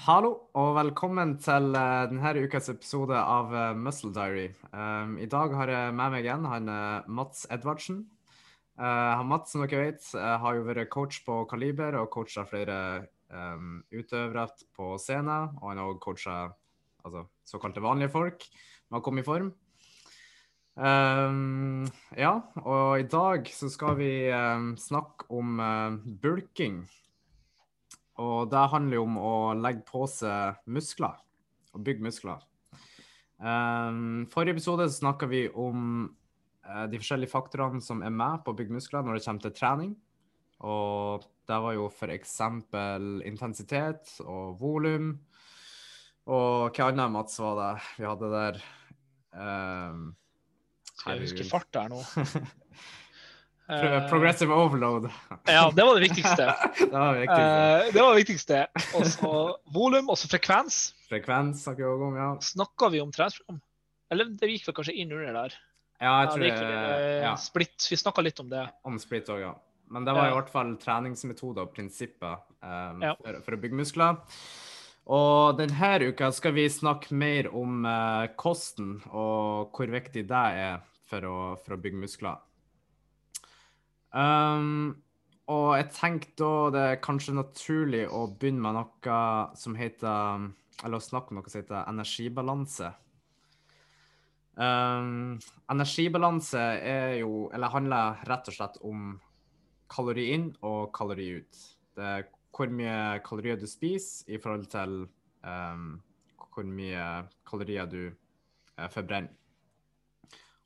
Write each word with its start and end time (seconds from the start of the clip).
Hallo 0.00 0.30
og 0.56 0.70
velkommen 0.78 1.34
til 1.44 1.74
eh, 1.76 2.06
denne 2.08 2.30
ukas 2.40 2.70
episode 2.72 3.12
av 3.12 3.50
eh, 3.52 3.74
Muscle 3.76 4.08
Diary. 4.16 4.46
Um, 4.72 5.18
I 5.20 5.26
dag 5.28 5.52
har 5.52 5.68
jeg 5.68 5.90
med 5.92 6.14
meg 6.14 6.24
igjen 6.24 6.46
han 6.48 6.70
eh, 6.72 7.10
Mats 7.18 7.42
Edvardsen. 7.52 7.98
Uh, 8.80 9.20
Mats, 9.28 9.52
som 9.52 9.60
dere 9.60 9.82
vet, 9.90 10.06
har 10.16 10.56
jo 10.56 10.64
vært 10.64 10.88
coach 10.94 11.18
på 11.26 11.42
Kaliber 11.50 11.98
og 12.00 12.08
coacha 12.14 12.46
flere 12.48 12.78
um, 13.28 13.82
utøvere 13.92 14.46
på 14.72 14.94
scenen. 15.04 15.52
Og 15.60 15.66
han 15.68 15.82
har 15.82 15.90
også 15.90 16.02
coacha 16.06 16.36
altså, 17.04 17.26
såkalte 17.52 17.84
vanlige 17.84 18.14
folk 18.14 18.46
med 18.88 19.02
å 19.02 19.04
komme 19.04 19.20
i 19.20 19.26
form. 19.28 19.52
Um, 20.80 21.84
ja, 22.16 22.38
og 22.64 23.04
i 23.04 23.04
dag 23.04 23.52
så 23.52 23.68
skal 23.68 24.00
vi 24.00 24.14
um, 24.32 24.72
snakke 24.80 25.28
om 25.28 25.60
uh, 25.60 26.00
bulking. 26.24 26.86
Og 28.20 28.50
det 28.52 28.68
handler 28.72 28.98
jo 28.98 29.06
om 29.06 29.18
å 29.20 29.34
legge 29.56 29.84
på 29.88 30.04
seg 30.10 30.60
muskler, 30.68 31.16
og 31.72 31.84
bygge 31.86 32.04
muskler. 32.04 32.44
Um, 33.40 34.26
forrige 34.28 34.58
episode 34.58 34.90
snakka 34.92 35.28
vi 35.30 35.46
om 35.48 36.10
uh, 36.68 36.84
de 36.90 37.00
forskjellige 37.00 37.32
faktorene 37.32 37.80
som 37.84 38.02
er 38.04 38.12
med 38.12 38.44
på 38.44 38.52
å 38.52 38.58
bygge 38.58 38.76
muskler 38.76 39.06
når 39.06 39.16
det 39.16 39.24
kommer 39.24 39.46
til 39.46 39.56
trening. 39.56 39.94
Og 40.60 41.24
det 41.48 41.58
var 41.64 41.74
jo 41.74 41.88
f.eks. 41.88 42.36
intensitet 43.26 44.12
og 44.26 44.60
volum. 44.60 45.14
Og 46.30 46.76
hva 46.76 46.90
annet, 46.90 47.10
Mats, 47.14 47.40
var 47.40 47.56
det 47.58 47.70
vi 47.96 48.06
hadde 48.06 48.32
der? 48.34 48.60
Um, 49.32 50.10
jeg 51.06 51.22
husker 51.24 51.48
fart 51.48 51.70
der 51.72 51.88
nå? 51.88 52.02
Pro- 53.70 54.00
Progressive 54.10 54.54
overload. 54.54 55.08
Ja, 55.46 55.70
det 55.74 55.84
var 55.86 55.94
det 56.00 56.08
viktigste. 56.08 56.46
det 56.80 56.90
var 56.92 57.14
viktig. 57.20 57.40
Eh, 57.46 57.92
det 57.94 58.02
var 58.02 58.12
det 58.14 58.20
viktigste. 58.24 58.60
Og 58.98 59.06
så 59.06 59.32
volum, 59.74 60.10
og 60.10 60.18
så 60.20 60.30
frekvens. 60.32 60.80
Frekvens 61.10 61.64
snakker 61.66 61.84
vi 61.84 61.90
også 61.94 62.08
om, 62.10 62.16
ja. 62.20 62.28
Snakka 62.50 62.90
vi 62.94 63.00
om 63.04 63.10
treningsprogram? 63.14 63.60
Eller 64.10 64.30
det 64.40 64.48
gikk 64.50 64.66
vel 64.70 64.74
kanskje 64.80 64.96
inn 64.98 65.12
under 65.14 65.36
der. 65.44 65.54
Ja, 66.00 66.14
jeg 66.22 66.30
Ja, 66.30 66.30
tror 66.32 66.42
det 66.42 66.50
det, 66.50 66.66
vel, 66.66 67.04
eh, 67.04 67.22
ja, 67.26 67.34
Split. 67.38 67.86
Vi 67.90 67.96
snakka 68.00 68.22
litt 68.24 68.40
om 68.42 68.48
det. 68.50 68.64
om 68.88 68.98
split 68.98 69.28
òg, 69.30 69.40
ja. 69.44 69.54
Men 69.90 70.04
det 70.06 70.12
var 70.14 70.28
i 70.30 70.34
hvert 70.36 70.50
fall 70.52 70.76
treningsmetoder 70.78 71.64
og 71.66 71.72
prinsipper 71.74 72.36
um, 72.62 73.00
Ja. 73.02 73.14
for, 73.18 73.40
for 73.44 73.56
å 73.56 73.60
bygge 73.60 73.74
muskler. 73.80 74.20
Og 75.10 75.56
denne 75.58 75.90
uka 76.12 76.28
skal 76.32 76.52
vi 76.54 76.68
snakke 76.70 77.10
mer 77.18 77.48
om 77.56 77.84
uh, 77.88 78.28
kosten 78.38 79.00
og 79.10 79.72
hvor 79.74 79.90
viktig 79.90 80.22
det 80.30 80.42
er 80.62 80.78
for 81.10 81.26
å, 81.26 81.36
for 81.58 81.74
å 81.74 81.80
bygge 81.82 81.98
muskler. 82.04 82.38
Um, 84.10 84.96
og 85.50 85.68
jeg 85.78 85.90
tenkte 85.94 86.42
da 86.42 86.70
det 86.74 86.82
er 86.86 87.02
kanskje 87.02 87.34
naturlig 87.34 88.04
å 88.10 88.24
begynne 88.30 88.62
med 88.64 88.76
noe 88.78 89.20
som 89.58 89.76
heter 89.78 90.50
Eller 90.80 90.96
å 90.96 91.04
snakke 91.04 91.30
om 91.30 91.40
noe 91.40 91.50
som 91.50 91.60
heter 91.60 91.88
energibalanse. 91.90 92.90
Um, 94.54 95.38
energibalanse 95.70 96.60
er 96.60 97.16
jo 97.20 97.48
Eller 97.54 97.74
handler 97.74 98.22
rett 98.28 98.50
og 98.50 98.56
slett 98.56 98.78
om 98.86 99.18
kalori 99.90 100.28
inn 100.36 100.50
og 100.62 100.92
kalori 100.94 101.32
ut. 101.40 101.64
Det 101.98 102.06
er 102.06 102.28
hvor 102.54 102.70
mye 102.70 103.18
kalorier 103.24 103.58
du 103.58 103.66
spiser 103.70 104.30
i 104.30 104.38
forhold 104.38 104.68
til 104.70 105.04
um, 105.42 105.98
hvor 106.50 106.66
mye 106.66 107.26
kalorier 107.48 107.90
du 107.90 108.02
uh, 108.10 108.88
forbrenner. 108.92 109.34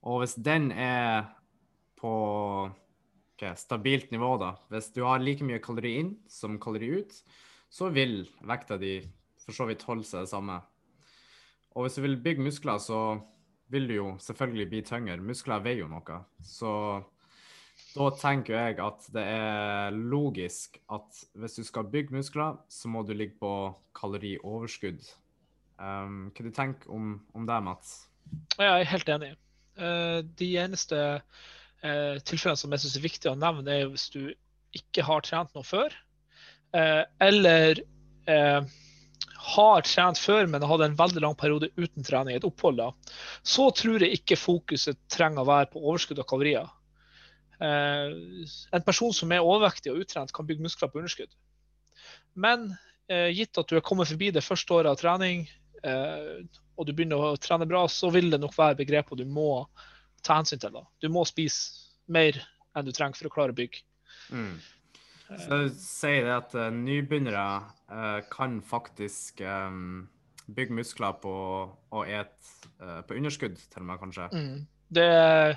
Og 0.05 0.21
hvis 0.21 0.35
den 0.37 0.69
er 0.73 1.31
på 1.97 2.13
ok, 3.35 3.47
stabilt 3.59 4.13
nivå, 4.15 4.37
da, 4.39 4.55
hvis 4.71 4.93
du 4.95 5.03
har 5.07 5.23
like 5.23 5.45
mye 5.47 5.63
kalori 5.63 5.97
inn 6.01 6.15
som 6.31 6.59
kalori 6.63 6.93
ut, 7.01 7.17
så 7.71 7.91
vil 7.91 8.23
vekta 8.47 8.79
di 8.79 9.01
for 9.45 9.57
så 9.57 9.67
vidt 9.69 9.83
holde 9.89 10.07
seg 10.07 10.25
det 10.25 10.31
samme. 10.31 10.61
Og 11.75 11.85
hvis 11.85 11.99
du 11.99 12.05
vil 12.05 12.21
bygge 12.23 12.47
muskler, 12.47 12.79
så 12.79 13.19
vil 13.73 13.89
du 13.91 13.97
jo 13.97 14.07
selvfølgelig 14.23 14.69
bli 14.71 14.83
tyngre. 14.87 15.19
Muskler 15.19 15.65
veier 15.65 15.83
jo 15.83 15.91
noe. 15.91 16.21
Så 16.47 16.71
da 17.95 18.09
tenker 18.19 18.55
jeg 18.55 18.79
at 18.83 19.09
det 19.15 19.25
er 19.27 19.97
logisk 19.99 20.79
at 20.95 21.25
hvis 21.35 21.59
du 21.59 21.65
skal 21.67 21.91
bygge 21.91 22.15
muskler, 22.15 22.61
så 22.71 22.91
må 22.93 23.03
du 23.03 23.13
ligge 23.17 23.37
på 23.41 23.51
kalorioverskudd. 23.99 25.03
Um, 25.75 26.31
hva 26.31 26.47
du 26.47 26.53
tenker 26.55 26.95
om, 26.95 27.17
om 27.35 27.49
det, 27.49 27.59
Mats? 27.67 27.95
Jeg 28.55 28.71
er 28.71 28.91
helt 28.93 29.11
enig. 29.17 29.33
Uh, 29.75 30.23
de 30.39 30.53
eneste 30.63 31.01
eh, 31.85 32.17
tilfellene 32.27 32.61
som 32.61 32.73
jeg 32.75 32.85
syns 32.85 32.97
er 32.99 33.05
viktig 33.05 33.31
å 33.31 33.39
nevne, 33.39 33.77
er 33.77 33.91
hvis 33.93 34.09
du 34.15 34.23
ikke 34.75 35.05
har 35.07 35.25
trent 35.27 35.53
noe 35.55 35.67
før, 35.67 35.95
eh, 36.75 37.03
eller 37.23 37.83
eh, 38.31 38.73
har 39.55 39.85
trent 39.87 40.21
før, 40.21 40.49
men 40.51 40.65
har 40.65 40.73
hatt 40.73 40.87
en 40.89 40.99
veldig 40.99 41.25
lang 41.25 41.37
periode 41.39 41.71
uten 41.77 42.07
trening, 42.07 42.39
et 42.39 42.49
opphold, 42.49 42.81
da, 42.81 43.17
så 43.47 43.69
tror 43.77 44.03
jeg 44.03 44.21
ikke 44.21 44.41
fokuset 44.41 44.99
trenger 45.13 45.45
å 45.45 45.51
være 45.51 45.71
på 45.75 45.83
overskudd 45.83 46.23
av 46.23 46.29
kalorier. 46.31 46.71
Eh, 47.61 48.17
en 48.75 48.87
person 48.87 49.13
som 49.15 49.33
er 49.33 49.45
overvektig 49.45 49.93
og 49.93 50.05
utrent, 50.05 50.33
kan 50.35 50.49
bygge 50.49 50.65
muskler 50.65 50.91
på 50.91 51.03
underskudd. 51.03 51.35
Men 52.35 52.73
eh, 53.07 53.31
gitt 53.37 53.61
at 53.61 53.71
du 53.71 53.77
er 53.79 53.85
kommet 53.85 54.11
forbi 54.11 54.33
det 54.35 54.45
første 54.45 54.81
året 54.81 54.95
av 54.95 55.01
trening, 55.03 55.47
og 55.85 56.87
du 56.89 56.95
begynner 56.97 57.21
å 57.21 57.35
trene 57.37 57.67
bra, 57.69 57.83
så 57.93 58.09
vil 58.09 58.31
det 58.33 58.39
nok 58.41 58.55
være 58.57 58.79
begreper 58.79 59.19
du 59.21 59.27
må 59.29 59.67
ta 60.25 60.41
hensyn 60.41 60.63
til. 60.63 60.75
da. 60.75 60.85
Du 61.03 61.11
må 61.13 61.25
spise 61.29 61.85
mer 62.13 62.41
enn 62.75 62.87
du 62.87 62.93
trenger 62.95 63.19
for 63.19 63.31
å 63.31 63.35
klare 63.35 63.55
å 63.55 63.59
bygge. 63.59 63.85
Mm. 64.35 64.57
Så 65.41 65.61
sier 65.81 66.27
det 66.27 66.35
at 66.35 66.53
uh, 66.59 66.69
nybegynnere 66.75 67.47
uh, 67.89 68.21
kan 68.33 68.59
faktisk 68.65 69.41
um, 69.41 70.05
bygge 70.53 70.77
muskler 70.77 71.17
på 71.23 71.35
å 71.95 72.05
ete 72.05 72.69
uh, 72.83 73.01
på 73.07 73.17
underskudd, 73.17 73.57
til 73.73 73.83
og 73.83 73.89
med, 73.89 74.01
kanskje. 74.03 74.29
Mm. 74.35 74.63
Det 74.95 75.09
er 75.09 75.57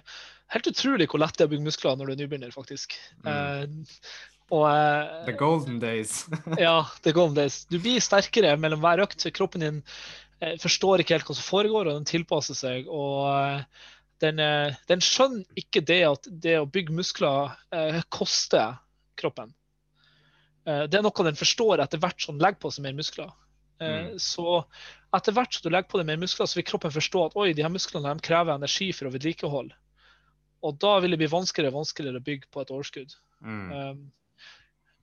helt 0.55 0.71
utrolig 0.71 1.09
hvor 1.11 1.21
lett 1.21 1.35
det 1.37 1.45
er 1.45 1.49
å 1.49 1.53
bygge 1.53 1.67
muskler 1.67 1.99
når 1.99 2.09
du 2.09 2.13
er 2.15 2.21
nybegynner, 2.23 2.53
faktisk. 2.55 2.95
Eh, 3.27 3.65
og 4.55 4.63
The 5.27 5.35
golden 5.37 5.81
days. 5.83 6.23
ja, 6.63 6.87
the 7.03 7.11
golden 7.13 7.35
days. 7.35 7.65
Du 7.67 7.75
blir 7.83 7.99
sterkere 8.01 8.55
mellom 8.57 8.79
hver 8.81 9.03
økt. 9.03 9.27
Kroppen 9.35 9.65
din 9.65 9.81
forstår 10.63 11.03
ikke 11.03 11.17
helt 11.17 11.27
hva 11.27 11.35
som 11.35 11.45
foregår, 11.45 11.89
og 11.91 11.99
den 11.99 12.07
tilpasser 12.07 12.57
seg. 12.57 12.87
og 12.87 13.67
den, 14.23 14.39
eh, 14.39 14.75
den 14.89 15.03
skjønner 15.03 15.45
ikke 15.59 15.83
det 15.85 16.01
at 16.07 16.27
det 16.29 16.57
å 16.59 16.69
bygge 16.69 16.95
muskler 16.97 17.53
eh, 17.71 17.99
koster 18.09 18.79
kroppen. 19.19 19.53
Eh, 20.67 20.85
det 20.89 20.99
er 20.99 21.05
noe 21.05 21.27
den 21.27 21.37
forstår 21.39 21.83
etter 21.83 22.01
hvert 22.01 22.21
som 22.21 22.37
den 22.37 22.45
legger 22.47 22.63
på 22.65 22.71
seg 22.73 22.87
mer 22.87 22.97
muskler. 22.97 23.33
Eh, 23.33 23.43
Mm. 23.77 24.17
Så 24.17 24.63
etter 25.13 25.35
hvert 25.37 25.53
som 25.53 25.67
du 25.67 25.69
legger 25.69 25.89
på 25.91 25.99
deg 26.01 26.07
mer 26.09 26.17
muskler, 26.17 26.49
så 26.49 26.57
vil 26.57 26.65
kroppen 26.65 26.91
forstå 26.91 27.25
at 27.27 27.35
oi, 27.37 27.51
de 27.53 27.61
her 27.61 27.69
musklene 27.69 28.09
de 28.09 28.25
krever 28.25 28.55
energi 28.57 28.89
for 28.91 29.05
å 29.05 29.13
vedlikeholde. 29.13 29.75
Og 30.65 30.79
da 30.81 30.95
vil 30.99 31.13
det 31.13 31.19
bli 31.21 31.29
vanskeligere 31.29 31.75
og 31.75 31.83
vanskeligere 31.83 32.17
å 32.17 32.25
bygge 32.25 32.49
på 32.49 32.63
et 32.63 32.71
overskudd. 32.73 33.13
Mm. 33.45 33.67
Um, 33.69 33.99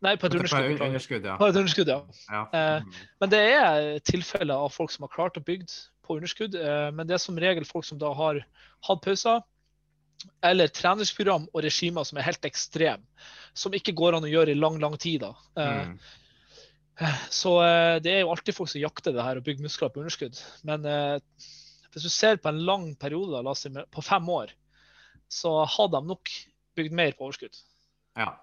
nei, 0.03 0.16
på 0.19 0.26
et 0.26 0.34
underskudd. 0.34 0.74
På 0.80 0.88
underskudd, 0.91 1.28
ja. 1.30 1.36
På 1.38 1.47
et 1.47 1.58
underskudd, 1.60 1.92
ja. 1.94 2.00
ja. 2.26 2.42
Eh, 2.50 2.82
Mm. 2.82 2.92
Men 3.22 3.30
det 3.30 3.42
er 3.54 3.98
tilfeller 4.10 4.66
av 4.66 4.74
folk 4.74 4.91
som 4.91 5.06
har 5.06 5.14
klart 5.14 5.38
å 5.38 5.44
bygge 5.47 5.70
på 6.04 6.16
underskudd. 6.19 6.54
eh, 6.54 6.91
Men 6.94 7.06
det 7.09 7.16
er 7.16 7.22
som 7.22 7.38
regel 7.41 7.65
folk 7.69 7.84
som 7.88 7.98
da 7.98 8.12
har 8.15 8.42
hatt 8.88 9.03
pauser, 9.04 9.42
eller 10.44 10.69
treningsprogram 10.72 11.48
og 11.53 11.62
regimer 11.65 12.04
som 12.06 12.19
er 12.19 12.28
helt 12.28 12.47
ekstreme. 12.48 13.03
Som 13.54 13.75
ikke 13.76 13.92
går 13.97 14.16
an 14.16 14.25
å 14.25 14.31
gjøre 14.31 14.53
i 14.54 14.59
lang, 14.59 14.78
lang 14.81 14.97
tid. 14.98 15.20
da. 15.26 15.34
Eh, 15.56 15.84
Mm. 15.88 15.98
Så 17.28 17.50
eh, 17.65 17.98
det 17.98 18.12
er 18.12 18.20
jo 18.22 18.31
alltid 18.31 18.54
folk 18.54 18.70
som 18.70 18.81
jakter 18.81 19.12
det 19.12 19.22
her 19.26 19.37
og 19.41 19.42
bygger 19.44 19.65
muskler 19.66 19.91
på 19.91 19.98
underskudd. 20.04 20.38
Men 20.62 20.84
hvis 21.91 22.04
du 22.06 22.09
ser 22.09 22.36
på 22.38 22.48
en 22.53 22.60
lang 22.65 22.94
periode, 22.94 23.42
da, 23.42 23.54
si 23.59 23.69
på 23.69 24.03
fem 24.03 24.28
år, 24.31 24.53
så 25.28 25.65
har 25.66 25.88
de 25.91 26.00
nok 26.06 26.31
bygd 26.76 26.92
mer 26.94 27.12
på 27.19 27.26
overskudd. 27.26 27.56
ja. 28.16 28.36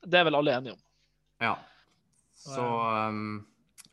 Det 0.00 0.16
er 0.16 0.24
vel 0.24 0.34
alle 0.38 0.52
enige 0.56 0.72
om. 0.72 0.78
Ja. 1.40 1.54
Så 2.32 2.60
um, 3.08 3.46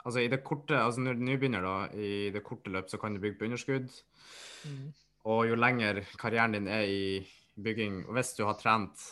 altså 0.08 0.22
i 0.24 0.30
det 0.32 0.40
korte, 0.46 0.76
altså 0.80 1.02
når 1.04 1.14
du 1.18 1.20
er 1.22 1.28
nybegynner 1.28 1.64
da, 1.64 1.76
i 1.94 2.30
det 2.34 2.42
korte 2.46 2.72
løp, 2.72 2.88
så 2.90 2.98
kan 3.00 3.14
du 3.14 3.20
bygge 3.22 3.38
på 3.40 3.46
underskudd. 3.48 3.92
Og 5.28 5.44
jo 5.50 5.56
lenger 5.58 6.00
karrieren 6.18 6.54
din 6.56 6.68
er 6.72 6.86
i 6.88 7.00
bygging, 7.60 8.02
og 8.08 8.14
hvis 8.16 8.34
du 8.38 8.44
har 8.48 8.56
trent 8.60 9.02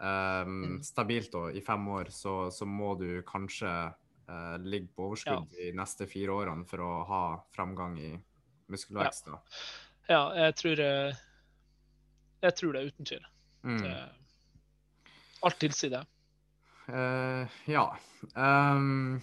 um, 0.00 0.58
Mm. 0.78 0.82
stabilt 0.86 1.32
da, 1.34 1.48
i 1.50 1.60
fem 1.60 1.88
år, 1.90 2.10
så, 2.14 2.50
så 2.54 2.64
må 2.64 2.92
du 3.00 3.20
kanskje 3.26 3.68
uh, 4.30 4.56
ligge 4.62 4.88
på 4.94 5.08
overskudd 5.10 5.48
de 5.56 5.72
neste 5.76 6.06
fire 6.06 6.30
årene 6.36 6.64
for 6.68 6.78
å 6.84 6.92
ha 7.08 7.22
framgang 7.56 7.96
i 7.98 8.12
muskelvekst. 8.70 9.26
Da. 9.32 9.40
Ja, 10.08 10.22
jeg 10.46 10.54
tror, 10.60 10.80
eh, 10.84 11.18
jeg 12.46 12.54
tror 12.60 12.72
det, 12.78 12.84
uten 12.92 13.04
tvil. 13.10 13.26
Mm. 13.66 13.82
Det- 13.82 14.14
Alt 15.42 15.58
tilsier 15.62 15.90
det. 15.90 16.04
Uh, 16.88 17.44
ja. 17.70 17.84
Um, 18.34 19.20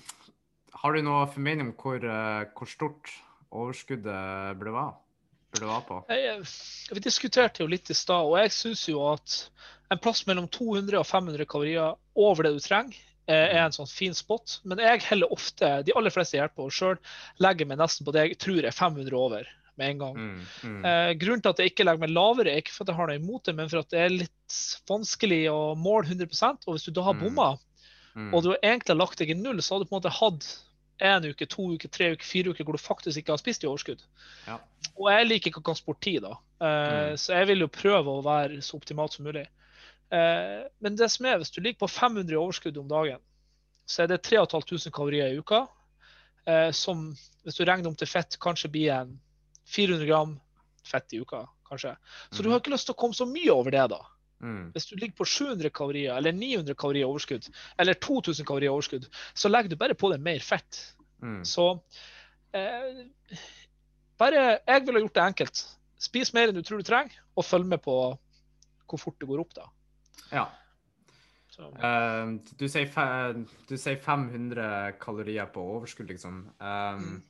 har 0.81 0.93
du 0.95 1.01
noe 1.05 1.25
formening 1.31 1.71
om 1.71 1.75
hvor, 1.79 2.03
eh, 2.03 2.45
hvor 2.55 2.69
stort 2.69 3.11
overskuddet 3.55 4.57
burde 4.59 4.75
være? 4.75 5.01
På? 5.87 6.01
Jeg, 6.11 6.41
vi 6.91 6.99
diskuterte 6.99 7.63
jo 7.63 7.69
litt 7.71 7.87
i 7.87 7.95
stad, 7.95 8.27
og 8.27 8.35
jeg 8.41 8.51
syns 8.51 8.81
jo 8.89 8.99
at 9.07 9.35
en 9.93 10.01
plass 10.03 10.25
mellom 10.27 10.49
200 10.51 10.97
og 10.99 11.05
500 11.07 11.47
kalorier 11.47 11.93
over 12.19 12.43
det 12.43 12.57
du 12.57 12.59
trenger, 12.59 12.97
er 13.31 13.61
en 13.63 13.73
sånn 13.73 13.87
fin 13.89 14.13
spot. 14.13 14.59
Men 14.67 14.81
jeg 14.83 15.05
heller 15.07 15.31
ofte, 15.33 15.69
de 15.87 15.95
aller 15.95 16.11
fleste 16.13 16.35
hjelper 16.35 16.59
på 16.59 16.67
sjøl, 16.75 16.99
legger 17.41 17.69
meg 17.71 17.79
nesten 17.79 18.05
på 18.05 18.13
det 18.13 18.25
jeg 18.27 18.37
tror 18.43 18.67
er 18.67 18.75
500 18.75 19.15
over 19.17 19.47
med 19.79 19.93
en 19.93 20.01
gang. 20.03 20.19
Mm, 20.19 20.43
mm, 20.63 20.85
Eh, 20.85 21.13
grunnen 21.19 21.41
til 21.41 21.51
at 21.55 21.61
jeg 21.63 21.71
ikke 21.71 21.87
legger 21.87 22.03
meg 22.03 22.13
lavere, 22.13 22.51
er 22.51 22.61
ikke 22.61 22.75
for 22.75 22.85
at 22.85 22.91
jeg 22.91 22.99
har 22.99 23.09
noe 23.09 23.19
imot 23.19 23.47
det, 23.47 23.55
men 23.55 23.71
for 23.71 23.81
at 23.81 23.89
det 23.91 24.03
er 24.03 24.13
litt 24.13 24.59
vanskelig 24.91 25.41
å 25.51 25.61
måle 25.79 26.05
100% 26.07 26.67
Og 26.67 26.75
hvis 26.75 26.85
du 26.85 26.91
da 26.91 27.07
har 27.07 27.15
Mm. 27.15 27.23
bomma, 27.23 27.47
mm. 28.15 28.33
og 28.33 28.43
du 28.43 28.53
egentlig 28.55 28.95
lagt 28.97 29.19
deg 29.19 29.29
i 29.29 29.37
null, 29.37 29.61
så 29.61 29.75
har 29.75 29.83
du 29.83 29.89
på 29.89 29.95
en 29.95 29.99
måte 30.01 30.13
hatt 30.19 30.47
en 31.03 31.25
uke, 31.27 31.45
to 31.51 31.73
uker, 31.75 31.89
tre 31.91 32.13
uker, 32.15 32.23
fire 32.23 32.53
uker 32.55 32.63
hvor 32.63 32.77
du 32.77 32.79
faktisk 32.79 33.19
ikke 33.19 33.33
har 33.35 33.41
spist 33.41 33.63
i 33.65 33.67
overskudd. 33.67 34.01
Ja. 34.47 34.59
Og 34.95 35.09
jeg 35.11 35.27
liker 35.27 35.51
ikke 35.51 35.59
å 35.59 35.67
kaste 35.71 35.85
bort 35.85 35.99
tid, 36.01 36.21
da. 36.23 36.37
Uh, 36.61 37.11
Mm. 37.11 37.17
Så 37.19 37.33
jeg 37.35 37.47
vil 37.47 37.59
jo 37.65 37.67
prøve 37.67 38.13
å 38.13 38.23
være 38.23 38.61
så 38.63 38.77
optimalt 38.79 39.13
som 39.13 39.25
mulig. 39.27 39.47
Uh, 40.13 40.63
men 40.79 40.95
det 40.95 41.09
som 41.11 41.25
er, 41.25 41.37
hvis 41.41 41.51
du 41.51 41.59
ligger 41.61 41.81
på 41.83 41.89
500 41.91 42.31
i 42.31 42.39
overskudd 42.39 42.77
om 42.77 42.87
dagen, 42.87 43.19
så 43.85 44.03
er 44.03 44.07
det 44.07 44.21
3500 44.23 44.91
kalorier 44.95 45.33
i 45.33 45.37
uka. 45.41 45.65
Uh, 46.47 46.71
som, 46.71 47.09
hvis 47.43 47.57
du 47.59 47.65
regner 47.65 47.89
om 47.89 47.95
til 47.95 48.07
fett, 48.07 48.37
kanskje 48.39 48.71
blir 48.71 48.93
en 48.95 49.19
400 49.65 50.05
gram 50.07 50.39
fett 50.85 51.13
i 51.13 51.19
uka. 51.19 51.47
kanskje. 51.65 51.95
Så 52.31 52.43
du 52.43 52.47
Mhm. 52.47 52.51
har 52.51 52.59
ikke 52.61 52.71
lyst 52.71 52.85
til 52.85 52.93
å 52.93 52.97
komme 52.97 53.13
så 53.17 53.25
mye 53.25 53.51
over 53.51 53.71
det, 53.71 53.89
da. 53.89 53.97
Mm, 54.41 54.71
Hvis 54.75 54.85
du 54.89 54.95
ligger 54.95 55.15
på 55.17 55.25
700 55.25 55.69
kalorier 55.75 56.17
eller 56.17 56.35
900 56.35 56.75
kalorier 56.75 57.07
overskudd, 57.07 57.47
eller 57.77 57.93
2000 57.93 58.45
kalorier 58.45 58.73
overskudd, 58.73 59.07
så 59.33 59.51
legger 59.51 59.69
du 59.73 59.79
bare 59.79 59.95
på 59.95 60.11
deg 60.13 60.21
mer 60.25 60.39
fett. 60.39 60.81
mm. 61.21 61.43
Så 61.45 61.69
eh, 62.53 63.05
bare 64.19 64.59
Jeg 64.67 64.85
ville 64.85 64.99
gjort 65.05 65.15
det 65.15 65.23
enkelt. 65.23 65.63
Spis 65.99 66.33
mer 66.35 66.49
enn 66.49 66.55
du 66.59 66.63
tror 66.63 66.79
du 66.79 66.87
trenger, 66.87 67.15
og 67.35 67.45
følg 67.45 67.65
med 67.67 67.81
på 67.83 67.95
hvor 68.85 69.01
fort 69.01 69.17
det 69.19 69.27
går 69.27 69.41
opp, 69.41 69.53
da. 69.57 69.65
Ja. 70.31 70.45
Så, 71.49 71.69
Eh, 71.79 72.31
du, 72.59 72.65
sier 72.69 73.33
du 73.69 73.77
sier 73.79 73.95
500 74.03 74.97
kalorier 74.99 75.47
på 75.51 75.63
overskudd, 75.77 76.11
liksom. 76.11 76.43
Um, 76.59 77.05
Mm. 77.05 77.21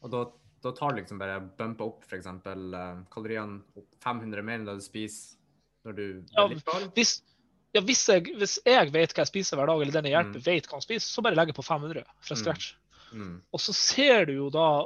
Og 0.00 0.10
da, 0.14 0.20
da 0.64 0.72
tar 0.72 0.94
du 0.94 1.00
liksom 1.02 1.18
bare 1.20 1.40
bumpa 1.58 1.84
opp 1.84 2.06
f.eks. 2.08 2.26
Uh, 2.26 3.02
kaloriene 3.12 3.60
opp 3.76 3.90
500 4.00 4.42
mer 4.42 4.58
enn 4.60 4.64
det 4.64 4.78
du 4.78 4.84
spiser 4.84 5.36
når 5.84 5.96
du 5.96 6.04
Ja, 6.36 6.46
vedlikeholder. 6.46 6.90
hvis, 6.94 7.22
ja, 7.74 7.80
hvis, 7.80 8.02
jeg, 8.08 8.22
hvis 8.36 8.58
jeg 8.66 8.92
vet 8.92 9.12
hva 9.14 9.22
jeg 9.24 9.30
spiser 9.30 9.56
hver 9.56 9.66
dag, 9.70 9.80
eller 9.82 9.92
den 9.92 10.04
jeg 10.10 10.14
hjelper 10.18 10.40
Mm. 10.40 10.44
vet 10.44 10.66
hva 10.68 10.72
han 10.78 10.82
spiser, 10.86 11.08
så 11.08 11.22
bare 11.22 11.34
legger 11.38 11.54
jeg 11.54 11.60
på 11.60 11.66
500 11.68 12.04
fra 12.20 12.34
Mm. 12.36 12.40
scratch. 12.42 12.74
Mm, 13.12 13.42
Og 13.52 13.60
så 13.60 13.72
ser 13.74 14.24
du 14.26 14.32
jo 14.34 14.50
da 14.50 14.84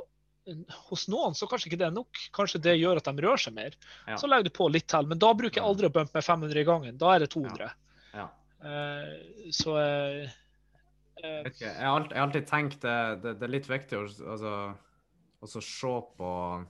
Hos 0.90 1.06
noen 1.08 1.32
så 1.32 1.46
kanskje 1.48 1.70
ikke 1.70 1.78
det 1.80 1.86
er 1.86 1.90
nok. 1.96 2.18
Kanskje 2.36 2.60
det 2.60 2.74
gjør 2.78 2.98
at 3.00 3.04
de 3.08 3.22
rører 3.22 3.40
seg 3.40 3.54
mer. 3.54 3.70
Ja. 4.06 4.16
Så 4.20 4.28
legger 4.28 4.44
du 4.44 4.50
på 4.50 4.66
litt 4.70 4.86
til. 4.86 5.06
Men 5.08 5.16
da 5.18 5.32
bruker 5.32 5.54
jeg 5.56 5.64
Mm. 5.64 5.70
aldri 5.70 5.86
å 5.88 5.92
bumpe 5.94 6.12
med 6.12 6.22
500 6.24 6.60
i 6.60 6.64
gangen. 6.64 6.98
Da 6.98 7.14
er 7.14 7.18
det 7.20 7.30
200. 7.30 7.70
ja. 8.12 8.28
Uh, 8.60 9.48
så 9.50 9.72
uh, 9.72 10.28
Vet 11.44 11.58
Jeg 11.60 11.72
har 11.80 11.96
alltid, 11.96 12.10
jeg 12.12 12.18
har 12.20 12.26
alltid 12.26 12.46
tenkt 12.46 12.80
det, 12.80 13.22
det, 13.22 13.38
det 13.40 13.42
er 13.48 13.52
litt 13.54 13.66
viktig 13.66 13.96
å 13.96 14.04
altså, 15.40 15.62
se 15.62 15.94
på 16.18 16.66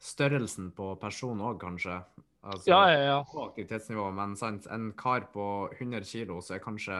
størrelsen 0.00 0.72
på 0.74 0.88
personen 1.00 1.40
òg, 1.46 1.60
kanskje. 1.62 2.00
Altså, 2.44 2.68
Ja, 2.70 2.80
ja, 2.92 2.98
ja. 3.04 3.24
På 3.32 3.46
aktivitetsnivå, 3.48 4.10
men 4.12 4.36
sant, 4.36 4.66
en 4.70 4.92
kar 4.92 5.20
på 5.32 5.46
100 5.78 6.04
kilo, 6.04 6.40
så 6.44 6.54
er 6.58 6.62
kanskje 6.64 6.98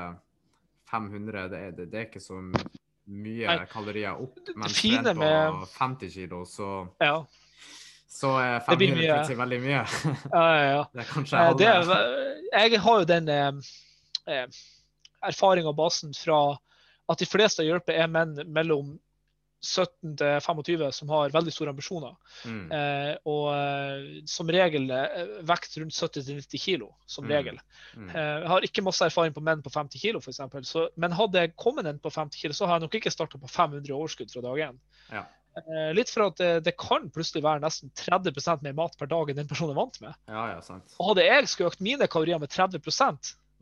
500 0.90 1.48
Det 1.52 1.58
er, 1.60 1.70
det, 1.76 1.86
det 1.92 2.00
er 2.00 2.06
ikke 2.08 2.22
så 2.22 2.38
mye 2.40 3.46
Nei. 3.58 3.66
kalorier 3.68 4.16
opp. 4.20 4.38
Men 4.56 4.68
trent 4.72 5.10
på 5.10 5.14
med- 5.20 5.66
50 5.76 6.10
kilo, 6.14 6.44
så, 6.48 6.70
ja. 7.00 7.18
så 8.08 8.32
er 8.40 8.60
500 8.64 8.96
mye. 8.96 9.10
plutselig 9.12 9.38
veldig 9.42 9.60
mye. 9.60 9.82
ja, 10.32 10.44
ja, 10.56 10.64
ja. 10.70 10.84
det 10.94 11.04
er 11.04 11.10
kanskje 11.12 11.38
alle. 11.42 11.58
det 11.58 11.68
er, 11.68 12.70
jeg 12.70 12.80
har 12.80 12.98
jo 13.02 13.08
den 13.12 13.28
eh, 13.28 13.52
eh, 14.32 14.46
erfaringa 15.24 15.68
og 15.74 15.76
basen 15.76 16.14
fra 16.16 16.40
at 17.12 17.20
de 17.20 17.26
fleste 17.28 17.60
jeg 17.60 17.74
hjelper, 17.74 17.98
er 18.00 18.08
menn 18.08 18.38
mellom 18.48 18.94
17 19.64 20.16
til 20.20 20.40
25 20.44 20.92
som 20.92 21.08
har 21.14 21.32
veldig 21.34 21.52
store 21.54 21.72
ambisjoner. 21.74 22.14
Mm, 22.44 22.64
Eh, 22.72 23.16
og 23.26 23.46
eh, 23.54 24.22
som 24.28 24.46
regel 24.52 24.90
eh, 24.90 25.38
vekt 25.48 25.78
rundt 25.80 25.96
70-90 25.96 26.60
kilo. 26.60 26.90
som 27.06 27.24
Mm. 27.24 27.30
regel. 27.30 27.58
mm, 27.96 28.10
Eh, 28.10 28.40
jeg 28.42 28.48
har 28.48 28.60
ikke 28.68 28.82
masse 28.84 29.04
erfaring 29.04 29.32
på 29.34 29.42
menn 29.42 29.62
på 29.62 29.70
50 29.72 29.98
kilo, 30.00 30.20
eksempel, 30.34 30.64
men 30.96 31.12
hadde 31.12 31.40
jeg 31.40 31.56
kommet 31.56 31.86
en 31.86 31.98
på 31.98 32.10
50 32.12 32.36
kilo, 32.40 32.52
så 32.54 32.66
har 32.66 32.78
jeg 32.78 32.86
nok 32.88 32.94
ikke 33.00 33.10
starta 33.12 33.38
på 33.40 33.48
500 33.48 33.88
i 33.88 33.92
overskudd 33.96 34.30
fra 34.32 34.42
dag 34.42 34.68
én. 34.70 34.78
ja. 35.10 35.24
Eh, 35.54 35.92
litt 35.94 36.10
for 36.10 36.26
at 36.26 36.36
det, 36.36 36.64
det 36.64 36.72
kan 36.76 37.04
plutselig 37.14 37.40
være 37.44 37.60
nesten 37.62 37.88
30% 37.94 38.62
mer 38.66 38.72
mat 38.74 38.96
per 38.98 39.06
dag 39.06 39.28
enn 39.30 39.36
den 39.36 39.46
personen 39.46 39.70
er 39.70 39.78
vant 39.78 40.00
med. 40.00 40.14
ja, 40.26 40.48
ja, 40.50 40.60
sant. 40.60 40.82
Og 40.98 41.12
hadde 41.14 41.22
jeg 41.28 41.46
skulle 41.46 41.70
økt 41.70 41.80
mine 41.80 42.08
kalorier 42.10 42.40
med 42.42 42.50
30 42.50 42.82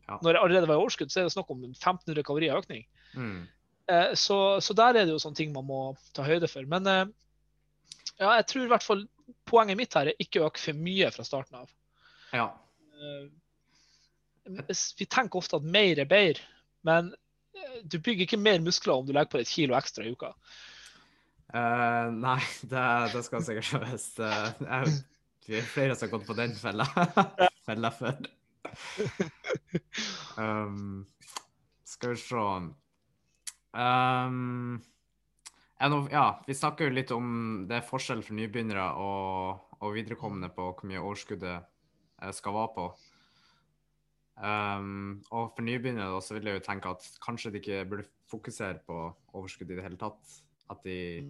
Ja. 0.08 0.16
når 0.22 0.32
jeg 0.32 0.42
allerede 0.42 0.66
var 0.68 0.76
i 0.76 0.82
overskudd, 0.82 1.10
så 1.12 1.20
er 1.20 1.24
det 1.28 1.34
snakk 1.36 1.50
om 1.50 1.60
1500 1.68 2.22
kalorier 2.24 2.56
økning. 2.56 2.86
Mm, 3.14 3.46
så, 4.18 4.60
så 4.62 4.74
der 4.78 4.96
er 5.00 5.04
det 5.06 5.12
jo 5.14 5.18
sånne 5.22 5.36
ting 5.38 5.52
man 5.54 5.66
må 5.68 5.80
ta 6.16 6.22
høyde 6.26 6.48
for. 6.50 6.64
Men 6.70 6.86
eh, 6.90 7.04
ja, 8.20 8.36
jeg 8.38 8.46
tror 8.50 8.64
i 8.66 8.70
hvert 8.72 8.86
fall 8.86 9.06
poenget 9.48 9.78
mitt 9.80 9.94
her 9.98 10.10
er 10.12 10.20
ikke 10.22 10.42
å 10.42 10.48
øke 10.50 10.62
for 10.62 10.78
mye 10.78 11.08
fra 11.14 11.24
starten 11.26 11.62
av. 11.62 11.72
ja. 12.36 12.50
Eh, 13.02 13.30
vi 14.98 15.06
tenker 15.06 15.38
ofte 15.38 15.54
at 15.60 15.66
mer 15.70 16.00
er 16.02 16.08
bedre, 16.10 16.42
men 16.86 17.12
eh, 17.54 17.76
du 17.86 17.98
bygger 18.02 18.26
ikke 18.26 18.40
mer 18.42 18.58
muskler 18.64 18.96
om 18.98 19.06
du 19.06 19.12
legger 19.14 19.30
på 19.30 19.38
et 19.42 19.50
kilo 19.50 19.76
ekstra 19.78 20.02
i 20.06 20.10
uka. 20.16 20.32
Uh, 21.52 22.08
nei, 22.16 22.38
det, 22.64 22.82
det 23.12 23.22
skal 23.26 23.42
sikkert. 23.44 23.86
Det- 24.16 24.66
jeg- 24.66 25.00
Vi 25.46 25.56
er 25.58 25.64
flere 25.66 25.94
som 25.98 26.06
har 26.08 26.12
gått 26.16 26.26
på 26.28 26.36
den 26.38 26.52
fella, 26.54 26.86
fella 27.66 27.90
før. 27.90 28.22
Um, 30.38 31.06
skal 31.84 32.14
vi 32.14 32.16
se 32.16 32.44
um, 33.72 34.80
ja, 35.82 35.88
nå, 35.90 35.98
ja, 36.12 36.26
vi 36.46 36.54
snakker 36.54 36.88
jo 36.88 36.96
litt 36.96 37.12
om 37.14 37.30
det 37.66 37.80
er 37.80 37.86
forskjell 37.88 38.22
for 38.22 38.38
nybegynnere 38.38 38.84
og, 39.02 39.72
og 39.80 39.96
viderekommende 39.96 40.52
på 40.54 40.68
hvor 40.70 40.86
mye 40.88 41.02
overskuddet 41.02 41.56
eh, 41.58 42.34
skal 42.36 42.54
være 42.54 42.72
på. 42.76 42.84
Um, 44.42 45.18
og 45.34 45.50
for 45.56 45.66
nybegynnere 45.66 46.20
så 46.24 46.36
vil 46.36 46.48
jeg 46.48 46.60
jo 46.60 46.66
tenke 46.68 46.92
at 46.94 47.08
kanskje 47.24 47.52
de 47.52 47.60
ikke 47.60 47.82
burde 47.90 48.06
fokusere 48.30 48.80
på 48.86 49.00
overskudd 49.34 49.72
i 49.72 49.76
det 49.76 49.84
hele 49.84 49.98
tatt. 50.00 50.38
At 50.72 50.86
de 50.86 51.26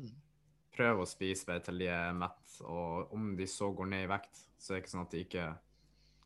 prøver 0.76 1.02
å 1.02 1.08
spise 1.08 1.48
bare 1.48 1.64
til 1.64 1.82
de 1.82 1.88
er 1.92 2.14
mett, 2.16 2.56
og 2.62 3.12
om 3.16 3.32
de 3.36 3.48
så 3.50 3.70
går 3.76 3.90
ned 3.90 4.06
i 4.06 4.12
vekt, 4.12 4.44
så 4.60 4.72
er 4.72 4.78
det 4.78 4.84
ikke 4.84 4.94
sånn 4.94 5.06
at 5.06 5.16
de 5.16 5.24
ikke, 5.26 5.46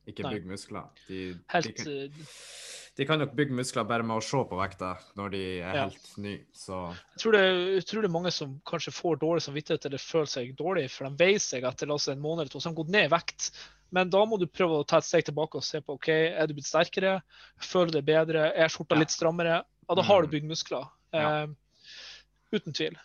ikke 0.06 0.22
Nei. 0.26 0.34
bygge 0.36 0.50
muskler. 0.52 0.84
De, 1.08 1.20
de, 1.34 1.72
kan, 1.72 1.92
eh, 1.92 2.26
de 2.96 3.04
kan 3.08 3.18
nok 3.18 3.34
bygge 3.36 3.52
muskler 3.58 3.84
bare 3.88 4.02
med 4.06 4.16
å 4.16 4.22
se 4.24 4.38
på 4.48 4.56
vekta 4.60 4.94
når 5.18 5.30
de 5.34 5.40
er 5.60 5.74
Ja. 5.74 5.84
helt 5.88 6.18
nye, 6.18 6.44
så 6.54 6.78
jeg 6.96 7.18
tror 7.22 7.32
det 7.32 7.40
er 7.40 7.80
utrolig 7.80 8.10
mange 8.10 8.32
som 8.32 8.60
kanskje 8.64 8.92
får 8.94 9.18
dårlig 9.20 9.42
samvittighet 9.42 9.84
eller 9.86 9.98
føler 9.98 10.26
seg 10.26 10.56
dårlig, 10.56 10.90
for 10.90 11.08
de 11.08 11.16
veier 11.24 11.38
seg 11.42 11.64
etter 11.64 11.86
la 11.90 11.94
oss 11.94 12.08
en 12.08 12.20
måned 12.22 12.40
eller 12.46 12.48
to, 12.54 12.58
så 12.60 12.70
har 12.70 12.74
de 12.76 12.82
gått 12.82 12.94
ned 12.94 13.04
i 13.10 13.14
vekt. 13.16 13.50
Men 13.92 14.10
da 14.10 14.24
må 14.26 14.38
du 14.38 14.46
prøve 14.46 14.80
å 14.82 14.86
ta 14.86 14.98
et 14.98 15.04
steg 15.04 15.24
tilbake 15.28 15.54
og 15.56 15.62
se 15.62 15.80
på 15.80 15.94
ok, 15.94 16.08
er 16.08 16.46
du 16.46 16.54
blitt 16.54 16.66
sterkere, 16.66 17.22
føler 17.62 17.92
du 17.92 18.00
deg 18.00 18.06
bedre, 18.08 18.52
er 18.56 18.68
skjorta 18.68 18.98
litt 18.98 19.10
strammere? 19.14 19.62
Ja, 19.88 19.94
da 19.94 20.02
har 20.02 20.22
Mm. 20.22 20.30
du 20.30 20.36
bygd 20.40 20.48
muskler. 20.50 20.88
Ja. 21.14 21.44
Eh, 21.44 21.46
uten 22.52 22.72
tvil. 22.72 22.96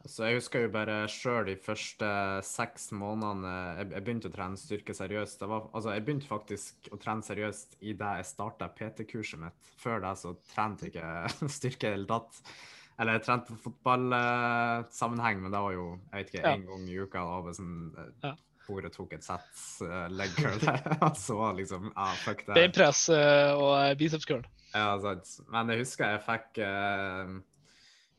Altså, 0.00 0.24
jeg 0.24 0.38
husker 0.38 0.62
jo 0.64 0.70
bare 0.72 0.94
sjøl 1.12 1.44
de 1.50 1.54
første 1.60 2.08
seks 2.48 2.86
månedene 2.96 3.50
jeg, 3.76 3.88
jeg 3.92 4.04
begynte 4.06 4.30
å 4.30 4.32
trene 4.32 4.56
styrke 4.56 4.94
seriøst. 4.96 5.42
Det 5.42 5.48
var, 5.50 5.66
altså, 5.76 5.92
jeg 5.92 6.04
begynte 6.06 6.30
faktisk 6.30 6.88
å 6.94 6.98
trene 7.02 7.26
seriøst 7.26 7.76
i 7.84 7.92
det 8.00 8.12
jeg 8.22 8.28
starta 8.30 8.70
PT-kurset 8.78 9.42
mitt. 9.42 9.72
Før 9.82 10.00
det 10.06 10.14
så 10.22 10.32
trente 10.54 10.88
jeg 10.88 10.94
ikke 10.94 11.48
styrke 11.58 11.84
i 11.84 11.90
det 11.90 11.96
hele 11.98 12.08
tatt. 12.08 12.40
Eller 13.00 13.16
jeg 13.18 13.24
trente 13.28 13.52
på 13.52 13.60
fotballsammenheng, 13.66 15.42
men 15.44 15.52
det 15.52 15.60
var 15.64 15.76
jo 15.76 15.84
jeg 15.98 16.16
vet 16.18 16.32
ikke, 16.32 16.44
Ja. 16.46 16.54
én 16.56 16.64
gang 16.68 16.88
i 16.88 16.96
uka. 17.00 17.18
Da 17.24 17.42
var 17.46 17.58
sånn, 17.60 17.76
eh, 17.96 18.14
Ja. 18.30 18.32
Bordet 18.70 18.92
tok 18.94 19.12
et 19.16 19.24
sett 19.26 19.62
uh, 19.82 20.06
leg 20.14 20.30
curl. 20.36 20.60
Så 21.18 21.36
liksom 21.58 21.88
ah, 21.98 22.12
fuck 22.22 22.44
det. 22.46 22.54
Beinpress 22.54 23.00
uh, 23.10 23.56
og 23.58 23.72
eh, 23.80 23.94
biceps 23.98 24.28
curl. 24.28 24.44
Ja, 24.70 24.92
sant. 25.02 25.32
Men 25.50 25.72
jeg 25.72 25.80
husker 25.82 26.12
jeg 26.12 26.20
fikk 26.22 26.60
eh, 26.62 27.32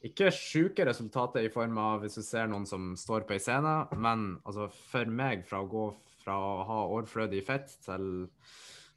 ikke 0.05 0.31
sjuke 0.33 0.85
resultater 0.87 1.45
i 1.45 1.51
form 1.53 1.77
av 1.77 2.01
hvis 2.01 2.17
du 2.17 2.23
ser 2.25 2.47
noen 2.49 2.65
som 2.69 2.93
står 2.97 3.27
på 3.27 3.35
ei 3.35 3.43
scene, 3.43 3.75
men 4.01 4.39
altså 4.41 4.67
for 4.73 5.09
meg, 5.09 5.45
fra 5.49 5.61
å 5.61 5.69
gå 5.69 5.85
fra 6.21 6.37
å 6.37 6.49
ha 6.67 6.79
overflødig 6.93 7.41
fett 7.47 7.75
til 7.85 8.07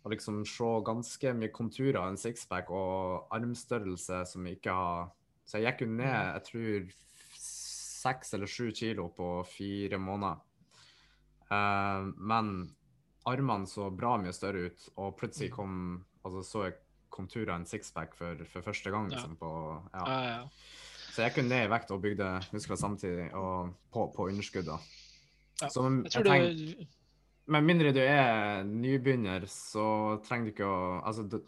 å 0.05 0.13
liksom 0.13 0.43
se 0.49 0.71
ganske 0.85 1.33
mye 1.37 1.53
konturer 1.55 2.01
av 2.03 2.11
en 2.13 2.21
sixpack 2.21 2.69
og 2.75 3.33
armstørrelse 3.35 4.25
som 4.29 4.49
ikke 4.51 4.73
har 4.77 5.13
Så 5.45 5.61
jeg 5.61 5.67
gikk 5.67 5.83
jo 5.85 5.87
ned, 5.93 6.09
jeg 6.09 6.45
tror 6.47 6.85
seks 7.37 8.33
eller 8.33 8.49
sju 8.49 8.71
kilo 8.73 9.11
på 9.13 9.27
fire 9.45 9.99
måneder. 10.01 10.39
Uh, 11.51 12.09
men 12.17 12.49
armene 13.29 13.69
så 13.69 13.91
bra 13.93 14.15
mye 14.23 14.33
større 14.33 14.71
ut, 14.71 14.87
og 14.97 15.19
plutselig 15.21 15.51
kom 15.53 15.77
altså 16.25 16.41
så 16.49 16.65
jeg 16.65 16.79
konturer 17.13 17.53
av 17.53 17.61
en 17.61 17.69
sixpack 17.69 18.17
for, 18.17 18.41
for 18.49 18.65
første 18.65 18.91
gang. 18.91 19.13
Ja. 19.13 19.19
Liksom, 19.19 19.37
på, 19.37 19.53
ja. 19.93 20.07
Ja, 20.09 20.19
ja. 20.31 20.41
Så 21.15 21.23
jeg 21.23 21.37
kunne 21.37 21.53
ned 21.53 21.69
i 21.69 21.71
vekt 21.71 21.93
og 21.95 22.03
bygde 22.03 22.29
muskler 22.51 22.79
samtidig, 22.81 23.29
og 23.39 23.71
på, 23.95 24.09
på 24.17 24.29
underskudd. 24.33 24.67
da. 24.67 24.81
Ja, 25.63 25.69
Så 25.71 25.85
men, 25.87 26.03
Jeg 26.09 26.25
tror 26.25 26.35
jeg 26.35 26.57
det 26.59 26.87
med 27.47 27.67
mindre 27.67 27.93
du 27.93 28.01
er 28.01 28.65
nybegynner, 28.65 29.45
så 29.51 30.19
trenger 30.25 30.49
du 30.49 30.53
ikke 30.55 30.69
å 30.69 30.79
Altså, 31.05 31.27
du, 31.29 31.39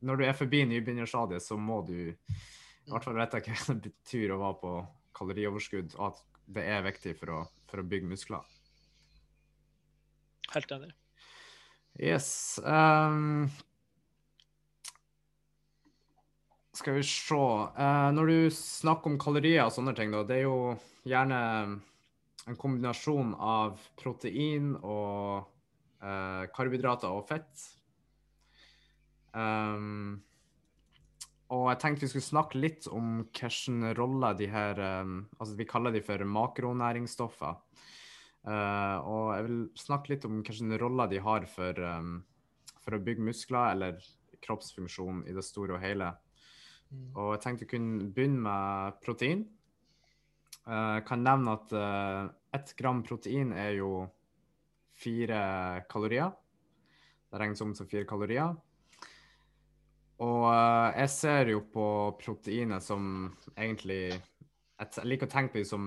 når 0.00 0.20
du 0.20 0.24
er 0.24 0.36
forbi 0.36 0.62
nybegynnerstadiet, 0.68 1.44
så 1.44 1.58
må 1.60 1.82
du 1.86 1.98
i 2.08 2.92
hvert 2.92 3.04
fall 3.04 3.18
vet 3.18 3.36
jeg 3.36 3.44
hva 3.50 3.74
det 3.74 3.90
betyr 3.90 4.32
å 4.32 4.40
være 4.40 4.60
på 4.62 4.74
kalorioverskudd, 5.18 5.96
og 5.98 6.06
at 6.12 6.22
det 6.56 6.64
er 6.72 6.86
viktig 6.86 7.12
for 7.18 7.34
å, 7.34 7.40
for 7.68 7.82
å 7.82 7.88
bygge 7.88 8.08
muskler. 8.08 8.54
Helt 10.54 10.72
enig. 10.72 10.94
Yes. 12.00 12.30
Um, 12.64 13.50
skal 16.78 16.98
vi 16.98 17.04
se. 17.06 17.34
Uh, 17.34 18.08
når 18.14 18.30
du 18.30 18.38
snakker 18.54 19.10
om 19.10 19.18
kalorier 19.20 19.66
og 19.66 19.74
sånne 19.74 19.94
ting, 19.98 20.14
da, 20.14 20.22
det 20.26 20.40
er 20.40 20.46
jo 20.46 20.58
gjerne 21.08 21.40
en 22.48 22.58
kombinasjon 22.58 23.34
av 23.34 23.80
protein 23.98 24.72
og 24.78 25.48
uh, 26.02 26.44
karbohydrater 26.54 27.12
og 27.12 27.26
fett. 27.28 27.66
Um, 29.32 30.20
og 31.54 31.68
jeg 31.70 31.80
tenkte 31.80 32.06
vi 32.06 32.12
skulle 32.12 32.26
snakke 32.26 32.60
litt 32.60 32.88
om 32.92 33.22
hvilken 33.22 33.90
rolle 33.96 34.32
de 34.36 34.48
her 34.50 34.78
um, 35.04 35.18
Altså 35.38 35.54
vi 35.58 35.66
kaller 35.68 35.92
de 35.94 36.02
for 36.04 36.24
makronæringsstoffer. 36.24 37.56
Uh, 38.48 38.96
og 39.04 39.24
jeg 39.36 39.46
vil 39.48 39.60
snakke 39.76 40.14
litt 40.14 40.26
om 40.28 40.40
hvilken 40.40 40.76
rolle 40.80 41.08
de 41.12 41.20
har 41.24 41.48
for, 41.50 41.80
um, 41.84 42.18
for 42.84 42.96
å 42.96 43.02
bygge 43.04 43.28
muskler 43.30 43.74
eller 43.74 44.00
kroppsfunksjon 44.44 45.24
i 45.28 45.36
det 45.36 45.44
store 45.44 45.76
og 45.76 45.84
hele. 45.84 46.12
Mm. 46.88 47.08
Og 47.14 47.32
jeg 47.34 47.42
tenkte 47.44 47.68
å 47.68 47.72
kunne 47.72 48.10
begynne 48.14 48.44
med 48.44 49.00
protein. 49.04 49.44
Jeg 50.68 51.04
kan 51.08 51.24
nevne 51.24 51.56
at 51.56 51.72
uh, 51.72 52.28
ett 52.56 52.74
gram 52.76 53.02
protein 53.04 53.54
er 53.56 53.78
jo 53.78 53.92
fire 54.98 55.40
kalorier. 55.88 56.32
Det 57.28 57.40
regnes 57.40 57.62
om 57.64 57.74
som 57.76 57.88
fire 57.88 58.08
kalorier. 58.08 58.56
Og 60.24 60.42
uh, 60.48 60.90
jeg 60.96 61.12
ser 61.14 61.52
jo 61.54 61.62
på 61.72 61.86
proteinet 62.20 62.84
som 62.84 63.30
egentlig 63.54 64.18
et, 64.78 64.94
Jeg 64.94 65.08
liker 65.10 65.26
å 65.26 65.32
tenke 65.32 65.54
på 65.54 65.60
det 65.62 65.68
som 65.68 65.86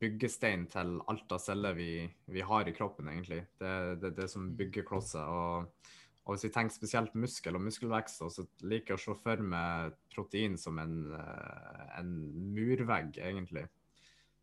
byggestein 0.00 0.66
til 0.72 0.98
alt 1.08 1.30
av 1.32 1.40
celler 1.40 1.76
vi, 1.76 1.90
vi 2.28 2.42
har 2.44 2.68
i 2.68 2.74
kroppen, 2.76 3.08
egentlig. 3.08 3.42
Det 3.56 3.70
er 3.70 3.94
det, 4.00 4.10
det, 4.18 4.26
som 4.28 4.50
bygger 4.58 4.84
klosser. 4.88 5.24
Og, 5.24 5.92
og, 6.26 6.34
hvis 6.34 6.48
vi 6.48 6.52
tenker 6.56 6.74
spesielt 6.74 7.14
muskel 7.14 7.54
og 7.54 7.62
muskelvekst, 7.62 8.24
så 8.34 8.44
liker 8.66 8.94
jeg 8.94 8.98
å 8.98 9.04
se 9.04 9.16
for 9.22 9.42
meg 9.54 9.94
protein 10.10 10.58
som 10.58 10.80
en, 10.82 10.96
uh, 11.14 11.84
en 12.00 12.12
murvegg, 12.56 13.20
egentlig. 13.22 13.64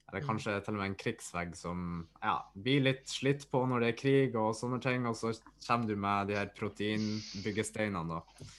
Eller 0.08 0.24
mm. 0.24 0.28
kanskje 0.30 0.56
til 0.64 0.78
og 0.78 0.80
med 0.80 0.90
en 0.90 0.98
krigsvegg 1.04 1.54
som 1.60 1.86
ja, 2.24 2.38
blir 2.56 2.86
litt 2.88 3.04
slitt 3.12 3.48
på 3.52 3.66
når 3.68 3.84
det 3.84 3.92
er 3.92 4.00
krig 4.00 4.40
og 4.40 4.56
sånne 4.56 4.80
ting, 4.84 5.08
og 5.12 5.20
så 5.20 5.36
kommer 5.68 5.92
du 5.92 5.96
med 6.00 6.32
de 6.32 6.40
her 6.40 6.52
proteinbyggesteinene, 6.56 8.20
da 8.20 8.52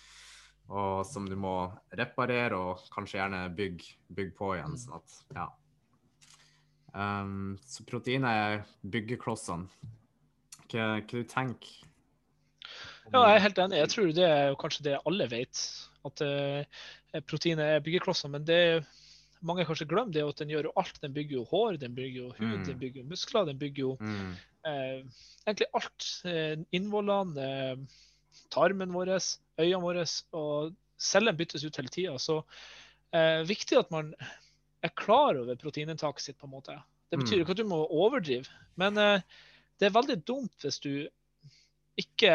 og 0.72 1.04
som 1.06 1.26
du 1.28 1.36
må 1.36 1.56
reparere 1.92 2.56
og 2.56 2.86
kanskje 2.94 3.18
gjerne 3.18 3.42
bygge, 3.56 3.96
bygge 4.08 4.36
på 4.38 4.54
igjen. 4.56 4.76
Mm. 4.76 4.80
sånn 4.80 4.96
at, 4.96 5.18
ja. 5.36 5.48
Um, 6.94 7.56
så 7.66 7.84
protein 7.88 8.24
er 8.28 8.62
byggeklossene. 8.80 9.68
Hva, 10.70 10.86
hva 10.96 11.02
du 11.04 11.26
tenker 11.28 11.83
Ja, 13.12 13.22
jeg 13.28 13.36
er 13.36 13.44
helt 13.44 13.60
enig. 13.64 13.80
Jeg 13.82 13.92
tror 13.92 14.12
det 14.16 14.28
er 14.28 14.58
kanskje 14.60 14.84
det 14.88 15.00
alle 15.04 15.26
vet. 15.30 15.62
At 16.08 16.22
uh, 16.24 16.84
proteinet 17.28 17.64
er 17.64 17.82
byggeklosser. 17.84 18.32
Men 18.32 18.46
det 18.48 18.60
mange 19.44 19.66
kanskje 19.68 19.88
glemmer, 19.90 20.12
det 20.14 20.22
er 20.22 20.30
at 20.32 20.40
den 20.40 20.54
gjør 20.54 20.70
jo 20.70 20.76
alt. 20.80 21.02
Den 21.02 21.16
bygger 21.16 21.38
jo 21.40 21.44
hår, 21.50 21.80
den 21.82 21.96
bygger 21.96 22.20
jo 22.22 22.30
hud, 22.38 22.54
mm. 22.54 22.64
den 22.70 22.78
bygger 22.80 23.02
jo 23.02 23.08
muskler. 23.10 23.50
Den 23.50 23.60
bygger 23.60 23.84
jo 23.84 23.96
mm. 24.00 24.32
uh, 24.68 25.26
egentlig 25.44 25.68
alt. 25.76 26.08
Uh, 26.24 26.64
innvollene, 26.76 27.50
tarmen 28.54 28.94
vår 28.94 29.12
øynene 29.60 29.84
våre, 29.84 30.06
og 30.32 30.74
cellene 31.00 31.36
byttes 31.38 31.64
ut 31.64 31.76
hele 31.78 31.92
tida. 31.92 32.16
Så 32.18 32.40
eh, 33.14 33.42
viktig 33.46 33.78
at 33.78 33.92
man 33.94 34.12
er 34.84 34.92
klar 34.98 35.38
over 35.40 35.58
proteininntaket 35.60 36.28
sitt. 36.28 36.38
på 36.38 36.48
en 36.48 36.54
måte. 36.56 36.76
Det 37.10 37.20
betyr 37.20 37.38
mm. 37.38 37.42
ikke 37.44 37.56
at 37.56 37.62
du 37.62 37.68
må 37.68 37.80
overdrive, 37.86 38.62
men 38.80 38.98
eh, 38.98 39.22
det 39.78 39.88
er 39.88 39.96
veldig 39.96 40.20
dumt 40.26 40.64
hvis 40.64 40.80
du 40.82 41.06
ikke 42.00 42.32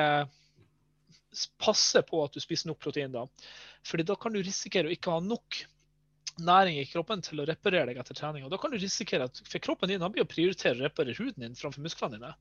passer 1.61 2.05
på 2.07 2.21
at 2.23 2.33
du 2.33 2.41
spiser 2.43 2.69
nok 2.69 2.79
protein. 2.83 3.11
da. 3.13 3.25
Fordi 3.85 4.05
da 4.07 4.15
kan 4.19 4.33
du 4.33 4.41
risikere 4.43 4.89
å 4.89 4.95
ikke 4.95 5.13
ha 5.13 5.19
nok 5.23 5.63
næring 6.39 6.79
i 6.79 6.87
kroppen 6.87 7.21
til 7.25 7.41
å 7.41 7.45
reparere 7.47 7.89
deg 7.91 7.99
etter 8.01 8.17
trening. 8.17 8.45
Og 8.45 8.53
da 8.53 8.59
kan 8.61 8.71
du 8.71 8.79
risikere 8.79 9.27
at 9.29 9.41
for 9.43 9.63
kroppen 9.63 9.91
din 9.91 10.05
blir 10.13 10.25
å 10.25 10.29
prioritere 10.29 10.79
å 10.79 10.87
reparere 10.87 11.17
huden 11.19 11.45
din 11.45 11.57
framfor 11.59 11.83
musklene 11.83 12.17
dine. 12.17 12.33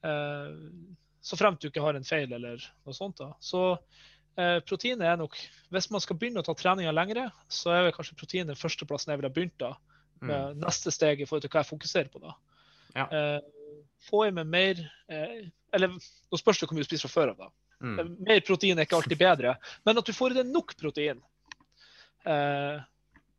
Uh, 0.00 0.96
så 1.20 1.36
fremt 1.36 1.60
du 1.60 1.68
ikke 1.68 1.84
har 1.84 1.98
en 1.98 2.06
feil 2.06 2.32
eller 2.32 2.62
noe 2.86 2.96
sånt. 2.96 3.20
da. 3.20 3.34
Så 3.44 3.60
eh, 4.40 4.58
proteinet 4.64 5.04
er 5.04 5.18
nok 5.20 5.34
Hvis 5.68 5.90
man 5.92 6.00
skal 6.00 6.16
begynne 6.16 6.40
å 6.40 6.46
ta 6.46 6.54
treninga 6.56 6.94
lengre, 6.96 7.26
så 7.52 7.74
er 7.74 7.82
vel 7.84 7.92
kanskje 7.92 8.16
protein 8.16 8.48
den 8.48 8.58
førsteplassen 8.58 9.12
jeg 9.12 9.20
ville 9.20 9.32
begynt 9.34 9.58
da. 9.60 9.74
Med 10.24 10.56
mm. 10.56 10.62
neste 10.64 10.92
steg 10.92 11.20
i 11.20 11.26
forhold 11.28 11.44
til 11.44 11.52
hva 11.52 11.60
jeg 11.60 11.70
fokuserer 11.74 12.08
på 12.12 12.22
da. 12.24 12.32
Ja. 12.96 13.04
Eh, 13.04 13.82
få 14.08 14.24
i 14.26 14.32
meg 14.32 14.48
mer 14.48 14.80
Eller 15.76 15.92
nå 15.92 16.38
spørs 16.40 16.58
det 16.58 16.66
hvor 16.70 16.78
mye 16.78 16.86
du 16.86 16.88
spiser 16.88 17.06
fra 17.06 17.20
før 17.20 17.34
av, 17.34 17.44
da. 17.44 17.50
Mm. 17.80 17.98
Eh, 17.98 18.08
mer 18.28 18.40
protein 18.46 18.78
er 18.78 18.88
ikke 18.88 19.00
alltid 19.00 19.20
bedre, 19.20 19.56
men 19.88 20.00
at 20.00 20.06
du 20.06 20.14
får 20.16 20.34
i 20.34 20.40
deg 20.40 20.50
nok 20.52 20.76
protein. 20.80 21.20
Eh, 22.28 22.80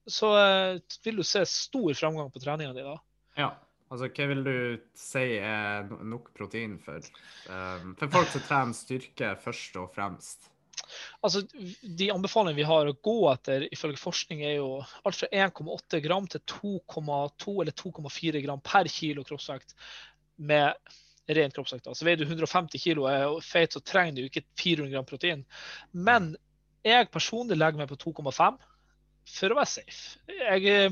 så 0.10 0.32
eh, 0.38 0.78
vil 1.06 1.22
du 1.22 1.26
se 1.28 1.44
stor 1.50 1.94
framgang 1.98 2.32
på 2.34 2.42
treninga 2.42 2.74
di 2.78 2.86
da. 2.86 2.96
Ja. 3.40 3.52
Altså, 3.92 4.08
Hva 4.08 4.26
vil 4.30 4.46
du 4.46 4.56
si 4.96 5.26
er 5.36 5.90
nok 6.08 6.30
protein 6.38 6.78
for, 6.80 7.04
um, 7.52 7.92
for 8.00 8.08
folk 8.14 8.30
som 8.32 8.46
trener 8.46 8.78
styrke 8.78 9.34
først 9.44 9.76
og 9.82 9.90
fremst? 9.92 10.48
Altså, 11.20 11.42
De 11.84 12.08
anbefalingene 12.14 12.56
vi 12.56 12.68
har 12.70 12.88
å 12.88 12.96
gå 13.04 13.18
etter 13.34 13.68
ifølge 13.68 14.00
forskning, 14.00 14.46
er 14.48 14.56
jo 14.62 14.70
alt 14.80 15.20
fra 15.20 15.28
1,8 15.44 16.00
gram 16.08 16.30
til 16.32 16.44
2,2 16.54 17.58
eller 17.66 17.76
2,4 17.84 18.44
gram 18.46 18.64
per 18.64 18.88
kilo 18.92 19.28
kroppsvekt 19.28 19.76
med 20.40 20.96
ren 21.38 21.54
kroppsvekt. 21.54 21.88
Altså, 21.90 22.06
Veier 22.08 22.22
du 22.22 22.26
150 22.28 22.82
kilo 22.82 23.06
og 23.06 23.12
er 23.12 23.46
feit, 23.46 23.74
så 23.74 23.84
trenger 23.84 24.20
du 24.20 24.28
ikke 24.30 24.46
400 24.60 24.92
gram 24.94 25.08
protein. 25.08 25.46
Men 25.92 26.34
jeg 26.86 27.12
personlig 27.14 27.60
legger 27.60 27.82
meg 27.82 27.90
på 27.92 28.00
2,5 28.02 28.60
for 29.32 29.54
å 29.54 29.58
være 29.60 29.70
safe. 29.70 30.20
Jeg, 30.28 30.92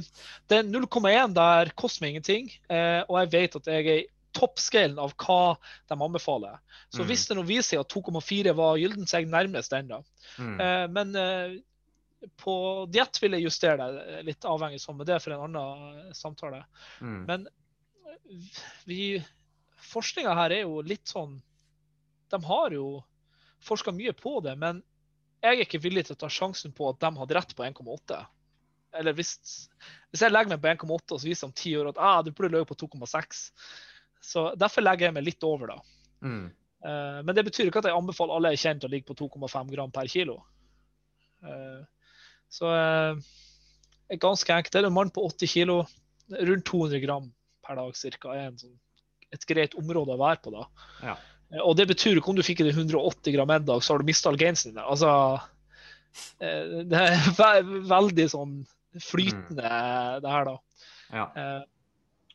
det 0.51 0.61
0,1 0.67 1.35
der 1.35 1.71
koster 1.79 2.05
meg 2.05 2.15
ingenting, 2.15 2.49
eh, 2.71 3.01
og 3.07 3.17
jeg 3.23 3.31
vet 3.33 3.57
at 3.59 3.69
jeg 3.73 3.93
er 3.93 4.03
toppscalen 4.37 4.99
av 5.01 5.15
hva 5.17 5.55
de 5.89 5.97
anbefaler. 5.97 6.59
Så 6.93 7.01
mm. 7.01 7.07
hvis 7.09 7.25
det 7.27 7.37
nå 7.39 7.45
viser 7.47 7.73
seg 7.73 7.81
at 7.81 7.95
2,4 7.95 8.53
var 8.57 8.77
gylden, 8.79 9.09
så 9.09 9.17
er 9.17 9.25
jeg 9.25 9.31
nærmest 9.33 9.73
den. 9.73 9.89
da. 9.89 10.03
Mm. 10.37 10.53
Eh, 10.61 10.85
men 10.93 11.17
eh, 11.17 12.29
på 12.39 12.55
diett 12.93 13.17
vil 13.23 13.37
jeg 13.37 13.47
justere 13.47 13.89
det 13.95 14.21
litt 14.27 14.47
avhengig 14.47 14.81
som 14.83 14.97
med 14.99 15.09
det 15.09 15.17
er 15.17 15.23
for 15.23 15.35
en 15.35 15.47
annen 15.47 16.13
samtale. 16.15 16.61
Mm. 17.01 17.19
Men 17.25 17.49
vi 18.85 19.17
Forskninga 19.85 20.33
her 20.37 20.55
er 20.55 20.65
jo 20.65 20.81
litt 20.85 21.07
sånn 21.07 21.37
De 22.29 22.39
har 22.45 22.75
jo 22.75 22.99
forska 23.63 23.91
mye 23.95 24.13
på 24.15 24.39
det, 24.45 24.53
men 24.59 24.83
jeg 25.43 25.55
er 25.55 25.63
ikke 25.63 25.81
villig 25.81 26.05
til 26.07 26.15
å 26.15 26.19
ta 26.19 26.29
sjansen 26.31 26.73
på 26.75 26.89
at 26.91 26.99
de 27.01 27.09
hadde 27.15 27.35
rett 27.35 27.55
på 27.55 27.63
1,8. 27.65 28.19
Eller 28.99 29.15
hvis, 29.15 29.33
hvis, 30.09 30.23
jeg 30.23 30.31
legger 30.31 30.53
meg 30.53 30.61
på 30.63 30.71
1,8 30.71 31.15
og 31.15 31.21
så 31.21 31.27
viser 31.27 31.47
om 31.49 31.55
ti 31.55 31.73
år 31.77 31.91
at 31.91 31.99
ah, 32.01 32.19
du 32.25 32.31
burde 32.31 32.51
ligge 32.55 32.69
på 32.71 32.77
2,6. 32.79 33.43
Så 34.31 34.45
Derfor 34.59 34.83
legger 34.83 35.09
jeg 35.09 35.15
meg 35.15 35.27
litt 35.27 35.45
over, 35.47 35.75
da. 35.75 35.77
Mm. 36.25 36.47
Uh, 36.79 37.19
men 37.27 37.35
det 37.35 37.45
betyr 37.47 37.69
ikke 37.69 37.83
at 37.83 37.89
jeg 37.89 37.97
anbefaler 37.99 38.35
alle 38.35 38.53
jeg 38.53 38.63
kjenner 38.63 38.83
til 38.83 38.89
å 38.89 38.93
ligge 38.95 39.09
på 39.11 39.17
2,5 39.19 39.71
gram 39.75 39.93
per 39.95 40.11
kilo. 40.11 40.39
Uh, 41.43 41.83
så 42.51 42.71
uh, 42.71 43.29
ganske 44.17 44.55
enkelt. 44.55 44.73
Det 44.73 44.81
er 44.81 44.89
en 44.89 44.95
mann 44.95 45.13
på 45.13 45.23
80 45.27 45.53
kilo, 45.53 45.79
rundt 46.33 46.67
200 46.67 47.03
gram 47.03 47.31
per 47.65 47.79
dag 47.79 47.95
ca. 47.95 48.35
er 48.35 48.55
sånn, 48.57 48.77
et 49.35 49.45
greit 49.49 49.75
område 49.79 50.15
å 50.15 50.21
være 50.21 50.41
på 50.43 50.53
da. 50.53 50.65
Ja. 51.03 51.15
Eh, 51.53 51.63
og 51.63 51.75
det 51.79 51.89
betyr 51.91 52.19
ikke 52.19 52.33
om 52.33 52.39
du 52.39 52.45
fikk 52.45 52.63
det 52.65 52.75
180 52.75 53.35
gram 53.35 53.55
en 53.55 53.65
dag, 53.67 53.83
så 53.83 53.93
har 53.93 54.01
du 54.01 54.09
mista 54.09 54.31
all 54.31 54.39
gainsen 54.39 54.73
din. 54.73 54.83
Altså, 54.83 55.09
eh, 56.41 56.79
det 56.89 57.03
er 57.03 57.73
veldig 57.95 58.29
sånn 58.31 58.55
flytende, 58.99 59.65
mm. 59.65 60.23
det 60.23 60.33
her, 60.33 60.49
da. 60.49 60.87
Ja. 61.13 61.27
Eh, 61.35 61.61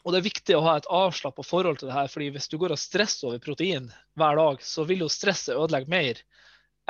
og 0.04 0.12
det 0.12 0.20
er 0.20 0.26
viktig 0.26 0.56
å 0.56 0.64
ha 0.66 0.76
et 0.76 0.88
avslappa 0.92 1.44
forhold 1.46 1.80
til 1.80 1.88
det 1.88 1.96
her, 1.96 2.10
fordi 2.12 2.28
hvis 2.34 2.50
du 2.52 2.58
går 2.60 2.74
og 2.74 2.80
stresser 2.80 3.30
over 3.30 3.40
protein 3.40 3.86
hver 4.20 4.36
dag, 4.36 4.60
så 4.60 4.84
vil 4.84 5.06
jo 5.06 5.12
stresset 5.12 5.56
ødelegge 5.56 5.88
mer 5.88 6.20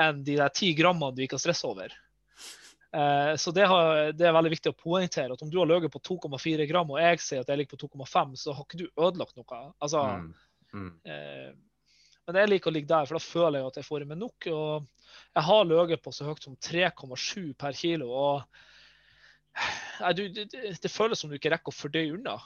enn 0.03 0.25
de 0.27 0.35
der 0.35 0.51
ti 0.51 0.73
grammene 0.75 1.15
du 1.15 1.21
ikke 1.23 1.37
har 1.37 1.45
stress 1.45 1.63
over. 1.67 1.93
Så 3.41 3.51
det, 3.51 3.65
har, 3.67 4.11
det, 4.15 4.23
er 4.23 4.35
veldig 4.35 4.51
viktig 4.53 4.71
å 4.71 4.77
poengtere 4.77 5.35
at 5.35 5.41
om 5.43 5.49
du 5.51 5.57
har 5.59 5.67
ligget 5.67 5.91
på 5.91 5.99
2,4 6.05 6.67
gram, 6.69 6.93
og 6.93 6.99
jeg 7.01 7.19
sier 7.19 7.41
at 7.43 7.49
jeg 7.51 7.59
ligger 7.59 7.75
på 7.75 7.89
2,5, 7.89 8.35
så 8.39 8.53
har 8.55 8.63
ikke 8.63 8.79
du 8.79 8.85
ødelagt 8.93 9.35
noe. 9.35 9.59
Altså, 9.83 10.03
mm. 10.21 10.29
Mm. 10.75 10.91
Eh, 11.11 11.49
men 12.25 12.39
jeg 12.41 12.51
liker 12.51 12.71
å 12.71 12.75
ligge 12.75 12.89
der, 12.89 13.07
for 13.07 13.17
da 13.17 13.23
føler 13.23 13.59
jeg 13.59 13.69
at 13.69 13.79
jeg 13.79 13.87
får 13.87 14.05
i 14.05 14.07
meg 14.09 14.19
nok. 14.21 14.47
Og 14.51 15.17
jeg 15.37 15.47
har 15.49 15.67
ligget 15.69 16.03
på 16.05 16.13
så 16.15 16.29
høyt 16.29 16.47
som 16.47 16.57
3,7 16.57 17.53
per 17.59 17.77
kilo. 17.77 18.09
og 18.09 18.43
nei, 20.01 20.13
du, 20.17 20.23
det, 20.33 20.47
det, 20.81 20.91
føles 20.91 21.21
som 21.21 21.31
du 21.31 21.37
ikke 21.37 21.53
rekker 21.53 21.73
å 21.73 21.79
fordøye 21.79 22.15
unna. 22.17 22.39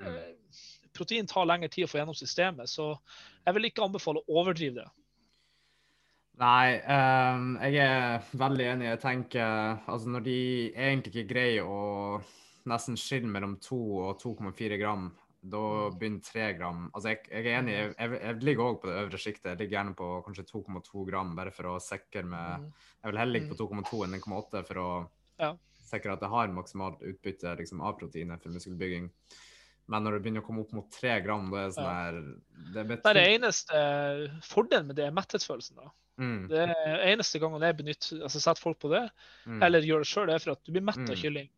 Mm. 0.00 0.08
Eh, 0.10 0.64
protein 0.96 1.28
tar 1.30 1.46
lengre 1.48 1.70
tid 1.72 1.86
å 1.86 1.90
få 1.90 2.00
gjennom 2.00 2.18
systemet, 2.18 2.70
så 2.70 2.92
jeg 3.44 3.56
vil 3.56 3.70
ikke 3.70 3.86
anbefale 3.86 4.22
å 4.24 4.40
overdrive 4.40 4.82
det. 4.82 4.88
Nei, 6.40 6.78
um, 6.88 7.56
jeg 7.60 7.84
er 7.84 8.28
veldig 8.40 8.66
enig. 8.72 8.86
Jeg 8.94 9.00
tenker 9.02 9.80
altså 9.84 10.08
når 10.08 10.22
de 10.24 10.36
egentlig 10.72 11.12
ikke 11.12 11.32
greier 11.34 11.66
å 11.68 12.20
nesten 12.70 12.96
skille 13.00 13.28
mellom 13.28 13.58
2 13.60 13.80
og 14.06 14.22
2,4 14.22 14.78
gram, 14.80 15.10
da 15.40 15.60
begynner 15.96 16.20
3 16.20 16.46
gram 16.58 16.80
Altså 16.92 17.14
jeg, 17.14 17.22
jeg 17.30 17.46
er 17.48 17.54
enig, 17.62 17.72
jeg, 17.72 18.10
jeg, 18.12 18.34
ligger 18.44 18.66
òg 18.66 18.80
på 18.80 18.90
det 18.90 18.96
øvre 19.02 19.20
sjiktet. 19.20 19.50
Jeg 19.52 19.60
ligger 19.62 19.78
gjerne 19.78 19.96
på 19.96 20.08
kanskje 20.26 20.46
2,2 20.50 21.04
gram, 21.08 21.34
bare 21.36 21.52
for 21.56 21.74
å 21.74 21.80
sikre 21.84 22.24
meg 22.24 22.64
Mm. 22.64 22.72
Jeg 23.00 23.12
vil 23.12 23.18
heller 23.18 23.32
ligge 23.32 23.48
på 23.48 23.56
2,2 23.56 24.02
enn 24.04 24.16
1,8 24.18 24.64
for 24.68 24.80
å 24.80 24.88
Ja. 25.40 25.54
sikre 25.80 26.12
at 26.12 26.20
jeg 26.20 26.28
har 26.28 26.52
maksimalt 26.52 27.00
utbytte 27.00 27.56
liksom, 27.56 27.80
av 27.80 27.96
proteinet 27.96 28.42
for 28.42 28.52
muskelbygging. 28.52 29.06
Men 29.90 30.04
når 30.06 30.16
det 30.16 30.22
begynner 30.24 30.42
å 30.44 30.46
komme 30.46 30.62
opp 30.62 30.72
mot 30.76 30.90
tre 30.94 31.16
gram, 31.24 31.48
det 31.50 31.64
er 31.64 31.72
sånn 31.74 31.88
her 31.90 32.18
Det 32.74 32.84
Det 32.88 32.98
er 33.10 33.16
det 33.18 33.24
eneste 33.34 33.80
fordelen 34.46 34.86
med 34.86 34.96
det 35.00 35.06
er 35.08 35.14
metthetsfølelsen. 35.16 35.76
da. 35.80 35.90
Mm, 36.20 36.48
Det 36.50 36.58
er 36.68 37.04
eneste 37.14 37.40
gangen 37.42 37.62
jeg 37.64 37.76
benytter, 37.78 38.20
altså 38.22 38.40
setter 38.44 38.60
folk 38.62 38.78
på 38.78 38.90
det, 38.92 39.06
mm. 39.46 39.62
eller 39.66 39.80
gjør 39.88 40.04
det 40.04 40.10
sjøl, 40.10 40.30
er 40.34 40.38
for 40.38 40.52
at 40.52 40.62
du 40.64 40.72
blir 40.72 40.84
mett 40.84 41.00
av 41.00 41.16
Mm. 41.16 41.22
kylling. 41.22 41.48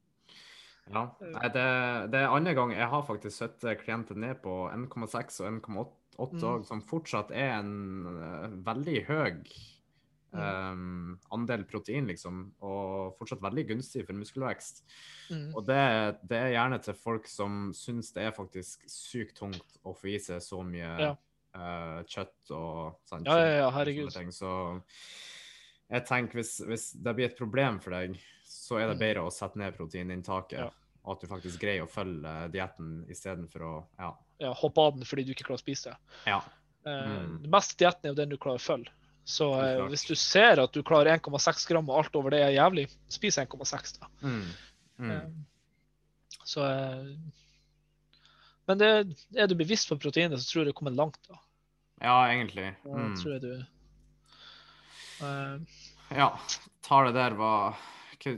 Ja. 0.92 1.02
Det, 1.20 1.66
det 2.10 2.20
er 2.20 2.32
andre 2.34 2.54
gang 2.54 2.72
jeg 2.74 2.88
har 2.88 3.02
faktisk 3.06 3.36
satt 3.36 3.60
klienter 3.84 4.16
ned 4.18 4.40
på 4.42 4.68
1,6 4.72 5.40
og 5.40 5.46
1,8 5.60 5.98
Mm. 6.22 6.64
som 6.64 6.82
fortsatt 6.82 7.30
er 7.32 7.58
en 7.58 8.06
eh, 8.06 8.48
veldig 8.62 9.06
høy. 9.06 9.42
Um, 10.32 11.18
andel 11.32 11.64
protein, 11.68 12.06
liksom, 12.08 12.54
og 12.64 13.16
fortsatt 13.18 13.42
veldig 13.44 13.64
gunstig 13.68 14.06
for 14.06 14.16
muskelvekst. 14.16 14.82
Mm. 15.30 15.50
Og 15.54 15.66
det, 15.66 15.80
det 16.28 16.38
er 16.38 16.54
gjerne 16.54 16.78
til 16.82 16.94
folk 16.94 17.26
som 17.28 17.72
syns 17.76 18.12
det 18.16 18.24
er 18.28 18.32
faktisk 18.36 18.86
sykt 18.88 19.36
tungt 19.42 19.78
å 19.84 19.92
få 19.96 20.08
i 20.14 20.18
seg 20.18 20.40
så 20.44 20.62
mye 20.64 20.92
Ja. 21.00 21.10
uh, 21.56 22.00
kjøtt 22.08 22.50
og 22.56 22.96
sånn. 23.08 23.24
Ja, 23.28 23.36
ja, 23.38 23.56
ja, 23.62 23.70
herregud. 23.76 24.12
Så 24.32 24.80
jeg 25.92 26.06
tenker 26.08 26.40
hvis, 26.40 26.54
hvis 26.64 26.86
det 26.96 27.14
blir 27.18 27.28
et 27.28 27.36
problem 27.38 27.80
for 27.84 27.92
deg, 27.96 28.16
så 28.48 28.78
er 28.80 28.88
det 28.88 28.96
Mm. 28.96 29.02
bedre 29.04 29.26
å 29.26 29.32
sette 29.32 29.56
ned 29.60 29.76
proteininntaket. 29.76 30.58
Ja. 30.58 30.70
Og 31.04 31.16
at 31.16 31.20
du 31.20 31.26
faktisk 31.26 31.60
greier 31.60 31.82
å 31.84 31.90
følge 31.90 32.24
uh, 32.24 32.48
dietten 32.48 33.04
istedenfor 33.10 33.60
å 33.66 33.74
Ja. 33.98 34.12
Ja, 34.42 34.52
hoppe 34.54 34.80
av 34.80 34.96
den 34.96 35.04
fordi 35.06 35.24
du 35.26 35.32
ikke 35.34 35.44
klarer 35.46 35.60
å 35.60 35.66
spise 35.66 35.90
det. 35.92 35.96
ja. 36.26 36.40
Eh, 36.84 36.90
Mm. 37.06 37.42
Den 37.42 37.50
beste 37.52 37.76
dietten 37.78 38.06
er 38.06 38.08
jo 38.10 38.14
den 38.18 38.28
du 38.30 38.36
klarer 38.36 38.58
å 38.58 38.60
følge. 38.60 38.90
Så 39.24 39.46
eh, 39.62 39.84
hvis 39.88 40.02
du 40.08 40.14
ser 40.18 40.58
at 40.58 40.72
du 40.74 40.82
klarer 40.82 41.14
1,6 41.18 41.66
gram 41.68 41.88
og 41.88 41.98
alt 42.02 42.16
over 42.18 42.30
det 42.34 42.40
er 42.42 42.56
jævlig, 42.56 42.88
spis 43.08 43.38
1,6 43.38 44.00
da. 44.00 44.08
Mm. 44.22 44.42
Mm. 44.98 45.10
Eh, 45.10 45.28
Så 46.44 46.64
eh, 46.66 47.14
Men 48.66 48.78
det, 48.78 48.88
er 49.36 49.46
du 49.50 49.54
bevisst 49.58 49.88
på 49.90 49.98
proteinet, 49.98 50.40
så 50.42 50.48
tror 50.52 50.62
jeg 50.64 50.72
du 50.72 50.78
kommer 50.78 50.94
langt. 50.94 51.18
da. 51.28 51.38
Ja, 52.02 52.16
egentlig. 52.32 52.72
Mm. 52.84 53.14
tror 53.16 53.32
jeg 53.36 53.42
du 53.42 53.52
eh, 55.22 55.58
Ja, 56.18 56.28
tallet 56.82 57.14
der 57.14 57.34
var 57.38 57.76
ja, 58.22 58.36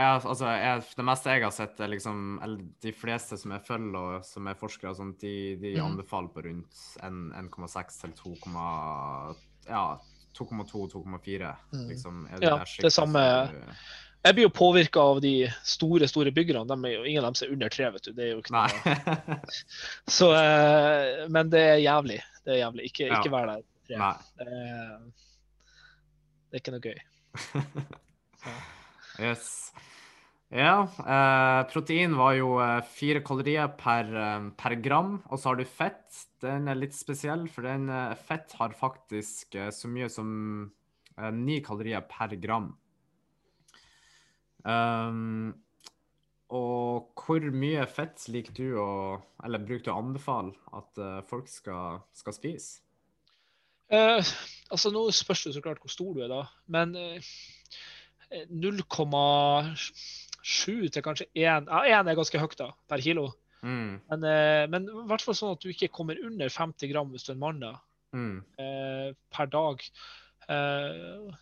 jeg, 0.00 0.20
altså, 0.24 0.46
jeg, 0.48 0.82
Det 0.96 1.04
meste 1.04 1.28
jeg 1.34 1.42
har 1.44 1.52
sett, 1.52 1.80
er 1.84 1.90
liksom 1.92 2.38
eller 2.42 2.62
De 2.80 2.92
fleste 2.96 3.36
som 3.36 3.52
jeg 3.52 3.66
følger, 3.66 3.96
og 4.16 4.24
som 4.24 4.46
er 4.48 4.56
forskere, 4.56 4.94
sånt, 4.96 5.20
de, 5.20 5.56
de 5.60 5.74
Mhm. 5.76 5.84
anbefaler 5.90 6.28
på 6.32 6.44
rundt 6.46 6.72
1,6 7.04 8.00
til 8.00 8.12
2, 8.16 8.34
ja, 9.68 9.98
2,2-2,4. 10.38 11.56
Mhm. 11.72 11.86
Liksom, 11.90 12.26
er 12.30 12.42
Ja, 12.42 12.56
der 12.58 12.64
det 12.82 12.92
samme- 12.92 13.50
du- 13.52 13.72
Jeg 14.26 14.34
blir 14.34 14.42
jo 14.48 14.50
påvirka 14.50 14.98
av 15.00 15.20
de 15.22 15.46
store 15.62 16.08
store 16.08 16.32
byggerne. 16.34 16.66
De 16.66 16.90
jo, 16.92 17.02
ingen 17.04 17.24
av 17.24 17.32
dem 17.34 17.46
er 17.48 17.52
under 17.52 17.68
tre. 17.68 17.90
vet 17.92 18.02
du. 18.02 18.12
Det 18.12 18.24
er 18.24 18.32
jo 18.32 18.40
ikke 18.42 18.50
noe. 18.56 19.36
Så, 20.16 20.30
uh, 20.34 21.28
men 21.30 21.48
det 21.52 21.60
er 21.62 21.76
jævlig. 21.84 22.20
Det 22.44 22.56
er 22.56 22.58
jævlig. 22.64 22.88
Ikke, 22.90 23.06
Ja. 23.06 23.20
ikke 23.20 23.30
vær 23.30 23.46
der. 23.46 23.62
tre. 23.86 23.96
Nei. 23.98 24.14
Det 24.36 24.46
er, 24.48 24.98
det 26.50 26.58
er 26.58 26.58
ikke 26.58 26.74
noe 26.74 26.80
gøy. 26.80 26.98
Yes. 29.18 29.72
Ja, 30.52 30.82
eh, 31.00 31.62
protein 31.72 32.14
var 32.18 32.34
jo 32.38 32.58
eh, 32.62 32.82
fire 32.94 33.22
kalorier 33.26 33.68
per, 33.78 34.10
eh, 34.14 34.44
per 34.60 34.74
gram, 34.84 35.16
og 35.30 35.38
så 35.40 35.50
har 35.50 35.56
du 35.58 35.64
fett. 35.64 36.04
Den 36.46 36.70
er 36.70 36.78
litt 36.78 36.96
spesiell, 36.96 37.46
for 37.52 37.66
den 37.66 37.90
eh, 37.92 38.16
fett 38.28 38.54
har 38.60 38.76
faktisk 38.76 39.58
eh, 39.58 39.72
så 39.74 39.90
mye 39.90 40.08
som 40.12 40.30
eh, 41.18 41.30
ni 41.34 41.60
kalorier 41.64 42.04
per 42.08 42.36
gram. 42.40 42.72
Um, 44.66 45.52
og 46.56 47.12
hvor 47.18 47.44
mye 47.54 47.84
fett 47.90 48.24
liker 48.34 48.54
du 48.54 48.80
å 48.82 48.88
Eller 49.46 49.62
bruker 49.62 49.84
du 49.86 49.92
å 49.92 50.00
anbefale 50.00 50.54
at 50.74 50.98
folk 51.26 51.46
skal, 51.50 52.00
skal 52.14 52.34
spise? 52.34 52.86
Eh, 53.86 54.18
altså 54.70 54.90
Nå 54.90 55.10
spørs 55.14 55.44
det 55.46 55.54
så 55.54 55.60
klart 55.62 55.78
hvor 55.82 55.92
stor 55.92 56.14
du 56.16 56.22
er, 56.24 56.32
da. 56.32 56.46
Men 56.72 56.94
eh, 56.98 57.20
0,7 58.50 60.90
til 60.90 61.04
kanskje 61.04 61.28
1 61.30 61.70
Ja, 61.70 62.00
1 62.02 62.10
er 62.10 62.18
ganske 62.18 62.40
høyt 62.42 62.58
da, 62.58 62.72
per 62.90 63.00
kilo. 63.04 63.30
Mm, 63.66 63.98
Men, 64.12 64.24
eh, 64.30 64.64
men 64.70 64.86
i 64.86 65.06
hvert 65.10 65.24
fall 65.26 65.34
sånn 65.34 65.56
at 65.56 65.64
du 65.64 65.72
ikke 65.72 65.90
kommer 65.90 66.18
under 66.22 66.52
50 66.52 66.90
gram 66.92 67.10
hvis 67.10 67.26
du 67.26 67.32
er 67.32 67.36
en 67.36 67.42
mann 67.42 67.62
da, 67.64 67.72
mm, 68.14 68.36
eh, 68.62 69.08
per 69.34 69.50
dag. 69.50 69.82
Eh, 70.46 71.34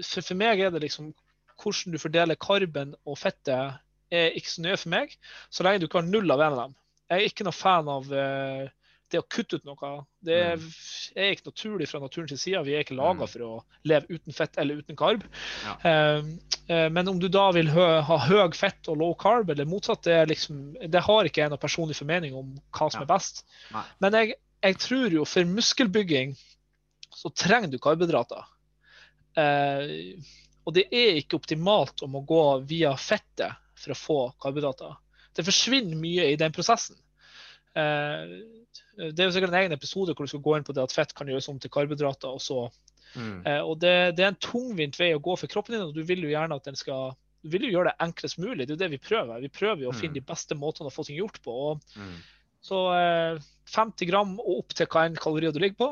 for, 0.00 0.24
for 0.24 0.38
meg 0.40 0.62
er 0.64 0.72
det 0.72 0.84
liksom 0.86 1.12
hvordan 1.58 1.92
du 1.92 2.00
fordeler 2.00 2.38
karben 2.40 2.94
og 3.04 3.18
fettet, 3.20 3.78
er 4.14 4.36
ikke 4.38 4.52
så 4.54 4.64
nøye 4.64 4.78
for 4.80 4.92
meg, 4.94 5.16
så 5.52 5.64
lenge 5.66 5.82
du 5.82 5.88
ikke 5.88 6.00
har 6.00 6.08
null 6.08 6.32
av 6.32 6.40
en 6.40 6.54
av 6.54 6.60
dem. 6.62 6.76
Jeg 7.10 7.18
er 7.18 7.30
ikke 7.32 7.44
noe 7.44 7.56
fan 7.56 7.88
av 7.92 8.12
eh, 8.14 8.68
det 9.10 9.20
å 9.22 9.26
kutte 9.28 9.56
ut 9.56 9.64
noe. 9.64 9.90
Det 10.24 10.34
er, 10.36 10.64
er 11.16 11.30
ikke 11.34 11.48
naturlig 11.48 11.86
fra 11.88 12.00
naturens 12.02 12.42
side. 12.42 12.60
Vi 12.66 12.74
er 12.76 12.82
ikke 12.84 12.96
laga 12.98 13.24
Mm. 13.24 13.30
for 13.32 13.40
å 13.46 13.52
leve 13.88 14.06
uten 14.18 14.32
fett 14.36 14.58
eller 14.58 14.82
uten 14.82 14.96
karb. 14.96 15.22
Ja. 15.64 15.76
Eh, 15.90 16.22
eh, 16.68 16.88
men 16.92 17.08
om 17.08 17.18
du 17.18 17.28
da 17.32 17.46
vil 17.56 17.70
hø, 17.72 17.86
ha 18.04 18.18
høy 18.26 18.52
fett 18.54 18.88
og 18.88 18.98
low 19.00 19.14
carb, 19.14 19.50
eller 19.50 19.64
motsatt, 19.64 20.02
det, 20.04 20.18
liksom, 20.28 20.74
det 20.90 21.00
har 21.06 21.24
ikke 21.24 21.40
jeg 21.42 21.50
noen 21.54 21.62
personlig 21.62 21.96
formening 21.96 22.34
om 22.36 22.52
hva 22.72 22.90
som 22.90 23.00
Ja. 23.00 23.06
er 23.06 23.12
best. 23.14 23.44
Nei. 23.72 23.84
Men 24.00 24.12
jeg, 24.12 24.34
jeg 24.62 24.76
tror 24.78 25.10
jo 25.12 25.24
for 25.24 25.44
muskelbygging 25.44 26.36
så 27.14 27.32
trenger 27.34 27.70
du 27.72 27.78
karbohydrater. 27.78 28.44
Eh, 29.38 30.16
og 30.66 30.74
det 30.76 30.86
er 30.92 31.16
ikke 31.20 31.38
optimalt 31.38 32.02
om 32.04 32.16
å 32.18 32.24
gå 32.26 32.42
via 32.68 32.92
fettet 33.00 33.54
for 33.78 33.94
å 33.94 33.98
få 33.98 34.18
karbohydrater. 34.42 34.96
Det 35.34 35.44
forsvinner 35.46 35.96
mye 35.96 36.26
i 36.32 36.36
den 36.36 36.52
prosessen. 36.52 36.96
Eh, 37.78 38.32
det 38.98 39.22
er 39.22 39.28
jo 39.28 39.34
sikkert 39.36 39.52
en 39.54 39.60
egen 39.62 39.74
episode 39.76 40.14
hvor 40.14 40.26
du 40.26 40.30
skal 40.32 40.42
gå 40.42 40.56
inn 40.58 40.66
på 40.66 40.74
det 40.74 40.82
at 40.82 40.94
fett 40.94 41.14
kan 41.14 41.30
gjøres 41.30 41.48
om 41.52 41.58
til 41.62 41.70
karbohydrater. 41.74 42.34
Og, 42.34 42.42
så. 42.42 42.64
mm, 43.14 43.46
Eh, 43.46 43.60
og 43.62 43.78
det, 43.80 43.94
det 44.18 44.24
er 44.24 44.32
en 44.32 44.42
tungvint 44.42 44.98
vei 44.98 45.12
å 45.14 45.22
gå 45.22 45.36
for 45.38 45.50
kroppen 45.50 45.76
din, 45.76 45.86
og 45.86 45.94
du 45.94 46.02
vil 46.04 46.24
jo 46.26 46.32
gjerne 46.32 46.58
at 46.58 46.66
den 46.66 46.76
skal 46.78 47.14
du 47.38 47.52
vil 47.52 47.68
jo 47.68 47.76
gjøre 47.76 47.92
det 47.92 48.02
enklest 48.02 48.38
mulig. 48.42 48.66
Det 48.66 48.72
er 48.72 48.74
jo 48.74 48.80
det 48.82 48.90
vi 48.96 48.98
prøver. 48.98 49.40
Vi 49.44 49.48
prøver 49.54 49.84
jo 49.84 49.92
å 49.92 49.94
Mm. 49.94 50.00
finne 50.00 50.18
de 50.18 50.24
beste 50.26 50.56
måtene 50.58 50.90
å 50.90 50.94
få 50.94 51.04
ting 51.06 51.16
gjort 51.20 51.38
på. 51.44 51.52
og 51.52 51.80
mm. 51.96 52.16
så 52.66 52.80
eh, 52.98 53.38
50 53.70 54.10
gram 54.10 54.32
og 54.40 54.58
opp 54.58 54.74
til 54.74 54.86
hva 54.90 55.04
enn 55.06 55.16
kalorier 55.16 55.54
du 55.54 55.60
ligger 55.62 55.78
på. 55.78 55.88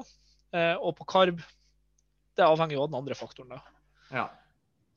Eh, 0.53 0.75
og 0.75 0.97
på 0.99 1.07
karb, 1.07 1.39
det 2.37 2.45
avhenger 2.45 2.75
jo 2.75 2.83
av 2.83 2.91
den 2.91 2.99
andre 2.99 3.15
faktoren. 3.15 3.55
da. 3.55 3.63
Ja. 4.11 4.27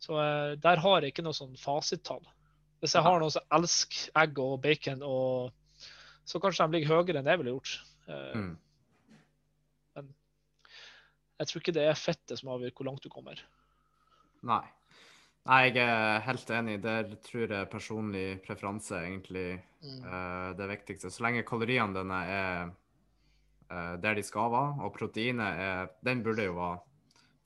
Så 0.01 0.17
eh, 0.17 0.55
der 0.57 0.81
har 0.81 1.01
jeg 1.01 1.13
ikke 1.13 1.23
noe 1.27 1.37
sånn 1.37 1.55
fasittall. 1.59 2.25
Hvis 2.81 2.95
jeg 2.95 3.03
har 3.03 3.19
noen 3.19 3.31
som 3.31 3.45
elsker 3.51 4.11
egg 4.23 4.39
og 4.39 4.61
bacon, 4.63 5.03
og, 5.03 5.51
så 6.25 6.39
kanskje 6.39 6.65
de 6.65 6.77
ligger 6.79 6.95
høyere 6.95 7.19
enn 7.21 7.27
jeg 7.29 7.41
ville 7.41 7.53
gjort. 7.57 7.77
Eh, 8.09 8.35
Men 9.95 10.05
Jeg 11.39 11.47
tror 11.47 11.59
ikke 11.61 11.75
det 11.77 11.85
er 11.87 11.95
fettet 11.99 12.39
som 12.41 12.49
avgjør 12.55 12.73
hvor 12.75 12.85
langt 12.89 13.03
du 13.05 13.09
kommer. 13.13 13.37
Nei. 14.43 14.65
Nei, 15.47 15.59
jeg 15.69 15.77
er 15.81 16.19
helt 16.25 16.49
enig. 16.51 16.81
Der 16.83 17.03
tror 17.23 17.47
jeg 17.47 17.69
personlig 17.71 18.25
preferanse 18.45 18.91
er 18.97 19.05
egentlig 19.07 19.45
eh, 19.55 20.49
det 20.59 20.67
viktigste. 20.73 21.07
Så 21.11 21.23
lenge 21.23 21.45
kaloriene 21.47 21.95
dine 21.95 22.19
er 22.27 22.59
eh, 23.71 23.95
der 24.03 24.13
de 24.19 24.23
skal 24.27 24.51
være, 24.51 24.75
og 24.83 24.91
proteinet 24.97 25.51
er 25.63 25.81
Den 26.05 26.23
burde 26.25 26.43
jo 26.49 26.55
være 26.59 26.79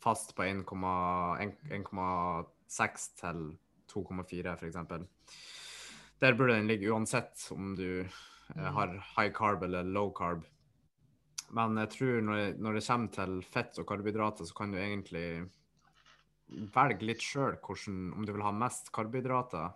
fast 0.03 0.29
på 0.35 0.41
1,6 0.43 3.05
til 3.21 3.39
2,4 3.93 4.57
f.eks. 4.57 4.77
Der 6.19 6.33
burde 6.39 6.57
den 6.57 6.67
ligge 6.67 6.89
uansett 6.91 7.37
om 7.53 7.75
du 7.77 7.89
Mm. 8.53 8.73
har 8.75 8.87
high 9.15 9.31
carb 9.33 9.63
eller 9.63 9.83
low 9.83 10.11
carb. 10.13 10.43
Men 11.53 11.77
jeg 11.83 11.91
tror 11.93 12.23
når, 12.25 12.55
når 12.57 12.77
det 12.79 12.85
kommer 12.87 13.13
til 13.13 13.35
fett 13.53 13.77
og 13.81 13.87
karbohydrater, 13.89 14.47
så 14.49 14.57
kan 14.57 14.73
du 14.73 14.79
egentlig 14.81 15.27
velge 16.73 17.05
litt 17.07 17.23
sjøl 17.23 17.57
om 17.61 18.25
du 18.25 18.33
vil 18.33 18.45
ha 18.45 18.51
mest 18.51 18.91
karbohydrater, 18.93 19.73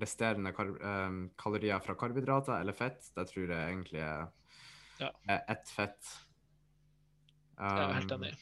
resterende 0.00 0.52
kar 0.56 0.68
eh, 0.76 1.14
kalorier 1.40 1.80
fra 1.84 1.96
karbohydrater 1.96 2.60
eller 2.60 2.76
fett. 2.76 3.08
Det 3.16 3.26
tror 3.30 3.48
jeg 3.48 3.72
egentlig 3.72 4.02
er, 4.04 4.28
Ja. 5.00 5.10
er 5.28 5.42
ett 5.48 5.68
fett. 5.68 6.12
Jeg 7.56 7.80
er 7.80 7.92
helt 7.96 8.12
Um, 8.12 8.22
enig. 8.22 8.36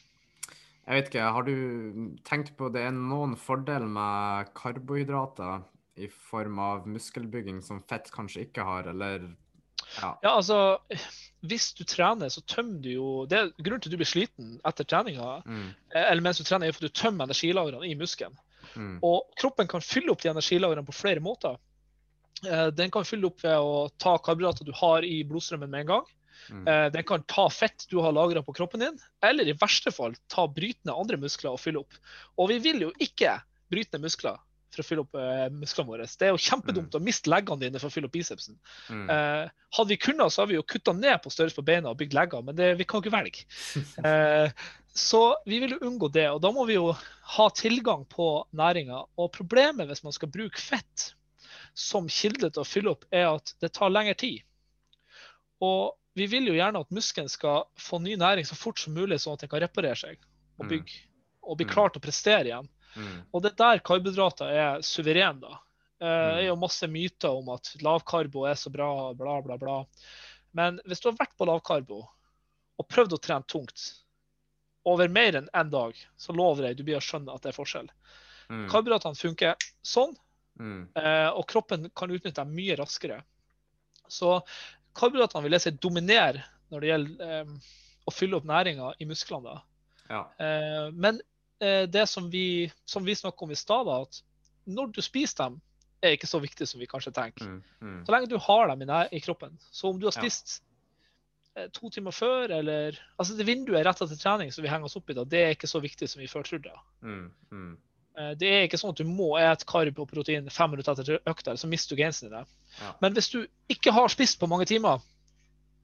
Jeg 0.85 0.95
vet 0.99 1.07
ikke, 1.09 1.31
har 1.33 1.43
du 1.43 1.55
tenkt 2.23 2.51
på 2.57 2.67
det 2.71 2.83
er 2.85 2.91
noen 2.91 3.35
fordel 3.35 3.87
med 3.87 4.51
karbohydrater 4.53 5.63
i 5.97 6.07
form 6.07 6.59
av 6.59 6.85
muskelbygging 6.87 7.61
som 7.63 7.79
fett 7.81 8.11
kanskje 8.11 8.45
ikke 8.45 8.63
har, 8.67 8.87
eller 8.91 9.31
Ja. 10.01 10.17
Ja, 10.23 10.31
altså 10.35 10.79
Hvis 11.45 11.73
du 11.77 11.83
trener, 11.85 12.29
så 12.33 12.41
tømmer 12.49 12.81
du 12.81 12.89
jo 12.89 13.09
det 13.29 13.37
er 13.37 13.51
Grunnen 13.61 13.81
til 13.83 13.91
at 13.91 13.93
du 13.93 13.99
blir 14.01 14.09
sliten 14.09 14.55
etter 14.65 14.83
treninga, 14.89 15.43
Mm. 15.45 15.67
eh, 15.93 16.11
eller 16.11 16.21
mens 16.25 16.37
du 16.39 16.43
trener, 16.43 16.65
er 16.67 16.73
at 16.73 16.79
du 16.81 16.89
tømmer 16.89 17.25
energilagrene 17.27 17.85
i 17.85 17.93
muskelen. 17.95 18.33
Mm. 18.75 18.99
Og 19.03 19.29
kroppen 19.37 19.67
kan 19.69 19.81
fylle 19.85 20.09
opp 20.11 20.21
de 20.23 20.29
energilagrene 20.31 20.85
på 20.85 20.93
flere 20.95 21.21
måter. 21.21 21.57
Eh, 22.45 22.71
Den 22.71 22.89
kan 22.91 23.05
fylle 23.05 23.27
opp 23.29 23.43
ved 23.43 23.55
å 23.61 23.89
ta 23.97 24.17
karbohydrater 24.17 24.65
du 24.65 24.73
har 24.73 25.03
i 25.05 25.23
blodstrømmen 25.23 25.69
med 25.69 25.81
en 25.85 25.87
gang. 25.93 26.05
Mm. 26.49 26.67
Eh, 26.67 26.89
Den 26.89 27.03
kan 27.03 27.23
ta 27.23 27.47
fett 27.49 27.85
du 27.89 28.01
har 28.01 28.11
lagra 28.11 28.41
på 28.43 28.53
kroppen 28.55 28.79
din, 28.79 28.97
eller 29.21 29.45
i 29.47 29.53
verste 29.53 29.91
fall 29.93 30.15
ta 30.27 30.47
brytende 30.47 30.97
andre 30.97 31.17
muskler 31.17 31.51
og 31.53 31.59
fylle 31.61 31.79
opp. 31.85 31.93
Og 32.37 32.49
vi 32.49 32.57
vil 32.59 32.81
jo 32.81 32.91
ikke 32.99 33.37
bryte 33.71 34.01
muskler 34.01 34.37
for 34.75 34.83
å 34.83 34.87
fylle 34.87 35.03
opp 35.05 35.15
uh, 35.15 35.47
musklene 35.55 35.87
våre. 35.89 36.05
Det 36.05 36.27
er 36.27 36.33
jo 36.33 36.41
kjempedumt 36.43 36.95
å 36.97 37.01
miste 37.03 37.31
leggene 37.31 37.63
dine 37.63 37.79
for 37.79 37.87
å 37.87 37.93
fylle 37.95 38.09
opp 38.09 38.15
bicepsen. 38.17 38.57
Mm. 38.91 39.05
Uh, 39.09 39.49
hadde 39.77 39.89
vi 39.93 39.97
kunnet, 39.97 40.33
så 40.33 40.41
hadde 40.43 40.51
vi 40.53 40.59
jo 40.59 40.65
kutta 40.67 40.93
ned 40.93 41.21
på 41.23 41.31
størrelse 41.33 41.55
på 41.55 41.65
beina 41.67 41.89
og 41.93 41.97
bygd 41.99 42.13
legger, 42.17 42.41
men 42.45 42.55
det, 42.55 42.73
vi 42.79 42.87
kan 42.89 43.01
ikke 43.03 43.13
velge. 43.15 43.45
Uh, 44.03 44.49
så 45.07 45.21
vi 45.45 45.59
vil 45.63 45.75
jo 45.75 45.83
unngå 45.89 46.11
det, 46.15 46.29
og 46.31 46.41
da 46.43 46.51
må 46.55 46.65
vi 46.69 46.77
jo 46.77 46.93
ha 47.35 47.49
tilgang 47.55 48.05
på 48.11 48.29
næringa. 48.55 49.03
Og 49.19 49.31
problemet 49.35 49.87
hvis 49.89 50.03
man 50.03 50.15
skal 50.15 50.31
bruke 50.31 50.61
fett 50.61 51.11
som 51.75 52.07
kilde 52.07 52.49
til 52.55 52.63
å 52.63 52.67
fylle 52.67 52.93
opp, 52.95 53.03
er 53.11 53.27
at 53.33 53.55
det 53.59 53.73
tar 53.75 53.91
lengre 53.91 54.15
tid. 54.15 54.43
Og 55.63 55.95
vi 56.15 56.27
vil 56.31 56.47
jo 56.47 56.55
gjerne 56.55 56.79
at 56.83 56.93
muskelen 56.95 57.27
skal 57.31 57.65
få 57.79 57.99
ny 57.99 58.15
næring 58.19 58.47
så 58.47 58.55
fort 58.55 58.79
som 58.79 58.95
mulig, 58.95 59.17
sånn 59.19 59.35
at 59.35 59.43
den 59.43 59.51
kan 59.51 59.59
reparere 59.63 59.97
seg 59.99 60.15
og 60.59 60.65
Mm. 60.65 60.69
bygge. 60.71 60.93
Og 61.43 61.57
bli 61.57 61.65
Mm. 61.65 61.71
klar 61.73 61.89
til 61.91 61.99
å 61.99 62.05
prestere 62.05 62.45
igjen. 62.47 62.69
Mm. 62.95 63.21
Og 63.33 63.41
det 63.43 63.51
er 63.51 63.57
der 63.61 63.79
karbohydrater 63.85 64.51
er 64.55 64.81
suveren, 64.85 65.39
da. 65.43 65.53
Eh, 65.55 66.05
Mm. 66.05 66.35
Det 66.35 66.43
er 66.43 66.47
jo 66.49 66.55
masse 66.59 66.87
myter 66.91 67.29
om 67.31 67.49
at 67.53 67.69
lavkarbo 67.81 68.45
er 68.49 68.55
så 68.59 68.69
bra, 68.71 69.13
bla, 69.15 69.41
bla, 69.41 69.55
bla. 69.57 69.77
Men 70.53 70.79
hvis 70.85 70.99
du 71.01 71.07
har 71.09 71.15
vært 71.17 71.37
på 71.39 71.47
lavkarbo 71.47 72.01
og 72.77 72.87
prøvd 72.91 73.15
å 73.15 73.21
trene 73.23 73.47
tungt 73.47 73.85
over 74.85 75.07
mer 75.09 75.37
enn 75.39 75.47
én 75.55 75.69
dag, 75.71 75.95
så 76.17 76.35
lover 76.35 76.67
jeg 76.67 76.77
du 76.77 76.83
blir 76.83 76.97
å 76.99 77.03
skjønne 77.03 77.33
at 77.33 77.41
det 77.41 77.49
er 77.53 77.57
forskjell. 77.57 77.87
Mm. 78.49 78.67
Karbohydratene 78.69 79.17
funker 79.17 79.55
sånn, 79.83 80.15
Mm. 80.59 80.87
eh, 80.95 81.29
og 81.35 81.47
kroppen 81.47 81.89
kan 81.95 82.11
utnytte 82.11 82.35
dem 82.43 82.53
mye 82.55 82.75
raskere. 82.79 83.23
Så 84.07 84.41
karbohydratene 84.95 85.43
vil 85.43 85.51
jeg 85.57 85.61
si 85.61 85.71
dominerer 85.71 86.43
når 86.71 86.79
det 86.81 86.89
gjelder 86.91 87.39
eh, 87.39 87.45
å 88.07 88.13
fylle 88.13 88.37
opp 88.37 88.45
næringa 88.45 88.93
i 88.99 89.05
musklene. 89.05 89.61
Ja. 90.09 90.21
Eh, 90.39 90.91
Men 90.93 91.19
det 91.59 92.07
som 92.09 92.29
vi, 92.29 92.71
som 92.85 93.05
vi 93.05 93.15
snakket 93.15 93.41
om 93.45 93.51
i 93.51 93.55
stad, 93.55 93.87
at 93.87 94.21
når 94.67 94.91
du 94.91 95.01
spiser 95.01 95.43
dem, 95.45 95.61
er 96.03 96.15
ikke 96.17 96.27
så 96.29 96.39
viktig 96.43 96.67
som 96.67 96.79
vi 96.81 96.87
kanskje 96.89 97.13
tenker. 97.15 97.45
Mm. 97.47 97.61
Mm. 97.81 97.99
Så 98.05 98.11
lenge 98.13 98.29
du 98.29 98.37
har 98.41 98.67
dem 98.69 98.83
i, 98.83 98.99
i 99.17 99.21
kroppen. 99.23 99.57
Så 99.71 99.89
om 99.89 99.99
du 99.99 100.05
har 100.05 100.13
Ja. 100.15 100.21
spist 100.21 100.61
eh, 101.55 101.69
to 101.73 101.89
timer 101.89 102.11
før, 102.11 102.51
eller 102.51 102.99
Altså, 103.17 103.37
det 103.37 103.45
vinduet 103.47 103.85
retta 103.85 104.07
til 104.07 104.17
trening, 104.19 104.51
som 104.51 104.61
vi 104.63 104.69
henger 104.69 104.85
oss 104.85 104.97
opp 104.99 105.09
i 105.09 105.13
det. 105.13 105.29
Det 105.31 105.39
er 105.41 105.55
ikke 105.55 105.67
så 105.71 105.79
viktig 105.81 106.09
som 106.09 106.19
vi 106.21 106.27
før 106.27 106.43
trodde. 106.43 106.73
Mm. 107.01 107.31
Mm. 107.51 107.77
Eh, 108.17 108.33
Det 108.35 108.47
er 108.51 108.67
ikke 108.67 108.77
sånn 108.77 108.91
at 108.93 108.97
du 109.01 109.05
må 109.07 109.31
ete 109.39 109.65
karb 109.65 109.99
og 109.99 110.09
protein 110.11 110.49
fem 110.49 110.69
minutter 110.71 110.91
etter 110.93 111.19
økta, 111.25 111.55
så 111.57 111.67
mister 111.67 111.95
du 111.95 112.01
gainsen 112.03 112.29
din. 112.29 112.45
Ja. 112.81 112.93
Men 113.01 113.13
hvis 113.13 113.29
du 113.31 113.47
ikke 113.69 113.91
har 113.95 114.07
spist 114.09 114.39
på 114.39 114.47
mange 114.51 114.65
timer 114.65 114.99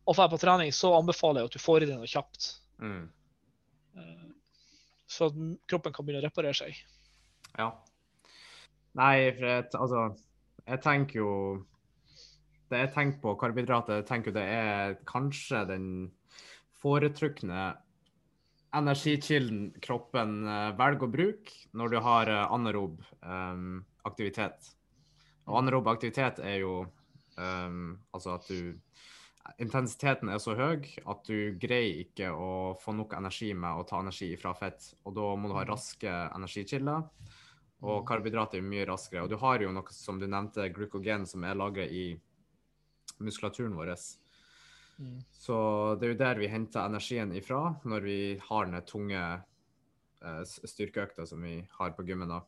og 0.05 0.15
drar 0.15 0.29
på 0.29 0.37
trening, 0.41 0.71
så 0.73 0.93
anbefaler 0.99 1.41
jeg 1.41 1.45
at 1.45 1.53
du 1.53 1.59
får 1.59 1.83
i 1.83 1.85
deg 1.85 1.97
noe 1.97 2.07
kjapt. 2.09 2.57
Mm. 2.81 3.09
Så 5.11 5.27
at 5.27 5.39
kroppen 5.67 5.93
kan 5.95 6.07
begynne 6.07 6.21
å 6.23 6.27
reparere 6.27 6.55
seg. 6.55 6.77
Ja. 7.57 7.71
Nei, 8.95 9.31
for 9.35 9.47
jeg, 9.47 9.67
altså 9.75 10.01
Jeg 10.67 10.81
tenker 10.83 11.17
jo 11.19 11.31
Det 12.71 12.79
jeg 12.81 12.91
tenker 12.95 13.19
på 13.23 13.33
karbohydrater, 13.39 14.01
jeg 14.01 14.07
tenker 14.07 14.35
det 14.35 14.43
er 14.47 14.97
kanskje 15.07 15.65
den 15.67 15.87
foretrukne 16.81 17.73
energikilden 18.71 19.73
kroppen 19.83 20.45
eh, 20.47 20.69
velger 20.79 21.03
å 21.07 21.11
bruke 21.11 21.57
når 21.77 21.91
du 21.91 21.97
har 22.05 22.31
eh, 22.31 22.53
anaerob 22.55 23.01
eh, 23.03 23.65
aktivitet. 24.07 24.69
Og 25.49 25.57
anaerob 25.59 25.89
aktivitet 25.91 26.39
er 26.39 26.61
jo 26.61 26.77
um, 27.35 27.97
altså 28.15 28.37
at 28.37 28.47
du 28.47 28.71
Intensiteten 29.61 30.29
er 30.29 30.39
så 30.41 30.53
høy 30.57 30.85
at 31.09 31.27
du 31.27 31.57
greier 31.61 32.01
ikke 32.03 32.31
å 32.33 32.73
få 32.81 32.93
nok 32.97 33.15
energi 33.17 33.51
med 33.57 33.79
å 33.79 33.85
ta 33.87 34.01
energi 34.01 34.31
fra 34.39 34.53
fett. 34.57 34.91
Og 35.05 35.15
da 35.17 35.27
må 35.37 35.49
du 35.49 35.55
ha 35.57 35.65
raske 35.67 36.09
energikilder. 36.09 37.07
Og 37.81 38.03
karbohydrater 38.05 38.61
er 38.61 38.67
mye 38.67 38.85
raskere. 38.85 39.25
Og 39.25 39.31
du 39.31 39.39
har 39.41 39.63
jo 39.63 39.71
noe 39.73 39.95
som 39.95 40.19
du 40.21 40.27
nevnte, 40.29 40.69
glukogen, 40.73 41.25
som 41.29 41.45
er 41.45 41.57
lagra 41.57 41.87
i 41.89 42.11
muskulaturen 43.21 43.73
vår. 43.77 43.95
Mm. 45.01 45.17
Så 45.33 45.57
det 45.97 46.07
er 46.07 46.13
jo 46.13 46.21
der 46.21 46.41
vi 46.41 46.51
henter 46.51 46.85
energien 46.85 47.33
ifra 47.33 47.71
når 47.89 48.05
vi 48.05 48.19
har 48.45 48.69
den 48.69 48.85
tunge 48.85 49.21
eh, 50.21 50.41
styrkeøkta 50.45 51.25
som 51.25 51.41
vi 51.41 51.57
har 51.79 51.93
på 51.97 52.05
gymmen. 52.05 52.29
da. 52.29 52.43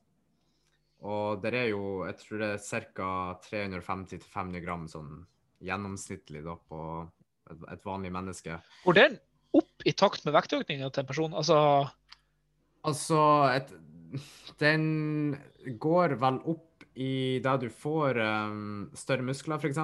Og 1.03 1.41
der 1.43 1.57
er 1.63 1.69
jo, 1.73 2.05
jeg 2.07 2.19
tror 2.21 2.43
det 2.43 2.51
er 2.53 2.91
ca. 2.95 3.11
350-500 3.49 4.63
gram 4.63 4.85
sånn 4.87 5.15
gjennomsnittlig 5.63 6.43
da 6.45 6.55
på 6.69 6.79
et, 7.51 7.59
et 7.75 7.85
vanlig 7.87 8.11
menneske. 8.13 8.51
Går 8.85 8.93
den 8.99 9.13
opp 9.53 9.75
i 9.85 9.91
takt 9.97 10.25
med 10.25 10.33
vektøkninga 10.35 10.89
til 10.91 11.01
en 11.03 11.09
person? 11.09 11.33
Altså, 11.37 11.57
Altså, 12.83 13.17
et, 13.55 13.69
den 14.59 15.37
går 15.79 16.09
vel 16.19 16.39
opp 16.51 16.83
i 16.99 17.39
det 17.41 17.61
du 17.63 17.69
får 17.73 18.17
um, 18.21 18.89
større 18.97 19.23
muskler, 19.25 19.57
f.eks. 19.57 19.77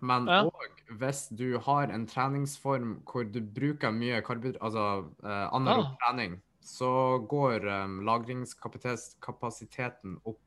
Men 0.00 0.26
Ja. 0.26 0.50
hvis 0.98 1.28
du 1.36 1.58
har 1.62 1.88
en 1.94 2.06
treningsform 2.10 3.02
hvor 3.06 3.24
du 3.30 3.40
bruker 3.40 3.90
mye 3.94 4.22
karbohydrat, 4.24 4.62
altså 4.62 5.04
uh, 5.22 5.54
anaerob 5.54 5.84
ja. 5.84 5.90
trening, 6.02 6.42
så 6.64 7.18
går 7.28 7.66
um, 7.84 8.00
lagringskapasiteten 8.08 10.18
opp. 10.24 10.40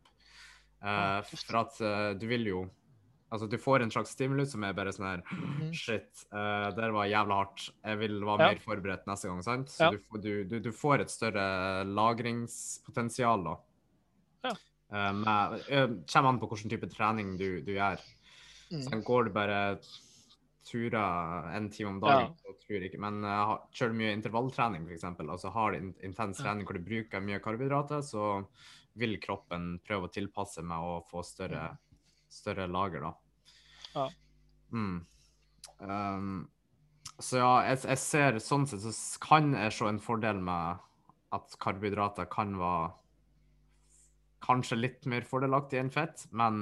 Ah, 0.82 1.20
Uh, 1.20 1.24
for 1.28 1.58
at 1.60 1.76
uh, 1.84 2.16
du 2.16 2.24
vil 2.32 2.46
jo 2.48 2.70
Altså, 3.32 3.48
du 3.50 3.58
får 3.62 3.84
en 3.84 3.92
slags 3.92 4.10
stimulus 4.16 4.52
som 4.56 4.64
er 4.64 4.74
bare 4.74 4.90
sånn 4.92 5.06
her 5.06 5.22
Mhm. 5.30 5.74
Shit, 5.74 6.26
uh, 6.34 6.72
det 6.74 6.92
var 6.92 7.06
jævla 7.06 7.36
hardt. 7.44 7.70
Jeg 7.86 8.00
vil 8.00 8.20
være 8.26 8.40
Ja. 8.40 8.48
mer 8.54 8.60
forberedt 8.64 9.06
neste 9.06 9.28
gang, 9.30 9.42
sant? 9.44 9.68
Så 9.70 9.80
Ja. 9.86 9.92
du, 9.92 9.98
får- 10.00 10.22
du, 10.50 10.60
du, 10.60 10.72
får 10.72 11.02
et 11.02 11.10
større 11.10 11.86
lagringspotensial, 11.86 13.44
da. 13.44 13.56
Ja. 14.44 14.54
Uh, 14.92 15.14
med, 15.14 15.62
uh, 15.70 15.88
kommer 16.12 16.30
an 16.30 16.40
på 16.40 16.50
hvilken 16.50 16.70
type 16.74 16.90
trening 16.90 17.38
du, 17.38 17.62
du 17.62 17.74
gjør. 17.76 18.00
mm. 18.72 18.82
Så 18.84 19.04
går 19.04 19.26
du 19.26 19.32
bare 19.32 19.80
turer 20.70 21.56
en 21.56 21.70
time 21.70 21.90
om 21.90 22.00
dagen, 22.00 22.34
så 22.38 22.54
tror 22.62 22.84
ikke. 22.86 23.00
Men 23.00 23.24
uh, 23.26 23.58
kjører 23.74 23.94
du 23.94 23.98
mye 23.98 24.14
intervalltrening, 24.18 24.86
f.eks., 24.88 25.04
altså 25.04 25.52
har 25.52 25.72
du 25.72 25.78
in 25.78 25.94
intens 26.04 26.40
Ja. 26.40 26.46
trening 26.46 26.66
hvor 26.66 26.74
du 26.78 26.84
bruker 26.86 27.22
mye 27.22 27.40
karbohydrater, 27.40 28.02
så 28.06 28.46
vil 28.96 29.18
kroppen 29.22 29.80
prøve 29.88 30.10
å 30.10 30.12
tilpasse 30.14 30.64
med 30.64 30.78
å 30.78 31.04
få 31.10 31.24
større, 31.26 31.78
større 32.30 32.68
lager, 32.72 33.02
da. 33.10 33.14
Ja. 33.96 34.08
Mm. 34.72 35.06
Um, 35.80 36.50
så 37.20 37.40
ja, 37.42 37.52
jeg, 37.72 37.82
jeg 37.90 38.00
ser 38.04 38.38
sånn 38.44 38.68
sett 38.70 38.84
så 38.86 39.20
kan 39.24 39.54
jeg 39.58 39.74
se 39.76 39.88
en 39.90 40.00
fordel 40.04 40.40
med 40.44 40.80
at 41.36 41.56
karbohydrater 41.62 42.28
kan 42.32 42.54
være 42.60 42.92
kanskje 44.46 44.78
litt 44.80 45.06
mer 45.12 45.26
fordelaktig 45.28 45.82
enn 45.82 45.92
fett, 45.94 46.24
men 46.32 46.62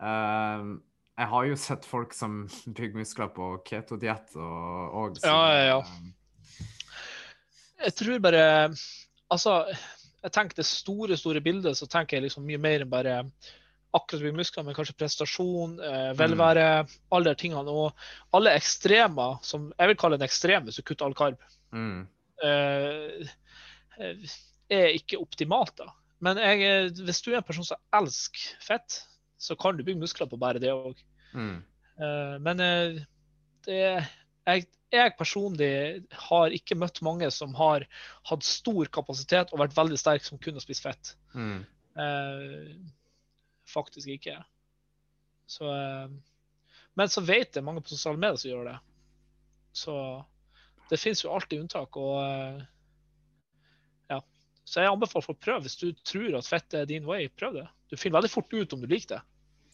um, 0.00 0.70
jeg 1.16 1.28
har 1.32 1.48
jo 1.50 1.58
sett 1.66 1.84
folk 1.88 2.14
som 2.16 2.44
bygger 2.76 3.02
muskler 3.02 3.30
på 3.36 3.50
ketodiett 3.68 4.32
og, 4.38 4.96
og 5.02 5.20
så- 5.20 5.28
Ja, 5.32 5.42
ja, 5.52 5.66
ja. 5.74 5.78
um, 5.82 6.14
Jeg 7.84 7.92
tror 7.98 8.18
bare 8.24 8.44
Altså, 9.28 9.58
jeg 10.22 10.32
tenker 10.32 10.56
det 10.60 10.64
store, 10.66 11.16
store 11.18 11.40
bildet, 11.42 11.74
så 11.76 11.86
tenker 11.90 12.16
jeg 12.16 12.28
liksom 12.28 12.44
mye 12.46 12.58
mer 12.62 12.84
enn 12.84 12.90
bare 12.92 13.16
akkurat 13.94 14.22
bygge 14.22 14.38
muskler, 14.40 14.66
men 14.66 14.76
kanskje 14.76 14.96
prestasjon, 14.98 15.76
eh, 15.80 16.10
velvære, 16.18 16.66
alle 17.14 17.32
de 17.32 17.40
tingene. 17.40 17.72
Og 17.72 18.36
alle 18.36 18.54
ekstremer, 18.58 19.38
som 19.46 19.70
jeg 19.78 19.92
vil 19.92 19.98
kalle 20.00 20.18
en 20.18 20.26
ekstrem 20.26 20.66
hvis 20.66 20.80
du 20.80 20.84
kutter 20.86 21.06
all 21.06 21.16
karb, 21.16 21.38
mm, 21.72 22.00
eh, 22.44 23.30
eh, 24.00 24.36
er 24.70 24.96
ikke 24.98 25.20
optimalt, 25.22 25.76
da. 25.78 25.90
Men 26.20 26.40
jeg, 26.40 26.92
hvis 27.04 27.22
du 27.22 27.32
er 27.32 27.40
en 27.40 27.46
person 27.46 27.66
som 27.66 27.80
elsker 27.94 28.56
fett, 28.64 29.02
så 29.38 29.56
kan 29.58 29.76
du 29.76 29.84
bygge 29.84 30.00
muskler 30.00 30.28
på 30.30 30.40
bare 30.40 30.62
det 30.62 30.72
òg. 30.72 30.96
mm, 31.34 31.62
Men 32.42 32.56
det, 33.64 33.76
jeg, 34.46 34.66
jeg 34.92 35.14
personlig 35.18 36.04
har 36.28 36.54
ikke 36.56 36.76
møtt 36.78 37.02
mange 37.04 37.28
som 37.34 37.54
har 37.56 37.84
hatt 38.30 38.44
stor 38.44 38.88
kapasitet 38.92 39.52
og 39.52 39.60
vært 39.60 39.76
veldig 39.76 39.98
sterk 40.00 40.24
som 40.24 40.40
kun 40.40 40.56
har 40.56 40.64
spist 40.64 40.84
fett. 40.84 41.16
mm, 41.34 42.86
faktisk 43.70 44.08
ikke. 44.16 44.38
Så, 45.46 45.68
eh, 45.70 46.08
men 46.94 47.08
så 47.12 47.20
vet 47.20 47.52
det 47.54 47.64
mange 47.64 47.82
på 47.82 47.94
sosiale 47.94 48.18
medier 48.18 48.40
som 48.40 48.50
gjør 48.50 48.70
det. 48.70 48.78
Så 49.76 49.94
det 50.90 51.00
finnes 51.00 51.22
jo 51.24 51.32
alltid 51.34 51.60
unntak. 51.60 51.96
og 51.96 52.18
eh, 52.24 52.64
ja. 54.14 54.20
Så 54.64 54.82
jeg 54.82 54.92
anbefaler 54.92 55.26
folk 55.28 55.38
å 55.38 55.46
prøve. 55.46 55.66
Hvis 55.66 55.78
du 55.82 55.90
tror 56.06 56.38
at 56.38 56.50
fett 56.50 56.74
er 56.74 56.90
din 56.90 57.06
way, 57.08 57.28
prøv 57.28 57.60
det. 57.60 57.66
Du 57.90 57.96
finner 57.98 58.20
veldig 58.20 58.32
fort 58.32 58.54
ut 58.54 58.74
om 58.74 58.82
du 58.82 58.88
liker 58.90 59.16
det. 59.16 59.22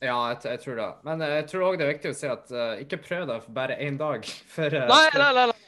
Ja, 0.03 0.17
jeg, 0.33 0.41
jeg 0.51 0.65
tror 0.65 0.81
det. 0.81 0.91
Men 1.07 1.23
eh, 1.23 1.37
jeg 1.41 1.49
tror 1.53 1.69
òg 1.69 1.79
det 1.79 1.87
er 1.87 1.95
viktig 1.95 2.11
å 2.13 2.19
si 2.19 2.31
at 2.31 2.51
uh, 2.51 2.75
ikke 2.83 3.03
prøv 3.05 3.29
deg 3.31 3.45
for 3.45 3.57
bare 3.57 3.79
én 3.79 4.01
dag. 4.01 4.27
For, 4.51 4.75
uh, 4.75 4.89
Nei, 4.91 5.09
nei, 5.15 5.33
nei. 5.39 5.47
nei. 5.53 5.61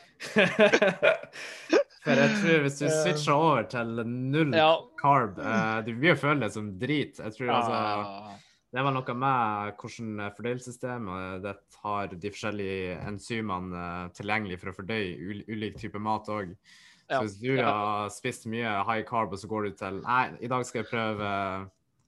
for 2.04 2.20
jeg 2.20 2.38
tror 2.40 2.64
hvis 2.66 2.78
du 2.80 2.86
switcher 2.92 3.34
over 3.34 3.66
til 3.72 4.00
null 4.06 4.54
Ja. 4.54 4.70
carb, 5.00 5.38
uh, 5.40 5.80
du 5.86 5.94
vil 5.94 6.12
jo 6.12 6.16
føle 6.20 6.44
det 6.44 6.52
som 6.52 6.72
drit. 6.78 7.18
Jeg 7.18 7.36
tror 7.36 7.54
altså. 7.58 8.40
Det 8.74 8.82
var 8.82 8.90
noe 8.90 9.14
med 9.14 9.76
hvordan 9.78 10.32
fordøyelsessystemet 10.34 11.44
ditt 11.44 11.76
har 11.84 12.08
de 12.10 12.30
forskjellige 12.34 12.96
enzymene 13.06 13.78
eh, 13.78 14.08
tilgjengelig 14.18 14.56
for 14.58 14.72
å 14.72 14.74
fordøye 14.74 15.12
ul 15.14 15.44
ulik 15.46 15.76
type 15.78 16.00
mat 16.02 16.26
òg. 16.26 16.56
Så 17.04 17.12
Ja, 17.12 17.20
hvis 17.20 17.36
du 17.38 17.52
har 17.62 18.08
spist 18.10 18.48
mye 18.50 18.72
high 18.88 19.04
carb, 19.06 19.30
og 19.30 19.38
så 19.38 19.46
går 19.46 19.68
du 19.68 19.76
til 19.78 20.00
Nei, 20.02 20.24
i 20.40 20.50
dag 20.50 20.64
skal 20.66 20.82
jeg 20.82 20.90
prøve, 20.90 21.30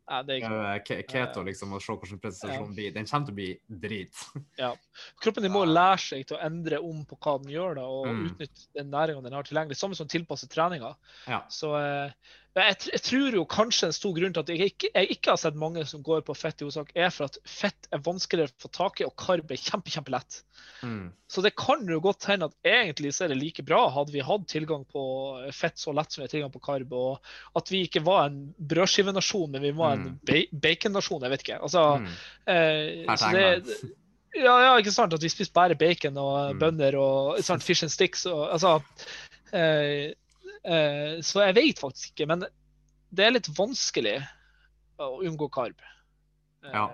Er 0.09 0.81
ikke 0.81 1.01
keto 1.11 1.42
liksom, 1.42 1.73
og 1.75 1.83
se 1.83 1.92
hvordan 1.92 2.21
prestasjonen 2.23 2.75
blir. 2.77 2.92
Den 2.95 3.07
kommer 3.11 3.27
til 3.27 3.35
å 3.35 3.38
bli 3.40 3.49
drit. 3.83 4.25
Kroppen 5.23 5.42
din 5.42 5.53
må 5.53 5.64
lære 5.66 5.99
seg 5.99 6.27
til 6.29 6.37
å 6.38 6.42
endre 6.47 6.79
om 6.79 7.05
på 7.05 7.19
hva 7.19 7.37
den 7.42 7.51
gjør, 7.57 7.75
da, 7.81 7.87
og 7.90 8.07
Mm. 8.07 8.25
utnytte 8.31 8.66
den 8.79 8.90
næringa 8.95 9.23
den 9.25 9.33
har 9.33 9.42
tilgjengelig. 9.42 9.77
Samme 9.77 9.95
som 9.99 10.07
tilpasse 10.09 10.47
treninga. 10.49 10.95
Ja. 11.27 11.42
Så 11.51 11.75
eh, 11.81 12.12
men 12.12 12.45
jeg, 12.57 12.77
jeg 12.92 13.03
tror 13.05 13.35
jo 13.37 13.42
kanskje 13.45 13.87
en 13.90 13.92
stor 13.92 14.12
grunn 14.16 14.33
til 14.33 14.40
at 14.40 14.49
jeg 14.49 14.71
ikke, 14.71 14.88
jeg 14.95 15.11
ikke 15.12 15.31
har 15.35 15.37
sett 15.42 15.59
mange 15.61 15.83
som 15.85 16.03
går 16.03 16.23
på 16.25 16.35
fett 16.37 16.62
i 16.62 16.64
hovedsak, 16.64 16.92
er 16.97 17.11
for 17.12 17.29
at 17.29 17.37
fett 17.45 17.88
er 17.92 18.01
vanskeligere 18.07 18.49
å 18.49 18.62
få 18.64 18.71
tak 18.73 19.01
i, 19.03 19.05
og 19.05 19.12
karb 19.21 19.53
er 19.53 19.61
kjempe, 19.61 19.92
kjempelett. 19.92 20.38
Mm. 20.81 21.11
Så 21.29 21.42
det 21.45 21.53
kan 21.59 21.85
jo 21.90 22.01
godt 22.01 22.25
hende 22.31 22.49
at 22.49 22.57
egentlig 22.64 23.12
så 23.12 23.27
er 23.27 23.35
det 23.35 23.38
like 23.42 23.64
bra 23.66 23.83
hadde 23.92 24.14
vi 24.14 24.25
hatt 24.25 24.49
tilgang 24.49 24.87
på 24.88 25.05
fett 25.53 25.77
så 25.79 25.92
lett 25.92 26.12
som 26.12 26.23
vi 26.23 26.27
har 26.29 26.33
tilgang 26.33 26.55
på 26.55 26.64
karb, 26.64 26.92
og 26.97 27.21
at 27.61 27.71
vi 27.73 27.83
ikke 27.85 28.05
var 28.07 28.31
en 28.31 28.40
brødskivenasjon, 28.57 29.51
men 29.53 29.62
vi 29.69 29.77
var 29.77 29.92
en 29.99 30.05
Mm. 30.07 30.19
ba 30.25 30.42
baconnasjon. 30.69 31.23
Jeg 31.23 31.31
vet 31.31 31.42
ikke. 31.47 31.61
Altså, 31.62 31.99
Mm. 32.01 32.12
eh, 32.47 33.16
så 33.16 33.33
det, 33.33 33.95
ja, 34.37 34.61
ja, 34.64 34.77
ikke 34.79 34.92
sant? 34.92 35.12
At 35.12 35.23
vi 35.23 35.29
spiste 35.29 35.53
bare 35.53 35.75
bacon 35.75 36.16
og 36.16 36.55
Mm. 36.55 36.59
bønner 36.61 36.95
og 36.97 37.42
sant, 37.45 37.62
fish 37.62 37.83
and 37.85 37.90
sticks. 37.92 38.25
Og, 38.27 38.49
altså, 38.53 38.83
eh, 39.53 40.12
så 41.23 41.42
jeg 41.47 41.55
vet 41.57 41.79
faktisk 41.83 42.12
ikke. 42.14 42.27
Men 42.29 42.45
det 43.12 43.25
er 43.27 43.35
litt 43.37 43.49
vanskelig 43.57 44.19
å 44.99 45.21
unngå 45.27 45.51
karb. 45.53 45.77
Eh, 46.64 46.73
Ja. 46.73 46.87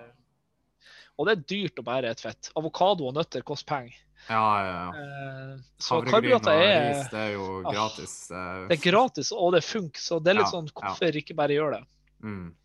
Og 1.17 1.27
det 1.27 1.33
er 1.37 1.43
dyrt 1.45 1.77
å 1.77 1.83
bære 1.85 2.09
et 2.09 2.19
fett. 2.21 2.49
Avokado 2.57 3.05
og 3.05 3.13
nøtter 3.13 3.43
koster 3.45 3.69
penger. 3.69 3.93
Ja, 4.29 4.39
ja, 4.63 4.71
ja. 4.73 5.03
Eh, 5.03 5.59
så 5.77 5.99
karbohydrater 6.01 6.57
er, 6.57 6.87
ris, 6.89 7.09
det 7.11 7.19
er 7.19 7.31
jo 7.35 7.45
Ah, 7.61 7.71
gratis. 7.71 8.13
Ah, 8.31 8.67
det 8.69 8.77
er 8.79 8.81
gratis, 8.91 9.29
og 9.35 9.51
det 9.53 9.61
funker. 9.63 10.01
Så 10.01 10.17
det 10.23 10.31
er 10.33 10.39
litt 10.39 10.47
Ja, 10.47 10.51
sånn, 10.55 10.69
ja. 10.71 10.73
hvorfor 10.79 11.19
ikke 11.21 11.35
bare 11.37 11.53
gjøre 11.53 11.77
det? 11.77 11.85
Mm. 12.23 12.55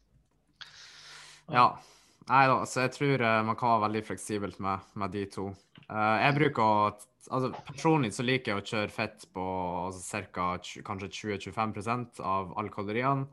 Ja. 1.52 1.66
Nei 2.28 2.42
da, 2.46 2.58
så 2.68 2.82
jeg 2.86 2.92
tror 2.96 3.22
eh, 3.24 3.42
man 3.48 3.56
kan 3.56 3.70
være 3.74 3.84
veldig 3.88 4.02
fleksibelt 4.06 4.58
med, 4.60 4.80
med 5.00 5.12
de 5.16 5.26
to. 5.32 5.46
Eh, 5.88 6.16
jeg 6.26 6.34
bruker 6.36 6.62
å 6.62 6.72
altså 7.28 7.50
Personlig 7.66 8.12
så 8.16 8.24
liker 8.24 8.54
jeg 8.54 8.62
å 8.62 8.66
kjøre 8.70 8.92
fett 8.94 9.26
på 9.34 9.42
altså, 9.88 10.22
ca. 10.32 10.46
kanskje 10.86 11.10
20-25% 11.12 12.20
av 12.24 12.54
alle 12.56 12.70
kaloriene. 12.72 13.28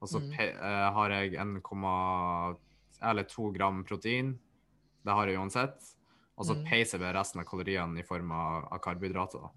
Og 0.00 0.08
så 0.08 0.20
Mm. 0.20 0.32
eh, 0.40 0.90
har 0.92 1.10
jeg 1.10 1.34
1, 1.34 1.60
eller 3.02 3.24
2 3.24 3.52
gram 3.52 3.84
protein. 3.84 4.38
Det 5.04 5.12
har 5.12 5.26
jeg 5.26 5.36
uansett. 5.38 5.94
Og 6.38 6.46
så 6.46 6.54
Mm. 6.56 6.64
peiser 6.64 6.98
jeg 7.00 7.14
resten 7.14 7.40
av 7.40 7.46
kaloriene 7.46 7.98
i 7.98 8.02
form 8.02 8.30
av, 8.32 8.68
av 8.72 8.80
karbohydrater. 8.80 9.50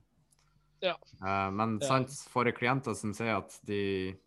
Ja. 0.81 0.95
Uh, 1.21 1.49
men 1.51 1.79
Ja. 1.79 1.87
sant, 1.87 2.09
for 2.29 2.43
klienter 2.51 2.93
som 2.95 3.13
sier 3.13 3.37
at 3.37 3.57
de, 3.63 4.17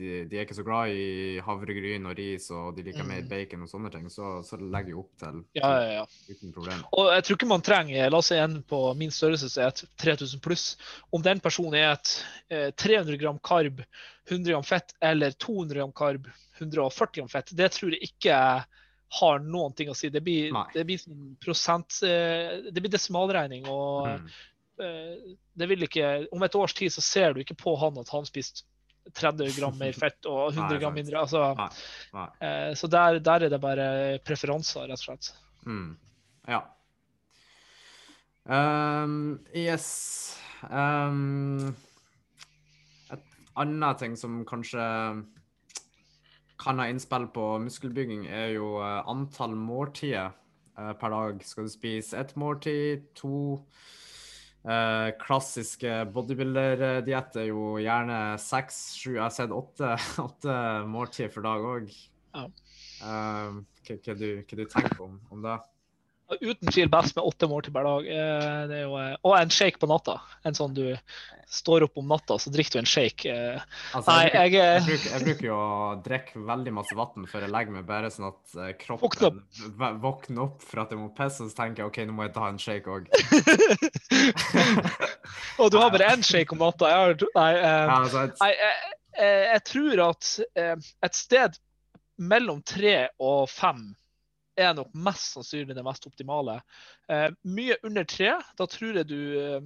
de, 0.00 0.10
de 0.30 0.38
er 0.38 0.46
ikke 0.46 0.56
så 0.56 0.64
glad 0.66 0.90
i 0.96 1.38
havregryn 1.44 2.06
og 2.10 2.16
ris, 2.18 2.46
og 2.56 2.72
de 2.76 2.82
liker 2.88 3.04
mer 3.06 3.20
Mm. 3.22 3.28
bacon 3.30 3.62
og 3.66 3.70
sånne 3.70 3.90
ting, 3.92 4.08
så, 4.10 4.30
så 4.46 4.56
legger 4.58 4.94
jeg 4.94 4.98
opp 5.02 5.12
til 5.20 5.42
Ja, 5.60 5.70
ja, 5.84 5.92
ja. 6.00 6.04
uten 6.32 6.52
problem. 6.56 6.82
Og 6.96 7.12
jeg 7.14 7.24
tror 7.28 7.36
ikke 7.38 7.50
man 7.52 7.64
trenger 7.66 8.10
La 8.10 8.18
oss 8.22 8.30
si 8.32 8.38
en 8.40 8.58
på 8.62 8.80
min 8.98 9.12
størrelse 9.14 9.50
som 9.52 9.62
er 9.66 9.74
et 9.74 9.84
3000 10.02 10.40
pluss. 10.44 10.66
Om 11.12 11.22
den 11.22 11.40
personen 11.44 11.76
er 11.78 11.92
et 11.98 12.14
eh, 12.50 12.70
300 12.72 13.20
gram 13.20 13.38
karb, 13.44 13.84
100 14.30 14.50
gram 14.54 14.66
fett 14.66 14.94
eller 15.00 15.32
200 15.36 15.74
gram 15.78 15.92
karb, 15.92 16.26
140 16.60 17.20
gram 17.20 17.28
fett, 17.32 17.54
det 17.56 17.70
tror 17.76 17.92
jeg 17.96 18.10
ikke 18.12 18.36
har 19.20 19.40
noen 19.42 19.72
ting 19.74 19.88
å 19.90 19.94
si. 19.98 20.06
Det 20.12 20.20
blir, 20.22 20.52
Nei. 20.54 20.66
det 20.74 20.84
blir 20.86 21.00
sånn 21.02 21.32
prosent 21.42 21.96
eh, 22.06 22.60
Det 22.70 22.78
blir 22.80 22.92
desimalregning. 22.94 23.66
og 23.66 24.06
Mm. 24.20 24.28
eh, 24.80 25.34
det 25.60 25.66
vil 25.68 25.82
ikke 25.84 26.28
Om 26.32 26.42
et 26.46 26.54
års 26.56 26.72
tid 26.74 26.92
så 26.94 27.02
ser 27.04 27.34
du 27.34 27.40
ikke 27.42 27.56
på 27.58 27.74
han 27.80 27.98
at 27.98 28.08
han 28.14 28.24
spiste 28.24 28.62
30 29.14 29.54
gram 29.56 29.78
mer 29.80 29.92
fett 29.96 30.26
og 30.30 30.52
100 30.56 30.78
gram 30.82 30.94
mindre. 30.94 31.22
altså 31.24 31.44
Nei. 31.58 31.68
Nei. 32.14 32.26
eh, 32.46 32.74
Så 32.78 32.90
der, 32.92 33.18
der 33.24 33.46
er 33.46 33.52
det 33.52 33.60
bare 33.62 33.86
preferanser, 34.26 34.86
rett 34.90 35.00
og 35.00 35.04
slett. 35.06 35.32
Mm. 35.66 35.96
Ja. 36.48 36.62
Um, 38.50 39.40
yes. 39.54 40.38
Um, 40.70 41.74
et 43.12 43.22
annet 43.60 43.98
ting 44.00 44.16
som 44.18 44.40
kanskje 44.48 44.80
kan 46.60 46.78
ha 46.80 46.88
innspill 46.92 47.24
på 47.32 47.44
muskelbygging, 47.64 48.26
er 48.28 48.50
jo 48.58 48.74
eh, 48.84 48.98
antall 49.08 49.54
måltider 49.56 50.34
eh, 50.76 50.90
per 51.00 51.14
dag. 51.14 51.38
Skal 51.46 51.64
du 51.64 51.72
spise 51.72 52.18
ett 52.20 52.34
måltid, 52.36 53.06
to? 53.16 53.62
Eh, 54.60 55.08
klassiske 55.22 55.92
bodybuilder-diett 56.12 57.36
er 57.40 57.46
jo 57.48 57.78
gjerne 57.80 58.20
seks, 58.42 58.80
sju 59.00 59.14
Jeg 59.14 59.22
har 59.24 59.32
sett 59.32 59.54
åtte, 59.56 59.94
åtte 60.28 60.56
måltider 60.90 61.32
for 61.32 61.46
dag 61.48 61.64
òg. 61.64 61.92
Ja. 62.36 62.46
hva, 63.00 63.94
hva, 63.96 64.14
du, 64.14 64.26
hva 64.44 64.58
du 64.58 64.66
tenker 64.68 65.00
om, 65.06 65.16
om 65.32 65.46
det? 65.46 65.56
Uten 66.38 66.70
tvil 66.70 66.86
best 66.92 67.16
med 67.16 67.24
åtte 67.26 67.48
måltid 67.50 67.72
hver 67.74 67.84
dag. 67.88 68.02
Eh, 68.06 68.60
Det 68.70 68.78
jo, 68.84 68.92
eh, 69.00 69.16
og 69.26 69.34
en 69.38 69.50
shake 69.50 69.78
på 69.82 69.88
natta. 69.90 70.14
En 70.46 70.54
sånn 70.54 70.74
du 70.76 70.84
står 71.50 71.82
opp 71.88 71.98
om 71.98 72.06
natta, 72.06 72.36
så 72.38 72.46
drikker 72.54 72.78
du 72.78 72.82
en 72.84 72.86
shake. 72.86 73.26
eh. 73.26 73.58
Altså, 73.96 74.06
Nei, 74.12 74.28
jeg, 74.30 74.52
jeg, 74.54 74.56
jeg, 74.62 74.82
bruker, 74.86 75.10
jeg 75.10 75.20
bruker 75.26 75.44
jo 75.48 75.56
å 75.58 75.98
drikke 76.04 76.38
veldig 76.46 76.72
masse 76.76 76.94
vann 76.98 77.26
før 77.26 77.42
jeg 77.46 77.50
legger 77.56 77.72
meg, 77.74 77.82
bare 77.88 78.10
sånn 78.14 78.28
at 78.30 78.44
kroppen 78.84 79.02
våkner 79.08 79.34
kroppen 79.34 79.98
våkner 80.04 80.40
opp 80.44 80.62
for 80.62 80.76
at 80.84 80.90
jeg 80.94 81.00
må 81.00 81.08
pisse, 81.16 81.42
og 81.42 81.50
så 81.50 81.56
tenker 81.64 81.82
jeg 81.82 81.88
OK, 81.90 81.98
nå 82.06 82.12
må 82.14 82.22
jeg 82.28 82.34
ta 82.36 82.44
en 82.52 82.62
shake 82.62 82.86
òg. 82.94 83.04
Og 85.60 85.70
du 85.72 85.76
har 85.80 85.90
bare 85.92 86.10
én 86.14 86.22
shake 86.24 86.52
om 86.54 86.60
natta. 86.62 86.88
Jeg, 86.90 86.98
har, 87.00 87.14
nei, 87.36 87.52
eh, 87.58 87.92
altså, 87.96 88.20
jeg, 89.20 89.60
tror 89.68 89.96
at 90.06 90.22
et 91.10 91.16
sted 91.18 91.52
mellom 92.20 92.62
tre 92.66 93.08
og 93.18 93.48
fem 93.50 93.80
er 94.58 94.74
nok 94.76 94.90
mest 94.94 95.36
sannsynlig 95.36 95.76
det 95.76 95.84
mest 95.86 96.06
optimale. 96.08 96.60
Eh, 97.10 97.28
mye 97.46 97.76
under 97.86 98.06
tre, 98.08 98.34
da 98.58 98.66
tror 98.70 99.00
jeg 99.00 99.10
du 99.10 99.20
eh, 99.40 99.60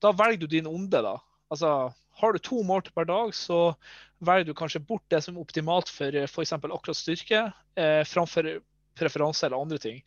Da 0.00 0.14
velger 0.16 0.40
du 0.40 0.46
din 0.48 0.68
onde, 0.68 1.02
da. 1.04 1.18
Altså, 1.52 1.92
har 2.20 2.32
du 2.32 2.38
to 2.40 2.62
måltid 2.64 2.94
per 2.96 3.04
dag, 3.04 3.34
så 3.36 3.74
velger 4.24 4.48
du 4.48 4.54
kanskje 4.56 4.80
bort 4.80 5.04
det 5.12 5.20
som 5.24 5.36
er 5.36 5.44
optimalt 5.44 5.90
for 5.92 6.16
f.eks. 6.24 6.54
akkurat 6.56 6.96
styrke, 6.96 7.42
eh, 7.76 8.00
framfor 8.08 8.48
preferanse 9.00 9.46
eller 9.46 9.60
andre 9.60 9.78
ting. 9.80 9.98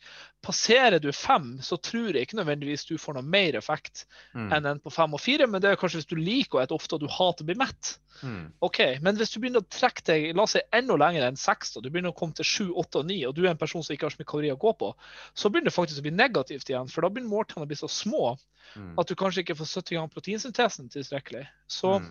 Passerer 0.44 1.00
du 1.02 1.10
fem, 1.12 1.58
så 1.64 1.76
tror 1.76 2.14
jeg 2.14 2.28
ikke 2.28 2.38
nødvendigvis 2.38 2.86
du 2.88 2.94
får 3.00 3.18
noe 3.18 3.26
mer 3.26 3.56
effekt 3.58 4.04
mm, 4.32 4.48
enn 4.54 4.70
en 4.70 4.80
på 4.82 4.92
fem 4.94 5.14
og 5.16 5.22
fire, 5.22 5.48
men 5.50 5.62
det 5.62 5.72
er 5.72 5.78
kanskje 5.80 6.02
hvis 6.02 6.10
du 6.10 6.16
liker 6.20 6.60
å 6.60 6.64
spise 6.64 6.78
ofte 6.78 6.98
og 6.98 7.04
du 7.04 7.08
hater 7.10 7.44
å 7.44 7.48
bli 7.48 7.56
mett. 7.58 7.94
mm, 8.22 8.52
Ok, 8.64 8.80
Men 9.02 9.16
hvis 9.18 9.34
du 9.34 9.40
begynner 9.40 9.64
å 9.64 9.68
trekke 9.70 10.04
deg 10.06 10.26
la 10.36 10.46
oss 10.46 10.54
si, 10.56 10.62
enda 10.72 10.96
lenger 11.00 11.26
enn 11.28 11.38
seks, 11.40 11.74
du 11.74 11.90
begynner 11.90 12.14
å 12.14 12.18
komme 12.18 12.36
til 12.36 12.48
sju, 12.48 12.66
åtte 12.72 13.02
og 13.02 13.08
ni, 13.10 13.20
og 13.26 13.34
du 13.34 13.44
er 13.44 13.52
en 13.52 13.60
person 13.60 13.82
som 13.82 13.94
ikke 13.94 14.06
har 14.08 14.14
så 14.14 14.20
mye 14.20 14.30
kalorier 14.30 14.58
å 14.58 14.62
gå 14.64 14.74
på, 14.80 14.90
så 15.34 15.50
begynner 15.50 15.72
det 15.72 15.76
faktisk 15.78 16.02
å 16.02 16.06
bli 16.08 16.14
negativt 16.14 16.70
igjen. 16.70 16.90
For 16.92 17.04
da 17.04 17.10
begynner 17.10 17.32
måltallene 17.32 17.68
å 17.68 17.72
bli 17.72 17.80
så 17.80 17.90
små 17.90 18.36
mm, 18.74 18.94
at 19.00 19.08
du 19.08 19.14
kanskje 19.18 19.44
ikke 19.44 19.58
får 19.60 19.72
70 19.82 19.98
ganger 19.98 20.14
proteinsyntesen 20.14 20.92
tilstrekkelig. 20.94 21.46
Så 21.70 21.98
mm, 22.00 22.10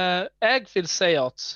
eh, 0.00 0.24
jeg 0.48 0.68
vil 0.74 0.90
si 0.90 1.12
at 1.20 1.48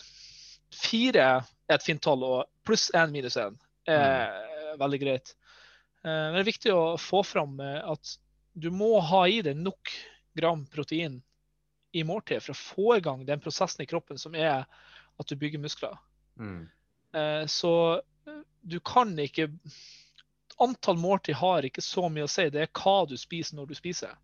fire 0.77 1.29
er 1.69 1.79
et 1.79 1.83
fint 1.85 2.03
tall, 2.03 2.23
og 2.23 2.45
pluss 2.67 2.91
én 2.95 3.13
minus 3.15 3.39
én 3.41 3.57
er 3.93 4.77
veldig 4.79 5.01
greit. 5.01 5.35
Eh, 6.05 6.11
men 6.11 6.35
det 6.35 6.41
er 6.45 6.51
viktig 6.53 6.73
å 6.75 6.97
få 7.01 7.23
fram 7.27 7.61
eh, 7.61 7.81
at 7.93 8.17
du 8.55 8.71
må 8.71 9.01
ha 9.01 9.27
i 9.29 9.43
deg 9.45 9.57
nok 9.57 9.93
gram 10.37 10.67
protein 10.67 11.23
i 11.97 12.03
måltid 12.05 12.43
for 12.43 12.53
å 12.53 12.61
få 12.61 12.97
i 12.97 13.01
gang 13.05 13.25
den 13.27 13.41
prosessen 13.41 13.83
i 13.85 13.89
kroppen 13.89 14.19
som 14.19 14.35
er 14.35 14.65
at 15.19 15.29
du 15.29 15.37
bygger 15.37 15.59
muskler. 15.63 15.97
mm, 16.39 16.69
Eh, 17.17 17.47
Så 17.47 17.71
eh, 18.27 18.43
du 18.63 18.81
kan 18.81 19.15
ikke 19.19 19.49
Antall 20.59 20.97
måltid 20.97 21.35
har 21.37 21.63
ikke 21.69 21.83
så 21.85 22.09
mye 22.09 22.25
å 22.25 22.31
si. 22.33 22.49
Det 22.49 22.63
er 22.63 22.71
hva 22.73 23.07
du 23.09 23.17
spiser 23.17 23.57
når 23.57 23.67
du 23.69 23.75
spiser. 23.75 24.17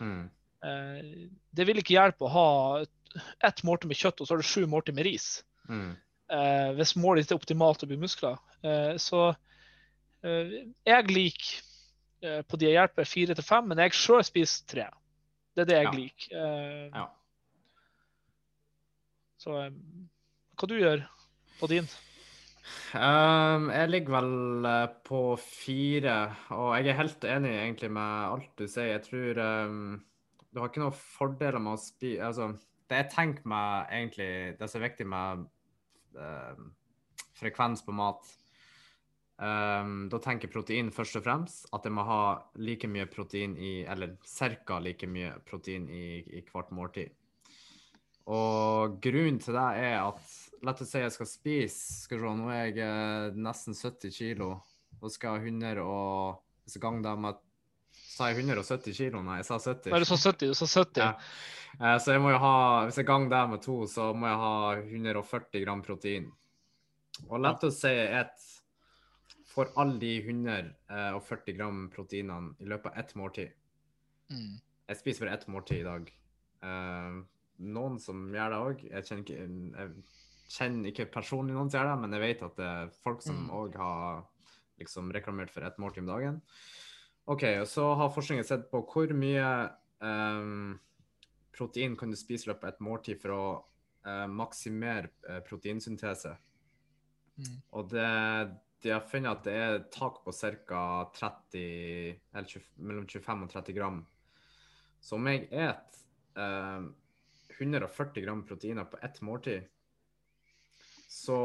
mm, 0.00 0.30
Eh, 0.62 1.28
Det 1.54 1.64
vil 1.66 1.78
ikke 1.80 1.94
hjelpe 1.96 2.24
å 2.26 2.28
ha 2.30 2.84
ett 3.42 3.62
måltid 3.64 3.88
med 3.88 3.96
kjøtt, 3.96 4.20
og 4.20 4.26
så 4.26 4.34
har 4.34 4.38
du 4.42 4.46
sju 4.46 4.66
måltid 4.66 4.94
med 4.94 5.04
ris. 5.06 5.42
mm, 5.68 5.96
Eh, 6.30 6.70
hvis 6.78 6.94
målet 7.00 7.24
ditt 7.24 7.34
er 7.34 7.40
optimalt 7.40 7.82
å 7.82 7.88
bli 7.90 7.98
muskler. 8.00 8.38
Eh, 8.62 8.94
så 9.02 9.30
eh, 10.22 10.52
jeg 10.86 11.08
liker 11.10 11.54
eh, 12.22 12.42
på 12.46 12.60
de 12.60 12.68
jeg 12.68 12.76
hjelper, 12.78 13.08
fire 13.08 13.36
til 13.38 13.46
fem, 13.46 13.70
men 13.70 13.82
jeg 13.82 13.96
sjøl 13.98 14.22
spiser 14.26 14.68
tre. 14.70 14.86
Det 15.56 15.64
er 15.64 15.70
det 15.70 15.78
jeg 15.80 15.88
Ja. 15.88 15.96
liker. 15.96 16.36
Eh, 16.44 16.86
ja. 16.94 17.08
Så 19.40 19.56
hva 19.56 20.68
du 20.68 20.76
gjør 20.76 21.02
på 21.58 21.68
din? 21.72 21.88
Um, 22.92 23.70
jeg 23.72 23.88
ligger 23.88 24.12
vel 24.20 24.66
på 25.08 25.20
fire, 25.40 26.16
og 26.52 26.74
jeg 26.76 26.92
er 26.92 26.98
helt 26.98 27.24
enig 27.24 27.54
egentlig 27.56 27.90
med 27.96 28.26
alt 28.34 28.50
du 28.60 28.66
sier. 28.68 28.92
Jeg 28.92 29.02
tror 29.06 29.40
um, 29.40 29.78
du 30.52 30.60
har 30.60 30.68
ikke 30.68 30.82
noen 30.82 30.98
fordeler 30.98 31.62
med 31.62 31.78
å 31.78 31.80
spise 31.80 32.26
Altså, 32.26 32.50
det 32.90 33.00
jeg 33.00 33.10
tenker 33.14 33.48
meg 33.48 33.92
egentlig 33.94 34.30
Det 34.58 34.68
som 34.68 34.80
er 34.80 34.88
viktig 34.88 35.06
med 35.06 35.46
frekvens 37.40 37.84
på 37.86 37.94
mat 37.96 38.26
um, 39.40 40.08
Da 40.12 40.20
tenker 40.22 40.52
protein 40.52 40.90
først 40.94 41.20
og 41.20 41.24
fremst. 41.26 41.68
At 41.76 41.86
jeg 41.86 41.94
må 41.96 42.04
ha 42.08 42.22
like 42.60 42.90
mye 42.90 43.08
protein 43.10 43.56
i 43.56 43.80
Eller 43.84 44.16
ca. 44.24 44.78
like 44.78 45.08
mye 45.08 45.32
protein 45.46 45.88
i, 45.88 46.20
i 46.38 46.44
hvert 46.52 46.72
måltid. 46.74 47.16
Og 48.30 49.00
grunnen 49.02 49.40
til 49.42 49.56
det 49.56 49.68
er 49.82 49.98
at 50.04 50.38
La 50.60 50.74
oss 50.74 50.90
si 50.90 51.00
jeg 51.00 51.12
skal 51.14 51.28
spise 51.28 52.02
skal 52.04 52.20
se, 52.20 52.32
Nå 52.36 52.50
er 52.52 52.66
jeg 52.68 52.82
eh, 52.84 53.36
nesten 53.40 53.76
70 53.76 54.12
kilo. 54.12 54.50
Da 55.00 55.08
skal 55.08 55.38
jeg 55.40 55.54
100 55.54 55.80
og 55.80 56.42
Hvis 56.64 56.76
jeg 56.76 56.84
ganger 56.84 57.06
det 57.06 57.14
med 57.24 57.46
Sa 58.20 58.28
jeg 58.28 58.42
170 58.44 58.92
kilo? 58.98 59.22
Nei, 59.24 59.38
jeg 59.40 59.48
sa 59.48 59.56
70. 59.56 59.88
Nei, 59.94 60.02
du 60.02 60.08
sa 60.10 60.18
70. 60.20 60.50
Du 60.52 60.58
sa 60.58 60.66
70. 60.68 61.00
Ja. 61.00 61.14
Eh, 61.80 61.96
så 62.04 62.12
jeg 62.12 62.20
må 62.20 62.34
jo 62.34 62.40
ha 62.42 62.54
Hvis 62.84 62.98
jeg 63.00 63.08
ganger 63.08 63.30
det 63.32 63.42
med 63.54 63.62
to, 63.64 63.76
så 63.88 64.10
må 64.12 64.28
jeg 64.28 64.40
ha 64.42 64.54
140 64.82 65.64
gram 65.64 65.80
protein. 65.86 66.26
Og 67.30 67.40
lett 67.40 67.64
å 67.64 67.70
si 67.72 67.92
et 67.96 68.48
for 69.50 69.72
alle 69.80 69.96
de 69.98 70.12
140 70.20 71.56
gram 71.56 71.82
proteinene 71.92 72.54
i 72.62 72.68
løpet 72.70 72.92
av 72.92 73.00
ett 73.02 73.16
måltid. 73.18 73.56
Mm. 74.30 74.60
Jeg 74.92 74.98
spiser 75.00 75.24
bare 75.26 75.38
ett 75.38 75.48
måltid 75.50 75.80
i 75.80 75.86
dag. 75.88 76.12
Uh, 76.62 77.22
noen 77.72 77.98
som 78.02 78.28
gjør 78.34 78.52
det 78.52 78.60
òg. 78.66 78.84
Jeg 78.92 79.08
kjenner 79.08 79.24
ikke 79.24 79.40
jeg 79.40 79.94
kjenner 80.50 80.92
ikke 80.92 81.08
personlig 81.14 81.56
noen 81.56 81.70
som 81.70 81.80
gjør 81.80 81.90
det, 81.90 81.96
men 82.04 82.14
jeg 82.16 82.24
vet 82.26 82.44
at 82.46 82.60
det 82.60 82.68
er 82.68 82.94
folk 83.04 83.24
som 83.24 83.42
òg 83.54 83.74
Mm. 83.74 83.80
har 83.80 84.22
liksom 84.80 85.12
reklamert 85.12 85.50
for 85.50 85.66
ett 85.66 85.78
måltid 85.78 86.04
om 86.04 86.12
dagen. 86.14 86.40
OK, 87.24 87.44
så 87.66 87.94
har 87.94 88.14
forskningen 88.14 88.46
sett 88.46 88.70
på 88.70 88.80
hvor 88.88 89.12
mye 89.14 89.48
um, 90.00 90.78
protein 91.56 91.96
kan 91.96 92.10
du 92.10 92.18
spise 92.18 92.48
i 92.48 92.50
løpet 92.50 92.64
av 92.66 92.72
et 92.72 92.84
måltid 92.84 93.20
for 93.20 93.34
å 93.34 93.44
uh, 94.06 94.26
maksimere 94.30 95.10
eh, 95.28 95.42
proteinsyntese. 95.44 96.32
Mm. 97.40 97.58
Og 97.76 97.90
det, 97.92 98.06
de 98.82 98.94
har 98.94 99.04
funnet 99.08 99.30
at 99.30 99.44
det 99.46 99.56
er 99.58 99.82
tak 99.92 100.22
på 100.24 100.32
ca. 100.32 100.84
30 101.16 101.60
eller 102.32 102.48
20, 102.48 102.66
mellom 102.80 103.06
25 103.06 103.44
og 103.46 103.52
30 103.52 103.76
gram. 103.76 104.00
Så 105.00 105.16
om 105.16 105.28
jeg 105.30 105.48
et 105.52 106.00
uh, 106.40 106.88
140 107.60 108.24
gram 108.24 108.42
proteiner 108.48 108.88
på 108.88 109.00
ett 109.04 109.20
måltid, 109.24 109.68
så 111.10 111.36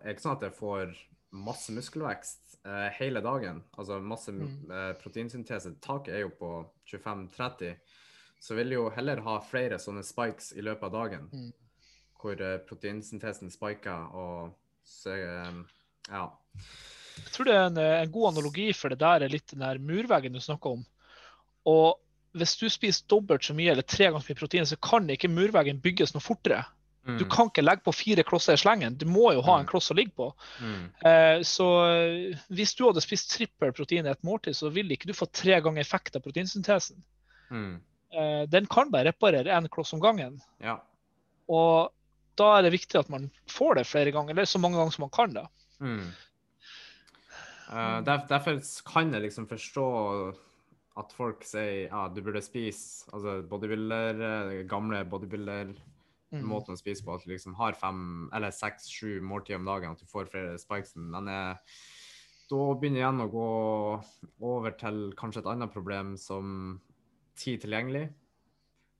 er 0.00 0.10
det 0.10 0.16
ikke 0.16 0.26
sånn 0.26 0.38
at 0.38 0.46
jeg 0.48 0.58
får 0.58 0.94
masse 1.30 1.72
muskelvekst 1.74 2.49
eh, 2.66 2.88
hele 2.98 3.20
dagen. 3.24 3.62
Altså 3.78 4.00
masse 4.02 4.32
Mm. 4.32 4.70
eh, 4.70 4.92
proteinsyntese. 5.02 5.74
Taket 5.80 6.14
er 6.14 6.20
jo 6.20 6.30
på 6.30 6.50
25-30. 6.90 7.76
Så 8.40 8.54
vil 8.56 8.72
jo 8.72 8.88
heller 8.90 9.20
ha 9.20 9.38
flere 9.40 9.78
sånne 9.78 10.02
spikes 10.04 10.52
i 10.56 10.62
løpet 10.62 10.82
av 10.84 10.92
dagen. 10.92 11.28
Mm. 11.32 11.52
Hvor 12.20 12.40
eh, 12.40 12.58
proteinsyntesen 12.68 13.50
spiker 13.50 14.14
og 14.14 14.54
så 14.84 15.10
eh, 15.16 15.52
Ja. 16.10 16.30
Jeg 17.20 17.32
tror 17.34 17.44
det 17.44 17.54
er 17.54 17.66
en, 17.66 17.76
eh, 17.76 18.02
en 18.02 18.10
god 18.12 18.32
analogi 18.32 18.72
for 18.72 18.88
det 18.88 18.98
der 18.98 19.22
er 19.24 19.28
litt 19.28 19.46
den 19.52 19.60
der 19.60 19.78
murveggen 19.78 20.32
du 20.32 20.40
snakker 20.40 20.70
om. 20.78 20.84
Og 21.66 21.98
hvis 22.32 22.56
du 22.56 22.68
spiser 22.70 23.04
dobbelt 23.10 23.42
så 23.44 23.54
mye 23.54 23.72
eller 23.72 23.82
tre 23.82 24.06
ganger 24.06 24.20
så 24.24 24.30
mye 24.32 24.38
protein, 24.38 24.64
så 24.66 24.76
kan 24.80 25.08
ikke 25.10 25.28
murveggen 25.28 25.80
bygges 25.82 26.14
noe 26.14 26.22
fortere. 26.24 26.64
Du 27.18 27.24
Mm, 27.24 27.30
kan 27.30 27.48
ikke 27.50 27.62
legge 27.64 27.82
på 27.84 27.92
fire 27.94 28.22
klosser 28.22 28.52
i 28.54 28.60
slengen. 28.60 28.96
Du 28.98 29.06
må 29.06 29.32
jo 29.32 29.40
ha 29.42 29.58
en 29.58 29.64
Mm. 29.66 29.70
kloss 29.70 29.90
å 29.90 29.96
ligge 29.96 30.12
på. 30.16 30.32
mm, 30.60 30.90
Eh, 31.04 31.40
så 31.42 31.66
eh, 31.90 32.36
hvis 32.50 32.74
du 32.76 32.84
hadde 32.86 33.00
spist 33.00 33.30
trippel 33.30 33.72
protein 33.72 34.06
i 34.06 34.10
et 34.10 34.22
måltid, 34.22 34.54
så 34.56 34.70
ville 34.70 34.92
ikke 34.94 35.06
du 35.06 35.12
få 35.12 35.26
tre 35.32 35.60
ganger 35.60 35.80
effekt 35.80 36.16
av 36.16 36.22
proteinsyntesen. 36.22 36.96
mm, 37.50 37.80
Eh, 38.12 38.46
den 38.46 38.66
kan 38.66 38.90
bare 38.90 39.04
reparere 39.12 39.44
én 39.54 39.68
kloss 39.68 39.92
om 39.92 40.00
gangen. 40.00 40.40
ja. 40.60 40.80
Og 41.48 41.92
da 42.36 42.58
er 42.58 42.62
det 42.62 42.72
viktig 42.72 42.98
at 42.98 43.08
man 43.10 43.30
får 43.48 43.74
det 43.76 43.86
flere 43.86 44.12
ganger, 44.12 44.30
eller 44.30 44.44
så 44.46 44.58
mange 44.58 44.76
ganger 44.78 44.92
som 44.92 45.02
man 45.02 45.10
kan. 45.10 45.32
da. 45.34 45.46
Mm. 45.80 46.12
Uh, 47.70 48.00
der, 48.02 48.24
derfor 48.28 48.58
kan 48.92 49.12
jeg 49.14 49.22
liksom 49.22 49.46
forstå 49.46 49.84
at 50.98 51.12
folk 51.14 51.44
sier 51.46 51.86
ja, 51.88 52.08
du 52.08 52.20
burde 52.20 52.42
spise 52.42 53.06
altså 53.14 53.36
bodybuilder, 53.46 54.18
eh, 54.26 54.64
gamle 54.68 55.04
bodybuilder 55.04 55.70
Mm. 56.30 56.44
måten 56.46 56.76
å 56.76 56.78
spise 56.78 57.02
på, 57.02 57.14
at 57.16 57.24
du 57.26 57.32
liksom 57.32 57.56
har 57.58 57.74
fem 57.78 58.28
eller 58.36 58.54
seks, 58.54 58.86
sju 58.92 59.18
måltider 59.24 59.58
om 59.58 59.66
dagen, 59.66 59.96
at 59.96 60.02
du 60.02 60.06
får 60.10 60.30
flere 60.30 60.60
spikesen. 60.62 61.08
Men 61.10 61.26
eh, 61.30 61.80
da 62.50 62.60
begynner 62.78 63.02
igjen 63.02 63.24
å 63.24 63.30
gå 63.32 63.48
over 64.52 64.76
til 64.78 65.02
kanskje 65.18 65.42
et 65.42 65.50
annet 65.50 65.74
problem 65.74 66.14
som 66.20 66.78
tid 67.38 67.64
tilgjengelig. 67.64 68.06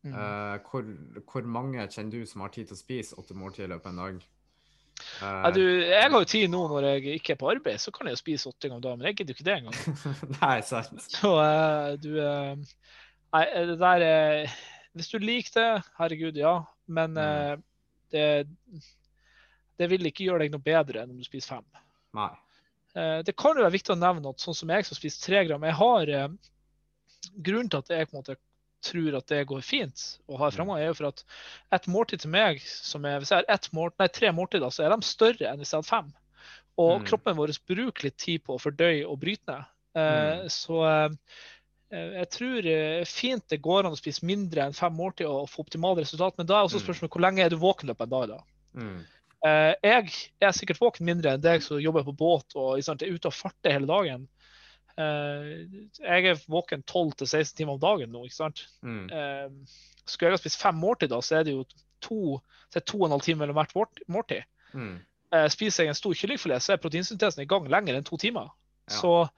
Mm. 0.02 0.16
Eh, 0.16 0.56
hvor, 0.66 0.90
hvor 1.28 1.46
mange 1.58 1.86
kjenner 1.86 2.18
du 2.18 2.26
som 2.26 2.42
har 2.42 2.52
tid 2.54 2.70
til 2.70 2.78
å 2.78 2.82
spise 2.82 3.18
åtte 3.20 3.36
måltider 3.36 3.68
i 3.68 3.74
løpet 3.74 3.90
av 3.90 3.94
en 3.94 4.04
dag? 4.04 4.28
Uh, 5.20 5.26
Ja, 5.44 5.50
du, 5.54 5.62
jeg 5.62 6.10
har 6.12 6.18
jo 6.18 6.28
tid 6.28 6.50
nå 6.52 6.64
når 6.68 6.86
jeg 6.88 7.20
ikke 7.20 7.34
er 7.34 7.40
på 7.40 7.50
arbeid, 7.52 7.80
så 7.80 7.92
kan 7.94 8.08
jeg 8.08 8.16
jo 8.16 8.20
spise 8.20 8.50
åtte 8.50 8.68
ganger 8.68 8.80
om 8.80 8.86
dagen. 8.86 9.00
Men 9.00 9.10
jeg 9.10 9.20
gidder 9.20 9.32
jo 9.32 9.38
ikke 9.38 9.48
det 9.48 9.56
engang. 9.60 10.02
Nei, 10.42 10.56
sant. 10.66 11.06
Så 11.06 11.32
uh, 11.36 11.94
du 12.00 12.10
uh, 12.18 12.74
Nei, 13.30 13.44
det 13.70 13.78
der 13.78 14.02
eh, 14.02 14.54
Hvis 14.98 15.12
du 15.12 15.20
liker 15.22 15.54
det, 15.54 15.68
herregud, 16.00 16.38
ja. 16.40 16.56
Men 16.90 17.16
eh, 17.22 17.57
det, 18.12 18.26
det 19.79 19.88
vil 19.92 20.09
ikke 20.11 20.26
gjøre 20.26 20.44
deg 20.44 20.55
noe 20.55 20.64
bedre 20.64 21.03
enn 21.05 21.12
om 21.14 21.18
du 21.20 21.26
spiser 21.26 21.57
fem. 21.57 21.66
Nei. 22.18 22.31
Eh, 22.98 23.20
Det 23.26 23.37
kan 23.38 23.55
jo 23.57 23.62
være 23.64 23.76
viktig 23.79 23.94
å 23.94 24.00
nevne 24.00 24.33
at 24.35 24.42
sånn 24.42 24.57
som 24.59 24.72
jeg 24.74 24.87
som 24.88 24.98
spiser 24.98 25.22
tre 25.29 25.44
gram 25.48 25.62
jeg 25.68 25.79
har, 25.81 26.14
eh, 26.20 26.29
Grunnen 27.44 27.68
til 27.68 27.83
at 27.83 27.90
jeg 27.92 28.09
på 28.09 28.14
en 28.16 28.22
måte 28.22 28.35
tror 28.81 29.16
at 29.18 29.26
det 29.29 29.42
går 29.50 29.61
fint 29.61 30.03
å 30.33 30.38
ha 30.40 30.46
fremgang, 30.50 30.79
er 30.81 30.87
jo 30.88 30.94
for 30.96 31.11
at 31.11 31.18
et 31.76 31.87
måltid 31.92 32.22
til 32.22 32.31
meg, 32.33 32.62
som 32.64 33.05
er, 33.05 33.18
hvis 33.20 33.29
jeg 33.35 33.42
har 33.42 33.50
ett 33.53 33.66
mål, 33.76 33.90
nei, 34.00 34.07
tre 34.09 34.31
måltider, 34.33 34.72
så 34.72 34.87
er 34.87 34.94
de 34.94 35.05
større 35.05 35.50
enn 35.50 35.61
hvis 35.61 35.74
jeg 35.74 35.83
hadde 35.83 35.90
fem. 35.90 36.09
Og 36.81 37.03
Mm. 37.03 37.05
kroppen 37.11 37.37
vår 37.37 37.53
bruker 37.68 38.07
litt 38.09 38.16
tid 38.16 38.42
på 38.46 38.57
å 38.57 38.62
fordøye 38.62 39.05
og 39.05 39.20
bryte 39.20 39.53
ned. 39.53 39.64
Eh, 39.94 40.40
Mm. 40.40 40.48
Så 40.48 40.81
eh, 40.88 41.11
jeg 41.90 42.29
tror 42.31 42.66
eh, 42.70 43.05
fint 43.09 43.42
det 43.50 43.61
går 43.62 43.87
an 43.87 43.94
å 43.96 43.98
spise 43.98 44.22
mindre 44.26 44.62
enn 44.68 44.76
fem 44.76 44.92
måltid 44.94 45.26
og 45.26 45.48
få 45.50 45.64
optimale 45.64 46.05
resultat, 46.05 46.37
men 46.38 46.46
da 46.46 46.61
er 46.61 46.68
også 46.68 46.79
Mm. 46.79 46.85
spørsmålet 46.87 47.12
hvor 47.16 47.24
lenge 47.24 47.42
er 47.44 47.50
du 47.50 47.57
våken 47.57 47.90
løpet 47.90 48.07
en 48.07 48.12
dag 48.14 48.29
da? 48.29 48.38
Mm. 48.74 49.00
Eh, 49.46 49.74
jeg 49.83 50.12
er 50.46 50.53
sikkert 50.53 50.81
våken 50.81 51.07
mindre 51.07 51.33
enn 51.35 51.40
deg 51.42 51.62
som 51.64 51.81
jobber 51.81 52.05
på 52.05 52.16
båt 52.16 52.55
og 52.55 52.83
sant, 52.85 53.03
er 53.03 53.11
ute 53.14 53.26
og 53.26 53.35
farter 53.35 53.72
hele 53.72 53.88
dagen. 53.90 54.29
Eh, 55.00 55.66
jeg 55.98 56.26
er 56.31 56.42
våken 56.50 56.83
12-16 56.85 57.57
timer 57.57 57.72
om 57.79 57.81
dagen 57.83 58.12
nå. 58.12 58.24
ikke 58.26 58.37
sant? 58.37 58.66
Mm. 58.83 59.07
Eh, 59.11 59.48
skulle 60.07 60.31
jeg 60.31 60.38
ha 60.38 60.42
spist 60.42 60.61
fem 60.61 60.76
måltid, 60.76 61.11
da, 61.11 61.20
så 61.24 61.40
er 61.40 61.44
det 61.48 61.55
jo 61.55 61.64
to, 62.00 62.40
så 62.70 62.81
er 62.81 62.87
to 62.87 62.98
og 63.00 63.07
en 63.09 63.16
halv 63.16 63.24
time 63.24 63.42
mellom 63.44 63.57
hvert 63.59 64.05
måltid. 64.09 64.44
Mm. 64.74 64.98
Eh, 65.33 65.48
spiser 65.48 65.85
jeg 65.85 65.94
en 65.94 65.98
stor 65.98 66.14
kyllingfilet, 66.14 66.62
så 66.62 66.74
er 66.74 66.83
proteinsyntesen 66.83 67.42
i 67.44 67.48
gang 67.50 67.68
lenger 67.70 67.96
enn 67.96 68.07
to 68.07 68.18
timer. 68.20 68.50
Ja. 68.90 68.96
Så 68.98 69.12
eh, 69.22 69.29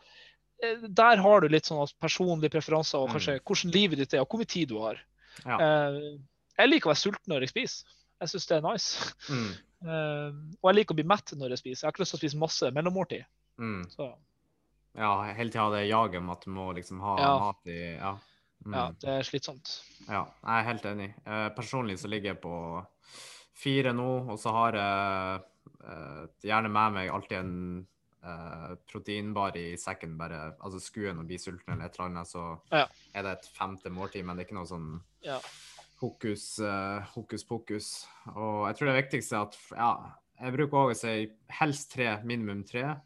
der 0.88 1.16
har 1.22 1.40
du 1.42 1.48
litt 1.51 1.66
sånn 1.66 1.83
personlige 2.01 2.51
preferanser 2.55 2.98
og 3.03 3.09
Mm. 3.11 3.40
hvordan 3.44 3.72
livet 3.75 3.98
ditt 3.98 4.14
er, 4.14 4.20
og 4.22 4.29
hvor 4.31 4.38
mye 4.38 4.46
tid 4.53 4.68
du 4.68 4.79
har. 4.81 5.01
Ja. 5.44 5.59
Eh, 5.59 6.18
jeg 6.59 6.68
liker 6.70 6.90
å 6.90 6.92
være 6.94 7.03
sulten 7.03 7.29
når 7.35 7.40
jeg 7.46 7.48
spiser. 7.55 7.85
Jeg 8.22 8.29
syns 8.29 8.46
det 8.46 8.57
er 8.57 8.66
nice. 8.70 9.14
Mm. 9.29 9.53
Eh, 9.83 10.31
og 10.62 10.68
jeg 10.70 10.77
liker 10.77 10.94
å 10.94 10.98
bli 11.01 11.03
mett 11.11 11.33
når 11.35 11.51
jeg 11.51 11.59
spiser. 11.59 11.81
Jeg 11.83 11.87
har 11.88 11.92
ikke 11.92 12.03
lyst 12.05 12.12
til 12.14 12.18
å 12.18 12.22
spise 12.22 12.38
masse 12.38 12.68
mellommåltid. 12.70 13.25
Mm. 13.59 13.81
Så 13.90 14.14
Ja, 14.94 15.09
hele 15.35 15.51
tida 15.51 15.64
det 15.75 15.88
jaget 15.90 16.18
om 16.20 16.31
at 16.31 16.44
du 16.44 16.51
må 16.55 16.68
liksom 16.77 17.01
ha 17.01 17.16
Ja. 17.18 17.38
mat 17.40 17.66
i 17.66 17.96
Ja. 17.98 18.12
Mm. 18.64 18.75
ja, 18.77 18.85
det 19.01 19.09
er 19.11 19.22
slitsomt. 19.27 19.81
Ja, 20.07 20.22
jeg 20.46 20.55
er 20.61 20.68
helt 20.70 20.83
enig. 20.87 21.14
Eh, 21.27 21.48
personlig 21.57 21.98
så 21.98 22.07
ligger 22.09 22.31
jeg 22.31 22.40
på 22.40 22.87
fire 23.59 23.92
nå, 23.92 24.29
og 24.31 24.38
så 24.38 24.53
har 24.53 24.72
jeg 24.79 25.42
eh, 25.83 26.27
gjerne 26.44 26.70
med 26.70 26.92
meg 26.92 27.11
alltid 27.11 27.38
en 27.38 27.87
eh, 28.22 28.74
proteinbar 28.90 29.56
i 29.56 29.76
sekken, 29.76 30.16
bare 30.18 30.54
altså 30.61 30.80
skuen 30.80 31.18
og 31.18 31.26
bli 31.26 31.38
sulten 31.38 31.74
eller 31.74 31.87
et 31.87 31.98
eller 31.98 32.11
annet, 32.11 32.28
så 32.28 32.61
Ja. 32.72 32.87
er 33.14 33.22
det 33.22 33.32
et 33.38 33.50
femte 33.56 33.90
måltid, 33.90 34.24
men 34.24 34.37
det 34.37 34.44
er 34.44 34.48
ikke 34.50 34.58
noe 34.61 34.66
sånn 34.70 35.00
Ja. 35.22 35.38
hokus, 36.00 36.58
uh, 36.61 37.00
hokus 37.14 37.44
pokus. 37.44 38.06
Og 38.35 38.66
jeg 38.68 38.77
tror 38.77 38.87
det 38.92 39.04
viktigste 39.04 39.37
er 39.37 39.42
at 39.42 39.56
ja, 39.77 40.12
jeg 40.40 40.52
bruker 40.56 40.77
også 40.79 40.90
å 40.90 41.00
si 41.00 41.33
helst 41.50 41.92
tre, 41.92 42.20
minimum 42.25 42.64
tre. 42.64 43.00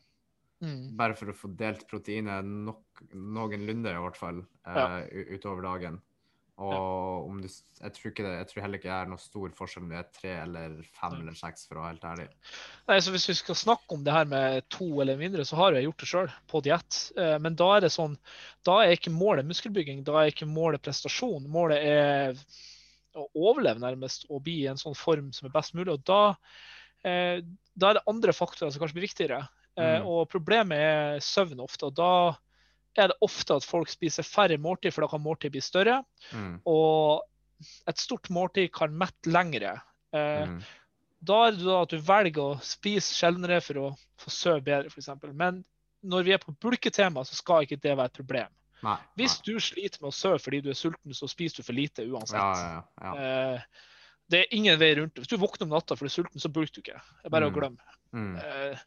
Mm. 0.62 0.96
Bare 0.96 1.14
for 1.14 1.26
å 1.26 1.36
få 1.36 1.50
delt 1.54 1.86
proteinet 1.88 2.44
nok, 2.44 3.02
noenlunde, 3.12 3.92
i 3.92 4.00
hvert 4.00 4.16
fall, 4.16 4.38
uh, 4.66 4.74
Ja. 4.74 5.06
utover 5.36 5.62
dagen. 5.62 6.00
Og 6.56 7.26
om 7.28 7.40
du, 7.42 7.48
jeg, 7.50 7.92
tror 7.92 8.10
ikke 8.10 8.24
det, 8.24 8.32
jeg 8.38 8.48
tror 8.48 8.62
heller 8.64 8.80
ikke 8.80 8.88
det 8.88 8.96
er 8.96 9.10
noe 9.10 9.20
stor 9.20 9.50
forskjell 9.58 9.82
om 9.84 9.90
du 9.90 9.96
er 9.98 10.06
tre 10.16 10.30
eller 10.40 10.76
fem 10.96 11.16
eller 11.18 11.34
seks, 11.36 11.66
for 11.68 11.76
å 11.76 11.82
være 11.84 11.92
helt 11.92 12.06
ærlig. 12.08 12.28
Nei, 12.88 12.96
så 13.04 13.12
Hvis 13.12 13.26
vi 13.28 13.36
skal 13.36 13.58
snakke 13.60 13.96
om 13.98 14.06
det 14.06 14.14
her 14.14 14.30
med 14.30 14.64
to 14.72 14.88
eller 15.04 15.20
mindre, 15.20 15.44
så 15.44 15.58
har 15.60 15.76
jeg 15.76 15.84
gjort 15.84 16.00
det 16.00 16.08
sjøl 16.08 16.30
på 16.48 16.62
diett. 16.64 17.00
Eh, 17.20 17.34
Men 17.44 17.58
da 17.60 17.68
er 17.74 17.84
det 17.84 17.92
sånn, 17.92 18.16
da 18.64 18.78
er 18.82 18.94
ikke 18.96 19.12
målet 19.12 19.48
muskelbygging, 19.50 20.00
da 20.06 20.16
er 20.22 20.32
ikke 20.32 20.48
målet 20.48 20.84
prestasjon. 20.86 21.44
Målet 21.52 21.84
er 21.84 22.40
å 23.16 23.26
overleve 23.36 23.80
nærmest 23.80 24.24
og 24.30 24.42
bli 24.48 24.62
i 24.62 24.70
en 24.72 24.80
sånn 24.80 24.96
form 24.96 25.28
som 25.36 25.48
er 25.48 25.54
best 25.54 25.76
mulig. 25.76 25.92
Og 25.92 26.08
da, 26.08 26.22
eh, 27.04 27.44
da 27.76 27.90
er 27.90 28.00
det 28.00 28.08
andre 28.08 28.32
faktorer 28.32 28.72
som 28.72 28.80
kanskje 28.80 28.96
blir 28.96 29.08
viktigere. 29.08 29.44
Eh, 29.76 30.00
Mm. 30.00 30.06
Og 30.08 30.28
problemet 30.32 30.78
er 30.80 31.20
søvn 31.20 31.60
ofte. 31.60 31.84
Og 31.84 31.94
da 31.94 32.36
er 33.02 33.08
det 33.12 33.16
ofte 33.24 33.56
at 33.56 33.64
folk 33.64 33.88
spiser 33.92 34.22
færre 34.26 34.58
måltid, 34.58 34.92
for 34.94 35.02
da 35.06 35.08
kan 35.12 35.22
måltid 35.24 35.52
bli 35.54 35.60
større. 35.60 36.00
Mm. 36.32 36.60
Og 36.66 37.22
et 37.88 37.98
stort 37.98 38.28
måltid 38.30 38.70
kan 38.72 38.92
mette 38.96 39.30
lengre. 39.32 39.78
Eh, 40.12 40.44
Mm. 40.46 40.60
Da 41.26 41.46
er 41.48 41.54
det 41.56 41.64
da 41.64 41.78
at 41.82 41.90
du 41.90 41.96
velger 41.98 42.42
å 42.42 42.58
spise 42.62 43.14
sjeldnere 43.16 43.56
for 43.64 43.74
å 43.80 43.86
få 44.20 44.30
sove 44.30 44.60
bedre, 44.62 44.90
f.eks. 44.92 45.08
Men 45.34 45.64
når 46.04 46.22
vi 46.24 46.32
er 46.36 46.38
på 46.38 46.52
bulketema, 46.60 47.24
så 47.24 47.34
skal 47.34 47.64
ikke 47.64 47.80
det 47.82 47.96
være 47.96 48.06
et 48.12 48.18
problem. 48.20 48.52
Nei. 48.84 48.98
Hvis 49.16 49.38
du 49.42 49.54
sliter 49.58 49.98
med 50.04 50.12
å 50.12 50.14
sove 50.14 50.38
fordi 50.38 50.60
du 50.62 50.68
er 50.70 50.76
sulten, 50.78 51.14
så 51.16 51.26
spiser 51.26 51.56
du 51.56 51.66
for 51.66 51.72
lite 51.74 52.04
uansett. 52.04 52.36
Ja, 52.36 52.52
ja, 52.52 52.82
ja. 53.00 53.14
Eh, 53.56 53.60
det 54.30 54.40
er 54.44 54.54
ingen 54.54 54.78
vei 54.78 54.92
rundt 54.98 55.14
det. 55.16 55.24
Hvis 55.24 55.32
du 55.32 55.40
våkner 55.40 55.66
om 55.66 55.72
natta 55.74 55.96
fordi 55.96 56.10
du 56.10 56.12
er 56.12 56.16
sulten, 56.20 56.40
så 56.44 56.52
bulker 56.52 56.74
du 56.76 56.80
ikke. 56.84 57.00
Det 57.00 57.26
er 57.30 57.34
bare 57.34 57.48
Mm. 57.48 57.54
å 57.54 57.58
glemme. 57.58 57.96
Mm. 58.12 58.36
Eh, 58.36 58.78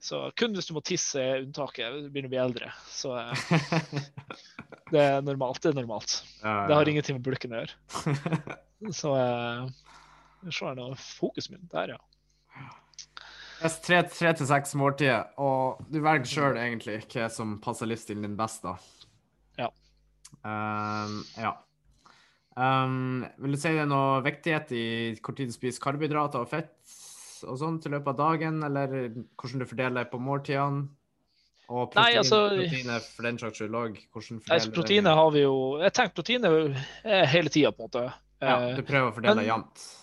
så 0.00 0.22
kun 0.36 0.56
hvis 0.56 0.70
du 0.70 0.74
må 0.76 0.80
tisse, 0.84 1.20
er 1.20 1.42
unntaket. 1.44 1.92
Du 2.06 2.08
begynner 2.08 2.30
å 2.30 2.32
bli 2.32 2.40
eldre. 2.40 2.70
Så 2.88 3.12
eh, 3.20 3.42
det 4.94 5.02
er 5.02 5.24
normalt. 5.26 5.60
Det 5.60 5.74
er 5.74 5.76
normalt. 5.76 6.22
Det 6.40 6.76
har 6.78 6.88
ingenting 6.88 7.18
med 7.18 7.26
bulken 7.26 7.52
å 7.52 7.60
gjøre. 7.60 8.56
Så 8.96 9.12
eh, 9.12 9.66
jeg 10.46 10.56
ser 10.56 10.78
nå 10.78 10.86
fokuset 10.96 11.52
min 11.52 11.68
der, 11.72 11.98
ja. 11.98 12.00
Tre 13.84 14.00
til 14.08 14.48
seks 14.48 14.72
måltider, 14.80 15.34
og 15.36 15.82
du 15.92 15.98
velger 16.00 16.30
sjøl 16.30 16.56
egentlig 16.56 17.02
hva 17.12 17.26
som 17.28 17.58
passer 17.60 17.90
livsstilen 17.90 18.24
din 18.24 18.38
best, 18.38 18.64
da. 18.64 18.78
Ja. 19.60 19.68
Um, 20.40 21.18
ja. 21.36 21.52
Um, 22.56 23.26
vil 23.36 23.52
du 23.52 23.60
si 23.60 23.74
det 23.76 23.84
er 23.84 23.90
noe 23.90 24.22
viktighet 24.24 24.72
i 24.72 24.86
hvor 25.20 25.36
tid 25.36 25.52
du 25.52 25.54
spiser 25.54 25.84
karbohydrater 25.84 26.40
og 26.40 26.48
fett 26.48 26.72
og 27.44 27.58
sånt 27.58 27.86
i 27.86 27.90
løpet 27.92 28.08
av 28.08 28.16
dagen, 28.16 28.62
eller 28.64 28.86
hvordan 29.36 29.58
du 29.62 29.66
fordeler 29.66 30.08
på 30.10 30.20
måltidene? 30.20 30.88
Og 31.70 31.92
protein, 31.92 32.02
Nei, 32.02 32.18
altså- 32.18 32.48
proteiner 32.58 33.00
for 33.00 33.22
den 33.22 33.38
saks 33.38 33.58
skyld 33.60 33.76
òg. 33.78 34.72
Proteiner 34.74 35.14
har 35.14 35.30
vi 35.30 35.42
jo 35.44 35.78
Jeg 35.78 35.92
tenker 35.92 36.14
proteiner 36.18 36.84
er 37.04 37.26
hele 37.26 37.48
tida, 37.48 37.70
på 37.70 37.84
en 37.84 37.88
måte. 37.88 38.12
Ja, 38.42 38.56
Eh, 38.70 38.76
du 38.76 38.82
prøver 38.82 39.12
å 39.12 39.14
fordele 39.14 39.44
jevnt. 39.46 39.96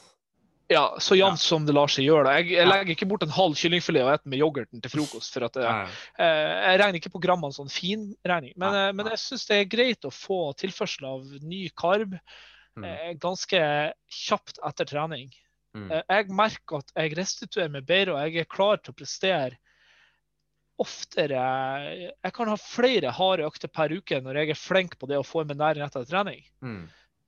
Ja, 0.70 0.96
så 1.00 1.16
jevnt 1.18 1.40
som 1.40 1.66
det 1.66 1.74
lar 1.74 1.88
seg 1.88 2.06
gjøre. 2.06 2.28
Jeg, 2.38 2.52
jeg 2.52 2.68
legger 2.68 2.96
ikke 2.96 3.08
bort 3.08 3.24
en 3.24 3.30
halv 3.30 3.56
kyllingfilet 3.56 4.04
og 4.04 4.20
spiser 4.20 4.30
med 4.30 4.40
yoghurten 4.40 4.82
til 4.82 4.92
frokost. 4.92 5.34
for 5.34 5.44
at 5.46 5.56
Ja, 5.56 5.88
eh, 6.20 6.72
Jeg 6.72 6.80
regner 6.80 7.00
ikke 7.00 7.12
på 7.12 7.22
grammene 7.22 7.56
sånn 7.56 7.72
finregning. 7.72 8.54
Men, 8.56 8.72
Nei, 8.72 8.88
eh, 8.88 8.92
men 8.94 9.06
jeg 9.08 9.18
syns 9.18 9.46
det 9.48 9.58
er 9.62 9.78
greit 9.78 10.02
å 10.04 10.12
få 10.12 10.54
tilførsel 10.56 11.04
av 11.06 11.26
ny 11.42 11.70
karb 11.70 12.20
Mm. 12.78 13.18
ganske 13.20 13.92
kjapt 14.12 14.60
etter 14.64 14.86
trening. 14.86 15.32
Mm. 15.76 15.88
Eh, 15.91 16.03
Jeg 16.09 16.36
merker 16.36 16.84
at 16.84 16.93
jeg 16.95 17.18
restituerer 17.18 17.74
meg 17.74 17.88
bedre, 17.88 18.15
og 18.15 18.22
jeg 18.28 18.43
er 18.43 18.51
klar 18.51 18.80
til 18.82 18.93
å 18.93 18.97
prestere 18.97 19.57
oftere. 20.78 21.41
Jeg 22.13 22.34
kan 22.38 22.51
ha 22.51 22.55
flere 22.61 23.11
harde 23.18 23.47
økter 23.47 23.72
per 23.74 23.93
uke 23.97 24.20
når 24.22 24.41
jeg 24.41 24.53
er 24.53 24.61
flink 24.61 24.97
på 25.01 25.09
det 25.09 25.18
å 25.18 25.26
få 25.26 25.43
meg 25.47 25.57
næring 25.57 25.86
etter 25.88 26.05
trening. 26.05 26.43
Mm. 26.61 26.84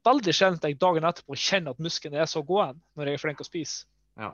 Veldig 0.05 0.35
sjelden 0.35 0.69
jeg 0.69 0.79
dagen 0.79 1.07
etterpå 1.09 1.37
kjenner 1.37 1.75
at 1.75 1.81
muskelen 1.83 2.19
er 2.21 2.29
så 2.29 2.43
gåen 2.45 2.77
når 2.97 3.09
jeg 3.09 3.19
er 3.19 3.23
flink 3.23 3.41
å 3.41 3.47
spise. 3.47 3.87
Ja. 4.19 4.33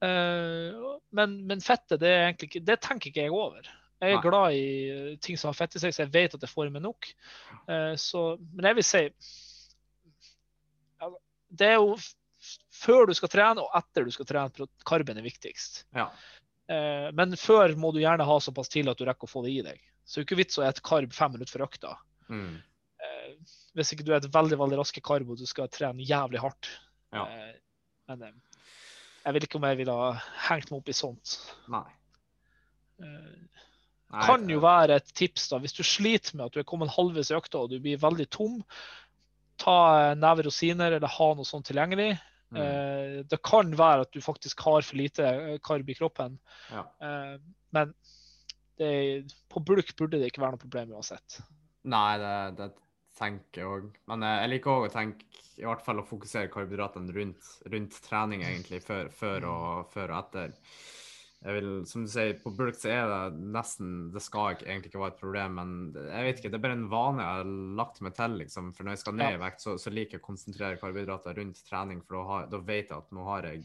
Uh, 0.00 0.96
men, 1.12 1.42
men 1.46 1.62
fettet, 1.62 2.00
det, 2.00 2.10
er 2.10 2.26
egentlig 2.30 2.50
ikke, 2.50 2.64
det 2.66 2.78
tenker 2.82 3.10
ikke 3.10 3.26
jeg 3.26 3.36
over. 3.36 3.70
Jeg 4.00 4.14
er 4.14 4.16
Nei. 4.16 4.24
glad 4.24 4.56
i 4.56 5.16
ting 5.20 5.36
som 5.36 5.50
har 5.50 5.58
fett 5.58 5.76
i 5.76 5.82
seg, 5.82 5.92
så 5.92 6.06
jeg 6.06 6.12
vet 6.14 6.34
at 6.34 6.44
jeg 6.44 6.50
får 6.50 6.70
i 6.70 6.72
meg 6.72 6.84
nok. 6.86 7.10
Uh, 7.68 7.92
så, 8.00 8.24
men 8.54 8.70
jeg 8.70 8.78
vil 8.80 8.86
si 8.88 9.02
Det 11.60 11.66
er 11.66 11.76
jo 11.76 11.98
før 12.74 13.06
du 13.10 13.14
skal 13.16 13.30
trene 13.32 13.62
og 13.64 13.72
etter 13.78 14.06
du 14.06 14.12
skal 14.14 14.28
trene, 14.28 14.52
for 14.56 14.70
karben 14.88 15.18
er 15.20 15.26
viktigst. 15.26 15.84
ja. 15.96 16.10
Eh, 16.70 17.08
men 17.18 17.34
før 17.34 17.72
må 17.74 17.90
du 17.90 17.98
gjerne 17.98 18.22
ha 18.22 18.34
såpass 18.38 18.68
til 18.70 18.86
at 18.92 18.98
du 18.98 19.02
rekker 19.08 19.26
å 19.26 19.30
få 19.30 19.40
det 19.42 19.50
i 19.50 19.62
deg. 19.66 19.80
Så 20.06 20.20
det 20.20 20.22
er 20.22 20.26
ikke 20.28 20.36
vits 20.38 20.58
å 20.60 20.62
spise 20.62 20.84
karb 20.86 21.16
fem 21.16 21.32
minutter 21.34 21.56
før 21.56 21.64
økta. 21.66 21.96
Mm. 22.30 22.60
Eh, 23.02 23.32
hvis 23.74 23.90
ikke 23.96 24.06
du 24.06 24.12
er 24.12 24.20
et 24.20 24.30
veldig 24.30 24.58
veldig 24.60 24.78
raske 24.78 25.02
karb 25.02 25.32
og 25.34 25.40
du 25.40 25.48
skal 25.50 25.66
trene 25.72 26.06
jævlig 26.06 26.38
hardt. 26.44 26.70
Ja. 27.10 27.24
Eh, 27.26 27.56
men 28.06 28.22
eh, 28.28 28.62
jeg 29.24 29.34
vet 29.34 29.48
ikke 29.48 29.58
om 29.58 29.66
jeg 29.66 29.80
ville 29.82 29.98
ha 29.98 30.12
hengt 30.46 30.70
meg 30.70 30.78
opp 30.78 30.92
i 30.94 30.96
sånt. 30.96 31.34
Nei. 31.74 31.84
Eh, 33.02 33.66
Nei, 34.10 34.22
kan 34.26 34.46
jo 34.50 34.62
være 34.62 35.00
et 35.00 35.10
tips 35.18 35.50
da, 35.50 35.58
hvis 35.62 35.74
du 35.74 35.82
sliter 35.86 36.38
med 36.38 36.46
at 36.48 36.54
du 36.54 36.62
er 36.62 36.70
kommet 36.70 36.94
halvveis 36.94 37.30
i 37.30 37.38
økta 37.38 37.64
og 37.64 37.74
du 37.74 37.80
blir 37.82 37.98
veldig 37.98 38.30
tom. 38.30 38.60
Ta 39.58 39.76
eh, 40.04 40.16
neve 40.18 40.46
rosiner 40.46 41.00
eller 41.00 41.18
ha 41.18 41.32
noe 41.34 41.50
sånt 41.50 41.66
tilgjengelig. 41.70 42.12
Mm, 42.50 42.60
Eh, 42.60 43.16
det 43.30 43.40
kan 43.46 43.72
være 43.78 44.06
at 44.06 44.12
du 44.14 44.20
faktisk 44.24 44.64
har 44.66 44.82
for 44.86 44.98
lite 44.98 45.26
eh, 45.26 45.56
karb 45.62 45.90
i 45.90 45.96
kroppen, 45.98 46.38
ja. 46.72 46.84
eh, 47.06 47.36
men 47.76 47.94
det, 48.80 48.92
på 49.52 49.62
bulk 49.66 49.92
burde 49.98 50.18
det 50.20 50.30
ikke 50.30 50.42
være 50.42 50.56
noe 50.56 50.62
problem 50.62 50.94
uansett. 50.96 51.40
Nei, 51.90 52.14
det, 52.20 52.36
det 52.58 52.70
tenker 53.20 53.62
jeg 53.62 53.68
òg. 53.68 53.90
Men 54.08 54.24
jeg 54.24 54.50
liker 54.54 54.72
òg 54.72 54.88
å 54.88 54.92
tenke 54.92 55.28
i 55.60 55.66
hvert 55.68 55.84
fall 55.84 56.00
å 56.00 56.06
fokusere 56.08 56.50
karbohydratene 56.52 57.12
rundt, 57.12 57.50
rundt 57.72 57.98
trening, 58.06 58.44
egentlig, 58.46 58.80
før, 58.84 59.10
før, 59.12 59.46
og, 59.50 59.90
før 59.92 60.14
og 60.14 60.22
etter. 60.22 60.54
Jeg 61.40 61.56
vil, 61.56 61.68
som 61.88 62.02
du 62.04 62.10
sier, 62.12 62.34
på 62.36 62.50
bulk 62.52 62.76
så 62.76 62.90
er 62.92 63.06
det 63.08 63.44
nesten 63.54 64.10
Det 64.12 64.20
skal 64.20 64.58
ikke, 64.58 64.66
egentlig 64.66 64.90
ikke 64.90 65.00
være 65.00 65.14
et 65.14 65.22
problem, 65.22 65.54
men 65.56 65.70
jeg 65.96 66.26
vet 66.26 66.40
ikke, 66.42 66.50
det 66.52 66.58
er 66.58 66.64
bare 66.66 66.76
en 66.76 66.90
vane 66.92 67.24
jeg 67.24 67.38
har 67.38 67.52
lagt 67.80 68.00
meg 68.04 68.16
til, 68.18 68.34
liksom. 68.42 68.72
For 68.76 68.84
når 68.84 68.96
jeg 68.96 69.02
skal 69.04 69.16
ned 69.16 69.36
i 69.38 69.40
vekt, 69.40 69.64
så, 69.64 69.76
så 69.80 69.92
liker 69.94 70.18
jeg 70.18 70.20
å 70.20 70.26
konsentrere 70.26 70.80
karbohydrater 70.82 71.40
rundt 71.40 71.62
trening, 71.64 72.02
for 72.04 72.18
da, 72.18 72.24
har, 72.28 72.50
da 72.52 72.60
vet 72.66 72.92
jeg 72.92 72.98
at 72.98 73.16
nå 73.16 73.24
har 73.30 73.48
jeg 73.48 73.64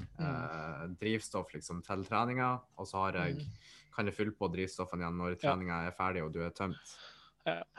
eh, 0.00 0.86
drivstoff 1.02 1.52
liksom 1.52 1.82
til 1.84 2.04
treninga, 2.08 2.50
og 2.80 2.88
så 2.88 3.04
har 3.04 3.20
jeg, 3.20 3.44
kan 3.92 4.08
jeg 4.08 4.16
fylle 4.16 4.32
på 4.38 4.48
drivstoffene 4.54 5.04
igjen 5.04 5.20
når 5.20 5.36
treninga 5.42 5.82
er 5.90 5.96
ferdig 5.98 6.24
og 6.24 6.32
du 6.32 6.40
er 6.46 6.54
tømt. 6.56 6.96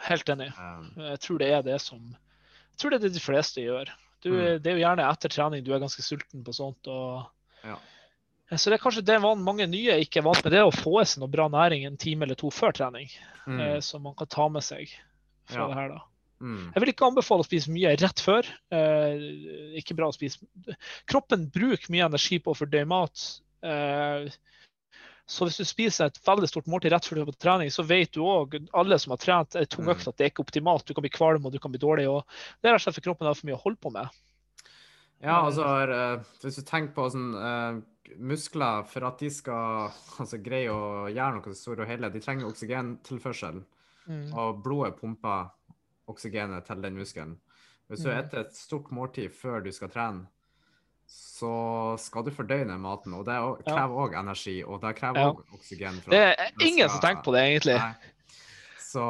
Helt 0.10 0.30
enig. 0.30 0.52
Um, 0.60 0.90
Jeg 1.00 1.20
tror 1.24 1.40
det 1.40 1.50
er 1.56 1.62
det 1.64 1.78
som 1.80 2.02
Jeg 2.04 2.82
tror 2.82 2.92
det 2.92 2.98
er 2.98 3.04
det 3.06 3.14
de 3.16 3.22
fleste 3.24 3.64
gjør. 3.64 3.90
Du, 4.24 4.30
Mm. 4.34 4.62
Det 4.64 4.70
er 4.72 4.78
jo 4.78 4.84
gjerne 4.86 5.06
etter 5.12 5.32
trening 5.32 5.64
du 5.66 5.74
er 5.76 5.82
ganske 5.84 6.04
sulten 6.04 6.44
på 6.46 6.54
sånt. 6.56 6.88
og 6.88 7.26
Ja. 7.64 7.76
Så 8.58 8.70
det 8.70 8.78
er 8.80 8.84
kanskje 8.84 9.04
det 9.06 9.20
mange 9.22 9.66
nye 9.68 10.00
ikke 10.04 10.20
er 10.22 10.26
vant 10.28 10.44
med, 10.44 10.52
det 10.54 10.60
er 10.60 10.68
å 10.70 10.74
få 10.76 11.02
i 11.02 11.06
seg 11.06 11.22
noe 11.24 11.32
bra 11.32 11.48
næring 11.50 11.86
en 11.88 11.98
time 11.98 12.26
eller 12.26 12.36
to 12.40 12.50
før 12.54 12.74
trening. 12.76 13.10
Mm. 13.48 13.60
eh, 13.60 13.80
Som 13.82 14.04
man 14.04 14.16
kan 14.16 14.28
ta 14.28 14.48
med 14.50 14.64
seg 14.64 14.90
fra 15.50 15.62
Ja. 15.64 15.68
det 15.68 15.76
her. 15.76 15.88
da. 15.90 16.02
Mm. 16.44 16.72
Jeg 16.76 16.82
vil 16.84 16.92
ikke 16.94 17.08
anbefale 17.08 17.44
å 17.44 17.48
spise 17.48 17.72
mye 17.72 17.96
rett 17.96 18.20
før. 18.20 18.44
Eh, 18.72 19.80
ikke 19.80 19.96
bra 19.96 20.10
å 20.10 20.14
spise. 20.16 20.40
Kroppen 21.08 21.50
bruker 21.52 21.90
mye 21.94 22.06
energi 22.10 22.40
på 22.40 22.52
å 22.52 22.58
fordøye 22.58 22.86
mat. 22.88 23.42
Eh, 23.64 24.28
så 25.26 25.46
hvis 25.48 25.58
du 25.58 25.64
spiser 25.64 26.06
et 26.12 26.20
veldig 26.26 26.50
stort 26.52 26.68
måltid 26.68 26.92
rett 26.92 27.06
før 27.08 27.16
du 27.16 27.22
er 27.22 27.30
på 27.32 27.38
trening, 27.40 27.70
så 27.72 27.86
vet 27.88 28.12
du 28.12 28.20
òg, 28.28 28.58
alle 28.74 29.00
som 29.00 29.12
har 29.16 29.18
trent 29.24 29.56
en 29.56 29.66
tung 29.66 29.86
Mm. 29.86 29.96
økt, 29.96 30.08
at 30.08 30.18
det 30.18 30.26
er 30.26 30.30
ikke 30.32 30.44
optimalt. 30.44 30.84
Du 30.86 30.94
kan 30.94 31.02
bli 31.02 31.10
kvalm 31.10 31.46
og 31.46 31.52
du 31.54 31.60
kan 31.60 31.72
bli 31.72 31.80
dårlig. 31.80 32.10
og 32.10 32.26
Det 32.62 32.68
er 32.70 32.74
rett 32.76 32.82
og 32.82 32.92
slett 32.92 32.96
for 32.96 33.08
kroppen 33.08 33.26
har 33.28 33.34
for 33.36 33.48
mye 33.48 33.56
å 33.56 33.64
holde 33.64 33.80
på 33.80 33.92
med. 33.94 34.10
Ja, 35.24 35.46
altså 35.48 35.64
eh, 35.64 36.20
hvis 36.44 36.58
du 36.60 36.62
tenker 36.68 36.92
på 36.94 37.10
sånn 37.10 37.32
eh, 37.40 37.82
muskler, 38.18 38.84
for 38.90 39.08
at 39.08 39.20
de 39.20 39.30
skal 39.34 39.90
altså, 40.20 40.40
greie 40.44 40.72
å 40.72 41.08
gjøre 41.12 41.40
noe 41.40 41.56
stort 41.58 41.84
og 41.84 41.90
hele, 41.90 42.12
de 42.14 42.22
trenger 42.24 42.50
oksygentilførsel. 42.50 43.64
Mm. 44.06 44.30
Og 44.36 44.62
blodet 44.64 44.98
pumper 45.00 45.52
oksygenet 46.12 46.66
til 46.68 46.82
den 46.84 46.98
muskelen. 47.00 47.38
Hvis 47.88 48.00
du 48.02 48.08
spiser 48.08 48.20
etter 48.20 48.44
et 48.46 48.56
stort 48.56 48.92
måltid 48.96 49.32
før 49.36 49.64
du 49.64 49.72
skal 49.76 49.92
trene, 49.94 50.26
så 51.14 51.96
skal 52.00 52.24
du 52.26 52.32
fordøye 52.34 52.66
den 52.66 52.80
maten, 52.82 53.14
og 53.14 53.26
det 53.28 53.36
krever 53.68 54.00
òg 54.06 54.16
energi, 54.18 54.64
og 54.64 54.82
det 54.82 54.96
krever 54.98 55.20
Ja. 55.20 55.32
oksygen. 55.54 56.00
Det 56.10 56.20
er 56.20 56.52
ingen 56.62 56.68
ingen 56.74 56.90
som 56.90 57.02
tenker 57.02 57.24
på 57.24 57.34
det, 57.36 57.44
egentlig. 57.50 57.76
Nei. 57.76 58.13
Så 58.94 59.04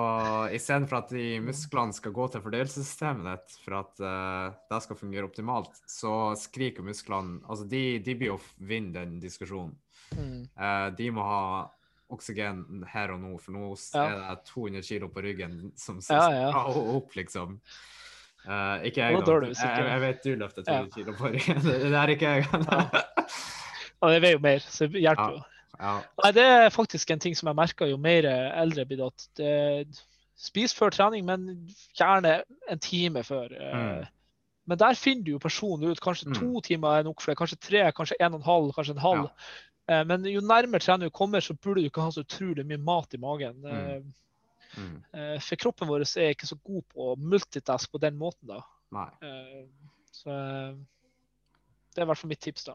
istedenfor 0.56 1.02
at 1.02 1.10
de 1.12 1.42
musklene 1.44 1.92
skal 1.96 2.14
gå 2.16 2.28
til 2.32 2.44
fordøyelsessystemet 2.46 3.26
ditt 3.28 3.56
for 3.66 3.82
at 3.82 4.00
uh, 4.00 4.54
det 4.72 4.80
skal 4.86 5.00
fungere 5.00 5.28
optimalt, 5.28 5.76
så 5.92 6.32
skriker 6.40 6.86
musklene 6.88 7.42
Altså, 7.44 7.66
de, 7.68 7.82
de 8.00 8.16
blir 8.16 8.32
jo 8.32 8.38
vinner 8.40 8.70
vinne 8.70 8.94
den 8.96 9.18
diskusjonen. 9.20 9.74
Mm. 10.16 10.46
Uh, 10.56 10.88
de 10.96 11.10
må 11.12 11.26
ha 11.28 11.42
oksygen 12.14 12.86
her 12.94 13.12
og 13.12 13.20
nå, 13.26 13.34
for 13.42 13.58
nå 13.58 13.74
Ja. 13.98 14.06
er 14.06 14.18
det 14.38 14.48
200 14.54 14.88
kilo 14.88 15.10
på 15.12 15.26
ryggen 15.26 15.60
som 15.76 16.00
skal 16.00 16.32
Ja, 16.32 16.48
ja. 16.48 16.66
opp, 16.96 17.16
liksom. 17.20 17.60
Uh, 18.48 18.80
ikke 18.88 19.04
jeg, 19.04 19.24
da 19.24 19.40
Jeg, 19.52 19.88
jeg 19.88 20.02
vet 20.04 20.24
du 20.24 20.36
løfter 20.36 20.64
Ja. 20.68 20.84
200 20.86 20.96
kilo 20.96 21.18
på 21.20 21.34
ryggen. 21.34 21.64
Det, 21.92 21.98
er 22.06 22.16
ikke 22.16 22.38
jeg. 22.38 22.48
Ja, 24.04 24.12
det 24.12 24.22
veier 24.24 24.38
jo 24.38 24.44
mer, 24.48 24.64
så 24.64 24.88
det 24.88 25.04
hjelper 25.04 25.42
jo. 25.42 25.44
Ja. 25.80 26.02
Nei, 26.24 26.32
Det 26.32 26.44
er 26.44 26.70
faktisk 26.70 27.12
en 27.12 27.20
ting 27.20 27.36
som 27.36 27.48
jeg 27.48 27.56
merker 27.56 27.88
jo 27.90 27.98
mer 27.98 28.24
eldre 28.26 28.86
blir. 28.86 29.06
at 29.08 29.28
det, 29.36 29.88
Spis 30.36 30.74
før 30.74 30.90
trening, 30.92 31.26
men 31.26 31.70
gjerne 31.96 32.42
en 32.70 32.80
time 32.80 33.24
før. 33.24 33.52
eh. 33.54 33.76
Mm. 34.02 34.08
Men 34.68 34.78
der 34.78 34.94
finner 34.96 35.24
du 35.24 35.32
jo 35.32 35.40
personen 35.40 35.92
ut. 35.92 36.00
Kanskje 36.02 36.28
Mm. 36.28 36.34
to 36.40 36.62
timer 36.62 37.00
er 37.00 37.04
nok 37.04 37.22
for 37.22 37.32
deg, 37.32 37.38
kanskje 37.38 37.60
tre, 37.60 37.92
kanskje 37.92 38.16
en 38.20 38.34
og 38.34 38.40
en 38.40 38.46
halv, 38.46 38.72
kanskje 38.74 38.92
en 38.96 38.98
halv. 39.04 39.30
Ja. 39.90 40.04
Men 40.06 40.24
jo 40.26 40.40
nærmere 40.42 40.80
trening 40.80 41.10
du 41.10 41.10
kommer, 41.10 41.40
så 41.42 41.54
burde 41.54 41.82
du 41.82 41.90
ikke 41.90 42.02
ha 42.02 42.10
så 42.10 42.24
utrolig 42.24 42.66
mye 42.66 42.78
mat 42.80 43.14
i 43.14 43.18
magen. 43.18 43.66
Eh, 43.66 44.02
Mm. 44.76 45.04
eh, 45.14 45.40
For 45.40 45.56
kroppen 45.56 45.88
vår 45.88 46.02
er 46.18 46.34
ikke 46.34 46.48
så 46.48 46.58
god 46.64 46.82
på 46.90 47.14
å 47.14 47.18
multitask 47.18 47.92
på 47.92 48.00
den 48.00 48.18
måten. 48.18 48.48
da. 48.48 48.62
Nei. 48.92 49.10
Eh, 49.22 49.66
Så 50.12 50.28
eh, 50.30 50.74
det 51.94 51.98
er 51.98 52.02
i 52.04 52.06
hvert 52.06 52.18
fall 52.18 52.30
mitt 52.30 52.40
tips. 52.42 52.64
da. 52.64 52.74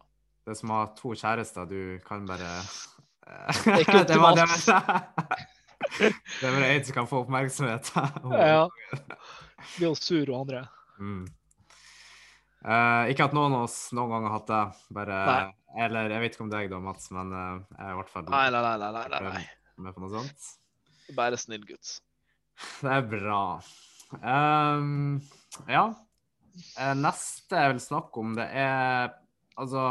Det 0.48 0.54
er 0.54 0.56
som 0.62 0.70
å 0.72 0.76
ha 0.80 0.84
to 0.96 1.10
kjærester. 1.12 1.66
Du 1.68 1.80
kan 2.06 2.22
bare 2.24 2.48
Det 3.66 3.72
er 3.74 3.82
ikke 3.82 4.04
Det 4.08 4.16
var 4.16 4.38
optimalt. 4.40 5.42
Det 5.98 6.46
er 6.48 6.54
bare 6.54 6.70
én 6.72 6.86
som 6.86 6.94
kan 6.96 7.08
få 7.10 7.20
oppmerksomhet. 7.26 7.90
Ja. 8.32 8.62
Blir 9.74 9.90
jo 9.90 9.92
sur 9.98 10.32
og 10.32 10.38
andre. 10.38 10.62
Mm. 10.96 11.26
Uh, 12.64 13.04
ikke 13.12 13.28
at 13.28 13.36
noen 13.36 13.58
av 13.58 13.66
oss 13.66 13.76
noen 13.92 14.14
gang 14.14 14.24
har 14.30 14.34
hatt 14.38 14.48
det. 14.48 14.62
Bare, 14.96 15.18
eller 15.84 16.14
jeg 16.14 16.24
vet 16.24 16.38
ikke 16.38 16.46
om 16.46 16.52
deg 16.54 16.72
da, 16.72 16.80
Mats, 16.82 17.10
men 17.12 17.36
uh, 17.36 17.60
jeg 17.76 17.84
er 17.84 17.92
i 17.92 17.98
hvert 18.00 18.12
fall 18.14 18.26
Nei, 18.32 18.44
nei, 18.54 18.62
nei. 18.64 18.74
nei, 18.80 19.04
nei, 19.12 19.22
nei. 19.28 19.44
med 19.84 19.96
på 19.96 20.04
noe 20.06 20.12
sånt. 20.16 20.48
Bare 21.18 21.38
snill 21.40 21.68
gutt. 21.68 21.98
Det 22.80 22.94
er 22.96 23.04
bra. 23.12 23.42
Um, 24.16 25.20
ja. 25.68 25.90
Eh, 26.80 26.94
Neste 26.96 27.60
jeg 27.60 27.76
vil 27.76 27.84
snakke 27.84 28.24
om, 28.24 28.32
det 28.40 28.48
er 28.48 29.12
altså 29.60 29.84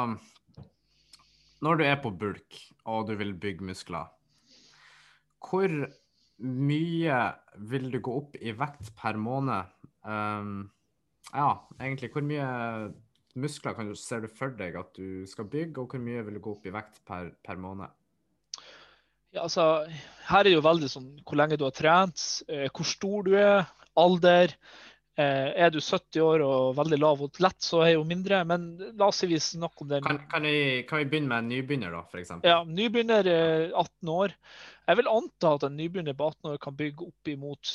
Når 1.66 1.80
du 1.80 1.84
er 1.88 1.98
på 2.02 2.12
bulk 2.14 2.60
og 2.86 3.08
du 3.10 3.16
vil 3.18 3.34
bygge 3.34 3.66
muskler, 3.66 4.10
hvor 5.42 5.72
mye 6.38 7.20
vil 7.70 7.92
du 7.94 8.00
gå 8.04 8.14
opp 8.20 8.38
i 8.38 8.54
vekt 8.54 8.92
per 8.98 9.18
måned? 9.18 9.74
Um, 10.06 10.70
ja, 11.34 11.50
egentlig, 11.80 12.12
hvor 12.14 12.26
mye 12.26 12.48
muskler 13.38 13.78
du, 13.88 13.96
ser 13.98 14.26
du 14.26 14.30
for 14.32 14.54
deg 14.58 14.78
at 14.80 14.94
du 14.98 15.26
skal 15.30 15.50
bygge, 15.50 15.82
og 15.82 15.94
hvor 15.94 16.02
mye 16.04 16.26
vil 16.26 16.38
du 16.38 16.44
gå 16.44 16.54
opp 16.58 16.68
i 16.68 16.74
vekt 16.74 17.02
per, 17.08 17.32
per 17.46 17.60
måned? 17.62 17.94
Ja, 19.36 19.44
altså, 19.44 19.86
her 20.30 20.40
er 20.40 20.48
det 20.48 20.56
jo 20.56 20.66
veldig 20.66 20.90
sånn 20.92 21.10
hvor 21.24 21.38
lenge 21.40 21.58
du 21.60 21.66
har 21.68 21.76
trent, 21.76 22.24
eh, 22.50 22.70
hvor 22.72 22.88
stor 22.88 23.28
du 23.28 23.34
er, 23.38 23.68
alder. 23.98 24.54
Eh, 25.18 25.48
er 25.66 25.72
du 25.74 25.80
70 25.82 26.22
år 26.22 26.44
og 26.46 26.76
veldig 26.78 27.00
lav 27.02 27.22
og 27.26 27.40
lett, 27.42 27.58
så 27.66 27.82
er 27.82 27.96
jo 27.96 28.06
mindre. 28.06 28.44
Men 28.46 28.68
la 29.00 29.08
oss 29.10 29.24
si 29.24 29.30
vi 29.32 29.40
snakker 29.42 29.86
om 29.86 29.90
det. 29.90 30.02
Kan, 30.06 30.20
kan, 30.30 30.46
vi, 30.46 30.84
kan 30.90 31.02
vi 31.02 31.08
begynne 31.10 31.32
med 31.32 31.42
en 31.42 31.50
nybegynner, 31.56 31.96
da, 31.96 32.04
f.eks.? 32.06 32.36
Ja, 32.46 32.60
nybegynner 32.70 33.30
eh, 33.32 33.72
18 33.72 34.14
år. 34.14 34.36
Jeg 34.88 35.00
vil 35.00 35.10
anta 35.12 35.56
at 35.58 35.66
en 35.66 35.80
nybegynner 35.80 36.18
på 36.18 36.30
18 36.30 36.52
år 36.54 36.60
kan 36.62 36.78
bygge 36.78 37.10
opp 37.10 37.32
imot 37.34 37.74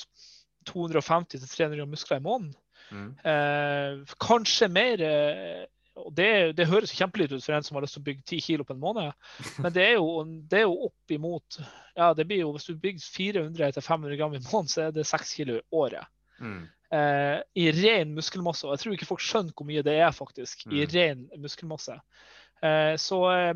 250-300 0.70 1.80
gram 1.80 1.90
muskler 1.90 2.22
i 2.22 2.26
måneden. 2.28 2.55
Mm. 2.93 3.09
Eh, 3.32 4.14
kanskje 4.22 4.68
mer. 4.70 5.03
Eh, 5.03 5.64
og 5.99 6.12
det, 6.16 6.30
det 6.57 6.68
høres 6.70 6.95
kjempelite 6.95 7.36
ut 7.36 7.45
for 7.45 7.57
en 7.57 7.66
som 7.66 7.76
har 7.76 7.84
lyst 7.84 7.99
til 7.99 8.05
å 8.05 8.07
bygge 8.07 8.22
10 8.24 8.45
kilo 8.47 8.64
på 8.64 8.76
en 8.76 8.80
måned, 8.80 9.11
men 9.64 9.74
det 9.74 9.82
er 9.90 9.99
jo, 9.99 10.22
det 10.49 10.62
er 10.62 10.64
jo 10.64 10.86
opp 10.86 11.12
imot 11.12 11.59
ja, 11.61 12.14
det 12.16 12.24
blir 12.24 12.40
jo, 12.40 12.55
Hvis 12.55 12.70
du 12.70 12.78
bygger 12.80 13.43
400-500 13.43 14.16
gram 14.16 14.32
i 14.32 14.40
måneden, 14.40 14.70
så 14.72 14.86
er 14.86 14.95
det 14.97 15.05
6 15.05 15.34
kilo 15.36 15.59
i 15.59 15.66
året. 15.82 16.09
Mm. 16.40 16.62
Eh, 16.93 17.38
I 17.57 17.70
ren 17.72 18.11
muskelmasse. 18.14 18.66
Og 18.68 18.74
jeg 18.74 18.82
tror 18.82 18.95
ikke 18.99 19.07
folk 19.09 19.22
skjønner 19.24 19.55
hvor 19.57 19.64
mye 19.68 19.82
det 19.86 19.95
er 20.05 20.11
faktisk 20.12 20.66
i 20.68 20.82
Mm. 20.84 20.90
ren 20.93 21.22
muskelmasse. 21.40 21.95
Eh, 22.62 22.95
så 23.01 23.18
eh, 23.32 23.55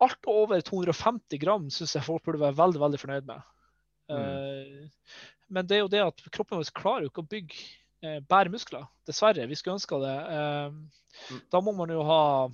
alt 0.00 0.26
over 0.30 0.60
250 0.62 1.38
gram 1.42 1.68
syns 1.70 1.94
jeg 1.96 2.04
folk 2.06 2.22
burde 2.24 2.38
være 2.40 2.54
veldig 2.60 2.80
veldig 2.80 3.00
fornøyd 3.02 3.26
med. 3.26 3.42
Eh, 4.10 4.88
Men 5.52 5.66
det 5.66 5.76
er 5.76 5.80
jo 5.82 5.88
det 5.92 6.00
at 6.00 6.22
kroppen 6.32 6.56
vår 6.58 6.70
klarer 6.72 7.02
jo 7.04 7.10
ikke 7.10 7.22
å 7.26 7.28
bygge 7.28 7.58
eh, 8.02 8.20
bære 8.20 8.50
muskler. 8.50 8.86
Dessverre. 9.06 9.46
Vi 9.46 9.54
skulle 9.54 9.76
ønske 9.78 9.98
det. 10.00 10.16
Eh, 10.32 10.70
Mm. 11.30 11.40
da 11.52 11.60
må 11.60 11.74
man 11.76 11.90
jo 11.92 12.02
ha 12.08 12.48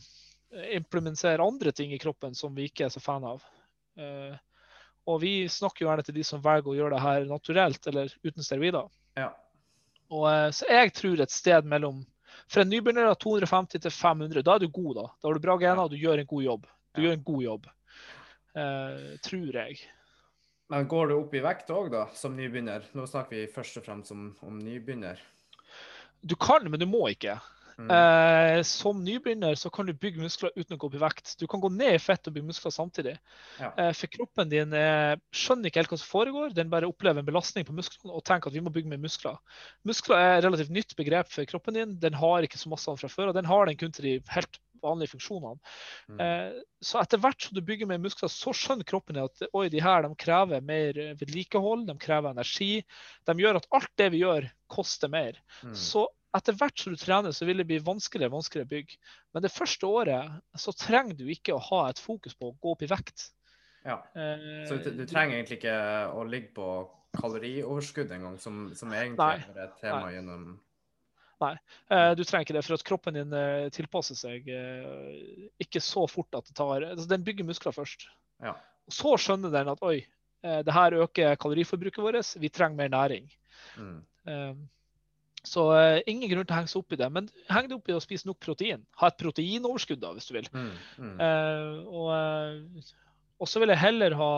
implementere 0.74 1.38
andre 1.46 1.70
ting 1.72 1.92
i 1.92 1.98
kroppen 1.98 2.34
som 2.34 2.54
vi 2.54 2.64
ikke 2.68 2.86
er 2.86 2.88
så 2.90 2.98
fan 3.00 3.22
av. 3.24 3.44
Og 5.06 5.20
vi 5.22 5.46
snakker 5.48 5.84
jo 5.84 5.88
gjerne 5.88 6.04
til 6.04 6.14
de 6.16 6.24
som 6.24 6.42
velger 6.42 6.72
å 6.72 6.74
gjøre 6.76 6.96
det 6.96 7.00
her 7.04 7.24
naturelt 7.24 7.86
eller 7.86 8.10
uten 8.24 8.42
steroider. 8.42 8.88
Ja. 9.16 9.30
Og, 10.14 10.24
eh, 10.30 10.48
så 10.56 10.68
jeg 10.70 10.94
tror 10.96 11.20
et 11.20 11.34
sted 11.34 11.68
mellom 11.68 12.04
For 12.48 12.62
en 12.62 12.70
nybegynner 12.70 13.10
av 13.10 13.18
250 13.20 13.82
til 13.84 13.92
500, 13.92 14.40
da 14.46 14.54
er 14.54 14.62
du 14.62 14.70
god, 14.72 14.94
da. 14.96 15.06
Da 15.20 15.28
har 15.28 15.36
du 15.36 15.44
bra 15.44 15.56
gener 15.60 15.82
og 15.84 15.92
du 15.92 15.98
gjør 16.00 16.22
en 16.22 16.28
god 16.30 16.44
jobb. 16.46 16.66
Du 16.96 17.02
gjør 17.04 17.16
en 17.18 17.26
god 17.26 17.42
jobb. 17.44 17.66
uh, 18.56 19.16
tror 19.22 19.58
jeg. 19.58 19.80
Men 20.68 20.88
går 20.88 21.08
du 21.08 21.14
opp 21.18 21.34
i 21.34 21.42
vekt 21.44 21.70
òg, 21.72 21.90
da, 21.92 22.06
som 22.16 22.36
nybegynner? 22.36 22.88
Nå 22.96 23.04
snakker 23.08 23.36
vi 23.36 23.52
først 23.52 23.80
og 23.80 23.84
fremst 23.86 24.12
om, 24.14 24.30
om 24.44 24.58
nybegynner. 24.60 25.20
Du 26.20 26.34
kan, 26.40 26.64
men 26.70 26.80
du 26.80 26.86
må 26.88 27.06
ikke. 27.12 27.38
Mm. 27.78 27.90
Eh, 27.94 28.62
som 28.66 29.04
nybegynner 29.06 29.54
så 29.54 29.70
kan 29.70 29.86
du 29.86 29.92
bygge 29.94 30.22
muskler 30.22 30.50
uten 30.56 30.74
å 30.74 30.78
gå 30.80 30.88
opp 30.88 30.96
i 30.98 31.02
vekt. 31.02 31.34
Du 31.38 31.46
kan 31.50 31.62
gå 31.62 31.70
ned 31.70 31.94
i 31.94 32.02
fett 32.02 32.26
og 32.26 32.34
bygge 32.34 32.50
muskler 32.50 32.74
samtidig. 32.74 33.14
Ja. 33.60 33.70
Eh, 33.70 33.92
for 33.94 34.10
kroppen 34.10 34.50
din 34.50 34.74
eh, 34.74 35.14
skjønner 35.30 35.70
ikke 35.70 35.84
helt 35.84 35.94
hva 35.94 36.00
som 36.02 36.10
foregår. 36.10 36.54
Den 36.56 36.72
bare 36.72 36.90
opplever 36.90 37.22
en 37.22 37.28
belastning 37.28 37.66
på 37.68 37.76
musklene 37.76 38.16
og 38.16 38.24
tenker 38.26 38.50
at 38.50 38.58
vi 38.58 38.64
må 38.64 38.74
bygge 38.74 38.90
mer 38.90 39.02
muskler. 39.02 39.38
Muskler 39.86 40.18
er 40.18 40.32
et 40.38 40.48
relativt 40.48 40.74
nytt 40.74 40.96
begrep 40.98 41.30
for 41.30 41.46
kroppen 41.50 41.78
din. 41.78 41.94
Den 42.02 42.18
har 42.18 42.46
ikke 42.46 42.60
så 42.60 42.72
masse 42.72 42.98
fra 42.98 43.12
før, 43.12 43.30
og 43.30 43.38
den 43.38 43.48
har 43.48 43.70
den 43.70 43.78
kun 43.78 43.94
til 43.94 44.10
de 44.10 44.16
helt 44.34 44.60
vanlige 44.82 45.12
funksjonene. 45.14 45.58
Mm. 46.08 46.20
Eh, 46.22 46.60
så 46.84 47.00
etter 47.02 47.20
hvert 47.22 47.42
som 47.42 47.56
du 47.56 47.62
bygger 47.64 47.88
mer 47.90 48.02
muskler, 48.02 48.30
så 48.32 48.54
skjønner 48.54 48.86
kroppen 48.88 49.18
at 49.22 49.46
oi, 49.52 49.66
de 49.72 49.82
her 49.82 50.04
de 50.04 50.12
krever 50.18 50.64
mer 50.64 50.98
eh, 50.98 51.14
vedlikehold, 51.18 51.86
de 51.88 51.98
krever 52.02 52.34
energi. 52.34 52.82
De 53.28 53.38
gjør 53.42 53.60
at 53.60 53.68
alt 53.78 53.92
det 54.00 54.12
vi 54.14 54.22
gjør, 54.24 54.48
koster 54.70 55.10
mer. 55.12 55.38
Mm. 55.62 55.74
Så 55.78 56.06
etter 56.36 56.56
hvert 56.58 56.78
som 56.80 56.92
du 56.92 57.00
trener, 57.00 57.32
så 57.32 57.46
vil 57.48 57.62
det 57.62 57.66
bli 57.70 57.78
vanskeligere 57.84 58.30
og 58.32 58.38
vanskeligere 58.40 58.68
å 58.68 58.72
bygge. 58.74 58.98
Men 59.34 59.44
det 59.46 59.54
første 59.54 59.88
året 59.88 60.60
så 60.60 60.74
trenger 60.76 61.16
du 61.18 61.26
ikke 61.32 61.56
å 61.56 61.64
ha 61.70 61.82
et 61.88 62.02
fokus 62.02 62.36
på 62.36 62.50
å 62.50 62.56
gå 62.60 62.74
opp 62.74 62.84
i 62.84 62.90
vekt. 62.90 63.30
Ja. 63.86 64.02
Eh, 64.12 64.64
Så 64.68 64.80
du, 64.82 64.90
du 64.98 65.04
trenger 65.08 65.38
egentlig 65.38 65.60
ikke 65.62 65.80
å 66.12 66.24
ligge 66.28 66.52
på 66.58 66.68
kalorioverskudd 67.18 68.10
engang, 68.12 68.36
som, 68.42 68.68
som 68.76 68.92
egentlig 68.92 69.22
Nei. 69.22 69.44
er 69.54 69.68
et 69.68 69.78
tema 69.80 70.08
gjennom 70.12 70.48
Nei, 71.38 71.54
du 72.18 72.24
trenger 72.26 72.48
ikke 72.48 72.54
det, 72.56 72.64
for 72.66 72.74
at 72.74 72.82
kroppen 72.82 73.14
din 73.14 73.34
eh, 73.38 73.68
tilpasser 73.70 74.16
seg 74.18 74.48
eh, 74.50 75.50
ikke 75.62 75.78
så 75.78 76.02
fort 76.10 76.34
at 76.34 76.48
det 76.48 76.56
tar 76.58 76.82
altså, 76.82 77.06
Den 77.06 77.22
bygger 77.22 77.46
muskler 77.46 77.76
først. 77.76 78.08
Ja. 78.42 78.56
Og 78.88 78.96
så 78.96 79.12
skjønner 79.22 79.52
den 79.54 79.70
at 79.70 79.84
oi, 79.86 80.00
eh, 80.42 80.58
det 80.66 80.74
her 80.74 80.96
øker 81.04 81.38
kaloriforbruket 81.38 82.02
vårt, 82.02 82.32
vi 82.42 82.50
trenger 82.50 82.80
mer 82.80 82.90
næring. 82.90 83.30
Mm. 83.78 84.00
Eh, 84.26 84.50
Så 85.46 85.64
uh, 85.70 85.98
ingen 86.10 86.30
grunn 86.30 86.46
til 86.46 86.54
å 86.54 86.58
henge 86.58 86.70
seg 86.72 86.80
opp 86.82 86.94
i 86.94 87.00
det. 87.00 87.08
Men 87.14 87.28
heng 87.52 87.68
deg 87.68 87.76
opp 87.78 87.90
i 87.90 87.96
å 87.96 88.02
spise 88.02 88.28
nok 88.28 88.40
protein. 88.42 88.84
Ha 89.00 89.10
et 89.10 89.20
proteinoverskudd, 89.20 90.00
da, 90.02 90.14
hvis 90.16 90.28
du 90.28 90.34
vil. 90.36 90.48
Mm. 90.54 90.70
Mm. 90.98 91.12
Uh, 91.20 91.76
og, 91.86 92.08
uh, 93.42 93.46
så 93.46 93.62
vil 93.62 93.70
jeg 93.70 93.80
heller 93.84 94.16
ha 94.18 94.30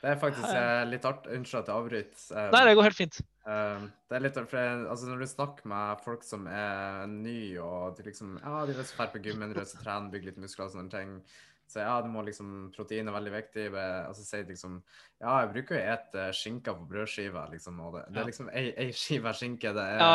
Det 0.00 0.08
er 0.10 0.16
faktisk 0.18 0.56
litt 0.90 1.04
art... 1.06 1.28
Unnskyld 1.30 1.60
at 1.60 1.68
jeg 1.70 1.76
avbryter. 1.76 2.24
Nei, 2.54 2.62
det 2.66 2.72
går 2.78 2.88
helt 2.88 2.98
fint. 2.98 3.20
det 3.44 4.16
er 4.16 4.24
litt 4.24 4.38
for 4.40 4.58
jeg- 4.58 4.86
altså, 4.90 5.10
Når 5.10 5.20
du 5.20 5.26
snakker 5.28 5.68
med 5.70 6.02
folk 6.04 6.24
som 6.24 6.46
er 6.48 7.06
nye, 7.06 7.60
og 7.60 7.96
de 7.96 8.08
liksom 8.08 8.38
Ja, 8.40 8.64
de 8.66 8.74
vil 8.74 8.88
dra 8.90 9.06
på 9.12 9.22
gymmen, 9.22 9.54
vil 9.54 9.70
trene, 9.84 10.10
bygge 10.10 10.32
litt 10.32 10.40
muskler 10.40 10.66
og 10.66 10.74
sånne 10.74 10.90
ting. 10.90 11.20
Så 11.70 11.78
ja, 11.84 11.92
du 12.02 12.08
må 12.10 12.24
liksom, 12.26 12.70
protein 12.74 13.06
er 13.06 13.14
veldig 13.14 13.32
viktig. 13.36 13.66
Og 14.08 14.16
så 14.18 14.24
sier 14.26 14.42
de 14.42 14.56
liksom 14.56 14.80
Ja, 15.20 15.36
jeg 15.44 15.50
bruker 15.52 15.76
jo 15.76 15.80
å 15.80 15.84
skinka 15.86 16.24
skinker 16.34 16.76
på 16.78 16.86
brødskiva, 16.90 17.44
liksom. 17.52 17.78
Og 17.84 17.94
det, 17.94 18.04
det 18.10 18.22
er 18.22 18.28
liksom 18.30 18.48
ei, 18.50 18.64
ei 18.86 18.88
skive 18.96 19.34
skinke. 19.38 19.74
Det 19.76 19.84
er 19.84 20.00
Ja, 20.00 20.14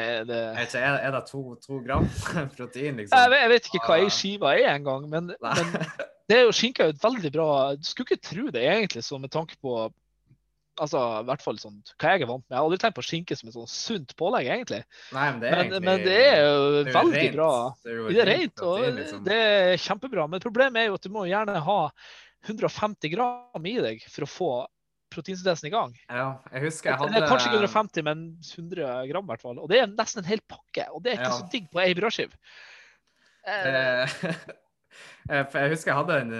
ja, 0.00 0.24
det... 0.28 0.40
ikke, 0.66 0.82
er, 0.82 0.98
er 1.06 1.14
det 1.16 1.22
to, 1.30 1.44
to 1.64 1.78
gram 1.86 2.08
protein, 2.58 2.98
liksom? 3.00 3.16
jeg, 3.16 3.30
vet, 3.32 3.40
jeg 3.46 3.52
vet 3.54 3.70
ikke 3.72 3.84
hva 3.86 3.94
Ah. 3.94 4.02
ei 4.04 4.10
skive 4.12 4.54
er 4.58 4.72
engang, 4.74 5.08
men, 5.08 5.32
men 5.40 5.74
det 6.28 6.38
er 6.40 6.46
jo 6.48 6.54
skinke 6.56 6.82
er 6.84 6.90
jo 6.90 6.96
et 6.96 7.04
veldig 7.04 7.30
bra 7.34 7.48
Du 7.78 7.84
skulle 7.88 8.10
ikke 8.10 8.28
tro 8.28 8.48
det 8.52 8.64
egentlig, 8.66 9.04
så 9.06 9.20
med 9.22 9.32
tanke 9.32 9.56
på 9.62 9.76
Altså, 10.80 10.98
i 11.22 11.26
hvert 11.28 11.42
fall 11.44 11.58
sånn, 11.62 11.76
hva 12.02 12.10
jeg 12.14 12.24
er 12.24 12.26
vant 12.26 12.42
med. 12.42 12.50
Jeg 12.50 12.58
har 12.58 12.64
aldri 12.66 12.78
tenkt 12.82 12.96
på 12.98 13.04
skinke 13.06 13.36
som 13.38 13.48
et 13.48 13.54
sånn 13.54 13.68
sunt 13.70 14.14
pålegg, 14.18 14.48
egentlig. 14.50 14.80
Nei, 15.14 15.26
men 15.30 15.40
det 15.40 15.48
er 15.48 15.54
Men, 15.54 15.64
egentlig 15.64 15.84
men 15.86 16.04
det 16.04 16.16
er 16.26 16.38
jo 16.42 16.54
det 16.72 16.80
er 16.88 16.96
veldig 16.98 17.20
rent. 17.22 17.36
bra. 17.36 17.50
Det 17.84 17.92
er 17.94 18.08
Det 18.10 18.22
er 18.24 18.30
rent 18.32 18.62
og 18.66 18.80
liksom. 18.98 19.24
det 19.28 19.36
er 19.44 19.76
kjempebra. 19.84 20.24
Men 20.32 20.40
problemet 20.42 20.80
er 20.82 20.86
jo 20.90 20.94
at 20.98 21.06
du 21.06 21.10
må 21.14 21.26
gjerne 21.30 21.60
ha 21.68 21.78
150 22.48 23.12
gram 23.14 23.66
i 23.70 23.76
deg 23.86 24.02
for 24.10 24.26
å 24.26 24.30
få 24.34 24.50
proteinsyntesen 25.14 25.68
i 25.68 25.70
gang. 25.70 25.92
Ja, 26.10 26.26
jeg 26.50 26.64
husker 26.66 26.90
jeg 26.90 26.98
hadde 26.98 27.20
kanskje 27.30 27.52
ikke 27.52 27.60
150, 27.62 28.02
men 28.02 28.24
100 28.42 29.06
gram 29.12 29.24
i 29.24 29.30
hvert 29.30 29.44
fall. 29.46 29.60
Og 29.62 29.68
det 29.70 29.78
er 29.78 29.86
nesten 29.92 30.24
en 30.24 30.28
hel 30.32 30.42
pakke, 30.50 30.88
og 30.90 31.04
det 31.04 31.12
er 31.12 31.20
ikke 31.20 31.30
Ja. 31.30 31.38
så 31.38 31.46
digg 31.52 31.70
på 31.70 31.78
ei 31.84 31.94
brødskive. 31.94 32.34
Eh, 33.46 34.06
Eh, 35.30 35.40
jeg 35.56 35.70
husker 35.72 35.88
jeg 35.90 35.96
hadde 35.96 36.16
en 36.20 36.32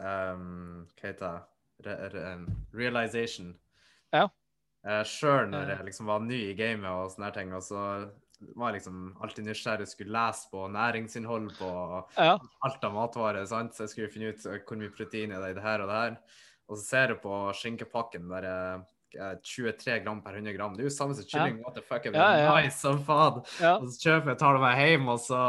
um, 0.00 0.86
Hva 0.96 1.04
heter 1.10 1.20
det? 1.26 1.42
En 1.86 2.46
realization. 2.72 3.54
Ja. 4.12 4.28
Uh, 4.86 5.02
Sjøl 5.04 5.48
når 5.50 5.62
Eh. 5.70 5.76
jeg 5.78 5.86
liksom 5.86 6.06
var 6.06 6.20
ny 6.20 6.40
i 6.50 6.54
gamet 6.54 6.90
og 6.90 7.10
sånne 7.12 7.32
ting. 7.32 7.52
Og 7.56 7.62
så 7.62 8.10
var 8.56 8.72
liksom 8.72 9.16
alltid 9.22 9.46
nysgjerrig, 9.46 9.86
skulle 9.88 10.12
lese 10.12 10.50
på 10.50 10.66
næringsinnhold 10.68 11.52
på 11.56 11.68
ja. 12.18 12.38
alt 12.66 12.84
av 12.84 12.92
matvarer. 12.92 13.46
sant? 13.46 13.72
Så 13.74 13.84
jeg 13.84 13.88
skulle 13.94 14.10
finne 14.12 14.32
ut 14.34 14.46
eh, 14.46 14.58
hvor 14.66 14.76
mye 14.76 14.90
protein 14.92 15.32
er 15.32 15.40
det 15.40 15.50
i 15.54 15.54
det 15.54 15.62
her 15.64 15.80
og 15.80 15.88
det 15.88 16.00
her. 16.02 16.18
Og 16.68 16.76
så 16.78 16.84
ser 16.84 17.08
jeg 17.14 17.20
på 17.22 17.38
skinkepakken 17.54 18.28
der 18.28 18.44
eh, 18.50 19.34
23 19.46 20.00
gram 20.04 20.20
per 20.24 20.34
100 20.34 20.52
gram. 20.56 20.74
Det 20.74 20.82
er 20.84 20.88
jo 20.90 20.94
samme 20.96 21.14
som 21.14 21.24
kylling. 21.24 21.60
What 21.64 21.74
the 21.76 21.82
fuck, 21.82 22.04
Ja, 22.12 22.36
ja. 22.36 22.54
nice 22.60 22.80
som 22.82 22.98
faen? 23.06 23.42
ja. 23.60 23.76
Og 23.78 23.88
så 23.88 24.08
kjøper 24.10 24.32
jeg, 24.34 24.38
tar 24.42 24.52
det 24.58 24.60
meg 24.66 24.78
hjem, 24.82 25.08
og 25.08 25.20
så 25.22 25.40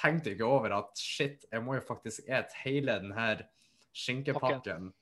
tenkte 0.00 0.30
jeg 0.30 0.38
ikke 0.38 0.46
over 0.48 0.72
at 0.78 0.96
shit, 0.96 1.44
jeg 1.52 1.60
må 1.66 1.74
jo 1.74 1.80
faktisk 1.84 2.22
et 2.30 2.54
hele 2.62 2.94
den 3.02 3.12
her 3.12 3.42
skinkepakken 3.92 4.86
eh, 4.88 4.99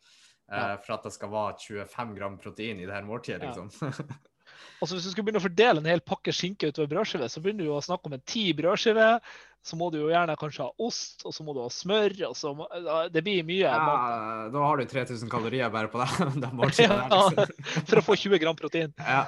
Ja. 0.48 0.76
for 0.80 0.96
at 0.96 1.04
det 1.04 1.12
skal 1.12 1.30
være 1.32 1.58
25 1.60 2.14
gram 2.16 2.38
protein 2.40 2.80
i 2.80 2.86
det 2.88 2.94
her 2.94 3.04
måltidet, 3.04 3.42
Ja. 3.44 3.52
liksom. 3.52 4.18
Altså 4.78 4.94
Hvis 4.94 5.08
du 5.08 5.10
skulle 5.10 5.26
begynne 5.26 5.40
å 5.42 5.46
fordele 5.46 5.80
en 5.82 5.90
hel 5.90 6.00
pakke 6.06 6.32
skinke 6.34 6.70
utover 6.70 6.90
brødskive, 6.92 7.26
så 7.30 7.42
begynner 7.42 7.66
du 7.66 7.72
å 7.74 7.82
snakke 7.82 8.06
om 8.06 8.14
en 8.14 8.22
ti 8.30 8.44
brødskiver. 8.56 9.18
Så 9.66 9.76
må 9.76 9.88
du 9.90 9.98
jo 9.98 10.10
gjerne 10.12 10.36
kanskje 10.38 10.68
ha 10.68 10.86
ost, 10.86 11.24
og 11.26 11.34
så 11.34 11.44
må 11.44 11.52
du 11.56 11.60
ha 11.64 11.70
smør. 11.72 12.14
og 12.28 12.36
så 12.38 12.52
må, 12.54 12.68
Det 13.10 13.22
blir 13.26 13.42
mye. 13.46 13.66
Ja, 13.66 14.46
da 14.54 14.62
har 14.62 14.78
du 14.78 14.86
3000 14.86 15.30
kalorier 15.32 15.72
bare 15.74 15.90
på 15.90 15.98
det. 15.98 16.08
det 16.44 16.52
ja, 16.84 17.00
liksom. 17.10 17.66
For 17.90 18.00
å 18.00 18.04
få 18.06 18.16
20 18.22 18.42
gram 18.44 18.56
protein. 18.58 18.94
Ja. 19.02 19.26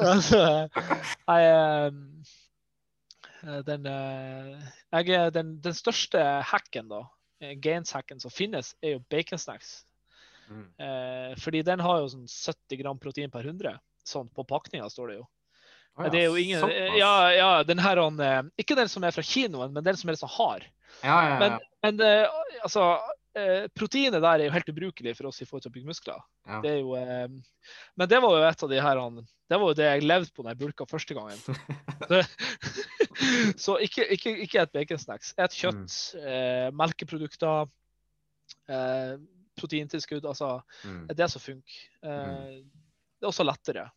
altså, 0.00 0.40
jeg, 1.28 1.52
eh, 3.44 3.60
den, 3.68 3.86
eh, 3.92 4.72
jeg, 4.96 5.20
den, 5.36 5.58
den 5.62 5.76
største 5.76 6.24
hacken, 6.48 6.88
da, 6.88 7.04
gains-hacken 7.60 8.24
som 8.24 8.32
finnes, 8.32 8.72
er 8.82 8.96
jo 8.96 9.04
baconsnacks. 9.12 9.82
Mm. 10.48 10.68
Eh, 10.84 11.34
fordi 11.42 11.62
den 11.66 11.82
har 11.84 12.00
jo 12.02 12.08
sånn 12.14 12.28
70 12.28 12.80
gram 12.80 13.00
protein 13.00 13.32
per 13.32 13.46
100 13.46 13.76
sånn 14.08 14.30
på 14.32 14.46
pakninga, 14.48 14.88
står 14.90 15.12
det 15.12 15.18
jo. 15.18 15.26
Oh, 15.98 16.06
ja, 16.06 16.10
det 16.14 16.18
er 16.20 16.26
jo 16.28 16.38
ingen 16.38 16.72
Ja, 16.94 17.12
ja 17.34 17.50
den 17.66 17.80
her, 17.82 17.98
han, 17.98 18.50
ikke 18.60 18.76
den 18.78 18.90
som 18.90 19.04
er 19.04 19.14
fra 19.14 19.24
kinoen, 19.26 19.72
men 19.74 19.84
den 19.84 19.98
som 19.98 20.10
er 20.10 20.18
sånn 20.20 20.30
hard. 20.30 20.66
Ja, 21.02 21.16
ja, 21.16 21.30
ja. 21.30 21.38
Men, 21.42 21.56
men 21.84 22.04
eh, 22.06 22.36
altså 22.62 22.84
eh, 23.36 23.66
Proteinet 23.74 24.22
der 24.22 24.38
er 24.38 24.46
jo 24.46 24.54
helt 24.54 24.70
ubrukelig 24.70 25.16
for 25.18 25.30
oss 25.30 25.42
i 25.42 25.48
forhold 25.48 25.66
til 25.66 25.72
å 25.72 25.76
bygge 25.76 25.90
muskler. 25.90 26.22
Ja. 26.48 26.60
Det 26.64 26.76
jo, 26.78 26.94
men 26.96 28.10
det 28.10 28.22
var 28.24 28.38
jo 28.38 28.46
et 28.48 28.64
av 28.64 28.72
de 28.72 28.80
her 28.86 29.02
Det 29.50 29.58
var 29.58 29.66
jo 29.72 29.78
det 29.78 29.90
jeg 29.90 30.06
levde 30.06 30.32
på 30.34 30.46
når 30.46 30.54
jeg 30.54 30.62
bulka 30.62 30.88
første 30.88 31.18
gangen. 31.18 31.42
så 33.64 33.78
ikke, 33.82 34.06
ikke, 34.14 34.34
ikke 34.44 34.62
et 34.62 34.74
baconsnacks. 34.74 35.32
Et 35.38 35.56
kjøtt, 35.60 35.96
mm. 36.14 36.28
eh, 36.30 36.68
melkeprodukter, 36.76 37.70
eh, 38.70 39.14
proteintilskudd. 39.58 40.26
Altså, 40.26 40.54
mm. 40.84 41.06
det 41.06 41.14
er 41.16 41.22
det 41.22 41.30
som 41.34 41.44
funker. 41.44 41.78
Uh, 42.02 42.10
mm. 42.10 42.84
Det 43.18 43.26
er 43.26 43.32
også 43.32 43.46
lettere. 43.46 43.88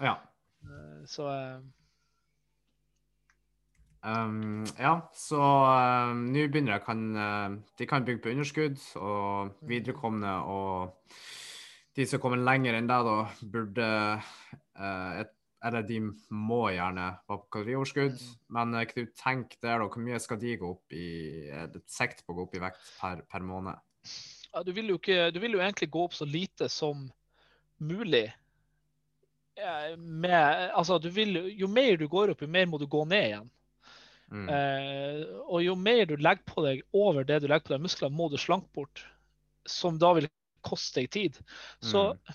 Ja. 0.00 0.18
Uh, 0.64 1.00
så 1.10 1.30
Um, 4.04 4.66
ja, 4.76 4.98
så 5.16 5.38
nå 6.12 6.42
begynner 6.52 6.74
jeg 6.74 6.82
kan, 6.84 6.98
de 7.80 7.86
kan 7.88 8.04
bygge 8.04 8.20
på 8.20 8.34
underskudd, 8.34 8.76
og 9.00 9.46
mm. 9.46 9.54
viderekomne 9.70 10.34
og 10.44 11.14
de 11.96 12.04
som 12.10 12.20
kommer 12.20 12.42
lenger 12.42 12.76
enn 12.76 12.90
deg, 12.90 13.08
da, 13.08 13.14
burde 13.54 13.88
et, 15.22 15.32
Eller 15.64 15.86
de 15.88 16.02
må 16.36 16.58
gjerne 16.74 17.06
ha 17.16 17.36
kalorioverskudd. 17.56 18.20
Mm. 18.20 18.36
Men 18.52 18.76
uh, 18.76 18.84
du 18.84 19.06
tenke 19.16 19.56
der, 19.62 19.80
da. 19.80 19.88
Hvor 19.88 20.04
mye 20.04 20.20
skal 20.20 20.40
de 20.42 20.58
gå 20.60 20.68
opp 20.74 20.92
i 20.92 21.08
et 21.48 21.78
sekt 21.88 22.26
på 22.26 22.34
å 22.34 22.36
gå 22.36 22.44
opp 22.44 22.58
i 22.58 22.60
vekt 22.60 22.90
per, 22.98 23.22
per 23.24 23.46
måned? 23.48 23.80
Ja, 24.54 24.62
du, 24.62 24.70
vil 24.72 24.94
ikke, 24.94 25.28
du 25.34 25.40
vil 25.42 25.56
jo 25.56 25.62
egentlig 25.62 25.90
gå 25.90 26.04
opp 26.06 26.14
så 26.14 26.26
lite 26.28 26.68
som 26.70 27.08
mulig 27.82 28.28
med, 29.98 30.70
altså, 30.74 30.98
vil, 30.98 31.36
jo 31.58 31.68
mer 31.70 31.96
du 31.98 32.08
går 32.10 32.32
opp, 32.32 32.42
jo 32.42 32.50
mer 32.50 32.66
må 32.66 32.78
du 32.78 32.86
gå 32.90 33.04
ned 33.06 33.28
igjen. 33.28 33.50
Mm. 34.34 34.48
Eh, 34.50 35.20
og 35.44 35.62
jo 35.62 35.74
mer 35.78 36.08
du 36.10 36.16
legger 36.16 36.42
på 36.48 36.64
deg 36.64 36.82
over 36.96 37.26
det 37.26 37.42
du 37.42 37.48
legger 37.48 37.68
på 37.68 37.74
deg 37.74 37.84
musklene, 37.84 38.16
må 38.16 38.28
du 38.32 38.38
slanke 38.40 38.70
bort. 38.74 39.04
Som 39.68 39.98
da 40.00 40.12
vil 40.16 40.30
koste 40.64 41.02
deg 41.02 41.12
tid. 41.14 41.38
Så 41.84 42.08
mm. 42.14 42.34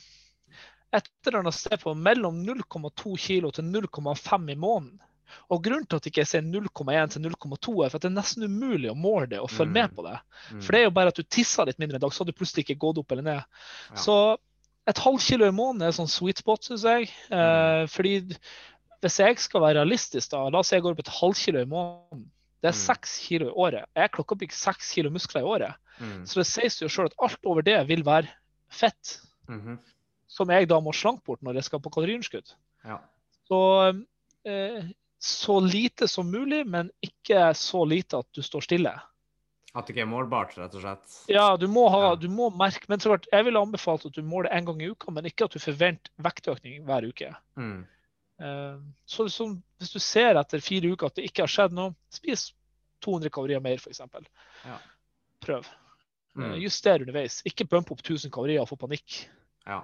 et 0.99 1.11
eller 1.27 1.41
annet 1.41 1.57
sted 1.57 1.79
på 1.81 1.95
mellom 1.97 2.43
0,2 2.45 3.15
kg 3.19 3.51
til 3.57 3.71
0,5 3.73 4.53
i 4.53 4.59
måneden. 4.59 4.99
Og 5.49 5.63
grunnen 5.65 5.87
til 5.87 5.99
at 5.99 6.07
jeg 6.07 6.13
ikke 6.13 6.27
ser 6.27 6.45
0,1 6.45 7.13
til 7.13 7.25
0,2, 7.27 7.75
er 7.85 7.91
for 7.91 7.97
at 7.97 8.05
det 8.05 8.09
er 8.11 8.15
nesten 8.17 8.47
umulig 8.47 8.91
å 8.91 8.97
måle 8.97 9.29
det 9.31 9.41
og 9.43 9.51
følge 9.51 9.71
mm. 9.73 9.77
med 9.79 9.95
på 9.97 10.05
det. 10.07 10.17
Mm. 10.51 10.61
For 10.61 10.75
det 10.75 10.81
er 10.81 10.87
jo 10.87 10.95
bare 10.99 11.13
at 11.13 11.19
du 11.19 11.27
tisser 11.37 11.69
litt 11.69 11.81
mindre 11.81 11.99
en 11.99 12.05
dag, 12.05 12.13
så 12.13 12.23
hadde 12.23 12.35
du 12.35 12.39
plutselig 12.39 12.65
ikke 12.65 12.79
gått 12.85 13.01
opp 13.03 13.15
eller 13.15 13.27
ned. 13.27 13.61
Ja. 13.91 14.01
Så 14.05 14.17
et 14.89 15.03
halvt 15.05 15.27
kilo 15.27 15.47
i 15.47 15.55
måneden 15.55 15.87
er 15.87 15.95
sånn 15.95 16.09
sweet 16.09 16.41
spot, 16.41 16.65
syns 16.65 16.85
jeg. 16.87 17.09
Eh, 17.29 17.37
mm. 17.37 17.93
fordi 17.93 18.15
hvis 19.03 19.19
jeg 19.21 19.39
skal 19.39 19.63
være 19.63 19.79
realistisk, 19.79 20.31
da, 20.33 20.43
la 20.51 20.61
oss 20.61 20.71
si 20.71 20.77
jeg 20.77 20.85
går 20.85 20.97
opp 20.97 21.03
et 21.03 21.15
halvt 21.19 21.43
kilo 21.45 21.63
i 21.63 21.69
måneden. 21.69 22.25
Det 22.59 22.67
er 22.67 22.75
mm. 22.75 22.81
seks 22.81 23.13
kilo 23.23 23.47
i 23.47 23.55
året. 23.67 23.87
Jeg 23.95 24.11
klokker 24.15 24.35
opp 24.35 24.43
ikke 24.43 24.57
seks 24.57 24.89
kilo 24.97 25.11
muskler 25.13 25.45
i 25.45 25.51
året. 25.53 25.79
Mm. 25.99 26.25
Så 26.27 26.41
det 26.41 26.47
sies 26.49 26.79
jo 26.81 26.89
sjøl 26.91 27.07
at 27.07 27.15
alt 27.23 27.47
over 27.47 27.63
det 27.65 27.77
vil 27.87 28.03
være 28.07 28.27
fett. 28.67 29.19
Mm 29.47 29.61
-hmm. 29.61 29.77
Som 30.27 30.49
jeg 30.49 30.69
da 30.69 30.79
må 30.79 30.93
slanke 30.93 31.23
bort 31.25 31.41
når 31.41 31.53
jeg 31.53 31.63
skal 31.63 31.79
på 31.79 31.89
kaloriunderskudd. 31.89 32.51
Ja. 32.85 32.97
Så, 33.47 33.59
eh, 34.45 34.83
så 35.19 35.59
lite 35.59 36.07
som 36.07 36.31
mulig, 36.31 36.63
men 36.67 36.91
ikke 37.03 37.53
så 37.57 37.83
lite 37.85 38.21
at 38.21 38.27
du 38.35 38.41
står 38.43 38.65
stille. 38.67 38.93
At 39.75 39.85
det 39.85 39.93
ikke 39.93 40.05
er 40.07 40.09
målbart, 40.09 40.55
rett 40.57 40.73
og 40.73 40.81
slett? 40.81 41.17
Ja, 41.29 41.45
du 41.59 41.67
må, 41.69 41.83
ha, 41.93 42.15
du 42.17 42.25
må 42.31 42.47
merke 42.57 42.89
Men 42.89 43.01
så 43.01 43.11
klart, 43.11 43.27
jeg 43.29 43.45
ville 43.45 43.61
anbefalt 43.61 44.07
at 44.07 44.15
du 44.15 44.23
måler 44.25 44.49
en 44.55 44.65
gang 44.65 44.81
i 44.81 44.89
uka, 44.89 45.13
men 45.13 45.27
ikke 45.29 45.45
at 45.45 45.53
du 45.53 45.61
forventer 45.61 46.13
vektøkning 46.25 46.87
hver 46.87 47.05
uke. 47.05 47.29
Mm. 47.59 47.83
Uh, 48.41 48.79
så 49.05 49.27
liksom, 49.27 49.59
hvis 49.77 49.93
du 49.93 49.99
ser 50.01 50.39
etter 50.39 50.63
fire 50.63 50.89
uker 50.89 51.11
at 51.11 51.19
det 51.19 51.27
ikke 51.29 51.45
har 51.45 51.53
skjedd 51.53 51.75
noe, 51.77 51.93
spis 52.13 52.47
200 53.05 53.29
kalorier 53.35 53.61
mer, 53.63 53.77
f.eks. 53.77 54.01
Ja. 54.65 54.79
Prøv. 55.45 55.69
Mm. 56.33 56.47
Uh, 56.47 56.57
juster 56.63 57.05
underveis. 57.05 57.41
Ikke 57.45 57.67
bump 57.69 57.91
opp 57.93 58.01
1000 58.01 58.33
kalorier 58.33 58.63
og 58.63 58.71
få 58.71 58.79
panikk. 58.79 59.21
Ja. 59.67 59.83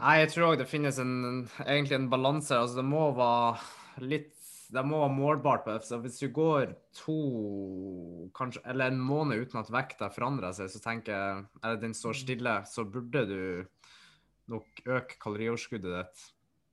Nei, 0.00 0.16
jeg 0.22 0.30
tror 0.32 0.50
òg 0.50 0.60
det 0.60 0.68
finnes 0.70 0.98
en, 1.02 1.46
egentlig 1.66 1.98
en 1.98 2.10
balanse. 2.12 2.56
Altså, 2.56 2.80
det 2.80 2.86
må 2.88 3.10
være 3.16 4.06
litt 4.06 4.36
det 4.70 4.82
må 4.86 5.00
være 5.02 5.14
målbart. 5.14 5.64
på 5.64 5.76
Så 5.82 5.98
hvis 5.98 6.18
du 6.18 6.28
går 6.30 6.74
to, 6.94 8.30
kanskje, 8.36 8.62
eller 8.64 8.90
en 8.90 9.00
måned 9.00 9.42
uten 9.42 9.60
at 9.60 9.70
vekta 9.72 10.10
forandrer 10.14 10.54
seg, 10.54 10.70
så 10.70 10.82
tenker 10.84 11.12
jeg, 11.12 11.44
eller 11.62 11.80
den 11.82 11.94
står 11.94 12.14
mm. 12.14 12.20
stille, 12.22 12.56
så 12.70 12.84
burde 12.84 13.24
du 13.26 13.40
nok 14.50 14.84
øke 14.86 15.18
kalorioverskuddet 15.22 15.96
ditt. 15.96 16.28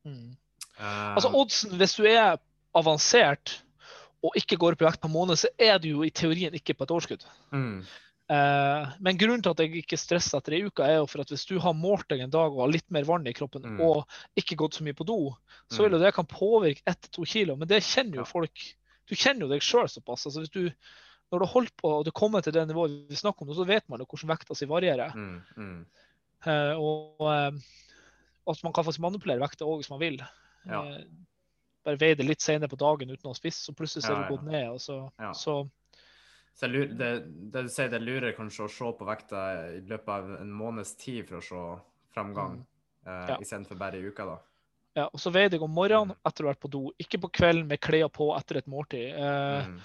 Mm. 0.05 0.35
Uh, 0.77 1.15
altså 1.17 1.31
oddsen, 1.33 1.73
hvis 1.77 1.95
du 1.97 2.05
er 2.05 2.37
avansert 2.77 3.63
og 4.25 4.33
ikke 4.37 4.57
går 4.57 4.75
opp 4.75 4.83
i 4.83 4.87
vekt 4.87 5.01
på 5.01 5.09
en 5.09 5.13
måned, 5.13 5.39
så 5.39 5.49
er 5.57 5.77
du 5.81 5.89
jo 5.89 6.05
i 6.05 6.13
teorien 6.13 6.53
ikke 6.57 6.75
på 6.77 6.85
et 6.85 6.93
overskudd. 6.93 7.25
Mm. 7.53 7.81
Uh, 8.27 8.89
men 8.99 9.15
grunnen 9.15 9.39
til 9.43 9.53
at 9.53 9.61
jeg 9.63 9.83
ikke 9.83 9.99
stresser 9.99 10.41
etter 10.41 10.57
ei 10.57 10.65
uke, 10.67 10.83
er 10.83 10.97
jo 10.97 11.07
for 11.07 11.23
at 11.23 11.29
hvis 11.31 11.45
du 11.47 11.55
har 11.63 11.75
målt 11.77 12.09
deg 12.11 12.25
en 12.25 12.33
dag 12.33 12.51
og 12.51 12.65
har 12.65 12.73
litt 12.73 12.87
mer 12.91 13.07
vann 13.07 13.27
i 13.29 13.35
kroppen 13.35 13.63
mm. 13.63 13.77
og 13.85 14.01
ikke 14.39 14.57
gått 14.59 14.79
så 14.79 14.83
mye 14.87 14.97
på 14.97 15.07
do, 15.07 15.19
så 15.71 15.85
vil 15.85 15.93
mm. 15.93 15.95
jo 15.95 16.01
det 16.03 16.13
kan 16.17 16.27
påvirke 16.27 16.83
1-2 16.91 17.27
kilo. 17.31 17.55
Men 17.59 17.71
det 17.71 17.85
kjenner 17.87 18.21
jo 18.21 18.27
folk. 18.27 18.65
Du 19.07 19.15
kjenner 19.15 19.47
jo 19.47 19.53
deg 19.53 19.63
sjøl 19.63 19.87
såpass. 19.91 20.27
altså 20.27 20.43
hvis 20.43 20.55
du 20.55 20.65
når 21.31 21.43
du 21.43 21.49
holder 21.51 21.73
på 21.75 21.89
og 21.91 22.05
du 22.07 22.11
kommer 22.15 22.43
til 22.43 22.55
det 22.55 22.63
nivået 22.69 22.93
vi 23.09 23.17
snakker 23.19 23.43
om, 23.43 23.55
så 23.55 23.65
vet 23.67 23.83
man 23.91 23.99
jo 23.99 24.07
hvordan 24.07 24.31
vekta 24.31 24.55
si 24.55 24.67
varierer. 24.69 25.15
Mm, 25.15 25.41
mm. 25.57 25.79
Uh, 26.47 26.73
og 26.79 27.23
uh, 27.27 27.51
at 28.47 28.63
man 28.63 28.75
kan 28.75 28.87
faktisk 28.87 29.03
manipulere 29.03 29.43
vekta 29.43 29.67
òg 29.67 29.81
hvis 29.81 29.91
man 29.91 29.99
vil. 30.03 30.21
Ja. 30.67 30.83
Bare 31.87 31.99
veie 31.99 32.15
det 32.19 32.27
litt 32.27 32.43
senere 32.43 32.71
på 32.71 32.79
dagen 32.79 33.11
uten 33.11 33.27
å 33.27 33.33
ha 33.33 33.39
spist, 33.39 33.65
så 33.65 33.75
plutselig 33.75 34.05
så 34.05 34.13
er 34.13 34.23
det 34.23 34.31
gått 34.31 34.47
ned. 34.47 34.69
Og 34.71 34.79
så, 34.83 35.01
ja. 35.19 35.33
så 35.35 35.59
så 36.59 36.67
lurer, 36.67 36.93
det, 36.97 37.11
det, 37.53 37.67
du 37.67 37.69
sier, 37.69 37.89
det 37.93 37.99
lurer 38.01 38.33
kanskje 38.33 38.65
å 38.65 38.71
se 38.71 38.91
på 38.97 39.05
vekta 39.05 39.41
i 39.75 39.81
løpet 39.85 40.09
av 40.09 40.31
en 40.39 40.53
måneds 40.57 40.95
tid 40.97 41.27
for 41.27 41.37
å 41.37 41.45
se 41.45 41.63
framgang, 42.15 42.55
mm. 42.63 42.69
eh, 43.05 43.25
ja. 43.33 43.35
istedenfor 43.43 43.77
bare 43.77 43.99
i 43.99 44.07
uka, 44.09 44.25
da. 44.25 44.37
Ja, 44.97 45.05
og 45.11 45.21
så 45.21 45.29
veier 45.29 45.53
jeg 45.53 45.61
om 45.61 45.75
morgenen 45.77 46.15
mm. 46.15 46.21
etter 46.25 46.43
å 46.43 46.49
ha 46.49 46.55
vært 46.55 46.63
på 46.63 46.71
do, 46.73 46.81
ikke 46.97 47.21
på 47.21 47.29
kvelden 47.39 47.67
med 47.69 47.81
klær 47.85 48.09
på 48.13 48.31
etter 48.33 48.57
et 48.61 48.69
måltid. 48.73 49.11
Eh, 49.13 49.67
mm. 49.69 49.77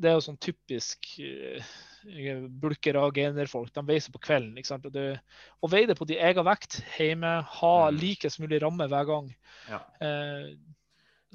Det 0.00 0.10
er 0.10 0.16
jo 0.16 0.22
sånn 0.24 0.40
typisk 0.42 1.10
eh, 1.22 1.74
bulkere 2.62 3.02
og 3.04 3.20
generfolk. 3.20 3.68
De 3.76 3.84
veier 3.86 4.02
seg 4.02 4.16
på 4.16 4.22
kvelden. 4.24 4.56
ikke 4.58 4.72
sant? 4.72 4.88
Og, 4.88 4.94
det, 4.96 5.20
og 5.60 5.70
veier 5.70 5.92
det 5.92 5.98
på 5.98 6.08
din 6.08 6.24
egen 6.24 6.48
vekt 6.48 6.80
hjemme. 6.96 7.34
Ha 7.60 7.74
mm. 7.84 8.00
likest 8.00 8.40
mulig 8.42 8.62
ramme 8.64 8.88
hver 8.90 9.06
gang. 9.12 9.28
Ja. 9.68 9.84
Eh, 10.02 10.54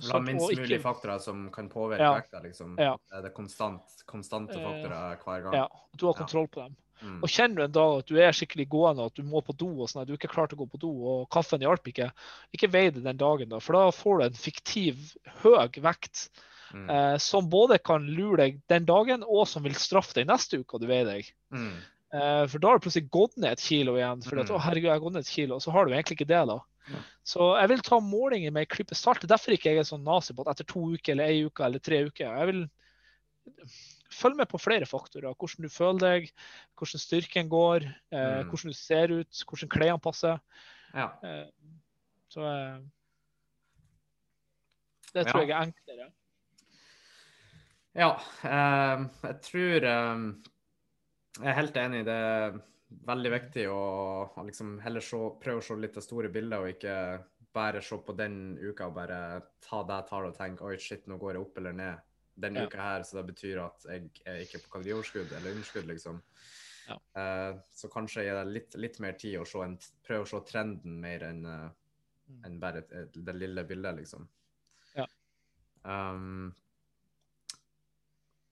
La 0.08 0.20
minst 0.24 0.52
ikke... 0.54 0.80
faktorer 0.84 1.20
som 1.24 1.48
kan 1.54 1.70
påvirke 1.72 2.06
ja. 2.06 2.14
vekta. 2.16 2.44
Liksom. 2.44 2.76
Ja. 2.80 2.94
Det 3.12 3.32
er 3.32 3.34
konstant, 3.36 4.04
konstante 4.10 4.56
eh, 4.56 4.64
faktorer 4.64 5.24
hver 5.24 5.48
gang. 5.48 5.58
Ja, 5.64 5.68
du 5.92 6.06
har 6.08 6.18
kontroll 6.20 6.48
på 6.52 6.64
dem. 6.64 6.78
Mm. 7.00 7.22
Og 7.24 7.32
kjenner 7.32 7.62
du 7.62 7.64
en 7.64 7.76
dag 7.76 7.94
at 8.02 8.10
du 8.12 8.18
er 8.20 8.36
skikkelig 8.36 8.66
gående, 8.72 9.06
at 9.08 9.16
du 9.16 9.24
må 9.24 9.42
på 9.46 9.56
do, 9.56 9.70
og 9.80 9.88
sånn, 9.92 10.04
at 10.04 10.10
du 10.10 10.18
ikke 10.18 10.28
er 10.28 10.34
klar 10.34 10.50
til 10.52 10.60
å 10.60 10.64
gå 10.66 10.70
på 10.74 10.82
do, 10.82 10.92
og 11.12 11.30
kaffen 11.32 11.64
hjalp 11.64 11.88
ikke, 11.88 12.10
ikke 12.56 12.72
vei 12.74 12.90
det 12.92 13.06
den 13.06 13.20
dagen, 13.20 13.52
da, 13.52 13.62
for 13.64 13.78
da 13.78 13.86
får 13.96 14.20
du 14.20 14.26
en 14.28 14.40
fiktiv 14.40 15.14
høy 15.44 15.80
vekt 15.86 16.28
mm. 16.74 16.90
eh, 16.90 17.16
som 17.24 17.48
både 17.52 17.80
kan 17.80 18.04
lure 18.04 18.42
deg 18.44 18.60
den 18.72 18.90
dagen, 18.90 19.24
og 19.24 19.48
som 19.48 19.64
vil 19.64 19.78
straffe 19.80 20.18
deg 20.20 20.28
neste 20.28 20.60
uke 20.60 20.82
du 20.82 20.90
veier 20.90 21.08
deg. 21.08 21.32
Mm. 21.56 21.72
Eh, 22.10 22.44
for 22.50 22.60
da 22.60 22.72
har 22.72 22.80
du 22.80 22.88
plutselig 22.88 23.12
gått 23.14 23.38
ned 23.38 23.56
et 23.56 23.64
kilo 23.64 23.96
igjen. 24.00 24.24
For 24.26 24.42
at, 24.42 24.50
mm. 24.50 24.56
å, 24.56 24.62
herregud, 24.66 24.90
jeg 24.90 24.96
har 24.96 25.04
gått 25.06 25.18
ned 25.18 25.28
et 25.28 25.34
kilo, 25.38 25.58
og 25.60 25.66
så 25.66 25.76
har 25.76 25.86
du 25.86 25.94
egentlig 25.94 26.20
ikke 26.20 26.32
det. 26.34 26.44
da. 26.50 26.60
Så 27.28 27.52
jeg 27.60 27.70
vil 27.72 27.84
ta 27.86 28.00
målinger 28.02 28.54
med 28.56 28.66
en 28.66 28.74
klype 28.74 28.98
salt. 28.98 29.28
Derfor 29.30 29.56
ikke 29.56 29.74
jeg 29.74 29.84
er 29.84 29.88
sånn 29.88 30.06
nazi 30.06 30.36
på 30.36 30.46
at 30.46 30.56
etter 30.56 30.68
to 30.70 30.88
uker 30.96 31.14
eller 31.14 31.32
ei 31.32 31.46
uke 31.46 31.66
eller 31.66 31.84
tre 31.84 32.02
uker. 32.08 32.38
Jeg 32.42 32.50
vil 32.52 32.64
følge 34.10 34.42
med 34.42 34.50
på 34.50 34.62
flere 34.62 34.88
faktorer. 34.90 35.34
Hvordan 35.38 35.68
du 35.68 35.74
føler 35.74 36.00
deg, 36.04 36.30
hvordan 36.80 37.04
styrken 37.04 37.50
går, 37.52 37.86
eh, 38.12 38.40
mm. 38.40 38.50
hvordan 38.50 38.74
du 38.74 38.78
ser 38.78 39.14
ut, 39.14 39.44
hvordan 39.50 39.74
klærne 39.76 40.04
passer. 40.04 40.40
Ja. 40.94 41.12
Eh, 41.24 41.46
så 42.30 42.46
eh, 42.46 42.80
Det 45.14 45.28
tror 45.28 45.46
jeg 45.46 45.54
er 45.54 45.68
enklere. 45.68 46.10
Ja, 47.98 48.12
eh, 48.46 49.06
jeg 49.24 49.40
tror 49.46 49.88
eh, 49.92 50.26
Jeg 51.40 51.48
er 51.50 51.60
helt 51.62 51.78
enig. 51.78 52.02
i 52.02 52.10
Det 52.10 52.22
veldig 52.90 53.32
viktig 53.32 53.66
å, 53.70 53.82
liksom 54.46 54.78
heller 54.84 55.04
se, 55.06 55.20
prøve 55.42 55.62
å 55.62 55.66
se 55.66 55.78
litt 55.78 55.98
det 55.98 56.04
store 56.06 56.32
bildet, 56.34 56.60
og 56.60 56.72
ikke 56.74 56.96
bare 57.54 57.82
se 57.86 57.98
på 58.06 58.14
den 58.18 58.58
uka 58.62 58.90
og 58.90 58.96
bare 58.98 59.20
ta 59.66 59.82
det 59.88 60.00
tallet 60.10 60.34
og 60.34 60.38
tenke 60.38 60.66
oi, 60.66 60.78
shit, 60.82 61.06
nå 61.10 61.18
går 61.22 61.36
jeg 61.38 61.44
opp 61.46 61.60
eller 61.62 61.78
ned 61.78 62.06
den 62.40 62.56
Ja. 62.56 62.66
uka 62.66 62.82
her, 62.82 63.04
så 63.04 63.20
det 63.20 63.26
betyr 63.34 63.60
at 63.66 63.86
jeg 63.90 64.10
er 64.26 64.42
ikke 64.46 64.62
på 64.64 64.72
kalorioverskudd 64.78 65.32
eller 65.36 65.52
underskudd, 65.52 65.90
liksom. 65.90 66.22
Ja. 66.90 66.96
Uh, 67.14 67.60
så 67.76 67.90
kanskje 67.92 68.24
gi 68.26 68.34
det 68.34 68.46
litt, 68.50 68.78
litt 68.80 69.00
mer 69.04 69.18
tid 69.20 69.38
se 69.46 69.62
en, 69.62 69.76
prøve 70.08 70.26
å 70.26 70.30
se 70.30 70.40
trenden 70.48 70.96
mer 71.02 71.26
enn 71.28 71.44
uh, 71.46 71.68
en 72.46 72.56
bare 72.62 72.84
et, 72.84 72.94
et, 72.94 73.20
det 73.26 73.36
lille 73.36 73.66
bildet, 73.68 74.00
liksom. 74.00 74.26
Ja. 74.96 75.06
Um, 75.84 76.56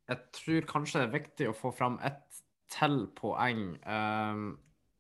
jeg 0.08 0.20
tror 0.36 0.68
kanskje 0.70 1.02
det 1.02 1.08
er 1.08 1.18
viktig 1.18 1.50
å 1.50 1.56
få 1.58 1.72
fram 1.76 1.98
ett 2.06 2.44
til 2.72 3.08
poeng. 3.16 3.76
Um, 3.88 4.48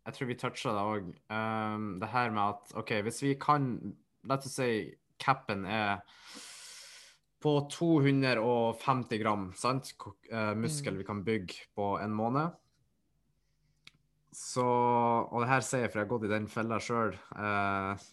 jeg 0.07 0.15
tror 0.15 0.29
vi 0.29 0.37
toucha 0.39 0.71
det 0.75 0.83
òg. 0.83 1.09
Um, 1.33 1.87
det 1.99 2.09
her 2.13 2.31
med 2.31 2.55
at 2.55 2.77
OK, 2.79 2.93
hvis 3.03 3.23
vi 3.25 3.33
kan 3.39 3.71
La 4.27 4.35
oss 4.35 4.49
si 4.51 4.91
capen 5.19 5.65
er 5.65 6.01
på 7.39 7.53
250 7.71 9.19
gram, 9.21 9.51
sant? 9.55 9.93
Eh, 10.29 10.53
muskel 10.57 10.93
Mm. 10.93 10.97
vi 10.97 11.03
kan 11.03 11.23
bygge 11.23 11.67
på 11.75 11.99
en 12.01 12.11
måned. 12.11 12.51
Så 14.33 14.65
Og 14.65 15.41
det 15.41 15.49
her 15.49 15.61
sier 15.61 15.81
jeg 15.81 15.91
for 15.91 15.99
jeg 15.99 16.07
har 16.07 16.17
gått 16.17 16.25
i 16.25 16.33
den 16.33 16.47
fella 16.47 16.79
sjøl 16.79 17.15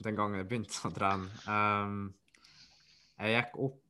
den 0.05 0.17
gangen 0.17 0.39
jeg 0.39 0.49
begynte 0.49 0.89
å 0.89 0.93
trene. 0.95 1.29
Um, 1.49 2.15
jeg 3.19 3.43
gikk 3.43 3.59
opp 3.59 3.81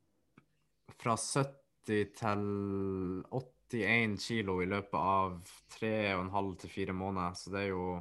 fra 0.99 1.17
70 1.17 2.15
til 2.17 3.23
81 3.71 4.19
kilo 4.21 4.61
i 4.63 4.67
løpet 4.67 4.95
av 5.01 5.39
tre 5.79 6.15
og 6.15 6.25
en 6.27 6.31
halv 6.35 6.57
til 6.61 6.71
fire 6.71 6.93
måneder, 6.97 7.35
så 7.39 7.51
det 7.55 7.61
er 7.67 7.69
jo 7.75 8.01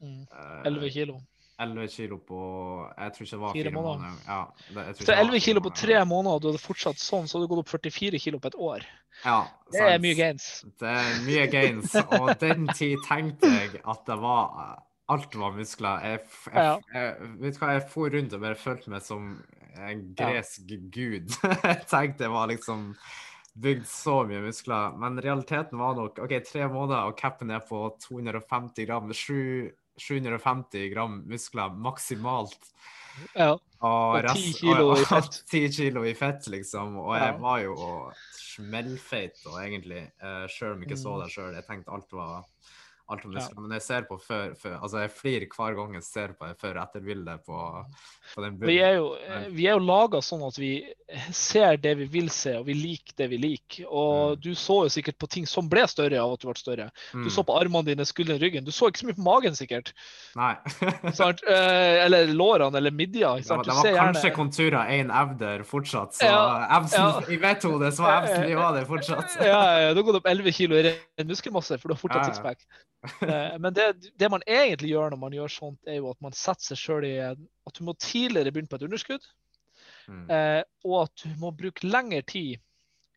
Mm. 0.00 0.22
eh, 0.32 0.62
11 0.64 0.90
kilo. 0.90 1.18
11 1.60 1.88
kilo 1.92 2.16
på 2.24 2.38
Jeg 2.96 3.12
tror 3.12 3.24
ikke 3.26 3.30
det 3.36 3.40
var 3.40 3.52
Fire 3.52 3.64
fire, 3.64 3.72
måneder. 3.74 3.98
måneder. 4.00 4.22
Ja, 4.26 4.44
det, 4.68 4.74
Så 4.96 5.02
ikke 5.02 5.06
det 5.06 5.08
var 5.08 5.20
11 5.24 5.40
kilo 5.40 5.60
på 5.60 5.68
måneder. 5.68 5.76
tre 5.76 6.04
måneder, 6.06 6.32
og 6.34 6.40
du 6.42 6.46
hadde 6.48 6.58
fortsatt 6.62 6.96
sånn, 6.96 7.26
så 7.28 7.36
hadde 7.36 7.48
du 7.48 7.54
gått 7.54 7.58
opp 7.58 7.68
44 7.68 8.18
kilo 8.18 8.38
på 8.38 8.46
et 8.48 8.54
år. 8.56 8.86
Ja, 9.26 9.44
Det 9.70 9.80
er 9.80 9.98
mye 9.98 10.14
gains. 10.16 10.64
Det 10.80 10.88
er 10.88 11.20
mye 11.26 11.46
gains, 11.52 11.94
og 11.96 12.38
den 12.40 12.66
tid 12.68 12.96
tenkte 13.06 13.42
jeg 13.52 13.80
at 13.84 14.06
det 14.06 14.18
var 14.18 14.82
Alt 15.10 15.34
var 15.34 15.50
muskler. 15.52 16.00
Jeg, 16.02 16.20
jeg, 16.54 16.82
jeg, 16.94 17.16
vet 17.40 17.54
du 17.54 17.58
hva, 17.58 17.72
jeg 17.74 17.88
for 17.90 18.08
rundt 18.08 18.32
og 18.32 18.40
bare 18.40 18.54
følte 18.54 18.88
meg 18.90 19.02
som 19.02 19.42
en 19.76 20.14
Ja. 20.16 20.30
gresk 20.32 20.60
gud. 20.90 21.28
jeg 21.64 21.86
tenkte 21.90 22.20
jeg 22.24 22.30
var 22.30 22.46
liksom 22.46 22.94
bygd 23.58 23.86
så 23.86 24.20
mye 24.28 24.40
muskler. 24.44 24.96
Men 24.98 25.18
realiteten 25.20 25.78
var 25.78 25.94
nok 25.98 26.18
OK, 26.22 26.36
tre 26.46 26.68
måneder, 26.68 27.08
og 27.10 27.16
capen 27.18 27.50
er 27.50 27.60
på 27.60 27.82
250 28.00 28.86
gram. 28.86 29.10
7, 29.12 29.70
750 29.98 30.88
gram 30.94 31.22
muskler 31.28 31.74
maksimalt. 31.76 32.70
Ja. 33.34 33.52
Og, 33.82 34.14
Og 34.22 34.28
10 34.36 34.52
kilo 34.60 34.92
i 34.96 35.04
fett. 35.04 35.40
10 35.50 35.68
kilo 35.74 36.04
i 36.06 36.14
fett, 36.14 36.46
liksom. 36.48 36.96
Og 37.02 37.16
Ja. 37.16 37.26
jeg 37.32 37.40
var 37.40 37.58
jo 37.64 37.74
smellfeit 38.38 39.40
og 39.46 39.58
egentlig, 39.62 40.04
uh, 40.22 40.46
sjøl 40.48 40.74
om 40.76 40.82
jeg 40.82 40.90
ikke 40.90 41.00
så 41.02 41.14
Mm. 41.16 41.20
det 41.24 41.30
sjøl. 41.34 41.54
Jeg 41.54 41.66
tenkte 41.66 41.92
alt 41.92 42.12
var 42.12 42.44
alt 43.10 43.24
var 43.26 43.40
Ja. 43.40 43.48
Men 43.60 43.72
jeg 43.76 43.82
ser 43.82 44.02
på 44.08 44.18
før, 44.22 44.54
før 44.58 44.76
Altså, 44.82 45.00
jeg 45.04 45.10
flirer 45.10 45.46
hver 45.56 45.74
gang 45.76 45.94
jeg 45.98 46.02
ser 46.06 46.28
på 46.38 46.46
det 46.48 46.56
før-etter-bildet 46.60 47.44
på, 47.46 47.58
på 48.34 48.42
den 48.44 48.58
Vi 48.60 48.78
er 48.78 48.94
jo, 48.98 49.16
vi 49.50 49.66
er 49.66 49.74
jo 49.76 49.84
laga 49.84 50.20
sånn 50.24 50.42
at 50.46 50.58
vi 50.58 50.72
ser 51.34 51.76
det 51.82 51.96
vi 51.98 52.06
vil 52.06 52.28
se, 52.30 52.52
og 52.60 52.66
vi 52.68 52.74
liker 52.78 53.16
det 53.18 53.28
vi 53.32 53.38
liker. 53.42 53.86
Og 53.90 54.36
Mm. 54.36 54.40
du 54.42 54.50
så 54.54 54.76
jo 54.86 54.88
sikkert 54.92 55.18
på 55.18 55.26
ting 55.28 55.46
som 55.46 55.68
ble 55.68 55.82
større 55.90 56.18
av 56.22 56.32
at 56.34 56.40
du 56.40 56.46
ble 56.48 56.54
større. 56.60 56.90
Mm. 57.14 57.24
Du 57.24 57.30
så 57.30 57.42
på 57.46 57.56
armene 57.58 57.84
dine, 57.84 58.04
skuldrene, 58.06 58.38
ryggen. 58.40 58.64
Du 58.64 58.70
så 58.70 58.88
ikke 58.90 59.02
så 59.02 59.06
mye 59.08 59.18
på 59.18 59.24
magen, 59.26 59.56
sikkert. 59.58 59.92
Nei. 60.36 60.54
Sant? 61.18 61.42
Eh, 61.48 62.04
Eller 62.04 62.30
lårene, 62.32 62.76
eller 62.78 62.90
midja. 62.94 63.34
Det 63.36 63.48
var, 63.50 63.64
det 63.64 63.74
var 63.74 63.82
kanskje 63.82 64.22
gjerne 64.28 64.34
konturer 64.36 64.92
én 64.94 65.10
evder 65.10 65.64
fortsatt, 65.66 66.14
så 66.14 66.24
Ja, 66.30 66.78
Evsen, 66.78 67.00
ja. 67.00 67.20
i 67.26 67.36
hode 67.66 67.90
så 67.92 68.02
var 68.06 68.22
Evsen 68.22 68.44
i 68.44 68.54
det 68.78 68.86
fortsatt. 68.86 69.36
ja, 69.50 69.60
ja, 69.80 69.94
Du 69.94 70.00
har 70.02 70.06
gått 70.12 70.20
opp 70.22 70.26
11 70.30 70.52
kilo 70.52 70.76
i 70.78 70.82
ren 70.86 71.26
muskelmasse, 71.26 71.78
for 71.80 71.88
du 71.90 71.94
har 71.94 72.00
fortsatt 72.00 72.22
Ja, 72.22 72.28
ja. 72.28 72.34
sixpack. 72.34 72.58
Eh, 73.22 73.58
Men 73.58 73.72
det, 73.74 74.12
det 74.18 74.28
man 74.30 74.42
egentlig 74.46 74.90
gjør 74.92 75.10
når 75.14 75.18
man 75.18 75.32
gjør 75.32 75.48
sånt, 75.48 75.78
er 75.88 75.94
jo 76.00 76.10
at 76.10 76.20
man 76.20 76.32
setter 76.36 76.74
seg 76.74 76.80
sjøl 76.82 77.04
i 77.08 77.14
At 77.30 77.78
du 77.78 77.84
må 77.84 77.94
tidligere 77.96 78.52
begynne 78.52 78.68
på 78.68 78.76
et 78.80 78.82
underskudd, 78.88 79.24
Mm. 80.08 80.26
eh, 80.30 80.62
og 80.84 81.02
at 81.04 81.22
du 81.22 81.28
må 81.38 81.50
bruke 81.56 81.86
lengre 81.86 82.22
tid 82.26 82.58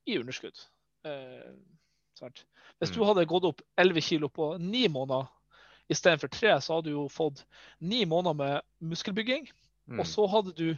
i 0.07 0.17
underskudd. 0.19 0.55
Eh. 1.05 1.51
Hvis 2.79 2.91
du 2.93 2.99
Mm. 3.01 3.07
hadde 3.07 3.25
gått 3.27 3.43
opp 3.45 3.61
11 3.77 4.01
kilo 4.01 4.29
på 4.29 4.57
ni 4.59 4.87
måneder 4.87 5.27
istedenfor 5.89 6.29
tre, 6.29 6.53
så 6.61 6.75
hadde 6.75 6.85
du 6.91 6.91
jo 6.91 7.07
fått 7.09 7.43
ni 7.81 8.05
måneder 8.05 8.33
med 8.35 8.61
muskelbygging, 8.81 9.49
Mm. 9.89 9.99
og 9.99 10.05
så 10.05 10.27
hadde 10.29 10.53
du 10.55 10.77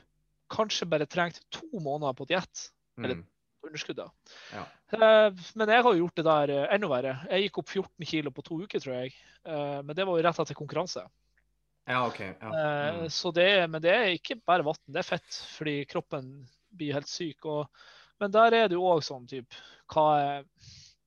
kanskje 0.49 0.89
bare 0.89 1.05
trengt 1.05 1.41
to 1.51 1.67
måneder 1.79 2.13
på 2.13 2.25
diett. 2.27 2.71
eller- 2.97 3.23
Mm. 3.65 3.71
underskudd. 3.73 3.97
da. 3.97 4.07
Ja. 4.53 4.63
Eh, 4.93 5.33
Men 5.55 5.69
jeg 5.73 5.83
har 5.83 5.93
jo 5.93 6.03
gjort 6.05 6.15
det 6.21 6.25
der 6.29 6.53
eh, 6.53 6.75
enda 6.75 6.87
verre. 6.91 7.13
Jeg 7.31 7.47
gikk 7.47 7.57
opp 7.63 7.69
14 7.73 8.05
kilo 8.05 8.31
på 8.31 8.43
to 8.45 8.61
uker, 8.63 8.79
tror 8.79 8.95
jeg. 9.01 9.13
Eh, 9.45 9.81
Men 9.81 9.95
det 9.95 10.05
var 10.05 10.17
jo 10.17 10.23
rett 10.23 10.39
etter 10.39 10.55
konkurranse. 10.57 11.05
ja, 11.87 12.05
OK. 12.07 12.19
Ja. 12.19 12.49
Mm. 13.01 13.09
Så 13.09 13.31
det, 13.33 13.67
men 13.69 13.81
det 13.81 13.91
er 13.93 14.13
ikke 14.15 14.39
bare 14.45 14.63
vann, 14.65 14.79
det 14.87 15.03
er 15.03 15.09
fett, 15.09 15.41
fordi 15.57 15.85
kroppen 15.85 16.47
blir 16.73 16.93
helt 16.97 17.07
syk. 17.07 17.45
Og, 17.45 17.67
men 18.19 18.31
der 18.31 18.53
er 18.53 18.67
det 18.67 18.75
jo 18.77 18.87
òg 18.89 19.03
sånn 19.05 19.27
type 19.27 19.53
er, 19.95 20.45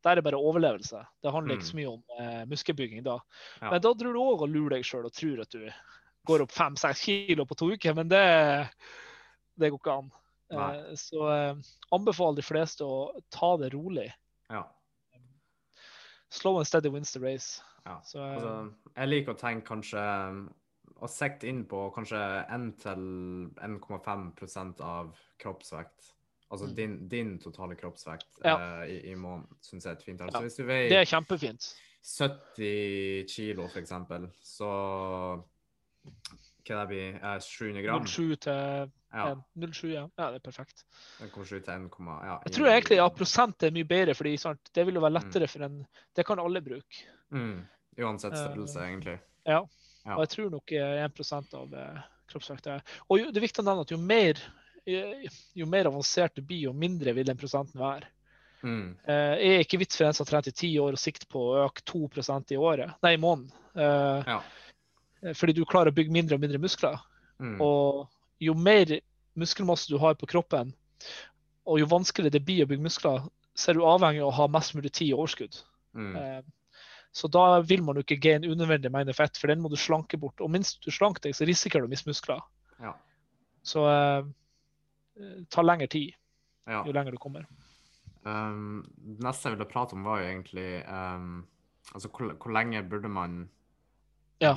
Der 0.04 0.16
er 0.16 0.22
bare 0.22 0.38
overlevelse. 0.38 1.00
Det 1.22 1.32
handler 1.32 1.56
ikke 1.56 1.66
så 1.66 1.76
mye 1.76 1.90
om 1.90 2.02
eh, 2.20 2.44
muskelbygging 2.46 3.02
da. 3.02 3.18
Ja. 3.60 3.70
Men 3.72 3.80
da 3.82 3.90
tror 3.94 4.14
du 4.14 4.20
òg 4.22 4.42
å 4.42 4.46
lure 4.46 4.76
deg 4.76 4.84
sjøl 4.86 5.08
og 5.08 5.12
tror 5.12 5.40
at 5.42 5.50
du 5.50 5.64
går 6.28 6.42
opp 6.44 6.52
fem-seks 6.52 7.00
kilo 7.08 7.44
på 7.48 7.56
to 7.58 7.72
uker, 7.72 7.94
men 7.94 8.08
det, 8.08 8.22
det 9.58 9.70
går 9.72 9.80
ikke 9.80 9.96
an. 9.98 10.10
Nei. 10.50 10.76
Eh, 10.78 10.94
Så 10.96 11.28
eh, 11.28 11.54
anbefaler 11.92 12.36
de 12.36 12.42
fleste 12.42 12.84
å 12.84 13.20
ta 13.30 13.56
det 13.56 13.72
rolig. 13.74 14.12
ja. 14.50 14.64
Slow 16.30 16.56
and 16.58 16.66
steady 16.66 16.88
wins 16.90 17.12
the 17.12 17.20
race. 17.20 17.62
Ja. 17.86 18.00
Så, 18.04 18.18
eh, 18.20 18.34
Altså, 18.36 18.72
jeg 18.96 19.08
liker 19.08 19.32
å 19.34 19.38
tenke 19.38 19.66
kanskje 19.66 20.48
Å 21.00 21.06
sikte 21.08 21.46
inn 21.48 21.64
på 21.64 21.90
kanskje 21.94 22.46
1-1,5 22.50 24.80
av 24.80 25.16
kroppsvekt. 25.38 26.12
Altså 26.50 26.66
Mm. 26.66 26.74
din, 26.74 27.08
din 27.08 27.38
totale 27.38 27.74
kroppsvekt 27.76 28.26
Ja. 28.44 28.56
eh, 28.82 28.88
i, 28.90 29.10
i 29.12 29.14
måneden, 29.14 29.56
syns 29.60 29.84
jeg 29.84 29.90
er 29.92 29.96
et 29.96 30.02
fint 30.02 30.18
tall. 30.18 30.30
Ja. 30.32 30.40
Hvis 30.40 30.56
du 30.56 30.66
Det 30.66 30.92
er 30.92 31.04
kjempefint. 31.04 31.74
70 32.02 33.26
kilo, 33.28 33.68
for 33.68 33.78
eksempel, 33.80 34.30
så 34.42 35.44
Hva 36.66 36.80
det 36.84 36.88
blir 36.88 37.14
eh, 37.22 37.38
700 37.40 37.82
gram? 37.82 38.04
07 38.06 38.36
til 38.36 38.90
Ja. 39.12 39.42
07, 39.56 39.88
ja. 39.92 40.04
ja. 40.16 40.26
Det 40.30 40.40
er 40.40 40.44
perfekt. 40.44 40.84
1,7 41.24 41.48
til 41.48 41.72
1, 41.72 41.88
ja. 42.28 42.36
Jeg 42.44 42.54
tror 42.56 42.70
egentlig 42.72 43.00
ja, 43.00 43.08
prosent 43.08 43.64
er 43.64 43.74
mye 43.74 43.88
bedre, 43.88 44.14
fordi 44.18 44.36
sant, 44.40 44.70
det 44.74 44.84
vil 44.86 44.98
jo 44.98 45.04
være 45.04 45.16
lettere 45.16 45.48
for 45.48 45.64
en 45.64 45.80
Det 46.16 46.26
kan 46.28 46.42
alle 46.42 46.62
bruke. 46.64 47.04
Mm. 47.32 47.62
Uansett 47.98 48.36
størrelse, 48.36 48.78
uh, 48.78 48.86
egentlig. 48.86 49.18
Ja. 49.48 49.62
Ja. 50.04 50.14
Og 50.16 50.24
jeg 50.24 50.34
tror 50.36 50.52
nok 50.52 50.72
eh, 50.72 51.00
1 51.04 51.56
av 51.58 51.74
eh, 51.74 52.04
kroppsvekta 52.30 52.76
er 52.76 52.94
Og 53.08 53.18
jo, 53.20 53.32
det 53.32 53.40
er 53.40 53.44
viktig 53.44 53.64
å 53.64 53.66
nevne 53.66 53.84
at 53.84 53.92
jo 53.92 53.98
mer, 54.00 54.40
jo, 54.88 55.02
jo 55.58 55.66
mer 55.68 55.90
avansert 55.90 56.38
du 56.38 56.44
blir, 56.44 56.68
jo 56.68 56.76
mindre 56.76 57.12
vil 57.16 57.28
den 57.28 57.40
prosenten 57.40 57.80
være. 57.80 58.08
Mm. 58.62 58.96
Eh, 59.04 59.34
Jeg 59.38 59.56
er 59.56 59.64
ikke 59.64 59.80
vits 59.82 59.98
for 59.98 60.08
en 60.08 60.16
som 60.16 60.24
har 60.24 60.32
trent 60.32 60.52
i 60.52 60.56
ti 60.56 60.70
år 60.80 60.96
og 60.96 61.02
sikter 61.02 61.28
på 61.30 61.42
å 61.50 61.66
øke 61.66 61.84
2% 61.88 62.54
i 62.54 62.60
året, 62.60 62.94
nei, 63.04 63.14
i 63.16 63.20
måneden. 63.22 63.52
Eh, 63.74 64.32
Ja. 64.34 64.40
Fordi 65.34 65.50
du 65.50 65.64
klarer 65.66 65.90
å 65.90 65.96
bygge 65.96 66.14
mindre 66.14 66.36
og 66.36 66.42
mindre 66.44 66.60
muskler. 66.62 66.94
Mm. 67.42 67.56
Og 67.58 68.06
jo 68.40 68.54
mer 68.54 69.00
muskelmasse 69.38 69.90
du 69.90 69.98
har 69.98 70.16
på 70.18 70.28
kroppen, 70.30 70.72
og 71.68 71.80
jo 71.80 71.88
vanskeligere 71.90 72.38
det 72.38 72.44
blir 72.46 72.64
å 72.64 72.70
bygge 72.70 72.86
muskler, 72.86 73.26
så 73.58 73.70
er 73.70 73.78
du 73.78 73.86
avhengig 73.86 74.22
av 74.22 74.30
å 74.30 74.36
ha 74.38 74.46
mest 74.54 74.74
mulig 74.78 74.92
tid 74.94 75.12
og 75.14 75.24
overskudd. 75.24 75.60
Mm. 75.98 76.14
Eh, 76.16 76.40
Så 77.18 77.26
da 77.32 77.60
vil 77.64 77.80
man 77.82 77.96
jo 77.96 78.02
ikke 78.04 78.18
gaine 78.20 78.46
unødvendig 78.46 78.90
mengde 78.92 79.14
fett, 79.16 79.38
for 79.40 79.50
den 79.50 79.62
må 79.64 79.70
du 79.72 79.78
slanke 79.80 80.18
bort. 80.20 80.42
Og 80.44 80.50
minst 80.52 80.84
du 80.84 80.90
slanker 80.92 81.24
deg, 81.24 81.34
så 81.34 81.46
risikerer 81.48 81.82
du 81.82 81.88
å 81.88 81.90
miste 81.90 82.06
muskler. 82.06 82.42
Ja. 82.84 82.92
Så 83.66 83.82
eh, 83.88 84.28
eh, 85.18 85.38
ta 85.50 85.64
lengre 85.64 85.88
tid 85.90 86.12
ja. 86.68 86.84
jo 86.84 86.92
lenger 86.94 87.16
du 87.16 87.18
kommer. 87.18 87.48
Um, 88.28 88.84
det 88.98 89.24
neste 89.24 89.48
jeg 89.48 89.56
ville 89.56 89.70
prate 89.70 89.96
om, 89.96 90.04
var 90.04 90.20
jo 90.20 90.28
egentlig 90.28 90.82
um, 90.84 91.46
Altså, 91.94 92.10
hvor, 92.12 92.34
hvor 92.36 92.52
lenge 92.52 92.82
burde 92.84 93.08
man 93.08 93.38
Ja. 94.42 94.52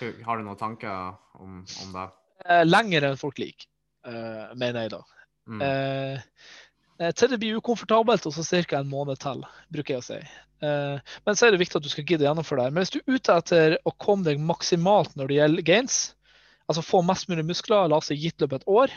Har 0.00 0.38
du 0.38 0.46
noen 0.46 0.60
tanker 0.60 1.16
om, 1.40 1.60
om 1.64 1.92
det? 1.94 2.06
Eh, 2.46 2.64
lenger 2.66 3.08
enn 3.08 3.20
folk 3.20 3.38
liker, 3.40 3.68
eh, 4.06 4.54
mener 4.58 4.86
jeg 4.86 4.92
da. 4.96 5.02
Mm. 5.46 5.62
Eh, 5.62 7.12
til 7.16 7.32
det 7.32 7.38
blir 7.42 7.60
ukomfortabelt, 7.60 8.26
og 8.28 8.34
så 8.34 8.62
ca. 8.64 8.80
en 8.80 8.90
måned 8.90 9.20
til, 9.20 9.44
bruker 9.72 9.96
jeg 9.96 10.02
å 10.02 10.06
si. 10.06 10.20
Men 10.64 11.36
så 11.36 11.44
er 11.44 11.52
det 11.52 11.60
viktig 11.60 11.76
at 11.76 11.84
du 11.84 11.90
skal 11.92 12.06
gidde 12.08 12.24
å 12.24 12.30
gjennomføre 12.30 12.62
det. 12.62 12.64
her. 12.64 12.72
Men 12.72 12.84
hvis 12.86 12.92
du 12.94 13.02
er 13.02 13.18
ute 13.18 13.34
etter 13.36 13.74
å 13.84 13.92
komme 14.00 14.24
deg 14.24 14.40
maksimalt 14.40 15.12
når 15.12 15.28
det 15.28 15.36
gjelder 15.36 15.66
gains, 15.68 15.96
altså 16.64 16.82
få 16.82 17.02
mest 17.04 17.28
mulig 17.28 17.44
muskler, 17.44 17.90
la 17.92 17.98
oss 18.00 18.08
si 18.08 18.16
gitt 18.16 18.40
løpet 18.40 18.62
et 18.62 18.72
år, 18.72 18.94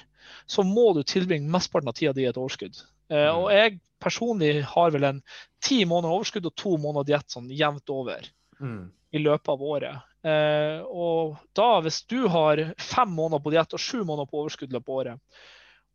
så 0.47 0.63
må 0.63 0.93
du 0.95 1.01
tilbringe 1.03 1.51
mesteparten 1.51 1.91
av 1.91 1.97
tida 1.99 2.15
di 2.15 2.23
i 2.23 2.29
et 2.31 2.39
overskudd. 2.39 2.79
Mm. 3.09 3.17
og 3.41 3.47
jeg 3.49 3.79
personlig 3.97 4.63
har 4.69 4.91
vel 4.93 5.05
en 5.07 5.19
ti 5.65 5.79
måneder 5.81 6.13
overskudd 6.13 6.45
og 6.45 6.53
to 6.61 6.75
måneder 6.77 7.07
diett 7.07 7.33
sånn 7.33 7.47
jevnt 7.49 7.89
over. 7.89 8.27
Mm. 8.59 8.91
i 9.11 9.21
løpet 9.23 9.49
av 9.49 9.61
året. 9.63 10.08
Eh, 10.27 10.81
og 10.83 11.37
da, 11.55 11.69
hvis 11.85 12.01
du 12.11 12.27
har 12.27 12.59
fem 12.77 13.11
måneder 13.15 13.43
på 13.43 13.53
diett 13.53 13.73
og 13.73 13.79
sju 13.79 14.01
måneder 14.03 14.27
på 14.29 14.41
overskudd 14.43 14.73
løpet 14.75 14.89
av 14.91 14.95
året, 15.01 15.19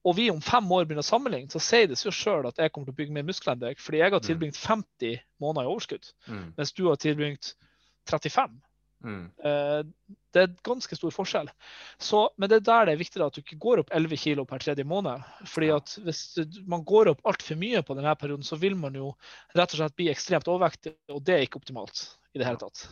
og 0.04 0.16
vi 0.18 0.26
om 0.32 0.40
fem 0.44 0.66
år 0.72 0.84
begynner 0.84 1.04
å 1.04 1.08
sammenligne, 1.08 1.48
så 1.52 1.60
sier 1.64 1.88
det 1.88 1.96
seg 1.96 2.12
sjøl 2.12 2.46
at 2.48 2.58
jeg 2.60 2.72
kommer 2.72 2.90
til 2.90 2.92
å 2.96 2.98
bygge 2.98 3.14
mer 3.16 3.24
muskler 3.24 3.54
enn 3.54 3.62
deg, 3.62 3.78
fordi 3.80 4.02
jeg 4.02 4.12
har 4.12 4.20
Mm. 4.20 4.26
tilbringt 4.28 4.56
50 4.60 5.20
måneder 5.40 5.64
i 5.64 5.72
overskudd, 5.72 6.12
Mm. 6.28 6.52
mens 6.58 6.72
du 6.72 6.88
har 6.88 6.96
tilbringt 6.96 7.54
35. 8.06 8.60
Mm. 9.04 9.30
Eh, 9.44 9.82
det 10.32 10.42
er 10.42 10.54
ganske 10.64 10.96
stor 10.96 11.10
forskjell. 11.10 11.48
Så, 12.00 12.30
men 12.38 12.48
det 12.48 12.56
er 12.56 12.60
der 12.64 12.84
det 12.86 12.92
er 12.94 13.04
viktig 13.04 13.20
at 13.24 13.34
du 13.34 13.40
ikke 13.42 13.58
går 13.60 13.78
opp 13.80 13.90
11 13.92 14.16
kg 14.16 14.44
per 14.48 14.58
tredje 14.58 14.84
måned. 14.84 15.22
fordi 15.46 15.70
at 15.76 15.98
Hvis 16.04 16.38
man 16.66 16.84
går 16.84 17.08
opp 17.08 17.20
altfor 17.24 17.56
mye 17.56 17.82
på 17.82 17.94
denne 17.96 18.14
perioden, 18.16 18.42
så 18.44 18.58
vil 18.58 18.74
man 18.76 18.94
jo 18.94 19.14
rett 19.54 19.72
og 19.74 19.78
slett 19.78 19.96
bli 19.96 20.08
ekstremt 20.08 20.48
overvektig, 20.48 20.94
og 21.10 21.22
det 21.24 21.34
er 21.34 21.46
ikke 21.46 21.60
optimalt 21.60 22.16
i 22.34 22.38
det 22.38 22.46
hele 22.46 22.56
tatt. 22.58 22.88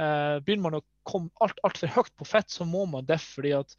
Eh, 0.00 0.38
begynner 0.40 0.64
man 0.68 0.78
å 0.78 0.84
komme 1.04 1.28
alt, 1.44 1.58
altfor 1.66 1.92
høyt 1.92 2.14
på 2.16 2.28
fett, 2.28 2.48
så 2.52 2.64
må 2.68 2.86
man 2.88 3.04
det 3.08 3.18
fordi 3.20 3.52
at 3.58 3.74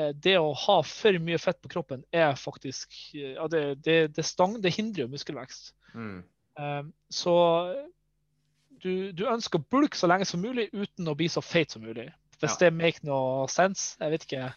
eh, 0.00 0.10
det 0.10 0.34
å 0.40 0.50
ha 0.64 0.80
for 0.86 1.18
mye 1.22 1.38
fett 1.38 1.60
på 1.62 1.70
kroppen 1.76 2.02
er 2.10 2.34
faktisk 2.40 2.96
eh, 3.14 3.36
ja, 3.36 3.46
det, 3.52 3.64
det, 3.86 3.98
det, 4.16 4.26
stang, 4.26 4.58
det 4.64 4.74
hindrer 4.74 5.06
jo 5.06 5.12
muskelvekst. 5.12 5.74
Mm. 5.92 6.22
Så 7.12 7.32
du, 8.82 9.12
du 9.16 9.22
ønsker 9.30 9.62
bulke 9.72 9.96
så 9.96 10.08
lenge 10.10 10.26
som 10.28 10.42
mulig 10.42 10.66
uten 10.74 11.08
å 11.08 11.14
bli 11.16 11.28
så 11.32 11.40
feit 11.44 11.72
som 11.72 11.84
mulig. 11.84 12.10
Hvis 12.42 12.56
Ja. 12.58 12.66
det 12.66 12.72
make 12.74 13.06
no 13.06 13.46
sense. 13.48 13.96
Jeg 14.00 14.12
vet 14.12 14.26
ikke. 14.26 14.48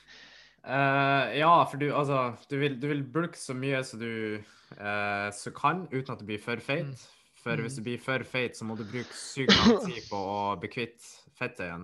Uh, 0.66 1.30
ja, 1.38 1.52
for 1.70 1.78
du, 1.78 1.92
altså, 1.94 2.34
du 2.50 2.58
vil, 2.58 2.82
du 2.82 2.88
vil 2.90 3.04
bulke 3.14 3.38
så 3.38 3.54
mye 3.54 3.84
som 3.86 4.02
du 4.02 4.42
uh, 4.80 5.30
så 5.32 5.54
kan, 5.56 5.86
uten 5.94 6.16
at 6.16 6.20
du 6.20 6.26
blir 6.26 6.42
for 6.42 6.58
feit. 6.58 6.90
Mm. 6.90 7.15
For 7.46 7.54
Mm. 7.60 7.62
hvis 7.68 7.76
du 7.78 7.82
blir 7.86 8.00
for 8.02 8.24
feit, 8.26 8.56
så 8.58 8.66
må 8.66 8.74
du 8.80 8.84
bruke 8.90 9.14
sykt 9.14 9.54
lang 9.54 9.76
tid 9.86 10.08
på 10.10 10.18
å 10.18 10.56
bli 10.58 10.70
kvitt 10.74 11.04
fettet 11.38 11.68
igjen. 11.68 11.84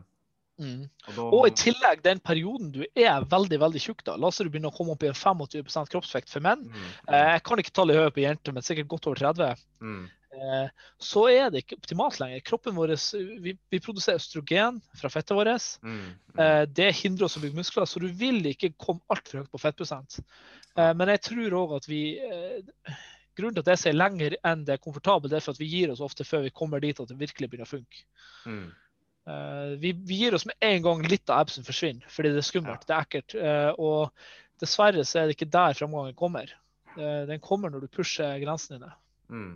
Og, 0.62 1.14
da, 1.16 1.24
Og 1.34 1.47
i 1.47 1.51
tillegg, 1.57 2.01
den 2.05 2.20
perioden 2.22 2.72
du 2.74 2.82
er 2.93 3.24
veldig 3.30 3.57
veldig 3.62 3.82
tjukk, 3.82 4.03
da, 4.05 4.14
la 4.18 4.30
oss 4.30 4.38
si 4.38 4.45
du 4.45 4.49
begynner 4.53 4.70
å 4.70 4.76
komme 4.76 4.93
opp 4.93 5.05
i 5.05 5.09
en 5.09 5.18
25 5.18 5.89
kroppsvekt 5.89 6.30
for 6.34 6.43
menn. 6.45 6.68
mm, 6.70 6.89
Eh, 7.09 7.30
jeg 7.36 7.43
kan 7.47 7.62
ikke 7.62 7.74
tallet 7.78 7.95
i 7.95 8.01
hodet 8.01 8.14
på 8.18 8.22
jenter, 8.26 8.53
men 8.53 8.66
sikkert 8.66 8.89
godt 8.91 9.07
over 9.09 9.22
30. 9.22 9.55
mm, 9.82 10.09
Eh, 10.32 10.68
så 11.01 11.26
er 11.28 11.49
det 11.51 11.64
ikke 11.66 11.76
optimalt 11.82 12.20
lenger. 12.22 12.39
Kroppen 12.47 12.76
vår, 12.78 12.93
vi, 13.43 13.51
vi 13.74 13.80
produserer 13.84 14.16
østrogen 14.22 14.78
fra 14.95 15.09
fettet 15.12 15.36
vårt. 15.36 15.66
mm, 15.84 15.97
mm, 15.97 16.39
Eh, 16.39 16.66
det 16.72 16.91
hindrer 17.01 17.26
oss 17.26 17.36
å 17.38 17.41
bygge 17.43 17.57
muskler, 17.57 17.86
så 17.86 17.99
du 17.99 18.07
vil 18.07 18.39
ikke 18.53 18.74
komme 18.80 19.01
altfor 19.12 19.41
høyt 19.41 19.51
på 19.51 19.59
fettprosent. 19.59 20.22
Eh, 20.78 20.93
men 20.93 21.09
jeg 21.09 21.22
tror 21.22 21.57
òg 21.66 21.76
at 21.82 21.89
vi 21.89 22.03
eh, 22.22 22.62
Grunnen 23.38 23.55
til 23.55 23.63
at 23.63 23.73
jeg 23.73 23.82
sier 23.86 23.95
lenger 23.95 24.36
enn 24.47 24.65
det 24.67 24.75
er 24.75 24.84
komfortabelt, 24.84 25.34
er 25.34 25.43
for 25.43 25.55
at 25.55 25.61
vi 25.61 25.69
gir 25.71 25.91
oss 25.93 26.03
ofte 26.03 26.27
før 26.27 26.45
vi 26.45 26.53
kommer 26.55 26.84
dit 26.84 26.99
at 26.99 27.09
det 27.09 27.19
virkelig 27.19 27.49
begynner 27.51 27.69
å 27.69 27.75
funke. 27.77 28.05
mm, 28.45 28.69
Uh, 29.21 29.77
vi, 29.77 29.91
vi 29.93 30.15
gir 30.15 30.34
oss 30.34 30.47
med 30.49 30.55
en 30.59 30.82
gang 30.82 31.03
litt 31.05 31.29
av 31.29 31.43
absen 31.43 31.65
forsvinner, 31.65 32.05
fordi 32.09 32.32
det 32.34 32.41
er 32.41 32.47
skummelt, 32.47 32.86
det 32.89 32.95
er 32.95 33.05
ekkelt. 33.05 33.36
Uh, 33.38 33.71
og 33.77 34.61
dessverre 34.61 35.03
så 35.05 35.21
er 35.21 35.29
det 35.29 35.36
ikke 35.38 35.51
der 35.53 35.77
framgangen 35.77 36.17
kommer. 36.17 36.49
Uh, 36.95 37.27
den 37.29 37.43
kommer 37.43 37.69
når 37.69 37.86
du 37.86 37.91
pusher 37.99 38.39
grensene 38.41 38.79
dine. 38.79 38.95
mm. 39.29 39.51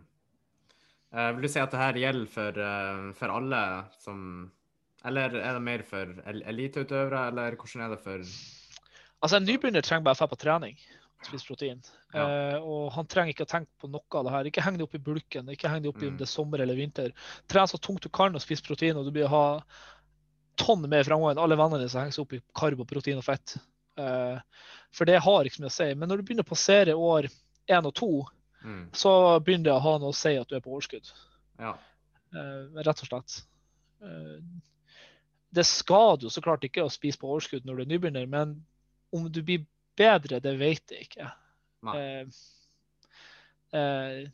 Vil 1.16 1.46
du 1.46 1.48
si 1.48 1.62
at 1.62 1.72
det 1.72 1.80
her 1.80 1.96
gjelder 1.96 2.28
for, 2.28 2.58
for 3.16 3.32
alle 3.32 3.60
som 4.04 4.18
Eller 5.08 5.38
er 5.38 5.54
det 5.56 5.62
mer 5.64 5.84
for 5.88 6.10
eliteutøvere, 6.28 7.22
eller 7.30 7.56
hvordan 7.56 7.84
er 7.86 7.94
det 7.94 8.00
for 8.04 8.26
Altså 9.24 9.38
En 9.38 9.48
nybegynner 9.48 9.86
trenger 9.86 10.04
bare 10.04 10.20
dra 10.20 10.28
på 10.28 10.40
trening 10.42 10.76
spise 11.28 11.48
protein. 11.48 11.82
Ja. 12.14 12.26
Eh, 12.26 12.58
og 12.64 12.92
han 12.96 13.08
trenger 13.12 13.34
ikke 13.34 13.46
å 13.48 13.52
tenke 13.52 13.72
på 13.82 13.90
noe 13.92 14.20
av 14.20 14.26
det 14.28 14.34
her. 14.36 14.50
Ikke 14.52 14.64
heng 14.66 14.78
det 14.80 14.86
opp 14.86 14.96
i 14.98 15.02
bulken, 15.04 15.50
ikke 15.54 15.72
heng 15.72 15.84
det 15.84 15.92
opp 15.92 16.02
i 16.02 16.08
om 16.08 16.14
Mm. 16.14 16.18
det 16.18 16.28
er 16.28 16.32
sommer 16.32 16.62
eller 16.64 16.76
vinter. 16.76 17.12
Tren 17.48 17.68
så 17.68 17.80
tungt 17.82 18.02
du 18.04 18.10
kan 18.10 18.36
og 18.36 18.42
spis 18.42 18.62
protein, 18.62 18.98
og 18.98 19.06
du 19.06 19.12
blir 19.12 19.26
å 19.26 19.34
ha 19.34 19.64
tonn 20.58 20.88
mer 20.90 21.04
framover 21.04 21.36
enn 21.36 21.44
alle 21.44 21.58
vennene 21.60 21.82
dine 21.84 21.90
som 21.92 22.02
henger 22.02 22.16
seg 22.16 22.26
opp 22.26 22.34
i 22.34 22.42
karb 22.56 22.86
protein 22.88 23.18
og 23.20 23.26
fett. 23.28 23.58
Eh, 23.98 24.40
for 24.92 25.06
det 25.06 25.20
har 25.20 25.44
ikke 25.44 25.58
så 25.58 25.66
mye 25.66 25.74
å 25.74 25.78
si. 25.80 25.90
Men 25.96 26.10
når 26.10 26.18
du 26.18 26.24
begynner 26.24 26.48
å 26.48 26.54
passere 26.54 26.96
år 26.96 27.28
én 27.68 27.86
og 27.86 27.94
to, 27.96 28.12
mm, 28.64 28.94
så 28.94 29.40
begynner 29.44 29.70
det 29.72 29.76
å 29.76 29.84
ha 29.84 29.98
noe 29.98 30.14
å 30.14 30.16
si 30.16 30.36
at 30.38 30.48
du 30.48 30.56
er 30.56 30.64
på 30.64 30.72
overskudd. 30.72 31.12
Ja. 31.60 31.78
Eh, 32.36 32.82
rett 32.84 33.04
og 33.04 33.08
slett. 33.10 33.44
Eh, 34.04 34.40
det 35.56 35.66
skader 35.66 36.28
jo 36.28 36.30
så 36.30 36.42
klart 36.44 36.64
ikke 36.68 36.84
å 36.84 36.92
spise 36.92 37.20
på 37.20 37.30
overskudd 37.32 37.66
når 37.66 37.76
du 37.76 37.82
er 37.84 37.92
nybegynner, 37.94 38.28
men 38.28 38.66
om 39.16 39.30
du 39.32 39.42
blir 39.42 39.66
bedre, 39.98 40.40
det 40.44 40.56
vet 40.60 40.92
jeg 40.92 41.08
ikke. 41.08 41.32
Eh, 41.94 42.26
eh, 43.80 44.28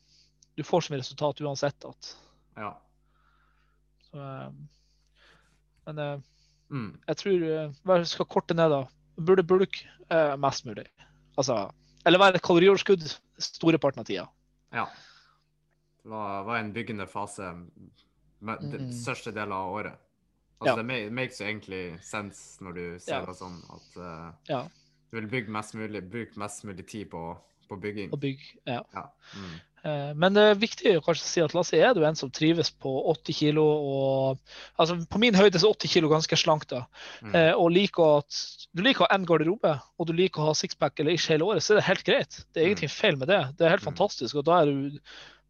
du 0.55 0.63
får 0.63 0.81
som 0.87 0.95
resultat 0.97 1.41
uansett 1.41 1.85
at 1.85 2.15
Ja. 2.57 2.73
så, 4.11 4.17
eh, 4.17 4.51
Men 5.87 5.99
eh, 5.99 6.19
Mm, 6.71 7.01
jeg 7.05 7.17
tror 7.17 7.41
eh, 7.43 7.71
Hva 7.83 8.05
skal 8.07 8.25
korte 8.31 8.53
ned, 8.55 8.69
da? 8.71 8.85
Burde 9.19 9.43
bulk 9.43 9.81
eh, 10.09 10.35
mest 10.37 10.63
mulig. 10.65 10.85
Altså 11.37 11.69
Eller 12.05 12.17
være 12.19 12.35
et 12.39 12.41
kalorioverskudd 12.41 13.03
storeparten 13.37 13.99
av 13.99 14.05
tida. 14.05 14.27
ja. 14.71 14.85
Det 16.03 16.09
var, 16.09 16.43
var 16.43 16.57
en 16.57 16.71
byggende 16.73 17.05
fase 17.07 17.43
med 18.39 18.61
den 18.71 18.87
Mm. 18.87 18.91
største 18.91 19.31
delen 19.31 19.51
av 19.53 19.69
året. 19.71 19.97
Altså, 20.61 20.77
Ja. 20.79 20.83
Det 20.83 21.11
makes 21.13 21.37
jo 21.39 21.45
egentlig 21.45 21.99
sense 22.03 22.57
når 22.63 22.73
du 22.73 22.99
ser 22.99 23.19
Ja. 23.19 23.25
det 23.25 23.35
sånn, 23.35 23.59
at 23.69 23.97
uh, 23.97 24.33
Ja. 24.49 24.67
Du 25.11 25.19
vil 25.19 25.27
bygge 25.29 25.51
mest 25.51 25.73
mulig, 25.75 26.01
bruke 26.09 26.37
mest 26.39 26.63
mulig 26.63 26.85
tid 26.87 27.09
på, 27.11 27.37
på 27.69 27.79
bygging. 27.81 28.11
Og 28.13 28.19
bygg, 28.19 28.39
Ja. 28.67 28.81
Ja. 28.95 29.03
Mm. 29.35 29.59
Eh, 29.83 30.13
Men 30.13 30.33
det 30.35 30.41
er 30.45 30.55
viktig 30.61 30.91
å 30.99 31.01
kanskje 31.03 31.25
si 31.25 31.41
at 31.41 31.55
Lasse 31.57 31.73
er 31.73 31.93
du 31.97 32.03
en 32.05 32.15
som 32.15 32.29
trives 32.29 32.69
på 32.69 32.91
80 33.15 33.33
kilo 33.33 33.63
Og, 33.65 34.37
altså 34.77 34.99
på 35.09 35.17
min 35.19 35.33
høyde 35.33 35.57
er 35.57 35.65
80 35.73 35.89
kilo 35.89 36.07
ganske 36.11 36.37
slankt. 36.37 36.69
da. 36.69 36.83
Mm. 37.23 37.33
Eh, 37.35 37.53
og 37.57 37.71
liker 37.73 38.19
at, 38.19 38.41
du 38.75 38.83
liker 38.83 39.03
å 39.05 39.07
ha 39.09 39.15
en 39.15 39.25
garderobe 39.25 39.73
og 39.97 40.07
du 40.07 40.13
liker 40.13 40.41
å 40.43 40.51
ha 40.51 40.53
sixpack 40.53 40.99
eller 40.99 41.13
ikke 41.17 41.33
hele 41.33 41.43
året, 41.49 41.63
så 41.65 41.73
er 41.73 41.81
det 41.81 41.87
helt 41.89 42.05
greit. 42.05 42.45
Det 42.53 42.61
er 42.61 42.67
ingenting 42.69 42.93
feil 42.93 43.17
med 43.17 43.27
det. 43.27 43.41
Det 43.57 43.65
er 43.65 43.73
helt 43.73 43.81
Mm. 43.83 43.89
fantastisk. 43.93 44.35
og 44.35 44.45
da 44.45 44.63
du 44.65 44.99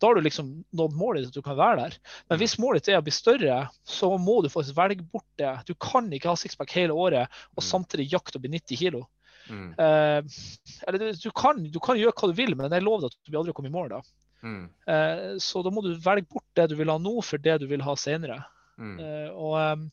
da 0.02 0.08
har 0.08 0.16
du 0.16 0.22
liksom 0.22 0.64
nådd 0.74 0.94
målet 0.98 1.22
ditt, 1.22 1.28
at 1.28 1.34
du 1.36 1.42
kan 1.44 1.56
være 1.58 1.76
der. 1.78 1.94
Men 2.30 2.40
Mm. 2.40 2.42
hvis 2.42 2.58
målet 2.58 2.82
ditt 2.82 2.90
er 2.96 3.02
å 3.02 3.04
bli 3.04 3.12
større, 3.12 3.70
så 3.86 4.18
må 4.18 4.42
du 4.42 4.50
faktisk 4.50 4.74
velge 4.74 5.04
bort 5.12 5.28
det. 5.38 5.66
Du 5.68 5.76
kan 5.76 6.10
ikke 6.10 6.26
ha 6.30 6.34
sixpack 6.36 6.72
hele 6.72 6.90
året 6.96 7.28
og 7.56 7.62
Mm. 7.64 7.68
samtidig 7.70 8.10
jakte 8.10 8.40
å 8.40 8.42
bli 8.42 8.50
90 8.50 8.78
kg. 8.80 9.06
Mm. 9.52 9.74
Uh, 9.76 10.72
eller 10.88 11.12
du, 11.20 11.30
kan, 11.36 11.60
du 11.68 11.80
kan 11.84 12.00
gjøre 12.00 12.16
hva 12.16 12.32
du 12.32 12.38
vil, 12.38 12.56
men 12.58 12.72
jeg 12.72 12.86
lover 12.86 13.10
at 13.10 13.18
du 13.18 13.32
blir 13.32 13.42
aldri 13.42 13.56
kommer 13.58 13.72
i 13.72 13.76
mål 13.76 13.92
da. 13.92 14.02
Mm. 14.42 14.64
Uh, 14.88 15.28
så 15.44 15.62
da 15.66 15.74
må 15.74 15.84
du 15.86 15.92
velge 16.02 16.30
bort 16.32 16.48
det 16.58 16.70
du 16.72 16.78
vil 16.80 16.92
ha 16.92 16.98
nå, 17.02 17.18
for 17.26 17.42
det 17.44 17.60
du 17.62 17.68
vil 17.70 17.84
ha 17.86 17.96
senere. 18.00 18.40
Mm. 18.82 18.96
Uh, 19.02 19.30
og, 19.36 19.58
um, 19.60 19.86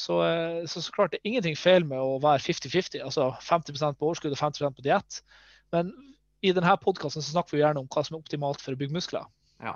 så, 0.00 0.20
så, 0.70 0.80
så 0.80 0.92
klart 0.94 1.12
det 1.12 1.18
er 1.20 1.28
ingenting 1.28 1.56
feil 1.58 1.84
med 1.84 2.00
å 2.00 2.20
være 2.22 2.40
50-50, 2.40 3.02
altså 3.04 3.32
50% 3.44 3.98
på 3.98 4.06
overskudd 4.08 4.32
og 4.32 4.40
50% 4.40 4.78
på 4.78 4.84
diett. 4.86 5.18
Men 5.74 5.90
i 6.40 6.54
denne 6.56 6.76
podkasten 6.80 7.24
snakker 7.24 7.58
vi 7.58 7.60
gjerne 7.60 7.82
om 7.82 7.88
hva 7.90 8.04
som 8.06 8.16
er 8.16 8.22
optimalt 8.22 8.62
for 8.64 8.72
å 8.72 8.80
bygge 8.80 8.96
muskler. 8.96 9.26
Ja. 9.60 9.74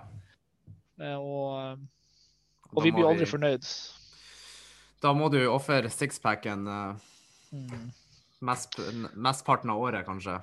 Eh, 0.97 1.19
og, 1.19 1.51
ehm, 1.61 1.83
og 2.73 2.87
vi 2.87 2.95
blir 2.95 3.11
aldri 3.11 3.29
fornøyd. 3.29 3.69
Da 5.05 5.13
må 5.13 5.29
du 5.29 5.43
ofre 5.51 5.93
sixpacken 5.93 6.65
Mm. 7.55 7.93
Mest, 8.41 8.79
mestparten 9.15 9.71
av 9.71 9.83
året, 9.83 10.07
kanskje. 10.07 10.39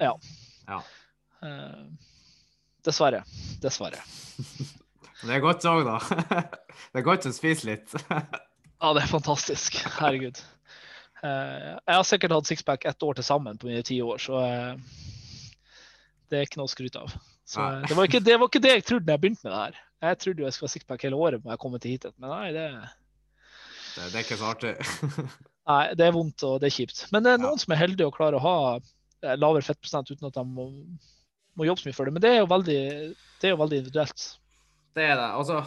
Ja. 0.00 0.14
Ja. 0.66 0.82
Eh, 1.42 1.82
dessverre. 2.84 3.24
Dessverre. 3.62 4.02
Det 5.20 5.34
er 5.36 5.42
godt 5.44 5.66
òg, 5.68 5.82
da. 5.84 5.98
det 6.94 7.02
er 7.02 7.04
godt 7.04 7.26
å 7.28 7.30
spise 7.36 7.66
litt. 7.68 7.92
Ja, 8.08 8.92
det 8.96 9.02
er 9.02 9.10
fantastisk. 9.10 9.76
Herregud. 9.98 10.38
Eh, 11.20 11.66
jeg 11.76 11.92
har 11.98 12.06
sikkert 12.08 12.32
hatt 12.32 12.48
sixpack 12.48 12.86
ett 12.88 13.04
år 13.04 13.18
til 13.18 13.26
sammen 13.26 13.60
på 13.60 13.68
mine 13.68 13.82
ti 13.84 13.98
år, 14.00 14.16
så 14.22 14.38
eh, 14.40 14.78
det 16.32 16.38
er 16.38 16.48
ikke 16.48 16.62
noe 16.62 16.70
å 16.70 16.72
skryte 16.72 17.02
av. 17.04 17.12
Så, 17.44 17.66
det, 17.84 17.92
var 17.98 18.08
ikke, 18.08 18.22
det 18.24 18.38
var 18.40 18.48
ikke 18.48 18.64
det 18.64 18.72
jeg 18.78 18.86
trodde 18.88 19.10
da 19.10 19.18
jeg 19.18 19.24
begynte 19.26 19.44
med 19.44 19.52
det 19.52 19.60
her. 19.60 19.78
Jeg 20.06 20.20
trodde 20.22 20.40
jo 20.40 20.48
jeg 20.48 20.56
skulle 20.56 20.70
ha 20.70 20.74
sixpack 20.78 21.04
hele 21.04 21.20
året 21.20 21.44
når 21.44 21.52
jeg 21.52 21.62
kom 21.66 21.76
til 21.76 21.92
hit, 21.92 22.08
men 22.16 22.32
nei, 22.32 22.52
det, 22.56 22.66
Det, 23.90 24.04
det 24.06 24.14
er 24.14 24.24
ikke 24.24 24.40
så 24.40 24.52
artig. 24.54 24.74
nei, 25.68 25.94
det 25.94 26.06
er 26.06 26.12
vondt 26.16 26.42
og 26.44 26.60
det 26.60 26.70
er 26.70 26.76
kjipt. 26.78 27.06
Men 27.12 27.22
det 27.22 27.32
er 27.34 27.38
Ja. 27.38 27.46
noen 27.46 27.58
som 27.58 27.72
er 27.72 27.80
heldige 27.82 28.06
og 28.06 28.14
klarer 28.16 28.38
å 28.38 28.44
ha 28.44 28.80
eh, 29.22 29.36
lavere 29.36 29.62
fettprosent 29.62 30.10
uten 30.10 30.26
at 30.26 30.34
de 30.34 30.44
må, 30.44 30.68
må 31.56 31.64
jobbe 31.66 31.80
så 31.82 31.88
mye 31.90 31.94
for 31.94 32.04
det. 32.04 32.12
Men 32.14 32.22
det 32.22 32.30
er 32.30 32.38
jo 32.40 32.46
veldig, 32.46 32.80
det 33.40 33.48
er 33.48 33.54
jo 33.54 33.60
veldig 33.64 33.78
individuelt. 33.82 34.38
Det 34.94 35.02
er 35.04 35.16
det. 35.16 35.30
Altså, 35.38 35.64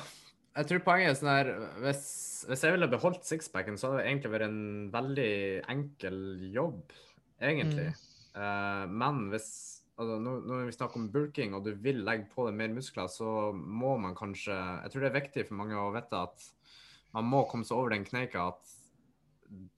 jeg 0.57 0.67
tror 0.67 0.79
poenget 0.83 1.09
er 1.09 1.15
sånn 1.19 1.29
her 1.31 1.51
Hvis, 1.81 2.45
hvis 2.49 2.61
jeg 2.65 2.73
ville 2.75 2.87
beholdt 2.91 3.23
sixpacken, 3.25 3.77
så 3.77 3.87
hadde 3.91 4.01
det 4.03 4.09
egentlig 4.11 4.31
vært 4.33 4.47
en 4.49 4.91
veldig 4.91 5.31
enkel 5.71 6.17
jobb, 6.53 6.81
egentlig. 7.41 7.93
Eh, 8.35 8.85
men 8.89 9.29
hvis 9.31 9.47
altså, 9.97 10.17
nå- 10.19 10.41
Når 10.49 10.65
vi 10.65 10.71
snakker 10.75 10.95
om 10.97 11.09
bulking, 11.13 11.53
og 11.53 11.63
du 11.63 11.73
vil 11.75 12.03
legge 12.03 12.25
på 12.35 12.47
deg 12.49 12.55
mer 12.57 12.67
muskler, 12.73 13.07
så 13.07 13.53
må 13.53 13.97
man 14.01 14.15
kanskje 14.15 14.51
Jeg 14.83 14.91
tror 14.91 15.01
det 15.05 15.11
er 15.13 15.21
viktig 15.21 15.47
for 15.47 15.55
mange 15.55 15.75
å 15.77 15.93
vite 15.93 16.13
at 16.27 16.49
man 17.13 17.25
må 17.29 17.43
komme 17.47 17.63
seg 17.63 17.77
over 17.77 17.89
den 17.93 18.03
kneika 18.05 18.47
at 18.49 18.73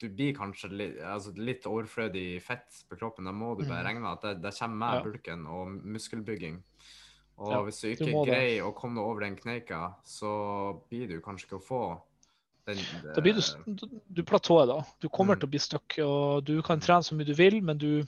du 0.00 0.08
blir 0.08 0.34
kanskje 0.34 0.70
litt, 0.72 0.96
altså 1.02 1.32
litt 1.36 1.66
overflødig 1.68 2.40
fett 2.42 2.82
på 2.90 2.96
kroppen. 2.98 3.24
Da 3.24 3.32
må 3.32 3.54
du 3.58 3.64
bare 3.66 3.82
Mm. 3.82 3.86
regne 3.86 4.00
med 4.00 4.12
at 4.12 4.22
det, 4.22 4.42
det 4.42 4.54
kommer 4.58 4.76
med 4.76 4.94
Ja. 4.94 5.02
bulken 5.02 5.46
og 5.46 5.68
muskelbygging. 5.84 6.62
Og 7.38 7.50
Ja, 7.52 7.62
hvis 7.62 7.80
du 7.82 7.88
du 7.88 8.04
ikke 8.04 8.24
det. 8.24 8.32
greier 8.32 8.62
å 8.64 8.74
komme 8.74 8.94
deg 8.96 9.04
over 9.04 9.20
den 9.20 9.36
kneika, 9.36 9.94
så 10.04 10.80
blir 10.90 11.08
du 11.08 11.20
kanskje 11.20 11.46
ikke 11.46 11.60
å 11.60 11.66
få 11.66 12.00
den 12.66 12.78
Da 13.14 13.20
blir 13.20 13.34
du, 13.34 13.74
du- 14.12 14.22
platået, 14.24 14.66
da. 14.66 14.82
Du 15.00 15.08
kommer 15.08 15.34
Mm. 15.36 15.40
til 15.40 15.46
å 15.46 15.50
bli 15.50 15.58
stuck, 15.58 15.98
og 15.98 16.44
du 16.44 16.62
kan 16.62 16.80
trene 16.80 17.02
så 17.04 17.14
mye 17.14 17.26
du 17.26 17.34
vil, 17.34 17.60
men 17.62 17.76
du 17.78 18.04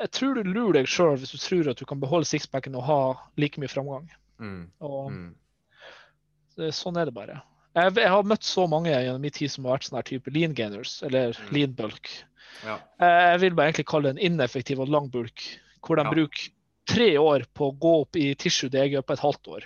Jeg 0.00 0.10
tror 0.12 0.34
du 0.34 0.44
lurer 0.44 0.74
deg 0.74 0.86
sjøl 0.86 1.16
hvis 1.18 1.32
du 1.32 1.38
tror 1.38 1.70
at 1.70 1.76
du 1.76 1.84
kan 1.84 1.98
beholde 1.98 2.24
sixpacken 2.24 2.76
og 2.76 2.84
ha 2.84 3.14
like 3.36 3.58
mye 3.60 3.66
framgang. 3.66 4.08
mm, 4.38 4.70
Og 4.80 5.10
mm, 5.10 5.34
det, 6.56 6.72
sånn 6.72 6.96
er 6.96 7.04
det 7.06 7.14
bare. 7.14 7.42
Jeg, 7.78 7.94
jeg 8.02 8.10
har 8.12 8.26
møtt 8.26 8.46
så 8.46 8.64
mange 8.70 8.90
gjennom 8.90 9.22
min 9.22 9.34
tid 9.34 9.50
som 9.52 9.66
har 9.68 9.76
vært 9.78 9.88
sånn 9.88 9.98
her 10.00 10.06
type 10.08 10.32
lean 10.34 10.54
gainers, 10.58 10.96
eller 11.06 11.32
Mm. 11.38 11.52
lean 11.54 11.72
bulk. 11.78 12.10
ja. 12.64 12.78
Jeg 13.00 13.32
jeg 13.32 13.40
vil 13.44 13.54
bare 13.54 13.70
egentlig 13.72 13.86
kalle 13.86 14.12
det 14.12 14.16
en 14.18 14.32
ineffektiv 14.32 14.80
og 14.80 14.88
lang 14.88 15.08
bulk, 15.10 15.42
hvor 15.82 15.96
de 15.96 16.02
Ja. 16.04 16.10
bruker 16.10 16.48
tre 16.88 17.10
år 17.20 17.44
på 17.54 17.68
å 17.70 17.78
gå 17.78 18.00
opp 18.02 18.16
i 18.16 18.34
tissue 18.34 18.70
gjør 18.70 19.02
på 19.04 19.12
et 19.12 19.20
halvt 19.20 19.48
år. 19.48 19.62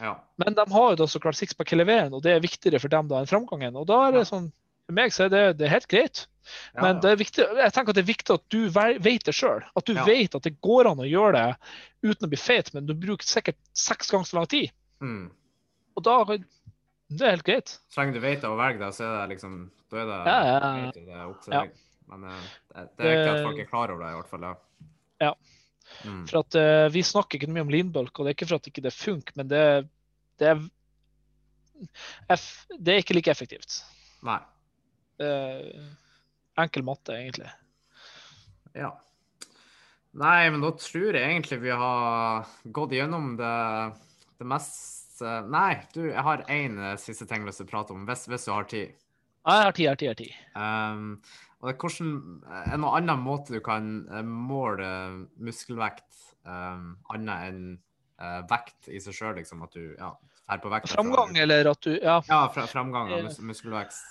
ja. 0.00 0.14
Men 0.38 0.54
de 0.54 0.64
har 0.68 0.90
jo 0.90 0.96
da 0.96 1.04
så 1.06 1.18
klart 1.20 1.36
sixpack 1.38 1.70
hele 1.70 1.84
veien, 1.86 2.12
og 2.12 2.22
det 2.22 2.32
er 2.36 2.40
viktigere 2.40 2.80
for 2.80 2.88
dem 2.88 3.08
da 3.08 3.20
enn 3.20 3.26
framgangen. 3.30 3.76
Og 3.76 3.86
da 3.86 4.08
er 4.08 4.12
det 4.12 4.26
sånn 4.28 4.52
For 4.86 4.92
meg 4.92 5.10
så 5.10 5.24
er 5.24 5.28
det, 5.30 5.58
det 5.58 5.66
er 5.66 5.70
helt 5.72 5.88
greit. 5.88 6.26
Men 6.80 7.00
det 7.00 7.10
er 7.10 7.16
viktig, 7.16 7.42
jeg 7.58 7.72
tenker 7.72 7.90
at 7.90 7.94
det 7.96 8.04
er 8.04 8.12
viktig 8.14 8.34
at 8.34 8.48
du 8.48 8.68
vet 8.70 9.24
det 9.24 9.34
sjøl. 9.34 9.64
At 9.74 9.84
du 9.84 9.94
vet 9.94 10.32
at 10.36 10.42
det 10.44 10.60
går 10.62 10.86
an 10.86 10.98
å 11.02 11.08
gjøre 11.10 11.32
det 11.32 11.56
uten 12.12 12.28
å 12.28 12.30
bli 12.30 12.38
feit, 12.38 12.72
men 12.72 12.86
du 12.86 12.94
bruker 12.94 13.26
sikkert 13.26 13.56
seks 13.74 14.12
ganger 14.12 14.24
så 14.26 14.36
lang 14.38 14.46
tid. 14.46 14.70
Mm. 15.02 15.30
Og 15.96 16.04
da 16.04 16.24
Det 17.06 17.26
er 17.26 17.36
helt 17.36 17.46
greit. 17.46 17.72
Så 17.92 18.02
lenge 18.02 18.16
du 18.16 18.22
vet 18.22 18.44
å 18.46 18.54
velge 18.58 18.82
det, 18.82 18.92
så 18.96 19.04
er 19.06 19.18
det 19.20 19.36
liksom 19.36 19.58
Da 19.92 19.98
er 20.00 20.08
det, 20.08 20.16
Ja, 20.26 20.38
ja, 20.46 20.54
ja. 20.56 20.70
vet 20.86 20.96
det 20.96 21.18
er 21.18 21.26
opp 21.26 21.42
til 21.44 21.54
deg. 21.54 21.76
Men 22.10 22.24
eh, 22.30 22.46
det, 22.72 22.86
det 22.98 23.06
er 23.06 23.12
viktig 23.12 23.34
at 23.34 23.44
folk 23.46 23.60
er 23.62 23.68
klar 23.70 23.92
over 23.94 24.04
det, 24.04 24.10
i 24.10 24.18
hvert 24.20 24.32
fall. 24.32 24.46
Ja. 24.46 24.54
Ja. 25.26 25.34
Mm. 26.02 26.24
For 26.26 26.40
at 26.42 26.56
uh, 26.58 26.86
Vi 26.92 27.02
snakker 27.06 27.38
ikke 27.38 27.52
mye 27.52 27.64
om 27.66 27.70
linbulk, 27.72 28.18
og 28.18 28.26
det 28.26 28.32
er 28.32 28.38
ikke 28.38 28.48
for 28.50 28.58
at 28.58 28.66
ikke 28.70 28.84
det 28.84 28.94
funker, 28.94 29.36
men 29.38 29.50
det, 29.50 29.62
det, 30.42 30.50
er, 30.50 32.42
det 32.74 32.94
er 32.94 33.02
ikke 33.02 33.16
like 33.16 33.32
effektivt. 33.32 33.80
Nei. 34.26 34.40
Uh, 35.22 35.86
enkel 36.60 36.84
matte, 36.86 37.14
egentlig. 37.14 37.48
Ja. 38.76 38.90
Nei, 40.16 40.48
men 40.50 40.62
da 40.64 40.72
tror 40.80 41.16
jeg 41.16 41.22
egentlig 41.22 41.60
vi 41.62 41.72
har 41.76 42.46
gått 42.74 42.94
gjennom 42.96 43.34
det, 43.38 43.56
det 44.40 44.48
mest 44.48 45.05
Nei, 45.22 45.80
du, 45.94 46.02
jeg 46.10 46.22
har 46.22 46.42
én 46.52 46.78
siste 47.00 47.26
ting 47.26 47.44
jeg 47.46 47.54
vil 47.60 47.66
prate 47.70 47.92
om, 47.94 48.04
hvis, 48.08 48.26
hvis 48.28 48.44
du 48.44 48.52
har 48.52 48.64
tid. 48.70 48.92
Ja, 49.46 49.56
Jeg 49.60 49.64
har 49.64 49.72
tid, 49.72 49.82
jeg 49.84 49.90
har 49.90 49.96
tid. 49.96 50.06
jeg 50.06 50.14
har 50.16 50.20
tid. 50.20 50.32
Um, 50.58 51.22
og 51.60 51.68
det 51.68 51.74
er 51.74 51.80
hvordan, 51.80 52.08
er 52.66 52.76
noen 52.82 52.96
annen 52.98 53.22
måte 53.24 53.54
du 53.54 53.60
kan 53.64 54.06
eh, 54.12 54.22
måle 54.26 54.88
muskelvekt 55.38 56.18
um, 56.44 56.96
annet 57.14 57.46
enn 57.48 57.60
uh, 58.20 58.42
vekt 58.50 58.90
i 58.92 58.98
seg 59.00 59.14
sjøl, 59.16 59.36
liksom? 59.38 59.62
At 59.64 59.72
du 59.72 59.94
ja, 59.96 60.10
er 60.52 60.60
på 60.62 60.70
vekt 60.70 60.90
Framgang, 60.92 61.36
eller 61.38 61.70
at 61.72 61.80
du 61.86 61.94
Ja. 61.96 62.18
Ja, 62.28 62.42
fra, 62.52 62.66
framgang 62.70 63.12
og 63.12 63.18
Eh. 63.18 63.24
mus 63.24 63.38
muskelvekst. 63.40 64.04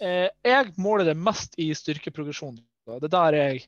Eh, 0.00 0.28
jeg 0.44 0.72
måler 0.78 1.04
det 1.10 1.16
mest 1.16 1.54
i 1.58 1.68
styrkeprogresjon. 1.74 2.56
Det 3.00 3.10
der 3.10 3.32
er 3.34 3.52
jeg, 3.52 3.66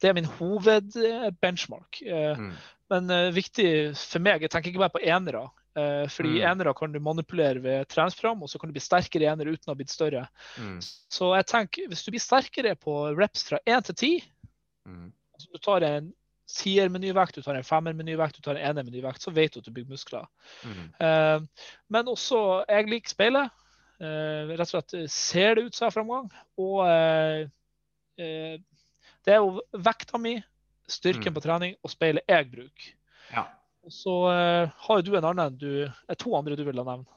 det 0.00 0.08
er 0.10 0.14
min 0.18 0.28
hovedbenchmark. 0.38 2.02
Eh, 2.02 2.36
Mm. 2.38 2.52
men 2.90 3.10
uh, 3.10 3.30
viktig 3.34 3.96
for 3.96 4.20
meg, 4.20 4.40
jeg 4.42 4.50
tenker 4.50 4.70
ikke 4.70 4.82
bare 4.84 4.94
på 4.96 5.02
enere. 5.04 5.48
Eh, 5.76 6.06
fordi 6.08 6.38
Mm. 6.40 6.50
enere 6.52 6.72
kan 6.74 6.92
du 6.92 6.98
manipulere 7.00 7.60
ved 7.60 7.88
treningsprogram, 7.88 8.42
og 8.42 8.48
så 8.48 8.58
kan 8.58 8.70
du 8.70 8.72
bli 8.72 8.80
sterkere 8.80 9.28
enere 9.28 9.52
uten 9.52 9.68
å 9.68 9.74
ha 9.74 9.74
blitt 9.74 9.90
større. 9.92 10.26
Mm. 10.56 10.78
Så 11.10 11.34
jeg 11.36 11.46
tenker, 11.46 11.88
hvis 11.88 12.04
du 12.04 12.10
blir 12.10 12.20
sterkere 12.24 12.74
på 12.80 12.94
reps 13.16 13.42
fra 13.44 13.58
1 13.66 13.84
til 13.84 13.94
10, 13.94 14.22
Mm. 14.86 15.12
altså 15.34 15.52
du 15.52 15.58
tar 15.58 15.82
en 15.82 16.12
tier 16.48 16.88
med 16.88 17.00
ny 17.02 17.12
vekt, 17.12 17.34
du 17.34 17.42
tar 17.42 17.56
en 17.56 17.62
femmer 17.62 17.92
med 17.92 18.06
ny 18.06 18.16
vekt, 18.16 18.36
du 18.36 18.40
tar 18.40 18.56
en 18.56 18.70
ener 18.70 18.84
med 18.84 18.92
ny 18.94 19.02
vekt, 19.02 19.20
så 19.20 19.32
vet 19.34 19.52
du 19.52 19.58
at 19.60 19.64
du 19.66 19.70
bygger 19.72 19.90
muskler. 19.90 20.26
Mm. 20.64 20.94
Eh, 21.00 21.40
men 21.90 22.06
også, 22.06 22.64
jeg 22.68 22.86
liker 22.88 23.08
speilet. 23.10 23.50
Uh, 23.98 24.44
rett 24.52 24.60
og 24.60 24.66
slett 24.84 25.10
ser 25.10 25.54
det 25.54 25.64
ut 25.64 25.74
som 25.74 25.86
jeg 25.86 25.92
har 25.94 26.02
framgang. 26.02 26.26
Og 26.58 26.84
det 28.16 29.32
er 29.32 29.38
jo 29.40 29.60
vekta 29.72 30.18
mi, 30.20 30.42
styrken 30.86 31.32
Mm. 31.32 31.34
på 31.34 31.42
trening 31.42 31.76
og 31.82 31.90
speilet 31.90 32.22
jeg 32.28 32.50
bruker. 32.50 32.92
Ja. 33.32 33.46
Og 33.86 33.92
så 33.94 34.14
eh, 34.32 34.72
har 34.86 34.98
jo 34.98 35.04
du 35.06 35.16
en 35.16 35.28
annen, 35.30 35.56
du, 35.60 35.86
er 35.86 36.18
to 36.18 36.34
andre 36.38 36.56
du 36.58 36.64
vil 36.66 36.80
ha 36.82 36.86
nevnt. 36.88 37.12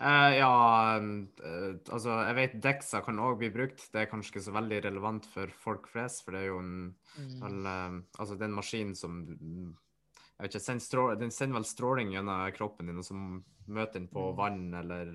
Eh, 0.00 0.30
ja, 0.38 0.50
uh, 0.96 1.76
altså 1.92 2.14
jeg 2.24 2.36
vet 2.38 2.54
Dexa 2.64 3.02
kan 3.04 3.18
òg 3.20 3.38
bli 3.42 3.50
brukt. 3.52 3.82
Det 3.92 4.00
er 4.00 4.08
kanskje 4.08 4.34
ikke 4.34 4.44
så 4.46 4.54
veldig 4.56 4.78
relevant 4.86 5.26
for 5.28 5.52
folk 5.60 5.90
flest, 5.92 6.22
for 6.24 6.32
det 6.36 6.44
er 6.44 6.50
jo 6.52 6.60
en 6.62 6.94
vel, 7.42 7.58
uh, 7.68 7.98
Altså 8.16 8.36
det 8.36 8.46
er 8.46 8.48
en 8.48 8.56
maskin 8.56 8.94
som 8.96 9.18
jeg 9.28 10.46
vet 10.46 10.54
ikke, 10.54 10.64
sender 10.64 10.84
strål, 10.86 11.18
Den 11.20 11.34
sender 11.36 11.58
vel 11.58 11.68
stråling 11.68 12.14
gjennom 12.14 12.46
kroppen 12.56 12.88
din, 12.88 13.00
og 13.02 13.04
så 13.04 13.16
møter 13.68 13.98
den 13.98 14.08
på 14.08 14.30
Mm. 14.30 14.36
vann 14.38 14.74
eller 14.74 15.10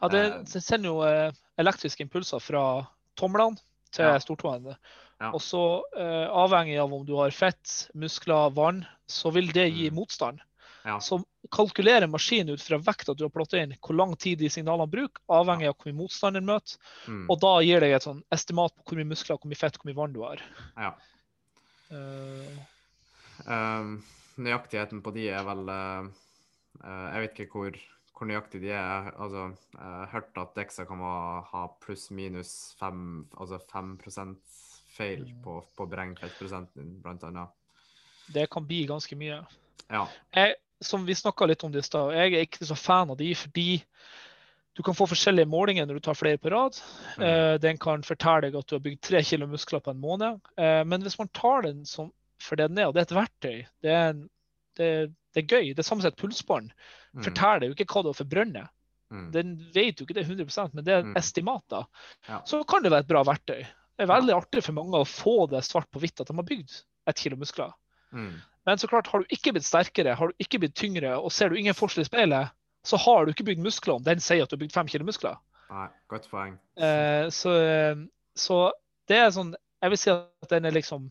Ja, 0.00 0.08
det, 0.08 0.22
Eh. 0.32 0.38
det 0.48 0.62
sender 0.64 0.88
jo 0.88 1.02
eh, 1.04 1.32
elektriske 1.58 2.00
impulser 2.00 2.40
fra 2.40 2.86
tomlene 3.16 3.58
til 3.92 4.06
Ja. 4.06 4.18
stortåene. 4.18 4.78
Ja. 5.20 5.28
Og 5.34 5.40
så 5.44 5.82
eh, 5.94 6.26
avhengig 6.32 6.80
av 6.80 6.94
om 6.94 7.04
du 7.04 7.16
har 7.16 7.30
fett, 7.30 7.90
muskler, 7.94 8.48
vann, 8.56 8.86
så 9.10 9.32
vil 9.34 9.50
det 9.52 9.66
gi 9.74 9.90
Mm. 9.90 9.94
motstand. 9.98 10.40
Ja. 10.84 10.94
Så 11.04 11.18
kalkulerer 11.52 12.08
maskinen 12.08 12.54
ut 12.54 12.62
fra 12.64 12.78
vekta 12.80 13.12
du 13.14 13.24
har 13.26 13.30
plottet 13.34 13.60
inn, 13.62 13.74
hvor 13.84 13.94
lang 13.98 14.14
tid 14.16 14.38
de 14.40 14.48
signalene 14.48 14.88
bruker, 14.88 15.20
avhengig 15.28 15.68
av 15.68 15.76
hvor 15.76 15.90
mye 15.92 15.98
motstand 15.98 16.38
den 16.38 16.46
møter. 16.48 16.78
mm, 17.06 17.26
Og 17.28 17.40
da 17.42 17.50
gir 17.60 17.80
deg 17.84 17.92
et 17.98 18.02
sånn 18.06 18.22
estimat 18.32 18.72
på 18.76 18.82
hvor 18.86 18.96
mye 19.00 19.10
muskler, 19.12 19.36
hvor 19.36 19.50
mye 19.50 19.60
fett, 19.60 19.76
hvor 19.76 19.90
mye 19.90 19.98
vann 19.98 20.12
du 20.16 20.22
har. 20.24 20.40
ja. 20.78 20.94
Uh, 21.90 22.58
uh, 23.50 23.98
nøyaktigheten 24.38 25.00
på 25.02 25.12
de 25.16 25.24
er 25.34 25.42
vel 25.42 25.64
uh, 25.68 26.06
Jeg 26.86 27.24
vet 27.24 27.40
ikke 27.44 27.50
hvor, 27.58 27.78
hvor 28.14 28.28
nøyaktig 28.30 28.60
de 28.62 28.70
er. 28.70 29.10
Altså, 29.18 29.48
jeg 29.74 30.10
hørt 30.14 30.38
at 30.38 30.54
Dexa 30.54 30.84
kan 30.86 31.02
ha, 31.02 31.66
pluss-minus 31.82 32.76
5 32.80 33.26
altså 33.36 33.58
5 33.72 34.36
feil 34.96 35.24
Mm. 35.26 35.42
på, 35.42 35.64
på 35.76 35.86
beregn 35.90 36.14
fettprosenten 36.18 37.00
blant 37.02 37.22
annet. 37.24 37.50
Det 38.34 38.48
kan 38.50 38.66
bli 38.66 38.84
ganske 38.88 39.16
mye. 39.18 39.40
Ja. 39.90 40.04
jeg, 40.36 40.54
som 40.80 41.02
vi 41.06 41.14
snakka 41.18 41.46
litt 41.50 41.64
om 41.66 41.72
det 41.74 41.82
i 41.82 41.86
stad, 41.88 42.12
jeg 42.14 42.34
er 42.34 42.44
ikke 42.46 42.66
så 42.68 42.76
fan 42.78 43.10
av 43.10 43.16
de 43.20 43.32
fordi 43.36 43.82
du 44.78 44.82
kan 44.86 44.94
få 44.94 45.04
forskjellige 45.10 45.48
målinger 45.50 45.84
når 45.88 45.98
du 45.98 46.04
tar 46.06 46.14
flere 46.16 46.38
på 46.40 46.50
rad. 46.54 46.76
Mm. 47.18 47.24
Eh, 47.26 47.54
den 47.60 47.78
kan 47.82 48.04
fortelle 48.06 48.46
deg 48.46 48.56
at 48.56 48.68
du 48.70 48.76
har 48.76 48.84
bygd 48.84 49.00
tre 49.02 49.20
kilo 49.26 49.48
muskler 49.50 49.82
på 49.84 49.90
en 49.92 50.00
måned. 50.00 50.38
Eh, 50.56 50.82
men 50.88 51.02
hvis 51.04 51.18
man 51.18 51.28
tar 51.36 51.66
den 51.66 51.82
som 51.84 52.12
for 52.40 52.56
det 52.56 52.70
den 52.70 52.78
er, 52.80 52.86
og 52.88 52.94
det 52.96 53.02
er 53.02 53.08
et 53.10 53.16
verktøy, 53.18 53.56
det 53.84 53.90
er, 53.92 54.06
en, 54.14 54.22
det, 54.78 54.86
det 55.34 55.42
er 55.42 55.50
gøy. 55.58 55.72
Det 55.74 55.82
er 55.82 55.88
samme 55.90 56.00
som 56.06 56.08
et 56.14 56.16
pulsbånd. 56.22 56.70
Mm, 57.12 57.24
Forteller 57.26 57.66
jo 57.68 57.74
ikke 57.76 57.88
hva 57.90 58.04
du 58.06 58.08
har 58.14 58.16
forbrønnet. 58.22 58.70
mm, 59.12 59.26
Den 59.34 59.50
vet 59.74 60.00
jo 60.00 60.06
ikke 60.06 60.16
det 60.16 60.24
100% 60.30 60.72
men 60.78 60.86
det 60.86 60.94
er 60.94 61.02
Mm. 61.04 61.16
estimater. 61.18 61.84
Ja. 62.30 62.40
Så 62.46 62.62
kan 62.64 62.82
det 62.86 62.94
være 62.94 63.04
et 63.04 63.10
bra 63.10 63.24
verktøy. 63.26 63.66
Det 63.66 64.06
er 64.06 64.14
veldig 64.14 64.32
artig 64.38 64.62
for 64.64 64.72
mange 64.78 64.96
å 64.96 65.04
få 65.04 65.34
det 65.50 65.60
svart 65.66 65.90
på 65.92 66.00
hvitt 66.00 66.22
at 66.22 66.30
de 66.30 66.38
har 66.38 66.46
bygd 66.48 66.78
et 67.10 67.20
kilo 67.20 67.36
muskler. 67.36 67.74
Mm, 68.12 68.32
Men 68.68 68.78
så 68.78 68.88
klart, 68.90 69.08
har 69.12 69.22
du 69.22 69.34
ikke 69.34 69.54
blitt 69.56 69.66
sterkere, 69.66 70.16
har 70.18 70.30
du 70.30 70.42
ikke 70.42 70.60
blitt 70.62 70.76
tyngre, 70.78 71.16
og 71.18 71.32
ser 71.32 71.50
du 71.50 71.58
ingen 71.58 71.76
forskjell 71.76 72.04
i 72.04 72.10
speilet, 72.10 72.56
så 72.86 72.96
har 73.00 73.24
du 73.24 73.32
ikke 73.32 73.46
bygd 73.50 73.62
muskler 73.64 73.98
om 73.98 74.04
den 74.04 74.20
sier 74.24 74.44
at 74.44 74.52
du 74.52 74.56
har 74.56 74.64
bygd 74.64 74.76
fem 74.76 74.88
kilo 74.90 75.06
muskler. 75.08 75.40
Nei, 75.70 75.88
godt 76.10 76.28
poeng. 76.30 76.56
Eh, 76.82 77.28
så, 77.30 77.52
så 78.34 78.60
det 79.10 79.18
er 79.18 79.34
sånn 79.34 79.52
Jeg 79.54 79.92
vil 79.92 80.00
si 80.00 80.10
at 80.10 80.50
den 80.50 80.66
er 80.66 80.74
liksom 80.74 81.04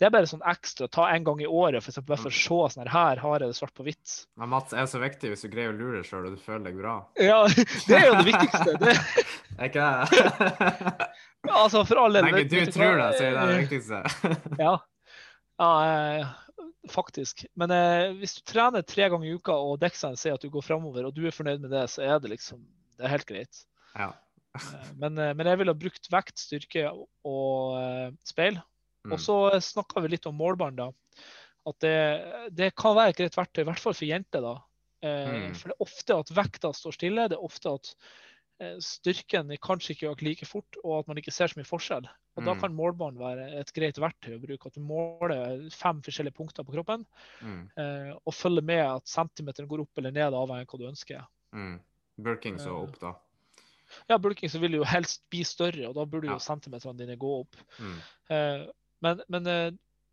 Det 0.00 0.06
er 0.08 0.12
bare 0.14 0.28
sånn 0.28 0.42
ekstra. 0.50 0.88
Ta 0.90 1.06
en 1.12 1.26
gang 1.26 1.42
i 1.44 1.46
året, 1.46 1.84
for 1.84 1.92
eksempel, 1.92 2.14
bare 2.14 2.24
for 2.24 2.32
å 2.32 2.38
se 2.38 2.74
sånn 2.74 2.90
her, 2.90 3.20
har 3.22 3.36
jeg 3.44 3.52
det 3.52 3.58
svart 3.58 3.74
på 3.76 3.84
hvitt. 3.86 4.14
Men 4.40 4.50
Mats 4.50 4.74
er 4.74 4.88
så 4.90 4.98
viktig 5.02 5.30
hvis 5.30 5.44
du 5.44 5.50
greier 5.52 5.70
å 5.70 5.76
lure 5.76 6.00
sjøl 6.06 6.26
og 6.26 6.34
du 6.34 6.40
føler 6.42 6.64
deg 6.70 6.80
bra. 6.80 6.96
Ja, 7.20 7.44
det 7.88 8.00
er 8.00 8.08
jo 8.08 8.16
det 8.18 8.26
viktigste. 8.32 8.74
Det, 8.82 8.96
Er 9.60 9.70
ikke 9.70 9.84
det? 9.86 10.32
altså, 11.62 11.84
for 11.86 12.02
alle 12.02 12.24
Lenge 12.24 12.42
du 12.50 12.58
tror 12.74 12.98
det, 12.98 13.08
så 13.14 13.28
er 13.28 13.36
det 13.38 13.46
det 13.52 13.60
viktigste. 13.62 14.02
Ja. 14.58 14.74
Ja 15.60 15.70
eh, 16.18 16.26
faktisk. 16.90 17.44
Men 17.56 17.70
eh, 17.74 18.12
hvis 18.18 18.36
du 18.38 18.42
trener 18.48 18.82
tre 18.82 19.08
ganger 19.12 19.28
i 19.28 19.36
uka, 19.38 19.54
og 19.54 19.78
Dexan 19.82 20.16
sier 20.20 20.34
at 20.36 20.42
du 20.44 20.50
går 20.52 20.64
framover, 20.66 21.06
og 21.08 21.14
du 21.16 21.22
er 21.26 21.34
fornøyd 21.34 21.62
med 21.64 21.70
det, 21.74 21.86
så 21.92 22.02
er 22.04 22.18
det 22.20 22.32
liksom 22.34 22.60
Det 22.98 23.06
er 23.06 23.10
helt 23.16 23.26
greit. 23.26 23.64
Ja. 23.94 24.12
Eh, 24.54 24.90
Men, 25.00 25.18
eh, 25.18 25.32
men 25.34 25.46
jeg 25.46 25.58
ville 25.58 25.72
ha 25.74 25.78
brukt 25.78 26.10
vekt, 26.12 26.38
styrke 26.38 26.84
og 26.92 27.78
eh, 27.80 28.10
speil. 28.24 28.60
Mm. 29.04 29.12
Og 29.16 29.18
så 29.20 29.38
snakka 29.60 30.00
vi 30.04 30.12
litt 30.14 30.26
om 30.30 30.36
målbånd, 30.38 30.78
da. 30.78 30.90
At 31.66 31.80
det, 31.80 31.96
det 32.52 32.74
kan 32.76 32.94
være 32.96 33.14
et 33.14 33.18
greit 33.18 33.36
verktøy, 33.36 33.62
i 33.64 33.68
hvert 33.70 33.80
fall 33.82 33.96
for 33.96 34.06
jenter. 34.06 34.44
da. 34.44 34.54
Eh, 35.04 35.32
Mm. 35.34 35.54
For 35.58 35.68
det 35.68 35.74
er 35.74 35.84
ofte 35.84 36.14
at 36.22 36.30
vekta 36.36 36.70
står 36.72 36.94
stille. 36.96 37.26
Det 37.28 37.36
er 37.36 37.44
ofte 37.44 37.72
at 37.76 37.90
styrken 38.80 39.50
kanskje 39.62 39.90
ikke 39.94 40.10
øker 40.12 40.26
like 40.26 40.46
fort, 40.46 40.76
og 40.84 40.98
at 41.00 41.08
man 41.08 41.18
ikke 41.18 41.32
ser 41.34 41.46
så 41.50 41.58
mye 41.58 41.66
forskjell. 41.68 42.06
Og 42.36 42.44
Da 42.44 42.54
Mm. 42.54 42.60
kan 42.60 42.74
målbånd 42.74 43.18
være 43.18 43.60
et 43.60 43.72
greit 43.72 43.96
verktøy 43.98 44.34
å 44.36 44.40
bruke. 44.40 44.66
At 44.66 44.74
du 44.74 44.80
måler 44.80 45.70
fem 45.70 46.00
forskjellige 46.02 46.34
punkter 46.34 46.64
på 46.64 46.72
kroppen, 46.72 47.06
Mm. 47.42 47.70
eh, 47.76 48.14
og 48.26 48.32
følger 48.34 48.62
med 48.62 48.80
at 48.96 49.06
centimeteren 49.06 49.68
går 49.68 49.80
opp 49.80 49.98
eller 49.98 50.10
ned, 50.10 50.32
avhengig 50.32 50.60
av 50.60 50.66
hva 50.66 50.78
du 50.78 50.88
ønsker. 50.88 51.26
Mm. 51.52 51.80
Bulking 52.18 52.56
så 52.58 52.68
Eh. 52.70 52.82
opp, 52.82 52.98
da. 53.00 53.14
Ja, 54.08 54.18
bulking 54.18 54.48
så 54.50 54.58
vil 54.60 54.72
jo 54.72 54.84
helst 54.84 55.22
bli 55.30 55.44
større, 55.44 55.88
og 55.88 55.94
da 55.94 56.04
burde 56.04 56.26
Ja. 56.26 56.32
jo 56.34 56.38
centimeterne 56.38 56.96
dine 56.98 57.16
gå 57.16 57.40
opp. 57.40 57.56
Mm. 57.78 58.00
Eh, 58.30 58.66
men 59.02 59.20
men 59.28 59.46
eh, 59.46 59.70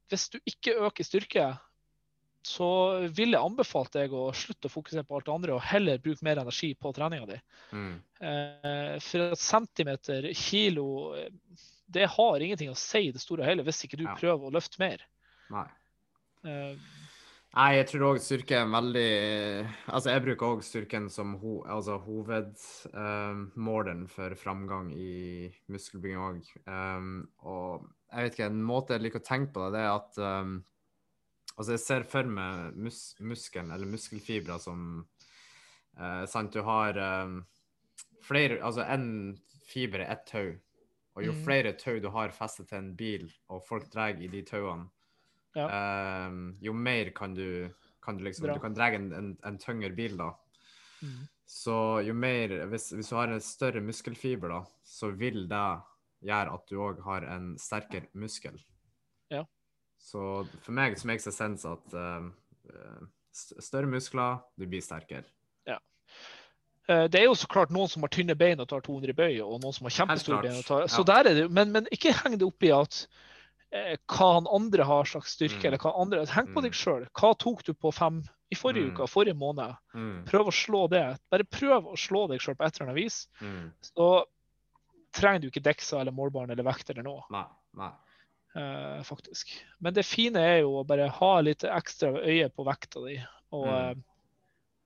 hvis 0.09 0.29
du 0.29 0.39
ikke 0.45 0.75
øker 0.79 1.03
styrke, 1.03 1.59
så 2.41 2.67
ville 3.13 3.37
jeg 3.37 3.45
anbefalt 3.45 3.93
deg 3.93 4.13
å 4.17 4.31
slutte 4.35 4.67
å 4.69 4.73
fokusere 4.73 5.03
på 5.05 5.15
alt 5.17 5.27
det 5.27 5.35
andre 5.35 5.53
og 5.55 5.61
heller 5.65 6.01
bruke 6.01 6.25
mer 6.25 6.37
energi 6.41 6.71
på 6.73 6.93
treninga 6.95 7.25
di. 7.29 7.37
Mm. 7.71 7.95
Eh, 8.21 8.95
for 9.05 9.19
at 9.35 9.41
centimeter, 9.41 10.21
kilo, 10.37 10.87
eh, 11.17 11.29
det 11.91 12.07
har 12.15 12.39
ingenting 12.41 12.71
å 12.71 12.79
si 12.79 13.01
i 13.09 13.13
det 13.13 13.21
store 13.21 13.43
og 13.45 13.49
hele 13.51 13.65
hvis 13.67 13.83
ikke 13.85 13.99
du 13.99 14.05
Ja. 14.07 14.15
prøver 14.15 14.43
å 14.47 14.55
løfte 14.55 14.77
mer. 14.81 14.99
Nei. 15.51 15.67
Eh, 16.45 16.75
Nei, 17.51 17.71
jeg 17.75 17.87
tror 17.89 18.13
òg 18.13 18.19
styrke 18.23 18.55
er 18.55 18.61
en 18.63 18.71
veldig 18.71 19.11
Altså, 19.91 20.07
jeg 20.13 20.23
bruker 20.23 20.45
òg 20.55 20.61
styrken 20.63 21.09
som 21.11 21.33
ho, 21.41 21.53
altså, 21.67 21.97
hovedmålen 21.99 24.07
for 24.07 24.31
framgang 24.39 24.87
i 24.95 25.51
muskelbygging 25.67 26.21
òg. 26.29 26.39
og 27.43 27.83
jeg 28.11 28.23
vet 28.23 28.33
ikke, 28.33 28.45
en 28.45 28.63
måte 28.63 28.93
jeg 28.95 29.01
liker 29.03 29.19
å 29.19 29.27
tenke 29.27 29.51
på 29.53 29.59
det, 29.65 29.71
det 29.75 29.81
er 29.83 29.91
at 29.91 30.17
um, 30.43 30.63
Altså, 31.61 31.75
jeg 31.77 31.83
ser 31.83 32.05
for 32.09 32.25
meg 32.25 32.77
mus 32.81 32.99
muskelen, 33.21 33.69
eller 33.75 33.89
muskelfibre, 33.89 34.57
som 34.61 35.03
eh, 35.97 36.23
Sant, 36.29 36.53
du 36.55 36.65
har 36.65 36.97
eh, 36.97 37.35
flere 38.25 38.57
Altså, 38.65 38.85
én 38.89 39.37
fiber 39.69 40.01
er 40.01 40.15
ett 40.15 40.25
tau. 40.31 40.55
Og 41.11 41.25
jo 41.27 41.35
mm. 41.35 41.43
flere 41.45 41.73
tau 41.77 41.99
du 42.01 42.09
har 42.15 42.33
festet 42.33 42.69
til 42.71 42.79
en 42.79 42.95
bil, 42.97 43.27
og 43.51 43.61
folk 43.67 43.89
drar 43.93 44.17
i 44.17 44.31
de 44.31 44.41
tauene, 44.47 44.89
Ja. 45.53 45.65
eh, 45.67 46.35
jo 46.63 46.73
mer 46.73 47.09
kan 47.11 47.33
du, 47.35 47.69
kan 48.01 48.17
du 48.17 48.23
liksom 48.23 48.47
Bra. 48.47 48.55
Du 48.55 48.63
kan 48.63 48.73
dra 48.73 48.87
en, 48.95 49.11
en, 49.13 49.37
en 49.43 49.57
tyngre 49.59 49.91
bil, 49.95 50.17
da. 50.17 50.31
mm. 51.03 51.21
Så 51.51 51.75
jo 52.07 52.13
mer 52.15 52.53
hvis, 52.71 52.93
hvis 52.95 53.09
du 53.11 53.15
har 53.17 53.27
en 53.27 53.43
større 53.43 53.81
muskelfiber, 53.83 54.49
da, 54.49 54.61
så 54.87 55.11
vil 55.11 55.49
det 55.51 55.65
gjøre 56.23 56.53
at 56.55 56.69
du 56.69 56.77
òg 56.79 57.01
har 57.03 57.25
en 57.27 57.57
sterkere 57.59 58.07
muskel. 58.15 58.55
Ja. 59.29 59.43
Så 60.01 60.45
for 60.65 60.71
meg 60.75 60.97
så 60.99 61.07
makes 61.07 61.23
det 61.29 61.33
sense 61.35 61.65
at 61.69 61.93
eh, 61.93 63.05
større 63.61 63.87
muskler, 63.87 64.41
du 64.59 64.65
blir 64.67 64.81
sterkere. 64.83 65.23
Ja. 65.69 65.77
Det 66.87 67.15
er 67.21 67.27
jo 67.29 67.35
så 67.37 67.47
klart 67.47 67.71
noen 67.71 67.87
som 67.87 68.03
har 68.03 68.11
tynne 68.11 68.35
bein 68.35 68.59
og 68.59 68.67
tar 68.67 68.81
200 68.83 69.13
bøy, 69.15 69.37
og 69.45 69.61
noen 69.63 69.73
som 69.77 69.85
har 69.87 69.93
kjempestore 69.95 70.41
bein. 70.43 70.57
og 70.59 70.65
tar, 70.67 70.87
Så 70.91 71.05
ja. 71.05 71.09
der 71.13 71.29
er 71.29 71.37
det, 71.37 71.45
men, 71.53 71.71
men 71.71 71.87
ikke 71.93 72.11
heng 72.17 72.35
det 72.41 72.47
opp 72.49 72.65
i 72.67 72.71
at 72.75 72.97
eh, 73.71 73.93
hva 74.11 74.33
han 74.39 74.49
andre 74.51 74.83
har 74.89 75.07
slags 75.07 75.37
styrke. 75.37 75.61
Mm. 75.61 75.67
eller 75.69 75.77
hva 75.85 75.93
andre, 76.01 76.25
Heng 76.33 76.49
på 76.51 76.59
Mm. 76.59 76.65
deg 76.67 76.73
sjøl. 76.75 77.05
Hva 77.15 77.31
tok 77.39 77.63
du 77.63 77.71
på 77.73 77.93
fem 77.95 78.19
i 78.51 78.55
forrige 78.59 78.89
Mm. 78.89 78.91
uke, 78.97 79.07
forrige 79.07 79.37
måned? 79.39 79.77
Mm. 79.95 80.25
Prøv 80.27 80.49
å 80.51 80.55
slå 80.57 80.89
det. 80.91 81.05
Bare 81.31 81.43
prøv 81.47 81.87
å 81.93 81.95
slå 81.95 82.25
deg 82.27 82.41
sjøl 82.43 82.57
på 82.59 82.65
et 82.67 82.75
eller 82.81 82.89
annet 82.91 82.99
vis. 83.03 83.27
Mm. 83.39 83.71
Så 83.93 84.09
trenger 85.15 85.39
du 85.45 85.47
ikke 85.51 85.63
Dexa 85.63 86.01
eller 86.01 86.11
målbarn 86.11 86.51
eller 86.51 86.63
vekt 86.67 86.89
eller 86.89 87.03
noe, 87.07 87.23
Nei. 87.31 87.45
Nei. 87.79 87.91
Eh, 88.55 89.01
faktisk. 89.07 89.51
Men 89.79 89.93
det 89.93 90.05
fine 90.07 90.39
er 90.41 90.59
jo 90.63 90.77
å 90.81 90.85
bare 90.87 91.09
ha 91.09 91.33
litt 91.41 91.63
ekstra 91.67 92.13
øye 92.21 92.49
på 92.49 92.65
vekta 92.67 93.03
di. 93.07 93.19
og 93.51 93.67
Mm. 93.67 94.03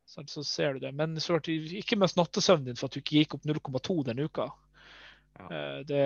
så, 0.08 0.24
så 0.28 0.44
ser 0.46 0.74
du 0.74 0.80
det. 0.80 0.92
Men 0.94 1.16
så 1.20 1.34
klart, 1.36 1.48
ikke 1.50 1.98
mist 1.98 2.18
nattesøvnen 2.18 2.66
din 2.66 2.76
for 2.80 2.88
at 2.88 2.94
du 2.94 3.00
ikke 3.02 3.20
gikk 3.24 3.36
opp 3.38 3.46
0,2 3.46 4.04
denne 4.06 4.26
uka. 4.28 4.50
Ja. 5.40 5.48
Eh, 5.50 5.80
Det, 5.84 6.04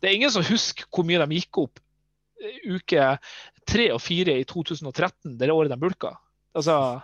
det 0.00 0.08
er 0.10 0.14
ingen 0.14 0.30
som 0.30 0.42
husker 0.46 0.86
hvor 0.90 1.04
mye 1.06 1.20
de 1.26 1.38
gikk 1.40 1.58
opp 1.64 1.80
eh, 2.42 2.60
uke 2.76 3.18
tre 3.66 3.88
og 3.94 4.00
fire 4.04 4.34
i 4.40 4.44
2013, 4.44 5.38
det 5.38 5.50
året 5.50 5.70
de 5.72 5.78
bulka. 5.80 6.14
Altså, 6.54 7.02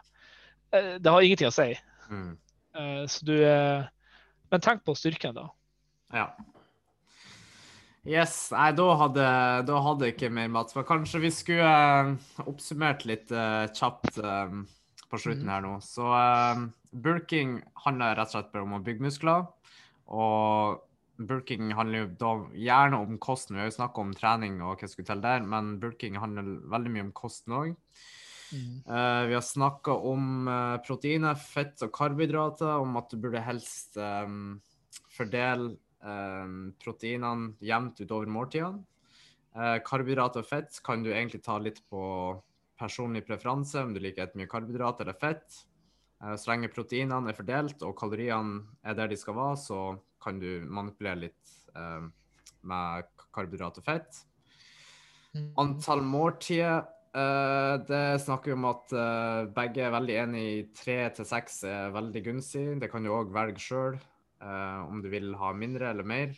eh, 0.72 0.98
det 1.00 1.10
har 1.10 1.22
ingenting 1.24 1.48
å 1.50 1.54
si. 1.54 1.74
Mm. 2.10 2.36
Eh, 2.74 3.06
Så 3.06 3.24
du 3.26 3.34
eh, 3.44 3.86
Men 4.50 4.60
tenk 4.60 4.82
på 4.84 4.94
styrken, 4.98 5.34
da. 5.34 5.48
Ja. 6.12 6.24
Yes. 8.08 8.50
Nei, 8.54 8.70
da 8.72 8.86
hadde, 8.96 9.24
da 9.68 9.80
hadde 9.84 10.06
jeg 10.08 10.16
ikke 10.16 10.30
mer 10.32 10.48
mat. 10.52 10.72
Men 10.76 10.86
kanskje 10.88 11.20
vi 11.20 11.30
skulle 11.34 11.70
uh, 11.70 12.12
oppsummert 12.48 13.04
litt 13.08 13.32
uh, 13.34 13.66
kjapt 13.76 14.16
um, 14.24 14.62
på 15.10 15.18
slutten 15.20 15.44
Mhm. 15.44 15.50
her 15.52 15.64
nå. 15.64 15.72
Så 15.82 16.06
eh, 16.14 16.60
bulking 16.94 17.56
handler 17.84 18.14
rett 18.14 18.30
og 18.30 18.36
slett 18.36 18.52
bare 18.52 18.62
om 18.62 18.76
å 18.78 18.84
bygge 18.86 19.02
muskler. 19.02 19.48
Og 20.06 20.78
bulking 21.18 21.72
handler 21.74 22.04
jo 22.04 22.10
da 22.20 22.30
gjerne 22.54 23.00
om 23.02 23.18
kosten. 23.18 23.56
Vi 23.56 23.64
har 23.64 23.68
jo 23.72 23.74
snakka 23.74 24.04
om 24.04 24.14
trening 24.14 24.60
og 24.62 24.76
hva 24.78 24.86
som 24.86 24.94
skulle 24.94 25.10
til 25.10 25.24
der, 25.24 25.42
men 25.42 25.74
bulking 25.82 26.16
handler 26.22 26.52
veldig 26.70 26.94
mye 26.94 27.06
om 27.08 27.12
kosten 27.12 27.56
òg. 27.58 27.74
Eh, 28.54 29.22
vi 29.30 29.34
har 29.36 29.44
snakka 29.46 29.94
om 30.10 30.48
uh, 30.48 30.78
proteiner, 30.86 31.34
fett 31.38 31.82
og 31.86 31.92
karbohydrater, 31.94 32.78
om 32.82 32.96
at 32.98 33.10
du 33.10 33.18
burde 33.22 33.42
helst 33.42 33.98
um, 33.98 34.60
fordele 35.14 35.74
proteinene 36.00 37.50
jevnt 37.60 38.00
utover 38.00 38.30
måltidene. 38.32 38.84
Eh, 39.50 39.80
karbohydrater 39.82 40.44
og 40.44 40.46
fett 40.46 40.78
kan 40.86 41.02
du 41.02 41.10
egentlig 41.10 41.42
ta 41.42 41.56
litt 41.58 41.80
på 41.90 42.02
personlig 42.78 43.24
preferanse, 43.26 43.82
om 43.82 43.92
du 43.94 43.98
liker 44.02 44.28
et 44.28 44.36
mye 44.38 44.50
karbohydrat 44.50 45.02
eller 45.02 45.18
fett. 45.18 45.64
Eh, 46.22 46.36
så 46.38 46.52
lenge 46.52 46.70
proteinene 46.70 47.32
er 47.32 47.38
fordelt 47.38 47.82
og 47.82 47.96
kaloriene 47.98 48.62
er 48.86 48.94
der 48.98 49.10
de 49.10 49.18
skal 49.18 49.36
være, 49.38 49.58
så 49.58 49.80
kan 50.22 50.38
du 50.38 50.62
manipulere 50.70 51.26
litt 51.26 51.58
eh, 51.74 52.06
med 52.62 53.10
karbohydrat 53.34 53.82
og 53.82 53.86
fett. 53.86 54.22
Antall 55.62 56.00
måltider 56.02 56.80
eh, 57.14 57.74
Det 57.86 58.22
snakker 58.22 58.50
vi 58.50 58.56
om 58.56 58.64
at 58.70 58.94
eh, 58.94 59.50
begge 59.54 59.84
er 59.86 59.94
veldig 59.94 60.16
enig 60.24 60.46
i 60.46 60.64
tre 60.74 61.04
til 61.14 61.26
seks 61.26 61.62
er 61.70 61.94
veldig 61.94 62.24
gunstig. 62.26 62.64
Det 62.82 62.90
kan 62.90 63.02
du 63.02 63.10
òg 63.14 63.34
velge 63.34 63.62
sjøl 63.62 63.98
om 64.40 65.02
du 65.04 65.10
vil 65.12 65.34
ha 65.36 65.50
mindre 65.52 65.90
eller 65.92 66.06
mer. 66.08 66.32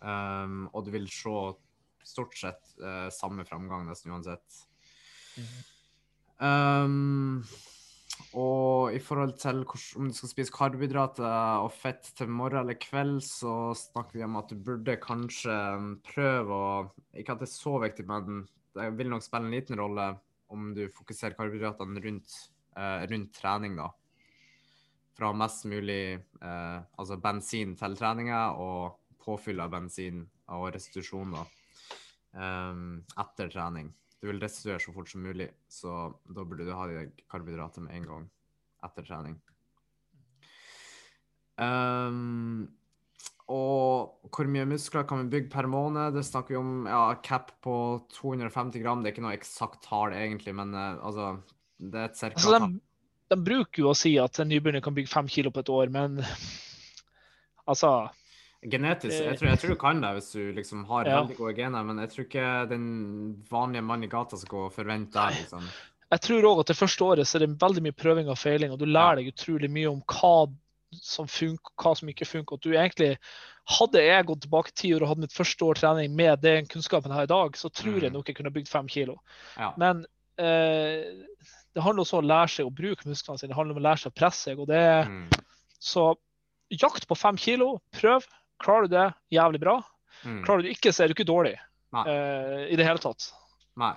Um, 0.00 0.64
og 0.72 0.86
du 0.86 0.94
vil 0.94 1.08
se 1.12 1.34
stort 2.08 2.36
sett 2.38 2.70
uh, 2.80 3.08
samme 3.12 3.44
framgang 3.48 3.84
nesten 3.88 4.14
uansett. 4.14 4.62
Um, 6.40 7.42
og 8.36 8.94
i 8.96 9.00
forhold 9.02 9.34
til 9.40 9.62
hvor, 9.68 9.82
om 10.00 10.08
du 10.08 10.16
skal 10.16 10.32
spise 10.32 10.54
karbohydrater 10.54 11.64
og 11.64 11.72
fett 11.74 12.12
til 12.16 12.32
morgen 12.32 12.62
eller 12.62 12.80
kveld, 12.80 13.20
så 13.26 13.74
snakker 13.76 14.18
vi 14.18 14.24
om 14.24 14.40
at 14.40 14.52
du 14.52 14.56
burde 14.64 14.96
kanskje 15.02 15.56
um, 15.76 15.92
prøve 16.06 16.56
å 16.56 16.72
Ikke 17.20 17.36
at 17.36 17.44
det 17.44 17.50
er 17.50 17.54
så 17.56 17.76
viktig, 17.82 18.08
men 18.08 18.44
det 18.76 18.90
vil 18.96 19.12
nok 19.12 19.24
spille 19.26 19.50
en 19.50 19.56
liten 19.56 19.80
rolle 19.80 20.12
om 20.50 20.72
du 20.74 20.86
fokuserer 20.94 21.36
karbohydratene 21.38 22.02
rundt, 22.02 22.36
uh, 22.78 23.04
rundt 23.10 23.34
trening, 23.36 23.76
da. 23.78 23.90
Fra 25.20 25.34
mest 25.36 25.66
mulig 25.68 26.16
eh, 26.16 26.78
altså 26.96 27.18
bensin 27.20 27.74
til 27.76 27.96
treninga 27.98 28.54
og 28.56 28.96
påfyll 29.20 29.60
av 29.60 29.74
bensin 29.74 30.22
og 30.48 30.70
restitusjon 30.72 31.34
da, 31.36 31.42
eh, 32.40 32.80
etter 33.20 33.52
trening. 33.52 33.92
Du 34.20 34.28
vil 34.30 34.40
restituere 34.40 34.80
så 34.80 34.92
fort 34.96 35.12
som 35.12 35.22
mulig, 35.24 35.48
så 35.68 36.10
da 36.24 36.44
burde 36.44 36.64
du 36.64 36.72
ha 36.76 36.88
de 36.88 37.06
karbohydrater 37.28 37.84
med 37.84 38.00
en 38.00 38.08
gang 38.08 38.26
etter 38.88 39.04
trening. 39.04 39.38
Um, 41.60 42.68
og 43.50 44.28
hvor 44.32 44.48
mye 44.48 44.66
muskler 44.68 45.04
kan 45.08 45.24
vi 45.24 45.32
bygge 45.34 45.50
per 45.52 45.68
måned? 45.68 46.14
Det 46.14 46.24
snakker 46.24 46.54
vi 46.54 46.60
om 46.60 46.86
ja, 46.88 47.02
cap 47.24 47.50
på 47.64 47.74
250 48.14 48.84
gram. 48.84 49.02
Det 49.02 49.10
er 49.10 49.16
ikke 49.16 49.24
noe 49.26 49.36
eksakt 49.36 49.82
tall 49.88 50.14
egentlig, 50.16 50.54
men 50.56 50.76
eh, 50.76 51.00
altså 51.02 51.32
Det 51.76 51.98
er 51.98 52.08
et 52.08 52.20
cirka 52.20 52.40
Altså, 52.40 52.70
de, 53.30 53.36
bruker 53.46 53.82
jo 53.84 53.90
å 53.92 53.96
si 53.96 54.16
at 54.18 54.40
en 54.42 54.48
nybegynner 54.50 54.82
kan 54.84 54.94
bygge 54.96 55.12
fem 55.12 55.28
kilo 55.30 55.50
på 55.54 55.62
et 55.62 55.70
år, 55.72 55.90
men 55.94 56.18
altså 57.70 58.08
Genetisk, 58.60 59.14
jeg 59.24 59.38
tror, 59.40 59.48
jeg 59.54 59.58
tror 59.62 59.70
du 59.72 59.78
kan 59.80 60.00
det 60.04 60.08
hvis 60.18 60.26
du 60.34 60.40
liksom 60.52 60.82
har 60.90 61.06
Ja. 61.08 61.20
veldig 61.22 61.36
gode 61.38 61.54
gener, 61.56 61.84
men 61.88 61.96
jeg 62.02 62.10
tror 62.12 62.24
ikke 62.26 62.48
den 62.68 62.88
vanlige 63.48 63.82
mann 63.88 64.04
i 64.04 64.10
gata 64.12 64.36
skal 64.36 64.52
gå 64.52 64.64
og 64.66 64.74
forvente 64.74 65.16
det. 65.16 65.38
Liksom. 65.46 65.62
Jeg 66.12 66.20
tror 66.26 66.48
òg 66.50 66.60
at 66.60 66.66
det 66.68 66.76
første 66.76 67.06
året 67.06 67.26
så 67.30 67.38
er 67.38 67.46
det 67.46 67.56
veldig 67.62 67.82
mye 67.86 67.96
prøving 67.96 68.28
og 68.28 68.36
feiling, 68.36 68.74
og 68.74 68.78
du 68.82 68.84
lærer 68.84 69.22
deg 69.22 69.30
utrolig 69.32 69.70
mye 69.72 69.88
om 69.88 70.02
hva 70.04 70.34
som 71.00 71.24
funker, 71.30 71.72
hva 71.80 71.94
som 71.96 72.08
ikke 72.12 72.28
funker. 72.28 72.58
At 72.60 72.66
du 72.66 72.74
egentlig, 72.74 73.16
Hadde 73.70 74.00
jeg 74.02 74.24
gått 74.26 74.40
tilbake 74.42 74.72
ti 74.74 74.88
år 74.96 75.02
og 75.04 75.08
hatt 75.12 75.18
mitt 75.22 75.32
første 75.36 75.62
år 75.62 75.78
trening 75.78 76.14
med 76.16 76.40
den 76.42 76.66
kunnskapen 76.66 77.12
jeg 77.12 77.16
har 77.20 77.26
i 77.28 77.30
dag, 77.30 77.56
så 77.56 77.68
tror 77.70 78.00
jeg 78.02 78.10
Mm. 78.10 78.16
nok 78.16 78.26
jeg 78.26 78.36
kunne 78.36 78.50
bygd 78.50 78.68
fem 78.68 78.88
kilo. 78.88 79.20
Ja. 79.56 79.68
Men 79.78 80.04
eh, 80.36 81.04
det 81.74 81.84
handler 81.84 82.02
også 82.02 82.18
om 82.18 82.24
å 82.24 82.30
lære 82.30 82.50
seg 82.54 82.68
å 82.68 82.74
bruke 82.74 83.08
musklene 83.08 83.38
sine. 83.38 83.52
Det 83.52 83.58
handler 83.58 83.76
om 83.76 83.82
å 83.82 83.86
lære 83.86 84.02
seg 84.02 84.12
å 84.12 84.18
presse 84.18 84.48
seg. 84.48 84.58
og 84.58 84.70
det 84.70 84.84
Mm. 85.06 85.28
Så 85.80 86.16
jakt 86.70 87.06
på 87.08 87.16
fem 87.16 87.36
kilo, 87.40 87.80
prøv. 87.96 88.26
Klarer 88.60 88.88
du 88.88 88.96
det, 88.96 89.06
jævlig 89.32 89.60
bra. 89.60 89.80
Mm. 90.24 90.42
Klarer 90.44 90.62
du 90.62 90.68
ikke, 90.68 90.92
så 90.92 91.04
er 91.04 91.08
du 91.08 91.14
ikke 91.14 91.24
dårlig 91.24 91.54
eh, 91.56 92.66
i 92.68 92.76
det 92.76 92.84
hele 92.84 93.00
tatt. 93.00 93.30
Nei. 93.80 93.94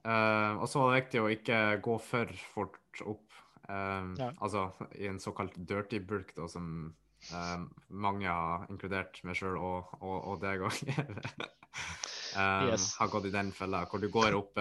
Uh, 0.00 0.56
og 0.56 0.68
så 0.70 0.80
var 0.80 0.94
det 0.94 1.02
viktig 1.02 1.20
å 1.20 1.28
ikke 1.28 1.58
gå 1.84 1.98
for 2.00 2.30
fort 2.54 3.02
opp. 3.04 3.26
Um, 3.68 4.14
Ja. 4.18 4.30
Altså 4.40 4.70
i 4.96 5.06
en 5.10 5.20
såkalt 5.20 5.52
dirty 5.68 6.00
bulk, 6.00 6.32
da, 6.34 6.48
som 6.48 6.94
um, 7.34 7.66
mange 7.92 8.26
har 8.26 8.64
inkludert 8.72 9.20
meg 9.28 9.36
sjøl 9.36 9.58
og, 9.60 9.92
og, 10.00 10.16
og 10.24 10.40
deg 10.40 10.64
òg. 10.64 10.80
Yes. 12.30 12.92
Har 12.94 13.08
gått 13.10 13.24
i 13.26 13.32
den 13.34 13.48
fella 13.50 13.80
hvor 13.90 13.98
du 13.98 14.06
går 14.06 14.36
opp 14.38 14.58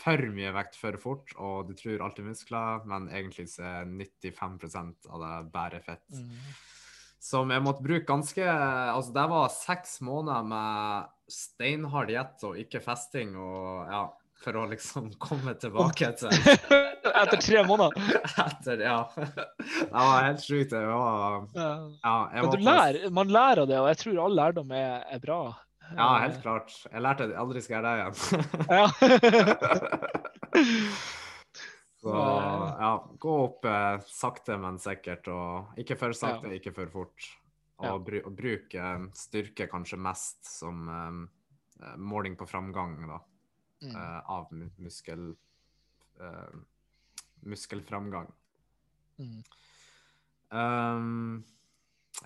for 0.00 0.26
mye 0.34 0.52
vekt 0.56 0.78
for 0.80 0.96
fort, 1.00 1.34
og 1.36 1.68
du 1.68 1.76
tror 1.78 2.04
alt 2.06 2.20
er 2.20 2.28
muskler, 2.30 2.84
men 2.88 3.08
egentlig 3.12 3.48
så 3.52 3.66
er 3.68 3.90
95% 3.90 5.10
av 5.10 5.24
det 5.24 5.34
bare 5.52 5.80
fett. 5.84 6.06
som 7.20 7.50
jeg 7.52 7.60
måtte 7.60 7.84
bruke 7.84 8.06
ganske 8.08 8.44
Altså, 8.48 9.12
det 9.12 9.26
var 9.28 9.50
seks 9.52 9.98
måneder 10.00 10.46
med 10.48 11.10
steinhard 11.30 12.08
diett 12.08 12.46
og 12.48 12.56
ikke 12.58 12.80
festing 12.80 13.36
og 13.36 13.90
ja. 13.92 14.04
for 14.40 14.56
å 14.56 14.66
liksom 14.70 15.12
komme 15.26 15.54
tilbake 15.60 16.12
til 16.16 16.32
Etter 17.20 17.40
tre 17.42 17.62
måneder. 17.66 17.96
Etter, 18.46 18.80
ja. 18.84 19.00
Det 19.16 19.88
var 19.90 20.24
helt 20.24 20.44
sjukt. 20.44 20.70
Det 20.70 20.80
var 20.86 21.48
Ja. 21.56 22.16
Jeg 22.32 22.44
Men 22.44 22.52
du 22.54 22.64
lærer, 22.64 23.10
man 23.10 23.32
lærer 23.32 23.64
av 23.64 23.68
det, 23.68 23.80
og 23.80 23.88
jeg 23.90 24.00
tror 24.04 24.20
all 24.24 24.36
lærdom 24.38 24.72
er, 24.76 25.04
er 25.10 25.20
bra. 25.20 25.40
Ja, 25.96 26.08
helt 26.22 26.42
klart. 26.42 26.74
Jeg 26.92 27.02
lærte 27.02 27.24
at 27.26 27.32
jeg 27.34 27.40
aldri 27.40 27.62
skal 27.64 27.74
gjøre 27.76 27.90
det 27.90 27.98
igjen. 28.00 28.14
Så 32.00 32.14
ja, 32.80 32.92
gå 33.20 33.32
opp 33.44 33.64
eh, 33.68 33.98
sakte, 34.08 34.56
men 34.60 34.78
sikkert, 34.80 35.26
og 35.28 35.80
ikke 35.80 35.98
for 36.00 36.16
sakte, 36.16 36.54
ikke 36.56 36.72
for 36.72 36.88
fort. 36.92 37.26
Og, 37.80 38.00
bru 38.04 38.18
og 38.22 38.32
bruk 38.36 38.74
eh, 38.76 39.02
styrke 39.16 39.66
kanskje 39.72 39.98
mest 40.00 40.48
som 40.48 40.88
eh, 40.88 41.92
måling 42.00 42.36
på 42.40 42.48
framgang, 42.48 42.96
da, 43.08 43.20
Mm. 43.80 43.94
eh, 43.96 44.20
av 44.28 44.50
muskel 44.84 45.30
eh, 46.20 46.56
muskelframgang. 47.48 48.26
Mm. 49.16 49.38
Um, 50.52 51.44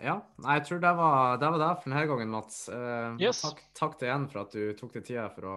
ja, 0.03 0.17
nei, 0.43 0.57
jeg 0.59 0.67
tror 0.69 0.81
det 0.83 0.93
var 0.99 1.37
det 1.41 1.51
var 1.55 1.61
det 1.63 1.71
for 1.83 1.91
denne 1.91 2.07
gangen, 2.11 2.31
Mats. 2.35 2.69
Eh, 2.69 3.17
Yes. 3.23 3.43
takk, 3.45 3.61
takk 3.79 3.99
til 3.99 4.09
igjen 4.09 4.29
for 4.33 4.43
at 4.45 4.53
du 4.57 4.73
tok 4.79 4.93
deg 4.97 5.05
tida 5.07 5.29
for 5.35 5.49
å 5.51 5.57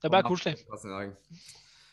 Det 0.00 0.08
er 0.08 0.14
bare 0.14 0.28
koselig. 0.28 1.16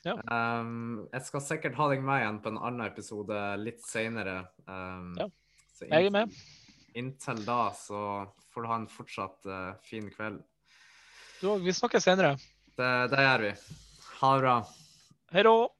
Ja. 0.05 0.13
Um, 0.31 1.07
jeg 1.11 1.25
skal 1.27 1.41
sikkert 1.43 1.75
ha 1.75 1.87
deg 1.91 2.03
med 2.05 2.21
igjen 2.21 2.37
på 2.43 2.53
en 2.53 2.59
annen 2.61 2.85
episode 2.87 3.39
litt 3.59 3.81
seinere. 3.83 4.47
Um, 4.67 5.15
Ja, 5.19 5.27
så 5.75 5.89
Jeg 5.89 6.07
er 6.07 6.11
med. 6.15 6.31
Inntil 6.95 7.43
da 7.45 7.71
så 7.75 8.27
får 8.53 8.63
du 8.63 8.67
ha 8.71 8.75
en 8.79 8.87
fortsatt 8.87 9.45
uh, 9.51 9.73
fin 9.83 10.07
kveld. 10.13 10.39
Du 11.41 11.49
òg. 11.51 11.65
Vi 11.65 11.73
snakkes 11.75 12.07
senere. 12.07 12.37
Det, 12.77 12.91
det 13.11 13.25
gjør 13.25 13.43
vi. 13.49 13.51
Ha 14.21 14.33
det 14.35 14.41
bra. 14.41 14.55
Hei 15.33 15.43
då! 15.43 15.76